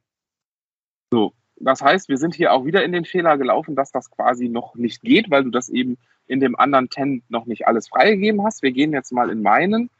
So, 1.12 1.32
das 1.56 1.82
heißt, 1.82 2.08
wir 2.08 2.18
sind 2.18 2.34
hier 2.34 2.52
auch 2.52 2.64
wieder 2.64 2.84
in 2.84 2.92
den 2.92 3.04
Fehler 3.04 3.38
gelaufen, 3.38 3.76
dass 3.76 3.92
das 3.92 4.10
quasi 4.10 4.48
noch 4.48 4.74
nicht 4.74 5.02
geht, 5.02 5.30
weil 5.30 5.44
du 5.44 5.50
das 5.50 5.68
eben 5.68 5.98
in 6.26 6.40
dem 6.40 6.56
anderen 6.56 6.88
Tenant 6.88 7.30
noch 7.30 7.46
nicht 7.46 7.66
alles 7.66 7.88
freigegeben 7.88 8.44
hast. 8.44 8.62
Wir 8.62 8.72
gehen 8.72 8.92
jetzt 8.92 9.12
mal 9.12 9.30
in 9.30 9.42
meinen 9.42 9.90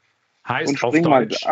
Heißt 0.47 0.83
auf 0.83 0.93
Deutsch, 1.01 1.43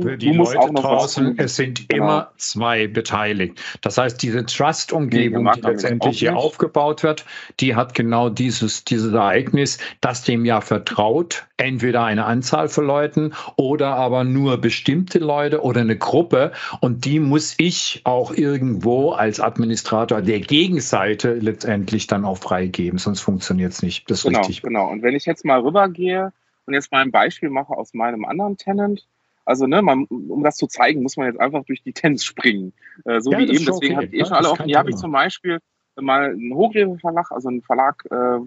für 0.00 0.18
die 0.18 0.32
Leute 0.32 0.72
draußen, 0.74 1.38
es 1.38 1.54
sind 1.54 1.88
genau. 1.88 2.04
immer 2.04 2.32
zwei 2.38 2.88
beteiligt. 2.88 3.62
Das 3.82 3.98
heißt, 3.98 4.20
diese 4.20 4.44
Trust-Umgebung, 4.44 5.48
die 5.54 5.60
letztendlich 5.60 6.18
hier 6.18 6.36
aufgebaut 6.36 7.04
wird, 7.04 7.24
die 7.60 7.76
hat 7.76 7.94
genau 7.94 8.30
dieses, 8.30 8.84
dieses 8.84 9.12
Ereignis, 9.12 9.78
das 10.00 10.24
dem 10.24 10.44
ja 10.44 10.60
vertraut, 10.60 11.46
entweder 11.56 12.02
eine 12.02 12.24
Anzahl 12.24 12.68
von 12.68 12.84
Leuten 12.84 13.32
oder 13.54 13.94
aber 13.94 14.24
nur 14.24 14.56
bestimmte 14.58 15.20
Leute 15.20 15.62
oder 15.62 15.82
eine 15.82 15.96
Gruppe. 15.96 16.50
Und 16.80 17.04
die 17.04 17.20
muss 17.20 17.54
ich 17.58 18.00
auch 18.02 18.32
irgendwo 18.34 19.12
als 19.12 19.38
Administrator 19.38 20.20
der 20.20 20.40
Gegenseite 20.40 21.34
letztendlich 21.34 22.08
dann 22.08 22.24
auch 22.24 22.38
freigeben, 22.38 22.98
sonst 22.98 23.20
funktioniert 23.20 23.70
es 23.70 23.82
nicht. 23.82 24.10
Das 24.10 24.18
ist 24.18 24.24
genau, 24.24 24.38
richtig. 24.40 24.62
Genau. 24.62 24.90
Und 24.90 25.02
wenn 25.02 25.14
ich 25.14 25.26
jetzt 25.26 25.44
mal 25.44 25.60
rübergehe, 25.60 26.32
und 26.66 26.74
jetzt 26.74 26.92
mal 26.92 27.02
ein 27.02 27.10
Beispiel 27.10 27.50
mache 27.50 27.76
aus 27.76 27.94
meinem 27.94 28.24
anderen 28.24 28.56
Tenant. 28.56 29.06
Also, 29.44 29.66
ne, 29.66 29.82
man, 29.82 30.04
um 30.04 30.44
das 30.44 30.56
zu 30.56 30.68
zeigen, 30.68 31.02
muss 31.02 31.16
man 31.16 31.26
jetzt 31.26 31.40
einfach 31.40 31.64
durch 31.64 31.82
die 31.82 31.92
Tens 31.92 32.24
springen. 32.24 32.72
Äh, 33.04 33.20
so 33.20 33.32
ja, 33.32 33.38
wie 33.38 33.50
eben. 33.50 33.64
Deswegen 33.64 33.96
okay. 33.96 34.04
habt 34.04 34.12
ihr 34.12 34.20
ja, 34.20 34.26
schon 34.26 34.36
alle 34.36 34.50
offen. 34.50 34.66
Hier 34.66 34.78
habe 34.78 34.90
ich 34.90 34.96
zum 34.96 35.10
Beispiel 35.10 35.58
mal 36.00 36.30
einen 36.30 36.54
Hochrewe-Verlag, 36.54 37.32
also 37.32 37.48
einen 37.48 37.62
Verlag, 37.62 38.04
äh, 38.10 38.38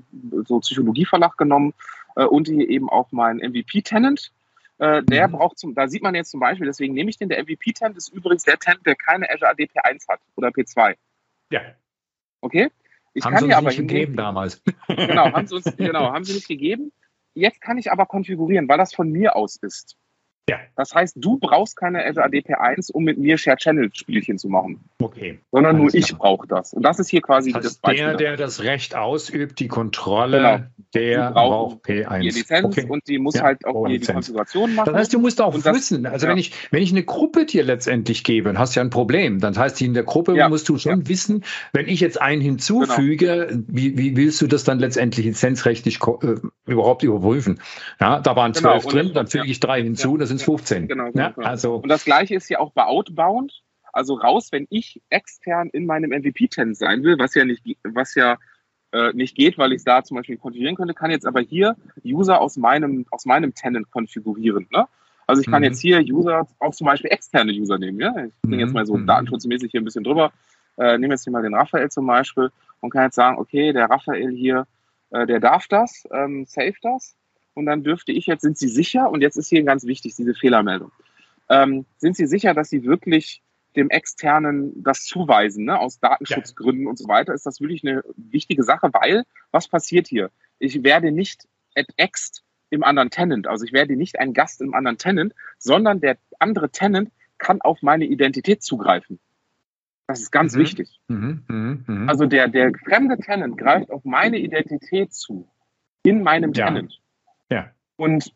so 0.46 0.60
Psychologie-Verlag 0.60 1.38
genommen 1.38 1.74
äh, 2.16 2.24
und 2.24 2.48
hier 2.48 2.68
eben 2.70 2.90
auch 2.90 3.12
meinen 3.12 3.40
MVP-Tenant. 3.40 4.32
Äh, 4.78 5.04
der 5.04 5.28
mhm. 5.28 5.34
braucht 5.34 5.60
zum, 5.60 5.76
da 5.76 5.88
sieht 5.88 6.04
man 6.04 6.16
jetzt 6.16 6.32
zum 6.32 6.40
Beispiel, 6.40 6.66
deswegen 6.66 6.94
nehme 6.94 7.10
ich 7.10 7.18
den, 7.18 7.30
der 7.30 7.42
MVP-Tenant 7.44 7.96
ist 7.98 8.10
übrigens 8.10 8.44
der 8.44 8.58
Tenant, 8.58 8.86
der 8.86 8.96
keine 8.96 9.30
Azure 9.30 9.52
AD 9.52 9.64
P1 9.64 10.08
hat 10.08 10.20
oder 10.36 10.50
P2. 10.50 10.96
Ja. 11.52 11.62
Okay? 12.42 12.70
Ich 13.14 13.24
haben 13.24 13.34
kann 13.34 13.44
sie 13.44 13.46
uns 13.46 13.56
aber 13.56 13.68
nicht 13.68 13.78
gegeben 13.78 14.16
damals. 14.18 14.62
Genau, 14.88 15.32
haben 15.32 15.48
sie 15.48 15.56
uns, 15.56 15.64
genau, 15.78 16.12
haben 16.12 16.26
sie 16.26 16.34
nicht 16.34 16.48
gegeben. 16.48 16.92
Jetzt 17.36 17.62
kann 17.62 17.78
ich 17.78 17.92
aber 17.92 18.06
konfigurieren, 18.06 18.68
weil 18.70 18.78
das 18.78 18.96
von 18.96 19.12
mir 19.12 19.36
aus 19.36 19.58
ist. 19.58 19.98
Ja. 20.48 20.60
Das 20.76 20.94
heißt, 20.94 21.16
du 21.18 21.40
brauchst 21.40 21.76
keine 21.76 22.06
Azure 22.06 22.26
AD 22.26 22.38
P1, 22.40 22.92
um 22.92 23.04
mit 23.04 23.18
mir 23.18 23.38
Share 23.38 23.58
Channel 23.58 23.90
Spielchen 23.94 24.38
zu 24.38 24.48
machen. 24.48 24.80
Okay. 25.02 25.40
Sondern 25.52 25.78
nur 25.78 25.94
ich 25.94 26.16
brauche 26.16 26.48
das. 26.48 26.74
Und 26.74 26.84
das 26.84 27.00
ist 27.00 27.10
hier 27.10 27.22
quasi 27.22 27.52
das, 27.52 27.64
heißt, 27.64 27.66
das 27.66 27.78
Beispiel. 27.78 28.06
Der, 28.06 28.16
der 28.16 28.38
das 28.38 28.62
Recht 28.62 28.96
ausübt, 28.96 29.60
die 29.60 29.68
Kontrolle, 29.68 30.38
genau. 30.38 30.60
der 30.94 31.32
braucht 31.32 31.86
P1. 31.86 32.20
Die 32.20 32.30
Lizenz 32.30 32.66
okay. 32.66 32.86
und 32.88 33.08
die 33.08 33.18
muss 33.18 33.36
ja, 33.36 33.44
halt 33.44 33.66
auch 33.66 33.88
hier 33.88 34.00
die 34.00 34.06
Konfiguration 34.06 34.76
machen. 34.76 34.86
Das 34.86 34.96
heißt, 34.96 35.14
du 35.14 35.20
musst 35.20 35.42
auch 35.42 35.60
das, 35.60 35.76
wissen, 35.76 36.06
also 36.06 36.28
ja. 36.28 36.32
wenn 36.32 36.38
ich, 36.38 36.52
wenn 36.70 36.84
ich 36.84 36.92
eine 36.92 37.04
Gruppe 37.04 37.46
dir 37.48 37.64
letztendlich 37.64 38.24
gebe, 38.24 38.50
dann 38.50 38.60
hast 38.60 38.76
du 38.76 38.82
ja 38.82 38.84
ein 38.84 38.92
Problem. 38.92 39.40
Dann 39.40 39.58
heißt, 39.58 39.82
in 39.82 39.96
der 39.96 40.04
Gruppe 40.04 40.36
ja. 40.36 40.48
musst 40.48 40.70
du 40.70 40.78
schon 40.78 41.08
wissen, 41.08 41.44
wenn 41.74 41.88
ich 41.88 42.02
jetzt 42.02 42.22
einen 42.22 42.42
hinzufüge, 42.42 43.48
genau. 43.50 43.64
wie, 43.68 43.98
wie 43.98 44.16
willst 44.16 44.42
du 44.42 44.48
das 44.48 44.64
dann 44.64 44.78
letztendlich 44.78 45.26
lizenzrechtlich 45.26 46.00
äh, 46.22 46.36
überhaupt 46.68 47.02
überprüfen? 47.02 47.60
Ja, 48.00 48.20
da 48.20 48.36
waren 48.36 48.52
genau. 48.52 48.80
zwölf 48.80 48.84
genau. 48.84 48.94
drin, 48.94 49.14
dann 49.16 49.28
füge 49.28 49.48
ich 49.48 49.60
drei 49.60 49.82
hinzu, 49.82 50.18
das 50.18 50.30
sind 50.30 50.35
15. 50.44 50.88
Genau, 50.88 51.12
genau, 51.12 51.32
genau. 51.32 51.48
Also, 51.48 51.76
und 51.76 51.90
das 51.90 52.06
gleiche 52.06 52.36
ist 52.36 52.50
ja 52.50 52.60
auch 52.60 52.72
bei 52.72 52.86
Outbound. 52.86 53.62
Also 53.94 54.16
raus, 54.16 54.52
wenn 54.52 54.68
ich 54.70 55.02
extern 55.10 55.70
in 55.70 55.86
meinem 55.86 56.12
MVP-Tenant 56.12 56.76
sein 56.76 57.04
will, 57.04 57.18
was 57.18 57.34
ja 57.34 57.46
nicht, 57.46 57.64
was 57.84 58.14
ja 58.16 58.38
äh, 58.92 59.14
nicht 59.14 59.36
geht, 59.36 59.58
weil 59.58 59.72
ich 59.72 59.78
es 59.78 59.84
da 59.84 60.04
zum 60.04 60.18
Beispiel 60.18 60.38
konfigurieren 60.38 60.76
könnte, 60.76 60.94
kann 60.94 61.12
jetzt 61.12 61.26
aber 61.26 61.40
hier 61.40 61.76
User 62.04 62.42
aus 62.42 62.58
meinem, 62.58 63.06
aus 63.12 63.26
meinem 63.26 63.54
Tenant 63.54 63.90
konfigurieren. 63.92 64.68
Ne? 64.72 64.88
Also 65.28 65.42
ich 65.42 65.48
kann 65.48 65.62
mhm. 65.62 65.66
jetzt 65.66 65.80
hier 65.80 66.00
User, 66.02 66.48
auch 66.60 66.74
zum 66.74 66.86
Beispiel 66.86 67.12
externe 67.12 67.52
User 67.52 67.78
nehmen. 67.78 68.00
Ja? 68.00 68.14
Ich 68.26 68.34
bin 68.42 68.52
mhm. 68.52 68.60
jetzt 68.60 68.74
mal 68.74 68.86
so 68.86 68.98
mhm. 68.98 69.08
datenschutzmäßig 69.08 69.72
hier 69.72 69.82
ein 69.82 69.86
bisschen 69.86 70.04
drüber. 70.04 70.32
Äh, 70.78 70.98
nehme 70.98 71.14
jetzt 71.14 71.24
hier 71.24 71.32
mal 71.32 71.42
den 71.42 71.56
Raphael 71.56 71.90
zum 71.90 72.06
Beispiel 72.06 72.52
und 72.82 72.90
kann 72.90 73.04
jetzt 73.04 73.16
sagen, 73.16 73.38
okay, 73.38 73.74
der 73.74 73.90
Raphael 73.90 74.32
hier, 74.32 74.68
äh, 75.12 75.26
der 75.26 75.40
darf 75.40 75.68
das, 75.68 76.08
ähm, 76.12 76.46
save 76.46 76.76
das. 76.82 77.16
Und 77.56 77.66
dann 77.66 77.84
dürfte 77.84 78.12
ich 78.12 78.28
jetzt, 78.28 78.42
sind 78.42 78.58
Sie 78.58 78.68
sicher, 78.68 79.10
und 79.10 79.22
jetzt 79.22 79.38
ist 79.38 79.50
hier 79.50 79.64
ganz 79.64 79.86
wichtig, 79.86 80.16
diese 80.16 80.36
Fehlermeldung, 80.36 80.92
ähm, 81.50 81.86
sind 81.98 82.16
Sie 82.16 82.28
sicher, 82.28 82.54
dass 82.54 82.70
Sie 82.70 82.84
wirklich 82.84 83.42
dem 83.76 83.90
Externen 83.90 84.84
das 84.84 85.04
zuweisen, 85.06 85.66
ne? 85.66 85.80
aus 85.80 86.00
Datenschutzgründen 86.00 86.84
ja. 86.84 86.90
und 86.90 86.98
so 86.98 87.08
weiter, 87.08 87.34
ist 87.34 87.46
das 87.46 87.60
wirklich 87.60 87.84
eine 87.84 88.04
wichtige 88.16 88.64
Sache, 88.64 88.90
weil 88.94 89.24
was 89.52 89.68
passiert 89.68 90.08
hier? 90.08 90.32
Ich 90.60 90.84
werde 90.84 91.12
nicht 91.12 91.48
at 91.76 91.88
ext 91.98 92.44
im 92.70 92.84
anderen 92.84 93.10
Tenant, 93.10 93.48
also 93.48 93.66
ich 93.66 93.74
werde 93.74 93.96
nicht 93.96 94.20
ein 94.20 94.34
Gast 94.34 94.62
im 94.62 94.74
anderen 94.74 94.98
Tenant, 94.98 95.34
sondern 95.58 96.02
der 96.02 96.18
andere 96.40 96.70
Tenant 96.70 97.12
kann 97.38 97.62
auf 97.62 97.82
meine 97.82 98.06
Identität 98.06 98.64
zugreifen. 98.64 99.20
Das 100.08 100.22
ist 100.22 100.32
ganz 100.32 100.56
mhm. 100.56 100.60
wichtig. 100.60 101.00
Mhm. 101.08 101.44
Mhm. 101.48 101.84
mhm. 101.88 102.10
Also 102.10 102.26
der, 102.26 102.48
der 102.48 102.72
fremde 102.86 103.18
Tenant 103.18 103.58
greift 103.58 103.90
auf 103.92 104.04
meine 104.06 104.38
Identität 104.38 105.14
zu 105.14 105.48
in 106.04 106.22
meinem 106.22 106.54
ja. 106.54 106.68
Tenant. 106.68 107.02
Ja. 107.50 107.70
Und 107.98 108.34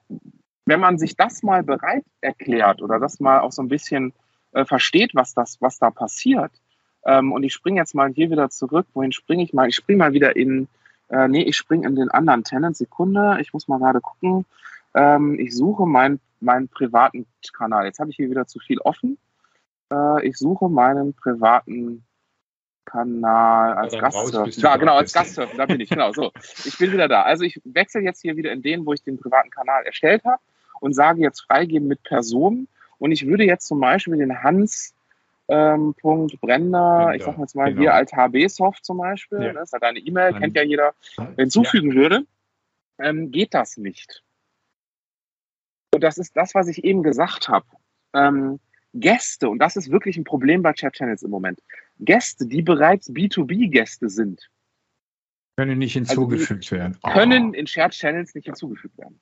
wenn 0.66 0.80
man 0.80 0.98
sich 0.98 1.16
das 1.16 1.44
mal 1.44 1.64
bereit 1.64 2.06
erklärt 2.22 2.82
oder 2.82 3.00
das 3.00 3.20
mal 3.20 3.40
auch 3.40 3.52
so 3.52 3.62
ein 3.62 3.70
bisschen 3.70 4.14
äh, 4.52 4.66
versteht, 4.66 5.16
was 5.16 5.34
das, 5.34 5.62
was 5.62 5.80
da 5.80 5.90
passiert. 5.90 6.52
Ähm, 7.06 7.32
und 7.32 7.44
ich 7.44 7.54
springe 7.54 7.80
jetzt 7.80 7.96
mal 7.96 8.10
hier 8.10 8.30
wieder 8.30 8.50
zurück. 8.50 8.88
Wohin 8.94 9.12
springe 9.12 9.44
ich 9.44 9.54
mal? 9.54 9.68
Ich 9.68 9.76
springe 9.76 10.00
mal 10.00 10.14
wieder 10.14 10.36
in, 10.36 10.68
äh, 11.10 11.28
nee, 11.28 11.44
ich 11.44 11.58
springe 11.58 11.88
in 11.88 11.96
den 11.96 12.12
anderen 12.12 12.44
Tenant. 12.44 12.78
Sekunde, 12.78 13.38
ich 13.42 13.54
muss 13.54 13.68
mal 13.68 13.80
gerade 13.80 14.02
gucken. 14.02 14.46
Ähm, 14.94 15.40
ich 15.40 15.56
suche 15.56 15.86
meinen 15.86 16.20
meinen 16.42 16.70
privaten 16.70 17.26
Kanal. 17.54 17.86
Jetzt 17.86 18.00
habe 18.00 18.12
ich 18.12 18.16
hier 18.16 18.30
wieder 18.30 18.48
zu 18.48 18.60
viel 18.60 18.80
offen. 18.80 19.18
Äh, 19.92 20.28
ich 20.28 20.38
suche 20.38 20.70
meinen 20.70 21.14
privaten 21.14 22.04
Kanal 22.86 23.74
als 23.74 23.94
ja, 23.94 24.02
Gastsurfen. 24.02 24.62
Ja, 24.62 24.78
genau, 24.78 24.96
als 24.96 25.14
Gastsurfen, 25.14 25.58
da 25.58 25.66
bin 25.66 25.80
ich, 25.80 25.90
genau, 25.90 26.12
so. 26.12 26.32
Ich 26.66 26.78
bin 26.78 26.92
wieder 26.92 27.08
da. 27.08 27.24
Also 27.24 27.44
ich 27.44 27.62
wechsle 27.64 28.02
jetzt 28.02 28.22
hier 28.22 28.36
wieder 28.36 28.52
in 28.52 28.62
den, 28.62 28.86
wo 28.86 28.94
ich 28.94 29.04
den 29.04 29.20
privaten 29.20 29.50
Kanal 29.50 29.84
erstellt 29.86 30.24
habe 30.26 30.42
und 30.80 30.94
sage 30.94 31.22
jetzt 31.22 31.42
freigeben 31.42 31.88
mit 31.88 32.04
Personen 32.04 32.68
und 32.98 33.12
ich 33.12 33.26
würde 33.26 33.44
jetzt 33.44 33.68
zum 33.68 33.80
Beispiel 33.80 34.18
den 34.18 34.44
Hans 34.44 34.94
ähm, 35.48 35.96
Punkt 36.00 36.40
Brender, 36.42 37.14
ich 37.16 37.24
sag 37.24 37.38
jetzt 37.40 37.56
mal 37.56 37.70
genau. 37.70 37.82
hier 37.82 37.94
als 37.96 38.14
HB-Soft 38.14 38.86
zum 38.86 39.00
Beispiel, 39.00 39.42
ja. 39.42 39.54
das 39.54 39.74
hat 39.74 39.84
eine 39.84 40.00
E-Mail, 40.00 40.34
kennt 40.34 40.56
ja 40.56 40.64
jeder, 40.64 40.94
hinzufügen 41.38 41.90
ja. 41.90 41.96
würde, 41.96 42.26
ähm, 43.00 43.32
geht 43.32 43.54
das 43.54 43.78
nicht. 43.78 44.24
Und 45.94 46.04
das 46.04 46.18
ist 46.20 46.38
das, 46.38 46.54
was 46.54 46.68
ich 46.68 46.84
eben 46.84 47.02
gesagt 47.02 47.50
habe. 47.50 47.66
Ähm, 48.14 48.60
Gäste, 48.94 49.50
und 49.50 49.60
das 49.60 49.76
ist 49.76 49.92
wirklich 49.92 50.18
ein 50.18 50.24
Problem 50.24 50.62
bei 50.62 50.74
Chat 50.74 50.94
Channels 50.94 51.24
im 51.24 51.32
Moment, 51.32 51.62
Gäste, 52.00 52.46
die 52.46 52.62
bereits 52.62 53.10
B2B-Gäste 53.10 54.10
sind, 54.10 54.50
können 55.60 55.80
nicht 55.80 55.98
also 55.98 56.14
hinzugefügt 56.14 56.72
also 56.72 56.76
werden. 56.78 56.98
Können 57.02 57.50
oh. 57.50 57.54
in 57.54 57.68
Shared 57.68 57.92
Channels 57.92 58.34
nicht 58.34 58.46
hinzugefügt 58.46 58.98
werden. 58.98 59.20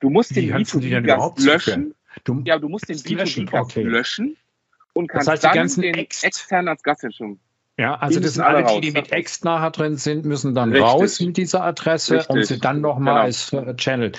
Du 0.00 0.10
musst 0.10 0.36
den 0.36 0.52
B2B-Gast 0.52 1.40
löschen. 1.40 1.94
Du, 2.24 2.42
ja, 2.44 2.58
du 2.58 2.68
musst 2.68 2.90
den 2.90 2.98
B2B-Gast 2.98 3.70
okay. 3.70 3.82
löschen 3.82 4.36
und 4.92 5.06
kannst 5.06 5.28
das 5.28 5.44
heißt, 5.44 5.56
dann 5.56 5.82
den 5.82 5.94
Ext 5.94 6.24
extern 6.24 6.68
als 6.68 6.82
Gast 6.82 7.00
hinzufügen. 7.00 7.40
Ja, 7.82 7.96
also 7.96 8.20
das 8.20 8.34
sind 8.34 8.44
alle, 8.44 8.62
die, 8.62 8.80
die 8.80 8.92
mit 8.92 9.10
Ext 9.10 9.44
nachher 9.44 9.72
drin 9.72 9.96
sind, 9.96 10.24
müssen 10.24 10.54
dann 10.54 10.70
Richtig. 10.70 10.88
raus 10.88 11.20
mit 11.20 11.36
dieser 11.36 11.64
Adresse 11.64 12.14
Richtig. 12.14 12.30
und 12.30 12.46
sie 12.46 12.60
dann 12.60 12.80
nochmal 12.80 13.14
genau. 13.14 13.24
als 13.24 13.52
äh, 13.52 13.74
Channel. 13.74 14.12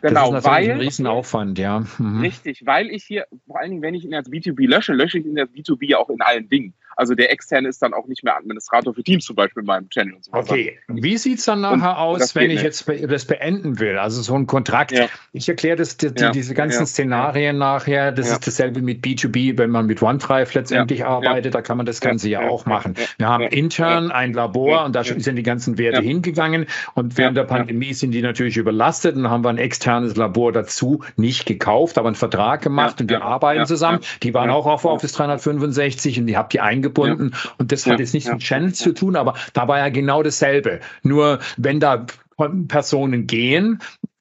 Genau, 0.00 0.32
das 0.32 0.44
ist 0.44 0.50
weil, 0.50 0.70
ein 0.70 0.80
Riesenaufwand, 0.80 1.58
ja. 1.58 1.84
Mhm. 1.98 2.22
Richtig, 2.22 2.64
weil 2.64 2.88
ich 2.88 3.04
hier, 3.04 3.26
vor 3.46 3.60
allen 3.60 3.72
Dingen, 3.72 3.82
wenn 3.82 3.94
ich 3.94 4.04
ihn 4.04 4.14
als 4.14 4.30
B2B 4.30 4.66
lösche, 4.66 4.94
lösche 4.94 5.18
ich 5.18 5.26
ihn 5.26 5.38
als 5.38 5.50
B2B 5.50 5.94
auch 5.96 6.08
in 6.08 6.22
allen 6.22 6.48
Dingen. 6.48 6.72
Also 6.96 7.14
der 7.14 7.30
externe 7.32 7.68
ist 7.68 7.82
dann 7.82 7.94
auch 7.94 8.06
nicht 8.06 8.24
mehr 8.24 8.36
Administrator 8.36 8.94
für 8.94 9.02
Teams 9.02 9.24
zum 9.24 9.36
Beispiel 9.36 9.62
in 9.62 9.66
meinem 9.66 9.88
Channel 9.88 10.14
und 10.14 10.24
so 10.24 10.32
Okay, 10.32 10.78
wie 10.88 11.16
sieht 11.16 11.38
es 11.38 11.44
dann 11.44 11.60
nachher 11.60 11.90
und 11.90 11.96
aus, 11.96 12.34
wenn 12.34 12.50
ich 12.50 12.62
nicht. 12.62 12.62
jetzt 12.62 12.90
das 13.08 13.24
beenden 13.24 13.78
will? 13.78 13.98
Also 13.98 14.22
so 14.22 14.34
ein 14.34 14.46
Kontrakt. 14.46 14.92
Ja. 14.92 15.06
Ich 15.32 15.48
erkläre 15.48 15.76
das, 15.76 15.96
die, 15.96 16.10
ja. 16.16 16.30
diese 16.30 16.54
ganzen 16.54 16.80
ja. 16.80 16.86
Szenarien 16.86 17.58
nachher. 17.58 18.12
Das 18.12 18.30
ist 18.30 18.46
dasselbe 18.46 18.82
mit 18.82 19.04
B2B, 19.04 19.56
wenn 19.58 19.70
man 19.70 19.86
mit 19.86 20.02
OneDrive 20.02 20.52
letztendlich 20.54 21.04
arbeitet. 21.04 21.54
Da 21.54 21.62
kann 21.62 21.76
man 21.76 21.86
das 21.86 22.00
Ganze 22.00 22.28
ja, 22.28 22.48
auch 22.48 22.66
machen. 22.66 22.94
Wir 23.18 23.28
haben 23.28 23.44
intern 23.44 24.10
ein 24.10 24.32
Labor 24.32 24.84
und 24.84 24.94
da 24.94 25.04
sind 25.04 25.36
die 25.36 25.42
ganzen 25.42 25.78
Werte 25.78 26.02
hingegangen. 26.02 26.66
Und 26.94 27.16
während 27.16 27.36
der 27.36 27.44
Pandemie 27.44 27.94
sind 27.94 28.12
die 28.12 28.22
natürlich 28.22 28.56
überlastet. 28.56 29.16
Und 29.16 29.24
dann 29.24 29.32
haben 29.32 29.44
wir 29.44 29.50
ein 29.50 29.58
externes 29.58 30.16
Labor 30.16 30.52
dazu 30.52 31.02
nicht 31.16 31.46
gekauft, 31.46 31.98
aber 31.98 32.08
einen 32.08 32.16
Vertrag 32.16 32.62
gemacht 32.62 33.00
und 33.00 33.10
wir 33.10 33.22
arbeiten 33.22 33.66
zusammen. 33.66 34.00
Die 34.22 34.34
waren 34.34 34.50
auch 34.50 34.66
auf 34.66 34.84
Office 34.84 35.12
365 35.12 36.20
und 36.20 36.26
die 36.26 36.36
habt 36.36 36.54
ihr 36.54 36.62
eingebaut 36.62 36.79
eingebunden. 36.80 37.32
Ja. 37.32 37.50
Und 37.58 37.72
das 37.72 37.86
hat 37.86 38.00
jetzt 38.00 38.14
nichts 38.14 38.30
mit 38.30 38.40
Channels 38.40 38.78
zu 38.78 38.92
tun, 38.92 39.16
aber 39.16 39.34
da 39.52 39.68
war 39.68 39.78
ja 39.78 39.88
genau 39.88 40.22
dasselbe. 40.22 40.80
Nur 41.02 41.40
wenn 41.56 41.80
da 41.80 42.06
Personen 42.68 43.26
gehen, 43.26 43.80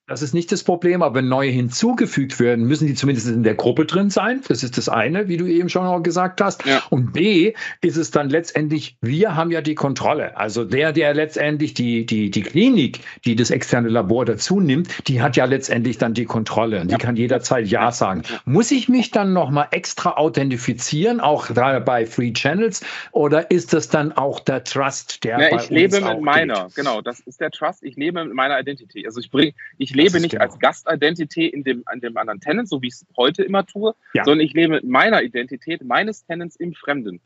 das 0.10 0.24
ist 0.24 0.34
nicht 0.34 0.51
das 0.51 0.64
Problem, 0.64 1.03
aber 1.03 1.16
wenn 1.16 1.30
neue 1.30 1.51
hinzugefügt 1.51 2.39
werden, 2.39 2.66
müssen 2.66 2.88
die 2.88 2.95
zumindest 2.95 3.28
in 3.28 3.43
der 3.43 3.53
Gruppe 3.53 3.86
drin 3.86 4.10
sein. 4.10 4.41
Das 4.47 4.64
ist 4.64 4.78
das 4.78 4.89
eine, 4.89 5.28
wie 5.28 5.38
du 5.38 5.45
eben 5.45 5.70
schon 5.70 5.86
auch 5.86 6.01
gesagt 6.01 6.41
hast. 6.41 6.66
Ja. 6.66 6.84
Und 6.89 7.14
B 7.14 7.53
ist 7.82 7.95
es 7.95 8.10
dann 8.10 8.30
letztendlich, 8.30 8.97
wir 9.01 9.36
haben 9.36 9.51
ja 9.51 9.62
die 9.62 9.76
Kontrolle. 9.76 10.36
Also 10.36 10.66
der, 10.66 10.93
der 10.93 11.14
letztendlich 11.14 11.76
die, 11.76 12.07
die, 12.07 12.32
die 12.32 12.41
Klinik, 12.41 13.01
die 13.24 13.36
das 13.36 13.51
externe 13.51 13.88
Labor 13.89 14.26
dazu 14.26 14.60
nimmt, 14.60 15.07
die 15.07 15.22
hat 15.22 15.38
ja 15.38 15.45
letztendlich 15.45 15.99
dann 15.99 16.16
die 16.16 16.26
Kontrolle. 16.26 16.82
Und 16.82 16.91
die 16.91 16.95
kann 16.95 17.16
jederzeit 17.16 17.68
Ja 17.68 17.91
sagen. 17.91 18.24
Muss 18.45 18.72
ich 18.72 18.89
mich 18.89 19.12
dann 19.12 19.32
nochmal 19.34 19.68
extra 19.72 20.14
authentifizieren, 20.18 21.20
auch 21.20 21.49
bei 21.51 22.07
Free 22.07 22.34
Channels? 22.34 22.82
Oder 23.12 23.51
ist 23.51 23.74
das 23.74 23.89
dann 23.89 24.12
auch 24.12 24.39
der 24.39 24.64
Trust, 24.64 25.24
der 25.24 25.39
ja, 25.39 25.55
ich 25.55 25.70
lebe 25.70 26.01
mit 26.01 26.22
meiner, 26.22 26.66
geht? 26.66 26.76
genau, 26.76 27.01
das 27.01 27.20
ist 27.20 27.39
der 27.39 27.51
Trust. 27.51 27.84
Ich 27.84 27.95
lebe 27.95 28.24
mit 28.26 28.34
meiner 28.34 28.60
Identity. 28.60 29.05
Also 29.05 29.20
ich 29.20 29.30
bringe, 29.30 29.53
ich 29.78 29.93
lebe 30.03 30.19
nicht 30.19 30.31
genau. 30.31 30.43
als 30.43 30.59
Gastidentität 30.59 31.53
in 31.53 31.63
dem, 31.63 31.83
in 31.93 31.99
dem 31.99 32.17
anderen 32.17 32.39
Tenant, 32.39 32.69
so 32.69 32.81
wie 32.81 32.87
ich 32.87 32.93
es 32.93 33.05
heute 33.17 33.43
immer 33.43 33.65
tue, 33.65 33.93
ja. 34.13 34.23
sondern 34.23 34.45
ich 34.45 34.53
lebe 34.53 34.75
mit 34.75 34.85
meiner 34.85 35.21
Identität 35.21 35.83
meines 35.83 36.25
Tenants 36.25 36.55
im 36.55 36.73
Fremden. 36.73 37.21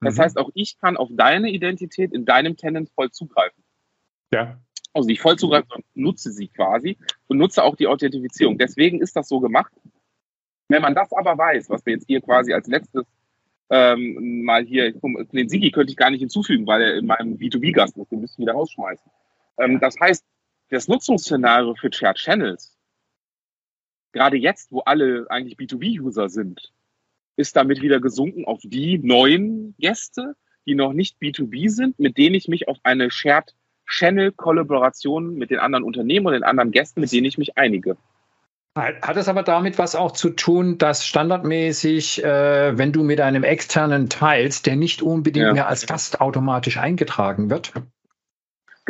Das 0.00 0.16
mhm. 0.16 0.22
heißt, 0.22 0.38
auch 0.38 0.50
ich 0.54 0.78
kann 0.78 0.96
auf 0.96 1.08
deine 1.12 1.50
Identität 1.50 2.12
in 2.12 2.24
deinem 2.24 2.56
Tenant 2.56 2.90
voll 2.90 3.10
zugreifen. 3.10 3.62
Ja. 4.32 4.58
Also 4.92 5.06
nicht 5.06 5.20
voll 5.20 5.36
zugreifen, 5.36 5.68
sondern 5.68 5.88
nutze 5.94 6.32
sie 6.32 6.48
quasi 6.48 6.96
und 7.28 7.38
nutze 7.38 7.62
auch 7.62 7.76
die 7.76 7.86
Authentifizierung. 7.86 8.58
Deswegen 8.58 9.00
ist 9.00 9.14
das 9.14 9.28
so 9.28 9.40
gemacht. 9.40 9.72
Wenn 10.68 10.82
man 10.82 10.94
das 10.94 11.12
aber 11.12 11.36
weiß, 11.36 11.68
was 11.70 11.84
wir 11.84 11.94
jetzt 11.94 12.06
hier 12.06 12.20
quasi 12.20 12.52
als 12.52 12.66
letztes 12.66 13.04
ähm, 13.70 14.42
mal 14.42 14.64
hier, 14.64 14.92
den 14.92 15.48
Sigi 15.48 15.70
könnte 15.70 15.92
ich 15.92 15.96
gar 15.96 16.10
nicht 16.10 16.20
hinzufügen, 16.20 16.66
weil 16.66 16.82
er 16.82 16.94
in 16.96 17.06
meinem 17.06 17.36
B2B-Gast 17.36 17.96
ist, 17.96 18.10
den 18.10 18.20
müsste 18.20 18.40
ich 18.40 18.46
wieder 18.46 18.54
rausschmeißen. 18.54 19.10
Ähm, 19.58 19.78
das 19.80 19.98
heißt, 20.00 20.24
das 20.70 20.88
Nutzungsszenario 20.88 21.74
für 21.74 21.92
Shared 21.92 22.16
Channels, 22.16 22.76
gerade 24.12 24.36
jetzt, 24.36 24.72
wo 24.72 24.80
alle 24.80 25.26
eigentlich 25.28 25.58
B2B-User 25.58 26.28
sind, 26.28 26.72
ist 27.36 27.56
damit 27.56 27.82
wieder 27.82 28.00
gesunken 28.00 28.44
auf 28.44 28.60
die 28.62 28.98
neuen 28.98 29.74
Gäste, 29.78 30.34
die 30.66 30.74
noch 30.74 30.92
nicht 30.92 31.16
B2B 31.20 31.68
sind, 31.68 31.98
mit 31.98 32.16
denen 32.18 32.34
ich 32.34 32.48
mich 32.48 32.68
auf 32.68 32.78
eine 32.82 33.10
Shared 33.10 33.54
Channel-Kollaboration 33.88 35.34
mit 35.34 35.50
den 35.50 35.58
anderen 35.58 35.84
Unternehmen 35.84 36.26
und 36.26 36.32
den 36.34 36.44
anderen 36.44 36.70
Gästen, 36.70 37.00
mit 37.00 37.10
denen 37.10 37.26
ich 37.26 37.38
mich 37.38 37.58
einige. 37.58 37.96
Hat 38.76 39.16
es 39.16 39.28
aber 39.28 39.42
damit 39.42 39.78
was 39.78 39.96
auch 39.96 40.12
zu 40.12 40.30
tun, 40.30 40.78
dass 40.78 41.04
standardmäßig, 41.04 42.22
äh, 42.22 42.78
wenn 42.78 42.92
du 42.92 43.02
mit 43.02 43.20
einem 43.20 43.42
externen 43.42 44.08
teilst, 44.08 44.66
der 44.66 44.76
nicht 44.76 45.02
unbedingt 45.02 45.46
ja. 45.46 45.52
mehr 45.52 45.68
als 45.68 45.86
Gast 45.86 46.20
automatisch 46.20 46.76
eingetragen 46.76 47.50
wird? 47.50 47.72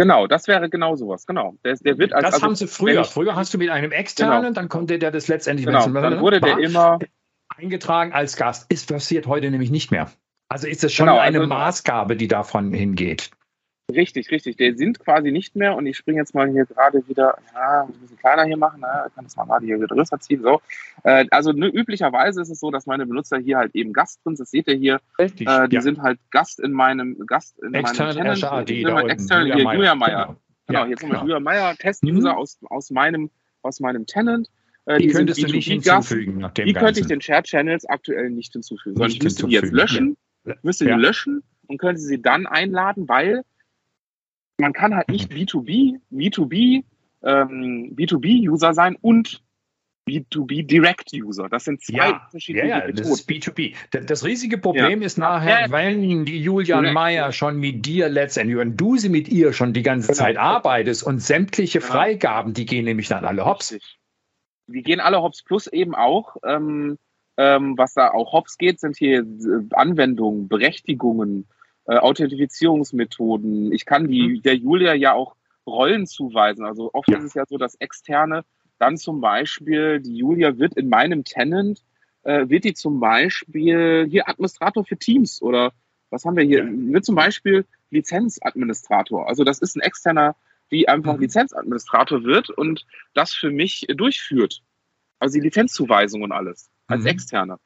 Genau, 0.01 0.27
das 0.27 0.49
wäre 0.49 0.71
genau 0.71 0.97
sowas, 0.97 1.27
genau. 1.27 1.57
Der, 1.63 1.75
der 1.75 1.99
wird 1.99 2.15
als, 2.15 2.25
das 2.25 2.35
also, 2.37 2.47
haben 2.47 2.55
sie 2.55 2.67
früher. 2.67 3.03
Ich, 3.03 3.09
früher 3.09 3.37
hast 3.37 3.53
du 3.53 3.59
mit 3.59 3.69
einem 3.69 3.93
externen, 3.93 4.41
genau. 4.41 4.55
dann 4.55 4.71
konnte 4.71 4.99
der 4.99 5.11
das 5.11 5.29
letztendlich 5.29 5.67
genau, 5.67 5.87
Dann 5.87 6.21
wurde 6.21 6.41
der 6.41 6.57
immer 6.59 7.01
eingetragen 7.55 8.15
als 8.15 8.39
Gast. 8.39 8.73
Ist 8.73 8.91
passiert 8.91 9.27
heute 9.27 9.51
nämlich 9.51 9.71
nicht 9.71 9.91
mehr. 9.91 10.11
Also 10.49 10.69
ist 10.69 10.83
es 10.85 10.95
schon 10.95 11.05
genau, 11.05 11.19
eine 11.19 11.41
also, 11.41 11.49
Maßgabe, 11.51 12.17
die 12.17 12.29
davon 12.29 12.73
hingeht. 12.73 13.31
Richtig, 13.91 14.31
richtig. 14.31 14.57
Der 14.57 14.77
sind 14.77 14.99
quasi 15.01 15.31
nicht 15.31 15.57
mehr 15.57 15.77
und 15.77 15.87
ich 15.87 15.97
springe 15.97 16.19
jetzt 16.19 16.35
mal 16.35 16.49
hier 16.49 16.67
gerade 16.67 17.07
wieder, 17.09 17.37
ja, 17.55 17.83
ein 17.83 17.93
bisschen 18.01 18.19
kleiner 18.19 18.45
hier 18.45 18.57
machen, 18.57 18.81
ne? 18.81 19.05
ich 19.09 19.15
kann 19.15 19.25
das 19.25 19.37
mal 19.37 19.45
gerade 19.45 19.67
hier 19.67 19.77
wieder 19.77 19.95
größer 19.95 20.19
ziehen. 20.21 20.43
So. 20.43 20.61
Äh, 21.05 21.27
also 21.31 21.53
ne, 21.53 21.67
üblicherweise 21.67 22.41
ist 22.41 22.51
es 22.51 22.61
so, 22.61 22.71
dass 22.71 22.87
meine 22.87 23.07
Benutzer 23.07 23.39
hier 23.39 23.59
halt 23.59 23.75
eben 23.75 23.93
Gast 23.93 24.25
drin 24.25 24.37
sind. 24.37 24.45
Das 24.45 24.51
seht 24.51 24.69
ihr 24.69 24.75
hier. 24.75 25.01
Richtig, 25.19 25.49
äh, 25.49 25.69
die 25.69 25.77
ja. 25.77 25.81
sind 25.81 26.03
halt 26.03 26.19
Gast 26.31 26.61
in 26.61 26.73
meinem 26.73 27.27
Gast 27.27 27.59
in 27.61 27.75
Extern 27.75 28.17
meinem 28.17 28.35
Channel. 28.35 28.51
HAD, 28.51 28.85
da 28.85 28.95
halt 28.95 29.11
extern, 29.11 29.47
Julia, 29.47 29.57
hier, 29.57 29.75
Julia 29.75 29.95
Meyer. 29.95 30.27
Genau, 30.27 30.37
genau 30.67 30.81
ja, 30.81 30.87
hier 30.87 30.97
zum 30.97 31.09
Beispiel 31.11 31.29
Julia 31.29 31.41
Meyer, 31.41 31.77
Test-User 31.77 32.33
mhm. 32.33 32.39
aus, 32.39 32.59
aus, 32.69 32.91
meinem, 32.91 33.31
aus 33.63 33.81
meinem 33.81 34.07
Tenant. 34.07 34.49
Äh, 34.87 34.99
die, 34.99 35.07
die 35.09 35.13
könntest 35.13 35.43
du 35.43 35.47
nicht 35.47 35.69
hinzufügen. 35.69 36.39
Nach 36.39 36.53
dem 36.53 36.67
die 36.67 36.73
Ganzen. 36.73 36.85
könnte 36.85 37.01
ich 37.01 37.07
den 37.07 37.21
Share 37.21 37.43
Channels 37.43 37.85
aktuell 37.87 38.31
nicht 38.31 38.53
hinzufügen. 38.53 38.97
Sondern 38.97 39.11
ich 39.11 39.23
müsste 39.23 39.47
die 39.47 39.53
jetzt 39.53 39.73
löschen, 39.73 40.17
ja. 40.45 40.55
müsste 40.63 40.85
die 40.85 40.93
löschen 40.93 41.43
und 41.67 41.79
könnte 41.79 42.01
sie 42.01 42.21
dann 42.21 42.47
einladen, 42.47 43.09
weil 43.09 43.45
man 44.61 44.73
kann 44.73 44.95
halt 44.95 45.09
nicht 45.09 45.33
B2B, 45.33 46.01
B2B, 46.13 46.85
ähm, 47.23 47.95
B2B-User 47.97 48.75
sein 48.75 48.97
und 49.01 49.43
B2B 50.09 50.67
Direct 50.67 51.13
User. 51.13 51.49
Das 51.49 51.65
sind 51.65 51.83
zwei 51.83 52.09
ja, 52.09 52.27
verschiedene 52.31 52.69
ja, 52.69 52.77
Methoden. 52.79 52.97
Das 52.97 53.11
ist 53.11 53.29
B2B. 53.29 53.75
Das 54.07 54.25
riesige 54.25 54.59
Problem 54.59 55.01
ja. 55.01 55.07
ist 55.07 55.19
nachher, 55.19 55.71
wenn 55.71 56.25
die 56.25 56.41
Julian 56.41 56.93
Meyer 56.93 57.33
schon 57.33 57.59
mit 57.59 57.87
dir 57.87 58.09
letztendlich, 58.09 58.59
wenn 58.59 58.77
du 58.77 58.97
sie 58.97 59.09
mit 59.09 59.29
ihr 59.29 59.53
schon 59.53 59.73
die 59.73 59.83
ganze 59.83 60.13
Zeit 60.13 60.37
arbeitest 60.37 61.03
und 61.03 61.21
sämtliche 61.21 61.81
Freigaben, 61.81 62.55
die 62.55 62.67
gehen 62.67 62.85
nämlich 62.85 63.09
dann 63.09 63.25
alle 63.25 63.45
hops. 63.45 63.77
Die 64.67 64.83
gehen 64.83 65.01
alle 65.01 65.21
hops 65.21 65.43
plus 65.43 65.67
eben 65.67 65.95
auch, 65.95 66.37
ähm, 66.45 66.99
ähm, 67.37 67.77
was 67.77 67.95
da 67.95 68.11
auch 68.11 68.33
hops 68.33 68.59
geht, 68.59 68.81
sind 68.81 68.97
hier 68.97 69.21
äh, 69.21 69.75
Anwendungen, 69.75 70.49
Berechtigungen, 70.49 71.49
äh, 71.87 71.97
Authentifizierungsmethoden. 71.97 73.73
Ich 73.73 73.85
kann 73.87 74.09
die, 74.09 74.29
mhm. 74.29 74.43
der 74.43 74.57
Julia 74.57 74.95
ja 74.95 75.13
auch 75.13 75.37
Rollen 75.67 76.07
zuweisen. 76.07 76.65
Also 76.65 76.91
oft 76.93 77.09
ja. 77.09 77.19
ist 77.19 77.25
es 77.25 77.35
ja 77.35 77.45
so, 77.47 77.59
dass 77.59 77.75
externe 77.77 78.45
dann 78.79 78.97
zum 78.97 79.21
Beispiel, 79.21 80.01
die 80.01 80.17
Julia 80.17 80.59
wird 80.59 80.75
in 80.75 80.89
meinem 80.89 81.23
Tenant, 81.25 81.83
äh, 82.23 82.49
wird 82.49 82.65
die 82.65 82.75
zum 82.75 82.99
Beispiel 82.99 84.07
hier 84.11 84.29
Administrator 84.29 84.85
für 84.85 84.97
Teams 84.97 85.43
oder 85.43 85.73
was 86.09 86.25
haben 86.25 86.37
wir 86.37 86.45
hier? 86.45 86.65
Ja. 86.65 86.71
Wird 86.71 87.05
zum 87.05 87.15
Beispiel 87.15 87.67
Lizenzadministrator. 87.91 89.29
Also 89.29 89.45
das 89.45 89.59
ist 89.59 89.77
ein 89.77 89.81
externer, 89.81 90.35
die 90.71 90.89
einfach 90.89 91.15
mhm. 91.15 91.21
Lizenzadministrator 91.21 92.25
wird 92.25 92.51
und 92.51 92.87
das 93.15 93.33
für 93.33 93.51
mich 93.51 93.87
durchführt. 93.89 94.63
Also 95.19 95.35
die 95.35 95.45
Lizenzzuweisung 95.45 96.23
und 96.23 96.33
alles 96.33 96.71
als 96.87 97.03
mhm. 97.03 97.09
externer. 97.09 97.61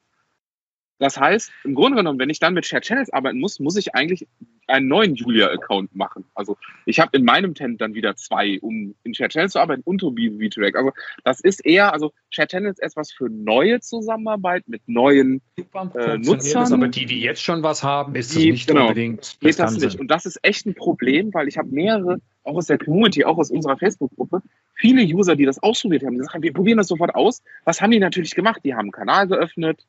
Das 0.97 1.19
heißt, 1.19 1.51
im 1.65 1.75
Grunde 1.75 1.97
genommen, 1.97 2.19
wenn 2.19 2.29
ich 2.29 2.39
dann 2.39 2.53
mit 2.53 2.65
Shared 2.65 2.85
Channels 2.85 3.11
arbeiten 3.11 3.39
muss, 3.39 3.59
muss 3.59 3.75
ich 3.75 3.95
eigentlich 3.95 4.27
einen 4.67 4.87
neuen 4.87 5.15
Julia-Account 5.15 5.95
machen. 5.95 6.25
Also 6.33 6.57
ich 6.85 6.99
habe 6.99 7.15
in 7.17 7.25
meinem 7.25 7.53
Tent 7.53 7.81
dann 7.81 7.93
wieder 7.93 8.15
zwei, 8.15 8.59
um 8.61 8.95
in 9.03 9.13
Shared 9.13 9.31
Channels 9.31 9.53
zu 9.53 9.59
arbeiten 9.59 9.81
und 9.83 10.01
um 10.03 10.15
B2B-Track. 10.15 10.75
Also 10.75 10.91
das 11.23 11.41
ist 11.41 11.65
eher, 11.65 11.93
also 11.93 12.13
Shared 12.29 12.51
Channels 12.51 12.79
ist 12.79 12.91
etwas 12.91 13.11
für 13.11 13.29
neue 13.29 13.81
Zusammenarbeit 13.81 14.67
mit 14.67 14.81
neuen 14.87 15.41
äh, 15.57 16.17
Nutzern. 16.17 16.73
aber 16.73 16.87
die, 16.87 17.05
die 17.05 17.19
jetzt 17.19 17.43
schon 17.43 17.61
was 17.61 17.83
haben, 17.83 18.15
ist 18.15 18.33
die, 18.33 18.49
das 18.49 18.53
nicht 18.53 18.67
genau, 18.67 18.83
unbedingt 18.83 19.37
geht 19.41 19.59
das 19.59 19.77
nicht. 19.77 19.99
Und 19.99 20.09
das 20.09 20.25
ist 20.25 20.39
echt 20.43 20.65
ein 20.65 20.75
Problem, 20.75 21.33
weil 21.33 21.47
ich 21.47 21.57
habe 21.57 21.69
mehrere, 21.69 22.19
auch 22.43 22.55
aus 22.55 22.67
der 22.67 22.77
Community, 22.77 23.25
auch 23.25 23.37
aus 23.37 23.51
unserer 23.51 23.77
Facebook-Gruppe, 23.77 24.41
viele 24.75 25.03
User, 25.03 25.35
die 25.35 25.45
das 25.45 25.61
ausprobiert 25.61 26.03
haben. 26.03 26.15
Die 26.15 26.23
sagen, 26.23 26.41
wir 26.41 26.53
probieren 26.53 26.77
das 26.77 26.87
sofort 26.87 27.13
aus. 27.15 27.43
Was 27.65 27.81
haben 27.81 27.91
die 27.91 27.99
natürlich 27.99 28.33
gemacht? 28.33 28.61
Die 28.63 28.73
haben 28.73 28.81
einen 28.81 28.91
Kanal 28.91 29.27
geöffnet, 29.27 29.85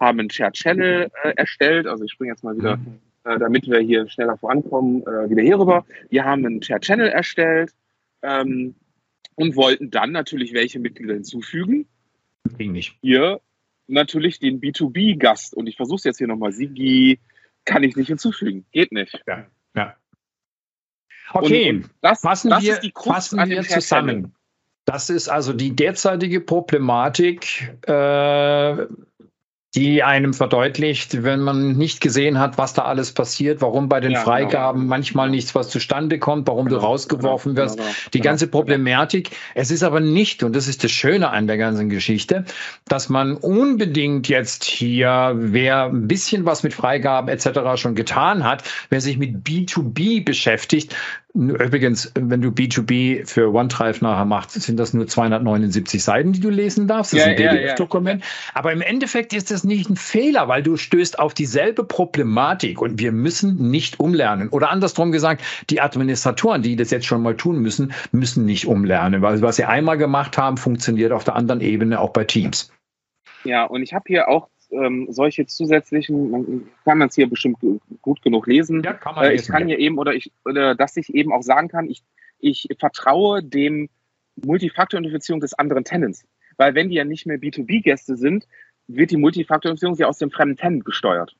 haben 0.00 0.20
einen 0.20 0.30
Shared 0.30 0.54
Channel 0.54 1.10
äh, 1.22 1.32
erstellt. 1.36 1.86
Also 1.86 2.04
ich 2.04 2.12
springe 2.12 2.32
jetzt 2.32 2.44
mal 2.44 2.56
wieder, 2.56 2.76
mhm. 2.76 3.00
äh, 3.24 3.38
damit 3.38 3.68
wir 3.68 3.80
hier 3.80 4.08
schneller 4.08 4.36
vorankommen, 4.36 5.02
äh, 5.02 5.30
wieder 5.30 5.42
hier 5.42 5.58
rüber. 5.58 5.84
Wir 6.10 6.24
haben 6.24 6.44
einen 6.44 6.62
Shared 6.62 6.82
Channel 6.82 7.08
erstellt 7.08 7.72
ähm, 8.22 8.74
und 9.34 9.56
wollten 9.56 9.90
dann 9.90 10.12
natürlich 10.12 10.52
welche 10.52 10.78
Mitglieder 10.78 11.14
hinzufügen. 11.14 11.86
Ging 12.58 12.72
nicht. 12.72 12.96
Hier 13.00 13.40
natürlich 13.86 14.38
den 14.38 14.60
B2B-Gast. 14.60 15.54
Und 15.54 15.66
ich 15.66 15.76
versuche 15.76 15.96
es 15.96 16.04
jetzt 16.04 16.18
hier 16.18 16.26
nochmal. 16.26 16.52
Sigi 16.52 17.18
kann 17.64 17.82
ich 17.82 17.96
nicht 17.96 18.08
hinzufügen. 18.08 18.66
Geht 18.72 18.92
nicht. 18.92 19.20
Ja, 19.26 19.46
ja. 19.74 19.96
Okay, 21.32 21.70
und, 21.70 21.84
und 21.84 21.90
das, 22.02 22.20
fassen 22.20 22.50
das 22.50 22.62
wir, 22.62 22.80
fassen 22.94 23.48
wir 23.48 23.62
zusammen. 23.62 24.34
Das 24.84 25.10
ist 25.10 25.28
also 25.28 25.52
die 25.52 25.74
derzeitige 25.74 26.40
Problematik 26.40 27.76
äh, 27.88 28.86
die 29.76 30.02
einem 30.02 30.32
verdeutlicht, 30.32 31.22
wenn 31.22 31.40
man 31.40 31.76
nicht 31.76 32.00
gesehen 32.00 32.38
hat, 32.38 32.56
was 32.56 32.72
da 32.72 32.82
alles 32.82 33.12
passiert, 33.12 33.60
warum 33.60 33.90
bei 33.90 34.00
den 34.00 34.12
ja, 34.12 34.20
genau. 34.20 34.30
Freigaben 34.30 34.80
genau. 34.80 34.88
manchmal 34.88 35.28
nichts 35.28 35.54
was 35.54 35.68
zustande 35.68 36.18
kommt, 36.18 36.48
warum 36.48 36.66
genau, 36.66 36.80
du 36.80 36.86
rausgeworfen 36.86 37.54
genau, 37.54 37.66
wirst. 37.66 37.76
Genau, 37.76 37.90
die 38.14 38.20
ganze 38.20 38.46
Problematik. 38.46 39.30
Es 39.54 39.70
ist 39.70 39.82
aber 39.82 40.00
nicht, 40.00 40.42
und 40.42 40.56
das 40.56 40.66
ist 40.66 40.82
das 40.82 40.90
Schöne 40.90 41.28
an 41.28 41.46
der 41.46 41.58
ganzen 41.58 41.90
Geschichte, 41.90 42.46
dass 42.88 43.10
man 43.10 43.36
unbedingt 43.36 44.28
jetzt 44.28 44.64
hier, 44.64 45.34
wer 45.36 45.84
ein 45.84 46.08
bisschen 46.08 46.46
was 46.46 46.62
mit 46.62 46.72
Freigaben 46.72 47.28
etc. 47.28 47.76
schon 47.76 47.94
getan 47.94 48.44
hat, 48.44 48.64
wer 48.88 49.02
sich 49.02 49.18
mit 49.18 49.46
B2B 49.46 50.24
beschäftigt, 50.24 50.96
Übrigens, 51.36 52.10
wenn 52.14 52.40
du 52.40 52.48
B2B 52.48 53.26
für 53.26 53.52
OneDrive 53.52 54.00
nachher 54.00 54.24
machst, 54.24 54.52
sind 54.52 54.78
das 54.78 54.94
nur 54.94 55.06
279 55.06 56.02
Seiten, 56.02 56.32
die 56.32 56.40
du 56.40 56.48
lesen 56.48 56.88
darfst. 56.88 57.12
Das 57.12 57.20
ja, 57.20 57.26
ist 57.26 57.30
ein 57.30 57.36
PDF-Dokument. 57.36 58.22
Ja, 58.22 58.26
ja. 58.26 58.50
Aber 58.54 58.72
im 58.72 58.80
Endeffekt 58.80 59.34
ist 59.34 59.50
das 59.50 59.62
nicht 59.62 59.90
ein 59.90 59.96
Fehler, 59.96 60.48
weil 60.48 60.62
du 60.62 60.78
stößt 60.78 61.18
auf 61.18 61.34
dieselbe 61.34 61.84
Problematik 61.84 62.80
und 62.80 62.98
wir 62.98 63.12
müssen 63.12 63.70
nicht 63.70 64.00
umlernen. 64.00 64.48
Oder 64.48 64.70
andersrum 64.70 65.12
gesagt, 65.12 65.42
die 65.68 65.82
Administratoren, 65.82 66.62
die 66.62 66.74
das 66.74 66.90
jetzt 66.90 67.04
schon 67.04 67.20
mal 67.20 67.36
tun 67.36 67.58
müssen, 67.58 67.92
müssen 68.12 68.46
nicht 68.46 68.66
umlernen, 68.66 69.20
weil 69.20 69.42
was 69.42 69.56
sie 69.56 69.64
einmal 69.66 69.98
gemacht 69.98 70.38
haben, 70.38 70.56
funktioniert 70.56 71.12
auf 71.12 71.24
der 71.24 71.36
anderen 71.36 71.60
Ebene 71.60 72.00
auch 72.00 72.10
bei 72.10 72.24
Teams. 72.24 72.72
Ja, 73.44 73.64
und 73.64 73.82
ich 73.82 73.92
habe 73.92 74.04
hier 74.06 74.28
auch 74.28 74.48
ähm, 74.76 75.06
solche 75.10 75.46
zusätzlichen, 75.46 76.30
man 76.30 76.68
kann 76.84 76.98
man 76.98 77.08
es 77.08 77.14
hier 77.14 77.28
bestimmt 77.28 77.58
gut 78.02 78.22
genug 78.22 78.46
lesen. 78.46 78.82
Ja, 78.82 78.92
kann 78.92 79.14
man 79.14 79.24
äh, 79.24 79.34
ich 79.34 79.48
kann 79.48 79.66
hier 79.66 79.78
eben, 79.78 79.98
oder 79.98 80.14
ich, 80.14 80.32
oder 80.44 80.74
dass 80.74 80.96
ich 80.96 81.14
eben 81.14 81.32
auch 81.32 81.42
sagen 81.42 81.68
kann, 81.68 81.88
ich, 81.88 82.02
ich 82.38 82.68
vertraue 82.78 83.42
dem 83.42 83.88
Multifaktor-Identifizierung 84.44 85.40
des 85.40 85.54
anderen 85.54 85.84
Tenants. 85.84 86.24
Weil 86.56 86.74
wenn 86.74 86.88
die 86.88 86.96
ja 86.96 87.04
nicht 87.04 87.26
mehr 87.26 87.38
B2B-Gäste 87.38 88.16
sind, 88.16 88.46
wird 88.86 89.10
die 89.10 89.16
Multifaktor-Identifizierung 89.16 89.96
ja 89.96 90.06
aus 90.06 90.18
dem 90.18 90.30
fremden 90.30 90.56
Tenant 90.56 90.84
gesteuert. 90.84 91.34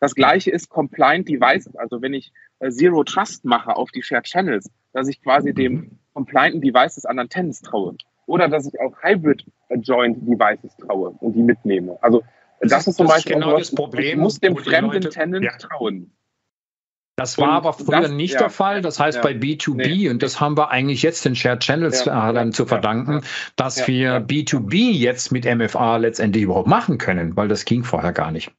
Das 0.00 0.14
gleiche 0.14 0.50
ist 0.50 0.68
Compliant 0.68 1.28
Devices. 1.28 1.76
Also 1.76 2.02
wenn 2.02 2.14
ich 2.14 2.32
äh, 2.58 2.70
Zero 2.70 3.04
Trust 3.04 3.44
mache 3.44 3.76
auf 3.76 3.90
die 3.90 4.02
Shared 4.02 4.24
Channels, 4.24 4.70
dass 4.92 5.08
ich 5.08 5.22
quasi 5.22 5.54
dem 5.54 5.72
mhm. 5.72 5.90
Compliant 6.12 6.62
Device 6.62 6.96
des 6.96 7.06
anderen 7.06 7.28
Tenants 7.28 7.62
traue. 7.62 7.96
Oder 8.26 8.48
dass 8.48 8.66
ich 8.66 8.80
auch 8.80 8.94
Hybrid 9.02 9.44
Joint 9.80 10.18
Devices 10.26 10.76
traue 10.76 11.10
und 11.20 11.34
die 11.34 11.42
mitnehme. 11.42 11.98
Also 12.00 12.22
das, 12.60 12.86
ist 12.86 12.96
zum 12.96 13.06
das 13.06 13.16
Beispiel 13.16 13.34
genau 13.34 13.58
das 13.58 13.74
Problem. 13.74 14.04
Ich 14.04 14.16
muss 14.16 14.40
dem 14.40 14.56
fremden 14.56 14.92
Leute, 14.92 15.08
Tenant 15.10 15.44
ja. 15.44 15.56
trauen. 15.56 16.12
Das 17.16 17.38
war 17.38 17.50
und 17.50 17.54
aber 17.54 17.72
früher 17.72 18.00
das, 18.02 18.10
nicht 18.10 18.34
ja, 18.34 18.40
der 18.40 18.50
Fall. 18.50 18.82
Das 18.82 18.98
heißt 18.98 19.18
ja, 19.18 19.22
bei 19.22 19.32
B2B, 19.32 19.76
nee, 19.76 20.08
und 20.08 20.22
das 20.22 20.40
haben 20.40 20.56
wir 20.56 20.70
eigentlich 20.70 21.02
jetzt 21.02 21.24
den 21.24 21.36
Shared 21.36 21.60
Channels 21.60 22.04
ja, 22.06 22.32
dann 22.32 22.52
zu 22.52 22.66
verdanken, 22.66 23.22
dass 23.54 23.86
wir 23.86 24.18
B2B 24.18 24.90
jetzt 24.92 25.30
mit 25.30 25.44
MFA 25.44 25.98
letztendlich 25.98 26.42
überhaupt 26.42 26.66
machen 26.68 26.98
können, 26.98 27.36
weil 27.36 27.46
das 27.46 27.64
ging 27.64 27.84
vorher 27.84 28.12
gar 28.12 28.32
nicht. 28.32 28.50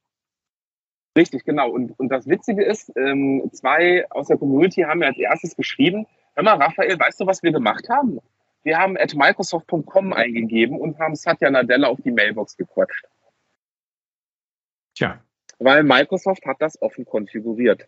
Richtig, 1.16 1.44
genau. 1.44 1.70
Und, 1.70 1.98
und 1.98 2.08
das 2.08 2.26
Witzige 2.26 2.64
ist, 2.64 2.92
ähm, 2.96 3.42
zwei 3.52 4.06
aus 4.10 4.28
der 4.28 4.38
Community 4.38 4.82
haben 4.82 5.00
mir 5.00 5.06
als 5.06 5.18
erstes 5.18 5.56
geschrieben, 5.56 6.06
hör 6.34 6.42
mal, 6.42 6.56
Raphael, 6.56 6.98
weißt 6.98 7.20
du, 7.20 7.26
was 7.26 7.42
wir 7.42 7.52
gemacht 7.52 7.88
haben? 7.90 8.20
Wir 8.62 8.78
haben 8.78 8.96
at 8.98 9.14
microsoft.com 9.14 10.12
eingegeben 10.12 10.78
und 10.78 10.98
haben 10.98 11.14
Satya 11.14 11.50
Nadella 11.50 11.88
auf 11.88 12.00
die 12.02 12.10
Mailbox 12.10 12.56
gequatscht. 12.56 13.06
Tja. 14.96 15.22
Weil 15.58 15.84
Microsoft 15.84 16.44
hat 16.46 16.60
das 16.60 16.80
offen 16.82 17.04
konfiguriert. 17.04 17.86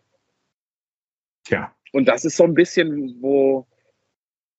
Tja. 1.43 1.73
Und 1.91 2.07
das 2.07 2.23
ist 2.23 2.37
so 2.37 2.43
ein 2.43 2.53
bisschen, 2.53 3.17
wo, 3.21 3.67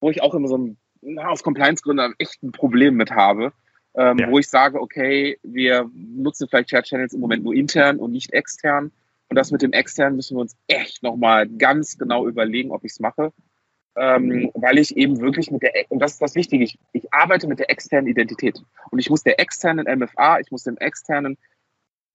wo 0.00 0.10
ich 0.10 0.22
auch 0.22 0.34
immer 0.34 0.48
so 0.48 0.58
ein, 0.58 0.76
aus 1.18 1.42
Compliance-Gründen 1.42 2.14
echt 2.18 2.42
ein 2.42 2.52
Problem 2.52 2.96
mit 2.96 3.12
habe. 3.12 3.52
Ähm, 3.94 4.18
ja. 4.18 4.30
Wo 4.30 4.38
ich 4.38 4.48
sage, 4.48 4.80
okay, 4.80 5.38
wir 5.42 5.90
nutzen 5.94 6.48
vielleicht 6.48 6.68
Chat 6.68 6.84
Channels 6.84 7.12
im 7.12 7.20
Moment 7.20 7.42
nur 7.44 7.54
intern 7.54 7.98
und 7.98 8.12
nicht 8.12 8.32
extern. 8.32 8.92
Und 9.28 9.36
das 9.36 9.50
mit 9.50 9.62
dem 9.62 9.72
extern 9.72 10.16
müssen 10.16 10.36
wir 10.36 10.40
uns 10.40 10.56
echt 10.66 11.02
nochmal 11.02 11.48
ganz 11.48 11.98
genau 11.98 12.26
überlegen, 12.26 12.72
ob 12.72 12.84
ich 12.84 12.92
es 12.92 13.00
mache. 13.00 13.32
Ähm, 13.96 14.50
weil 14.54 14.78
ich 14.78 14.96
eben 14.96 15.20
wirklich 15.20 15.50
mit 15.50 15.62
der, 15.62 15.72
und 15.88 15.98
das 15.98 16.12
ist 16.12 16.22
das 16.22 16.36
Wichtige, 16.36 16.62
ich, 16.62 16.78
ich 16.92 17.12
arbeite 17.12 17.48
mit 17.48 17.58
der 17.58 17.70
externen 17.70 18.08
Identität. 18.08 18.62
Und 18.90 18.98
ich 18.98 19.10
muss 19.10 19.22
der 19.22 19.40
externen 19.40 19.86
MFA, 19.98 20.38
ich 20.38 20.50
muss 20.50 20.62
dem 20.62 20.76
externen 20.78 21.36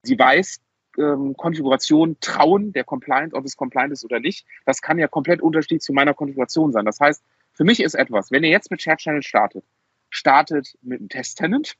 Device-Konfiguration 0.06 2.10
ähm, 2.10 2.18
trauen, 2.22 2.74
der 2.74 2.84
compliant, 2.84 3.34
ob 3.34 3.46
es 3.46 3.58
compliant 3.58 3.92
ist 3.92 4.06
oder 4.06 4.20
nicht. 4.20 4.46
Das 4.66 4.82
kann 4.82 4.98
ja 4.98 5.08
komplett 5.08 5.42
unterschiedlich 5.42 5.82
zu 5.82 5.94
meiner 5.94 6.14
Konfiguration 6.14 6.72
sein. 6.72 6.86
Das 6.86 7.00
heißt, 7.00 7.24
für 7.54 7.64
mich 7.64 7.82
ist 7.82 7.96
etwas, 7.96 8.32
wenn 8.32 8.44
ihr 8.44 8.50
jetzt 8.50 8.72
mit 8.72 8.82
Shared 8.82 9.00
Channel 9.00 9.24
startet, 9.24 9.66
startet 10.10 10.78
mit 10.82 11.00
einem 11.00 11.10
Test-Tenant, 11.10 11.76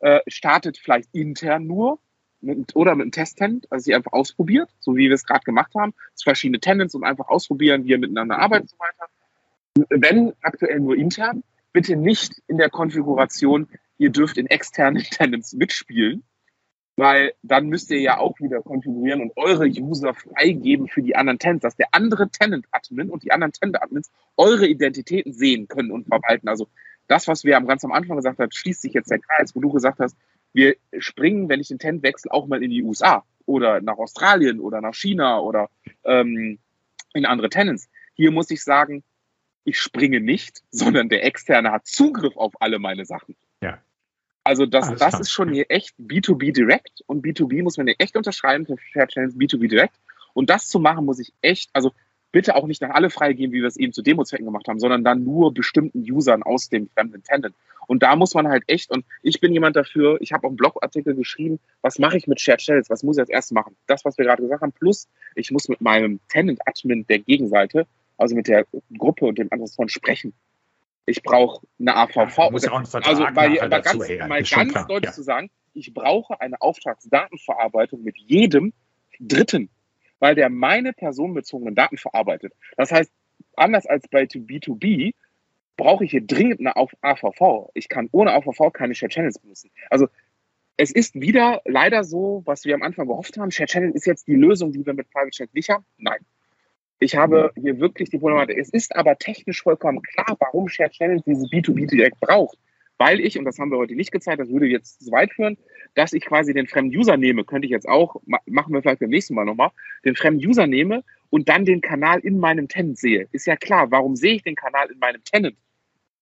äh, 0.00 0.20
startet 0.26 0.78
vielleicht 0.78 1.14
intern 1.14 1.66
nur 1.66 1.98
mit, 2.40 2.74
oder 2.76 2.94
mit 2.94 3.04
einem 3.04 3.12
Test-Tenant, 3.12 3.66
also 3.70 3.84
sie 3.84 3.94
einfach 3.94 4.12
ausprobiert, 4.12 4.70
so 4.78 4.96
wie 4.96 5.08
wir 5.08 5.14
es 5.14 5.24
gerade 5.24 5.44
gemacht 5.44 5.74
haben, 5.74 5.94
verschiedene 6.22 6.60
Tenants 6.60 6.94
und 6.94 7.04
einfach 7.04 7.28
ausprobieren, 7.28 7.84
wie 7.84 7.90
ihr 7.90 7.98
miteinander 7.98 8.38
arbeitet 8.38 8.64
und 8.64 8.70
so 8.70 8.78
weiter. 8.78 9.08
Wenn 9.90 10.32
aktuell 10.42 10.80
nur 10.80 10.96
intern, 10.96 11.42
bitte 11.72 11.96
nicht 11.96 12.42
in 12.46 12.58
der 12.58 12.70
Konfiguration, 12.70 13.68
ihr 13.98 14.10
dürft 14.10 14.38
in 14.38 14.46
externen 14.46 15.02
Tenants 15.10 15.52
mitspielen, 15.52 16.22
weil 16.98 17.32
dann 17.42 17.68
müsst 17.68 17.92
ihr 17.92 18.00
ja 18.00 18.18
auch 18.18 18.40
wieder 18.40 18.60
konfigurieren 18.60 19.20
und 19.22 19.32
eure 19.36 19.66
User 19.66 20.14
freigeben 20.14 20.88
für 20.88 21.00
die 21.00 21.14
anderen 21.14 21.38
Tenants, 21.38 21.62
dass 21.62 21.76
der 21.76 21.86
andere 21.92 22.28
Tenant-Admin 22.28 23.08
und 23.08 23.22
die 23.22 23.30
anderen 23.30 23.52
Tenant-Admins 23.52 24.10
eure 24.36 24.66
Identitäten 24.66 25.32
sehen 25.32 25.68
können 25.68 25.92
und 25.92 26.08
verwalten. 26.08 26.48
Also 26.48 26.66
das, 27.06 27.28
was 27.28 27.44
wir 27.44 27.60
ganz 27.60 27.84
am 27.84 27.92
Anfang 27.92 28.16
gesagt 28.16 28.40
haben, 28.40 28.50
schließt 28.50 28.82
sich 28.82 28.94
jetzt 28.94 29.12
der 29.12 29.20
Kreis, 29.20 29.54
wo 29.54 29.60
du 29.60 29.70
gesagt 29.70 30.00
hast, 30.00 30.16
wir 30.52 30.74
springen, 30.98 31.48
wenn 31.48 31.60
ich 31.60 31.68
den 31.68 31.78
Tenant 31.78 32.02
wechsle, 32.02 32.32
auch 32.32 32.48
mal 32.48 32.64
in 32.64 32.70
die 32.70 32.82
USA 32.82 33.24
oder 33.46 33.80
nach 33.80 33.98
Australien 33.98 34.58
oder 34.58 34.80
nach 34.80 34.94
China 34.94 35.38
oder 35.38 35.70
ähm, 36.02 36.58
in 37.14 37.26
andere 37.26 37.48
Tenants. 37.48 37.88
Hier 38.14 38.32
muss 38.32 38.50
ich 38.50 38.64
sagen, 38.64 39.04
ich 39.62 39.78
springe 39.78 40.20
nicht, 40.20 40.62
sondern 40.72 41.08
der 41.08 41.24
Externe 41.24 41.70
hat 41.70 41.86
Zugriff 41.86 42.36
auf 42.36 42.54
alle 42.60 42.80
meine 42.80 43.04
Sachen. 43.04 43.36
Also 44.48 44.64
das, 44.64 44.94
das 44.96 45.20
ist 45.20 45.30
schon 45.30 45.52
hier 45.52 45.66
echt 45.68 45.94
B2B 45.98 46.54
Direct 46.54 47.02
und 47.06 47.22
B2B 47.22 47.62
muss 47.62 47.76
man 47.76 47.86
hier 47.86 47.96
echt 47.98 48.16
unterschreiben 48.16 48.64
für 48.64 48.78
Shared 48.78 49.10
Channels 49.10 49.36
B2B 49.36 49.68
Direct. 49.68 49.92
Und 50.32 50.48
das 50.48 50.68
zu 50.68 50.80
machen, 50.80 51.04
muss 51.04 51.18
ich 51.18 51.34
echt, 51.42 51.68
also 51.74 51.92
bitte 52.32 52.56
auch 52.56 52.66
nicht 52.66 52.80
nach 52.80 52.94
alle 52.94 53.10
freigeben, 53.10 53.52
wie 53.52 53.60
wir 53.60 53.68
es 53.68 53.76
eben 53.76 53.92
zu 53.92 54.00
Demo-Zwecken 54.00 54.46
gemacht 54.46 54.66
haben, 54.66 54.80
sondern 54.80 55.04
dann 55.04 55.22
nur 55.22 55.52
bestimmten 55.52 56.00
Usern 56.10 56.42
aus 56.42 56.70
dem 56.70 56.88
fremden 56.88 57.22
Tenant. 57.22 57.54
Und 57.88 58.02
da 58.02 58.16
muss 58.16 58.32
man 58.32 58.48
halt 58.48 58.62
echt, 58.68 58.90
und 58.90 59.04
ich 59.22 59.38
bin 59.38 59.52
jemand 59.52 59.76
dafür, 59.76 60.16
ich 60.22 60.32
habe 60.32 60.46
auch 60.46 60.50
einen 60.50 60.56
Blogartikel 60.56 61.14
geschrieben, 61.14 61.60
was 61.82 61.98
mache 61.98 62.16
ich 62.16 62.26
mit 62.26 62.40
Shared 62.40 62.60
Channels, 62.60 62.88
was 62.88 63.02
muss 63.02 63.18
ich 63.18 63.20
als 63.20 63.28
erstes 63.28 63.52
machen? 63.52 63.76
Das, 63.86 64.06
was 64.06 64.16
wir 64.16 64.24
gerade 64.24 64.42
gesagt 64.42 64.62
haben, 64.62 64.72
plus 64.72 65.08
ich 65.34 65.50
muss 65.50 65.68
mit 65.68 65.82
meinem 65.82 66.20
Tenant-Admin 66.30 67.06
der 67.06 67.18
Gegenseite, 67.18 67.86
also 68.16 68.34
mit 68.34 68.48
der 68.48 68.64
Gruppe 68.96 69.26
und 69.26 69.36
dem 69.36 69.48
anderen 69.52 69.90
sprechen 69.90 70.32
ich 71.08 71.22
brauche 71.22 71.66
eine 71.80 71.96
AVV. 71.96 72.38
Ja, 72.38 72.50
muss 72.50 72.68
auch 72.68 72.94
also 73.02 73.26
bei, 73.34 73.60
aber 73.60 73.80
ganz, 73.80 74.08
her. 74.08 74.26
mal 74.26 74.42
ganz 74.42 74.72
deutlich 74.86 75.04
ja. 75.04 75.12
zu 75.12 75.22
sagen, 75.22 75.50
ich 75.74 75.94
brauche 75.94 76.40
eine 76.40 76.60
Auftragsdatenverarbeitung 76.60 78.02
mit 78.02 78.16
jedem 78.18 78.72
Dritten, 79.20 79.70
weil 80.18 80.34
der 80.34 80.50
meine 80.50 80.92
personenbezogenen 80.92 81.74
Daten 81.74 81.96
verarbeitet. 81.96 82.52
Das 82.76 82.92
heißt, 82.92 83.10
anders 83.56 83.86
als 83.86 84.06
bei 84.08 84.22
B2B 84.22 85.14
brauche 85.76 86.04
ich 86.04 86.10
hier 86.10 86.26
dringend 86.26 86.60
eine 86.60 86.76
AVV. 86.76 87.70
Ich 87.74 87.88
kann 87.88 88.08
ohne 88.12 88.32
AVV 88.34 88.72
keine 88.72 88.94
Share 88.94 89.10
Channels 89.10 89.38
benutzen. 89.38 89.70
Also 89.90 90.08
es 90.76 90.90
ist 90.92 91.20
wieder 91.20 91.62
leider 91.64 92.04
so, 92.04 92.42
was 92.44 92.64
wir 92.64 92.74
am 92.74 92.82
Anfang 92.82 93.06
gehofft 93.06 93.36
haben, 93.38 93.50
Share 93.50 93.66
Channel 93.66 93.90
ist 93.92 94.06
jetzt 94.06 94.26
die 94.26 94.34
Lösung, 94.34 94.72
die 94.72 94.84
wir 94.84 94.94
mit 94.94 95.10
Private 95.10 95.30
Chat 95.30 95.54
nicht 95.54 95.70
haben. 95.70 95.84
Nein, 95.96 96.18
ich 97.00 97.16
habe 97.16 97.52
hier 97.56 97.78
wirklich 97.78 98.10
die 98.10 98.18
Problematik. 98.18 98.58
Es 98.58 98.70
ist 98.70 98.94
aber 98.96 99.16
technisch 99.16 99.62
vollkommen 99.62 100.02
klar, 100.02 100.36
warum 100.40 100.68
Shared 100.68 100.92
Channels 100.92 101.22
dieses 101.24 101.50
B2B 101.50 101.88
direkt 101.88 102.20
braucht. 102.20 102.58
Weil 102.98 103.20
ich, 103.20 103.38
und 103.38 103.44
das 103.44 103.58
haben 103.58 103.70
wir 103.70 103.78
heute 103.78 103.94
nicht 103.94 104.10
gezeigt, 104.10 104.40
das 104.40 104.48
würde 104.48 104.66
jetzt 104.66 105.04
zu 105.04 105.12
weit 105.12 105.32
führen, 105.32 105.56
dass 105.94 106.12
ich 106.12 106.24
quasi 106.24 106.52
den 106.52 106.66
fremden 106.66 106.96
User 106.96 107.16
nehme, 107.16 107.44
könnte 107.44 107.66
ich 107.66 107.70
jetzt 107.70 107.88
auch, 107.88 108.16
machen 108.26 108.74
wir 108.74 108.82
vielleicht 108.82 108.98
beim 108.98 109.10
nächsten 109.10 109.34
Mal 109.34 109.44
nochmal, 109.44 109.70
den 110.04 110.16
fremden 110.16 110.44
User 110.44 110.66
nehme 110.66 111.04
und 111.30 111.48
dann 111.48 111.64
den 111.64 111.80
Kanal 111.80 112.18
in 112.20 112.40
meinem 112.40 112.66
Tenant 112.66 112.98
sehe. 112.98 113.28
Ist 113.30 113.46
ja 113.46 113.56
klar, 113.56 113.92
warum 113.92 114.16
sehe 114.16 114.34
ich 114.34 114.42
den 114.42 114.56
Kanal 114.56 114.90
in 114.90 114.98
meinem 114.98 115.22
Tenant? 115.22 115.56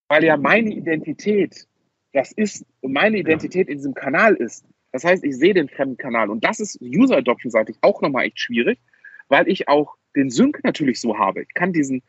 Weil 0.08 0.24
ja 0.24 0.36
meine 0.36 0.70
Identität, 0.70 1.66
das 2.12 2.32
ist, 2.32 2.66
meine 2.82 3.18
Identität 3.18 3.68
in 3.68 3.78
diesem 3.78 3.94
Kanal 3.94 4.34
ist. 4.34 4.66
Das 4.92 5.02
heißt, 5.02 5.24
ich 5.24 5.36
sehe 5.36 5.54
den 5.54 5.68
fremden 5.68 5.96
Kanal 5.96 6.28
und 6.28 6.44
das 6.44 6.60
ist 6.60 6.80
User 6.82 7.16
Adoption 7.16 7.50
seitig 7.50 7.76
auch 7.80 8.02
nochmal 8.02 8.26
echt 8.26 8.38
schwierig, 8.38 8.78
weil 9.28 9.48
ich 9.48 9.68
auch 9.68 9.96
den 10.16 10.30
Sync 10.30 10.64
natürlich 10.64 11.00
so 11.00 11.18
habe. 11.18 11.42
Ich 11.42 11.54
kann 11.54 11.72
diesen 11.72 12.02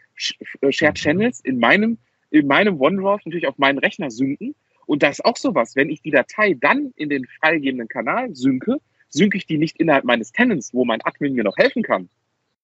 äh, 0.61 0.71
Shared 0.71 0.95
Channels 0.95 1.41
in 1.41 1.59
meinem, 1.59 1.97
in 2.31 2.47
meinem 2.47 2.79
OneDrive 2.79 3.25
natürlich 3.25 3.47
auf 3.47 3.57
meinen 3.57 3.77
Rechner 3.77 4.09
synken 4.09 4.55
Und 4.85 5.03
das 5.03 5.19
ist 5.19 5.25
auch 5.25 5.38
sowas, 5.38 5.75
wenn 5.75 5.89
ich 5.89 6.01
die 6.01 6.11
Datei 6.11 6.55
dann 6.59 6.91
in 6.95 7.09
den 7.09 7.25
freigegebenen 7.25 7.88
Kanal 7.88 8.34
synke, 8.34 8.77
synke 9.09 9.38
ich 9.38 9.45
die 9.45 9.57
nicht 9.57 9.79
innerhalb 9.79 10.05
meines 10.05 10.31
Tenants, 10.31 10.73
wo 10.73 10.85
mein 10.85 11.01
Admin 11.01 11.34
mir 11.34 11.43
noch 11.43 11.57
helfen 11.57 11.84
kann, 11.84 12.09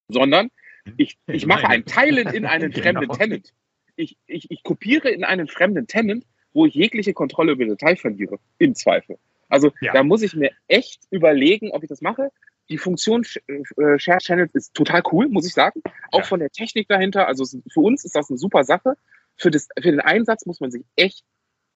sondern 0.08 0.50
ich, 0.98 1.18
ich 1.28 1.46
mache 1.46 1.68
ein 1.68 1.86
Teilen 1.86 2.28
in 2.34 2.46
einen 2.46 2.72
genau. 2.72 2.82
fremden 2.82 3.10
Tenant. 3.18 3.54
Ich, 3.96 4.18
ich, 4.26 4.50
ich 4.50 4.64
kopiere 4.64 5.10
in 5.10 5.24
einen 5.24 5.48
fremden 5.48 5.88
Tenant, 5.88 6.26
wo 6.54 6.66
ich 6.66 6.74
jegliche 6.74 7.14
Kontrolle 7.14 7.54
über 7.54 7.64
die 7.64 7.72
Datei 7.72 7.96
verliere, 7.96 8.40
im 8.58 8.76
Zweifel. 8.76 9.18
Also 9.50 9.72
ja. 9.82 9.94
da 9.94 10.04
muss 10.04 10.24
ich 10.24 10.36
mir 10.36 10.52
echt 10.68 11.04
überlegen, 11.12 11.72
ob 11.72 11.84
ich 11.84 11.90
das 11.90 12.02
mache. 12.02 12.32
Die 12.70 12.78
Funktion 12.78 13.26
äh, 13.48 14.00
Share 14.00 14.20
Channels 14.20 14.54
ist 14.56 14.74
total 14.74 15.04
cool, 15.12 15.28
muss 15.28 15.46
ich 15.46 15.54
sagen. 15.54 15.82
Auch 16.12 16.20
ja. 16.20 16.26
von 16.26 16.40
der 16.40 16.50
Technik 16.50 16.88
dahinter. 16.88 17.28
Also 17.28 17.46
für 17.72 17.80
uns 17.82 18.06
ist 18.06 18.16
das 18.16 18.30
eine 18.30 18.38
super 18.38 18.64
Sache. 18.64 18.96
Für, 19.36 19.52
das, 19.52 19.68
für 19.76 19.92
den 19.92 20.00
Einsatz 20.00 20.46
muss 20.46 20.60
man 20.60 20.72
sich 20.72 20.84
echt 20.96 21.24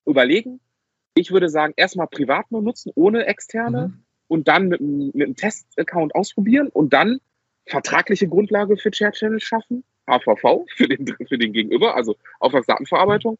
überlegen. 0.06 0.60
Ich 1.14 1.30
würde 1.30 1.48
sagen, 1.48 1.74
erstmal 1.76 2.06
privat 2.06 2.50
nur 2.50 2.62
nutzen, 2.62 2.92
ohne 2.94 3.26
externe. 3.26 3.88
Mhm. 3.88 4.04
Und 4.28 4.48
dann 4.48 4.68
mit, 4.68 4.80
mit 4.80 5.14
einem 5.14 5.36
Test-Account 5.36 6.14
ausprobieren 6.14 6.68
und 6.68 6.92
dann 6.92 7.18
vertragliche 7.66 8.28
Grundlage 8.28 8.76
für 8.76 8.92
Share 8.92 9.12
Channels 9.12 9.42
schaffen. 9.42 9.84
HVV 10.06 10.64
für 10.74 10.88
den, 10.88 11.06
für 11.28 11.38
den 11.38 11.52
Gegenüber, 11.52 11.94
also 11.94 12.16
Auftragsdatenverarbeitung. 12.40 13.38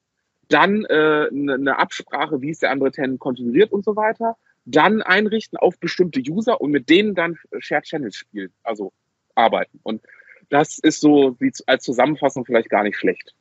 Dann 0.48 0.84
äh, 0.84 1.28
eine 1.30 1.58
ne 1.58 1.78
Absprache, 1.78 2.40
wie 2.40 2.50
ist 2.50 2.62
der 2.62 2.70
andere 2.70 2.90
Tenant 2.90 3.20
konfiguriert 3.20 3.72
und 3.72 3.84
so 3.84 3.96
weiter 3.96 4.36
dann 4.70 5.02
einrichten 5.02 5.58
auf 5.58 5.78
bestimmte 5.78 6.20
User 6.20 6.60
und 6.60 6.70
mit 6.70 6.90
denen 6.90 7.14
dann 7.14 7.38
Shared 7.58 7.84
Channels 7.84 8.16
spielen, 8.16 8.52
also 8.62 8.92
arbeiten. 9.34 9.80
Und 9.82 10.02
das 10.50 10.78
ist 10.78 11.00
so 11.00 11.36
als 11.66 11.84
Zusammenfassung 11.84 12.44
vielleicht 12.44 12.68
gar 12.68 12.82
nicht 12.82 12.96
schlecht. 12.96 13.34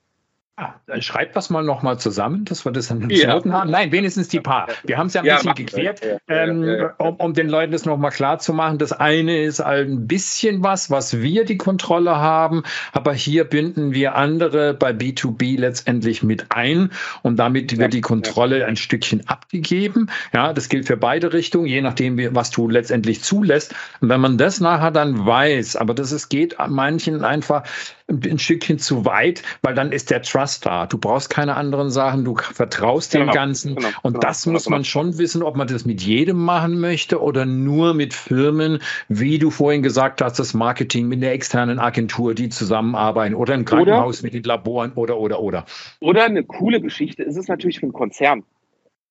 Ah, 0.59 0.73
schreibt 1.01 1.35
das 1.35 1.51
mal 1.51 1.63
nochmal 1.63 1.99
zusammen, 1.99 2.43
dass 2.45 2.65
wir 2.65 2.71
das 2.71 2.87
dann 2.87 3.07
ja. 3.11 3.29
haben. 3.29 3.69
Nein, 3.69 3.91
wenigstens 3.91 4.27
die 4.27 4.39
paar. 4.39 4.65
Wir 4.85 4.97
haben 4.97 5.05
es 5.05 5.13
ja 5.13 5.21
ein 5.21 5.27
ja, 5.27 5.35
bisschen 5.35 5.53
geklärt, 5.53 6.01
ähm, 6.27 6.89
um, 6.97 7.15
um, 7.17 7.33
den 7.35 7.47
Leuten 7.47 7.73
das 7.73 7.85
nochmal 7.85 8.09
klar 8.09 8.39
zu 8.39 8.53
machen. 8.53 8.79
Das 8.79 8.91
eine 8.91 9.43
ist 9.43 9.61
ein 9.61 10.07
bisschen 10.07 10.63
was, 10.63 10.89
was 10.89 11.21
wir 11.21 11.45
die 11.45 11.57
Kontrolle 11.57 12.15
haben, 12.15 12.63
aber 12.91 13.13
hier 13.13 13.43
binden 13.43 13.93
wir 13.93 14.15
andere 14.15 14.73
bei 14.73 14.89
B2B 14.89 15.59
letztendlich 15.59 16.23
mit 16.23 16.47
ein 16.49 16.89
und 17.21 17.37
damit 17.37 17.77
wird 17.77 17.93
die 17.93 18.01
Kontrolle 18.01 18.65
ein 18.65 18.77
Stückchen 18.77 19.27
abgegeben. 19.27 20.09
Ja, 20.33 20.53
das 20.53 20.69
gilt 20.69 20.87
für 20.87 20.97
beide 20.97 21.33
Richtungen, 21.33 21.67
je 21.67 21.81
nachdem, 21.81 22.33
was 22.33 22.49
du 22.49 22.67
letztendlich 22.67 23.21
zulässt. 23.21 23.75
Und 24.01 24.09
wenn 24.09 24.21
man 24.21 24.39
das 24.39 24.59
nachher 24.59 24.89
dann 24.89 25.23
weiß, 25.23 25.75
aber 25.75 25.93
das 25.93 26.11
ist, 26.11 26.29
geht 26.29 26.55
manchen 26.67 27.23
einfach 27.23 27.61
ein 28.09 28.39
Stückchen 28.39 28.79
zu 28.79 29.05
weit, 29.05 29.43
weil 29.61 29.75
dann 29.75 29.91
ist 29.91 30.09
der 30.11 30.21
Trust 30.21 30.65
da. 30.65 30.85
Du 30.85 30.97
brauchst 30.97 31.29
keine 31.29 31.55
anderen 31.55 31.89
Sachen, 31.89 32.23
du 32.23 32.35
vertraust 32.37 33.11
genau, 33.11 33.25
dem 33.25 33.33
Ganzen. 33.33 33.75
Genau, 33.75 33.89
und 34.01 34.13
genau, 34.13 34.19
das 34.21 34.45
muss 34.45 34.63
genau. 34.63 34.77
man 34.77 34.85
schon 34.85 35.17
wissen, 35.17 35.43
ob 35.43 35.57
man 35.57 35.67
das 35.67 35.85
mit 35.85 36.01
jedem 36.01 36.37
machen 36.37 36.79
möchte 36.79 37.21
oder 37.21 37.45
nur 37.45 37.93
mit 37.93 38.13
Firmen, 38.13 38.79
wie 39.09 39.39
du 39.39 39.49
vorhin 39.49 39.83
gesagt 39.83 40.21
hast, 40.21 40.39
das 40.39 40.53
Marketing 40.53 41.07
mit 41.07 41.21
der 41.21 41.33
externen 41.33 41.79
Agentur, 41.79 42.33
die 42.33 42.49
zusammenarbeiten 42.49 43.35
oder 43.35 43.53
ein 43.53 43.65
Krankenhaus 43.65 44.19
oder, 44.19 44.25
mit 44.25 44.33
den 44.33 44.43
Laboren 44.43 44.93
oder, 44.93 45.17
oder, 45.17 45.41
oder. 45.41 45.65
Oder 45.99 46.23
eine 46.25 46.43
coole 46.43 46.79
Geschichte 46.79 47.23
ist 47.23 47.35
es 47.35 47.47
natürlich 47.47 47.79
für 47.79 47.87
einen 47.87 47.93
Konzern. 47.93 48.43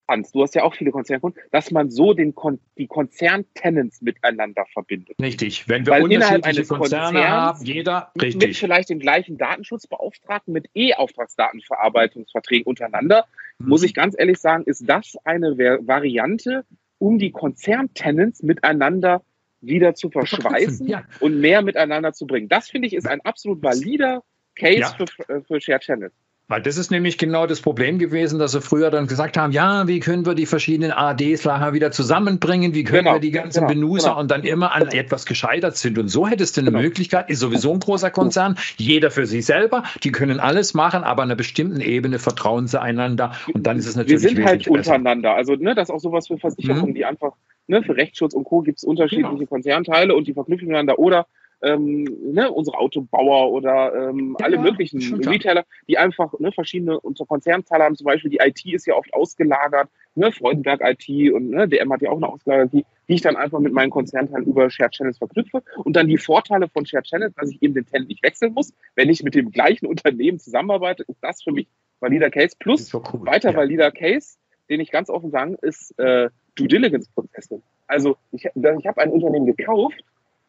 Hans, 0.07 0.31
du 0.31 0.41
hast 0.41 0.55
ja 0.55 0.63
auch 0.63 0.73
viele 0.73 0.91
Konzernkunden, 0.91 1.41
dass 1.51 1.71
man 1.71 1.89
so 1.89 2.13
den 2.13 2.33
Kon 2.33 2.59
die 2.77 2.87
Konzerntenants 2.87 4.01
miteinander 4.01 4.65
verbindet. 4.71 5.17
Richtig, 5.21 5.67
wenn 5.67 5.85
wir 5.85 5.93
Weil 5.93 6.03
unterschiedliche 6.03 6.65
Konzerne 6.65 7.27
haben, 7.27 7.65
jeder 7.65 8.11
richtig. 8.21 8.47
mit 8.47 8.55
vielleicht 8.55 8.89
dem 8.89 8.99
gleichen 8.99 9.37
Datenschutzbeauftragten 9.37 10.53
mit 10.53 10.69
E-Auftragsdatenverarbeitungsverträgen 10.73 12.65
untereinander, 12.65 13.25
hm. 13.59 13.67
muss 13.67 13.83
ich 13.83 13.93
ganz 13.93 14.15
ehrlich 14.17 14.39
sagen, 14.39 14.63
ist 14.65 14.87
das 14.87 15.17
eine 15.23 15.57
Variante, 15.57 16.65
um 16.99 17.19
die 17.19 17.31
Konzerntenants 17.31 18.43
miteinander 18.43 19.21
wieder 19.61 19.95
zu 19.95 20.09
verschweißen 20.09 20.87
ja. 20.87 21.03
und 21.19 21.39
mehr 21.39 21.61
miteinander 21.61 22.13
zu 22.13 22.27
bringen. 22.27 22.47
Das 22.47 22.69
finde 22.69 22.87
ich 22.87 22.93
ist 22.93 23.07
ein 23.07 23.21
absolut 23.21 23.61
valider 23.61 24.23
Case 24.55 24.79
ja. 24.79 24.95
für, 24.97 25.43
für 25.43 25.61
Shared 25.61 25.81
Channels. 25.81 26.13
Weil 26.49 26.61
das 26.61 26.77
ist 26.77 26.91
nämlich 26.91 27.17
genau 27.17 27.45
das 27.45 27.59
Problem 27.59 27.99
gewesen, 27.99 28.39
dass 28.39 28.53
sie 28.53 28.61
früher 28.61 28.89
dann 28.89 29.07
gesagt 29.07 29.35
haben, 29.35 29.51
ja, 29.51 29.85
wie 29.87 29.99
können 29.99 30.25
wir 30.25 30.33
die 30.33 30.45
verschiedenen 30.45 30.93
ADs 30.93 31.43
nachher 31.43 31.73
wieder 31.73 31.91
zusammenbringen, 31.91 32.73
wie 32.73 32.85
können 32.85 33.03
genau, 33.03 33.15
wir 33.15 33.19
die 33.19 33.31
ganzen 33.31 33.67
genau, 33.67 33.73
Benutzer 33.73 34.09
genau. 34.09 34.21
und 34.21 34.31
dann 34.31 34.43
immer 34.43 34.73
an 34.73 34.87
etwas 34.87 35.25
gescheitert 35.25 35.75
sind. 35.75 35.97
Und 35.97 36.07
so 36.07 36.25
hättest 36.25 36.55
du 36.55 36.61
eine 36.61 36.71
genau. 36.71 36.83
Möglichkeit, 36.83 37.29
ist 37.29 37.39
sowieso 37.39 37.73
ein 37.73 37.81
großer 37.81 38.11
Konzern, 38.11 38.57
jeder 38.77 39.11
für 39.11 39.25
sich 39.25 39.45
selber, 39.45 39.83
die 40.03 40.13
können 40.13 40.39
alles 40.39 40.73
machen, 40.73 41.03
aber 41.03 41.23
an 41.23 41.29
einer 41.29 41.35
bestimmten 41.35 41.81
Ebene 41.81 42.17
vertrauen 42.17 42.67
sie 42.67 42.81
einander 42.81 43.33
und 43.53 43.67
dann 43.67 43.77
ist 43.77 43.87
es 43.87 43.97
natürlich 43.97 44.23
Wir 44.23 44.29
sind 44.29 44.45
halt 44.45 44.67
untereinander. 44.69 45.35
Also 45.35 45.55
ne, 45.55 45.75
das 45.75 45.89
ist 45.89 45.95
auch 45.95 45.99
sowas 45.99 46.27
für 46.27 46.37
Versicherungen, 46.37 46.91
mhm. 46.91 46.95
die 46.95 47.03
einfach, 47.03 47.33
ne, 47.67 47.83
für 47.83 47.97
Rechtsschutz 47.97 48.33
und 48.33 48.45
Co. 48.45 48.61
gibt 48.61 48.77
es 48.77 48.85
unterschiedliche 48.85 49.35
genau. 49.35 49.45
Konzernteile 49.47 50.15
und 50.15 50.27
die 50.27 50.33
verknüpfen 50.33 50.67
miteinander 50.67 50.97
oder 50.97 51.27
ähm, 51.61 52.03
ne, 52.33 52.51
unsere 52.51 52.77
Autobauer 52.77 53.51
oder 53.51 54.09
ähm, 54.09 54.35
ja, 54.39 54.45
alle 54.45 54.59
möglichen 54.59 55.01
Retailer, 55.25 55.65
die 55.87 55.97
einfach 55.97 56.33
ne, 56.39 56.51
verschiedene 56.51 56.99
unter 56.99 57.25
Konzernteile 57.25 57.83
haben. 57.83 57.95
Zum 57.95 58.05
Beispiel 58.05 58.31
die 58.31 58.39
IT 58.39 58.65
ist 58.65 58.85
ja 58.85 58.95
oft 58.95 59.13
ausgelagert, 59.13 59.89
ne, 60.15 60.31
Freudenberg 60.31 60.81
IT 60.83 61.33
und 61.33 61.49
ne, 61.49 61.67
DM 61.67 61.91
hat 61.91 62.01
ja 62.01 62.11
auch 62.11 62.17
eine 62.17 62.27
ausgelagerte 62.27 62.77
IT, 62.77 62.85
die 63.07 63.13
ich 63.13 63.21
dann 63.21 63.35
einfach 63.35 63.59
mit 63.59 63.73
meinen 63.73 63.89
Konzernteilen 63.89 64.45
über 64.45 64.69
Shared 64.69 64.91
Channels 64.91 65.17
verknüpfe. 65.17 65.63
Und 65.83 65.95
dann 65.95 66.07
die 66.07 66.17
Vorteile 66.17 66.67
von 66.67 66.85
Shared 66.85 67.05
Channels, 67.05 67.33
dass 67.35 67.51
ich 67.51 67.61
eben 67.61 67.73
den 67.73 67.85
Tenant 67.85 68.09
nicht 68.09 68.23
wechseln 68.23 68.53
muss. 68.53 68.73
Wenn 68.95 69.09
ich 69.09 69.23
mit 69.23 69.35
dem 69.35 69.51
gleichen 69.51 69.85
Unternehmen 69.85 70.39
zusammenarbeite, 70.39 71.03
ist 71.03 71.19
das 71.21 71.41
für 71.41 71.51
mich 71.51 71.67
valider 71.99 72.29
Case. 72.29 72.55
Plus 72.59 72.93
cool. 72.93 73.25
weiter 73.25 73.51
ja. 73.51 73.57
valider 73.57 73.91
Case, 73.91 74.37
den 74.69 74.79
ich 74.79 74.91
ganz 74.91 75.09
offen 75.09 75.31
sagen, 75.31 75.55
ist 75.61 75.97
äh, 75.97 76.29
Due 76.55 76.67
Diligence-Prozesse. 76.67 77.61
Also 77.87 78.17
ich, 78.31 78.45
ich 78.45 78.87
habe 78.87 79.01
ein 79.01 79.11
Unternehmen 79.11 79.45
gekauft 79.45 80.03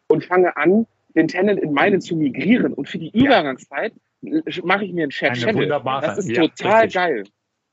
und 0.08 0.24
fange 0.24 0.56
an, 0.56 0.86
den 1.14 1.28
Tenant 1.28 1.60
in 1.60 1.72
meinen 1.72 2.00
zu 2.00 2.16
migrieren. 2.16 2.74
Und 2.74 2.88
für 2.88 2.98
die 2.98 3.10
Übergangszeit 3.10 3.92
mache 4.62 4.84
ich 4.84 4.92
mir 4.92 5.04
einen 5.04 5.12
Shared 5.12 5.36
Channel. 5.36 5.68
Das 5.68 6.18
ist 6.18 6.34
total 6.34 6.82
richtig. 6.82 6.94
geil. 6.94 7.24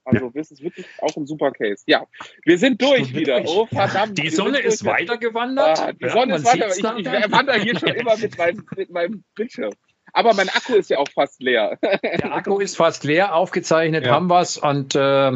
Also, 0.08 0.30
das 0.30 0.52
ist 0.52 0.62
wirklich 0.62 0.86
auch 1.02 1.18
ein 1.18 1.26
super 1.26 1.52
Case. 1.52 1.84
Ja, 1.88 2.06
wir 2.44 2.60
sind 2.60 2.80
durch 2.80 3.16
wieder. 3.16 3.42
Oh, 3.48 3.66
verdammt. 3.66 4.20
Die 4.20 4.30
Sonne 4.30 4.60
ist 4.60 4.86
weitergewandert. 4.86 5.80
Ah, 5.80 5.94
die 5.94 6.10
Sonne 6.10 6.34
ja, 6.34 6.36
ist 6.38 6.46
weiter. 6.46 6.68
Ich, 6.70 7.08
ich 7.08 7.32
wandere 7.32 7.60
hier 7.60 7.80
schon 7.80 7.90
immer 7.90 8.16
mit 8.16 8.38
meinem, 8.38 8.64
mit 8.78 8.92
meinem 8.92 9.24
Bildschirm. 9.34 9.72
Aber 10.14 10.36
mein 10.36 10.48
Akku 10.50 10.76
ist 10.76 10.92
ja 10.92 11.00
auch 11.00 11.10
fast 11.10 11.42
leer. 11.42 11.80
Der 11.82 12.34
Akku 12.34 12.60
ist 12.60 12.78
fast 12.78 13.04
leer. 13.04 13.34
Aufgezeichnet 13.34 14.06
ja. 14.06 14.14
haben 14.14 14.28
wir 14.28 14.42
es. 14.42 14.58
Und 14.58 14.96
äh, 14.96 15.32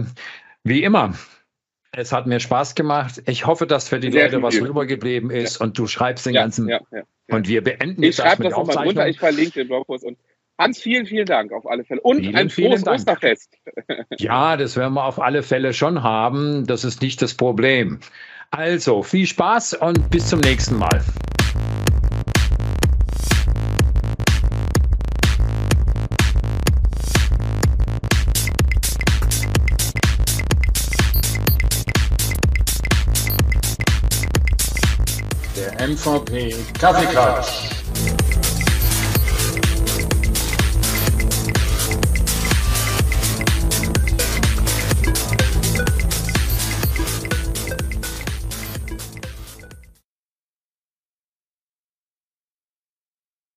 wie 0.63 0.83
immer, 0.83 1.15
es 1.91 2.11
hat 2.11 2.27
mir 2.27 2.39
Spaß 2.39 2.75
gemacht. 2.75 3.21
Ich 3.25 3.45
hoffe, 3.45 3.65
dass 3.65 3.89
für 3.89 3.99
die 3.99 4.11
Sehr 4.11 4.25
Leute 4.25 4.41
was 4.41 4.55
rübergeblieben 4.55 5.31
ist 5.31 5.59
ja. 5.59 5.65
und 5.65 5.77
du 5.77 5.87
schreibst 5.87 6.25
den 6.25 6.33
ganzen. 6.33 6.67
Ja, 6.67 6.79
ja, 6.91 7.03
und 7.29 7.47
wir 7.47 7.63
beenden 7.63 8.03
ich 8.03 8.17
jetzt 8.17 8.17
schreibe 8.17 8.43
das 8.43 8.53
nochmal 8.53 8.85
runter, 8.85 9.07
ich 9.07 9.19
verlinke 9.19 9.59
den 9.59 9.67
Blogpost 9.67 10.03
und 10.03 10.17
Hans, 10.59 10.81
vielen, 10.81 11.05
vielen 11.05 11.25
Dank 11.25 11.53
auf 11.53 11.65
alle 11.65 11.85
Fälle. 11.85 12.01
Und 12.01 12.19
vielen, 12.19 12.35
ein 12.35 12.49
frohes 12.49 12.85
Osterfest. 12.85 13.57
Ja, 14.17 14.57
das 14.57 14.75
werden 14.75 14.93
wir 14.93 15.05
auf 15.05 15.21
alle 15.21 15.41
Fälle 15.41 15.73
schon 15.73 16.03
haben. 16.03 16.67
Das 16.67 16.83
ist 16.83 17.01
nicht 17.01 17.21
das 17.21 17.33
Problem. 17.33 17.99
Also, 18.51 19.01
viel 19.01 19.25
Spaß 19.25 19.75
und 19.75 20.09
bis 20.09 20.27
zum 20.27 20.41
nächsten 20.41 20.75
Mal. 20.75 21.01
MVP 35.89 36.55
Kaffeeklatsch. 36.79 37.78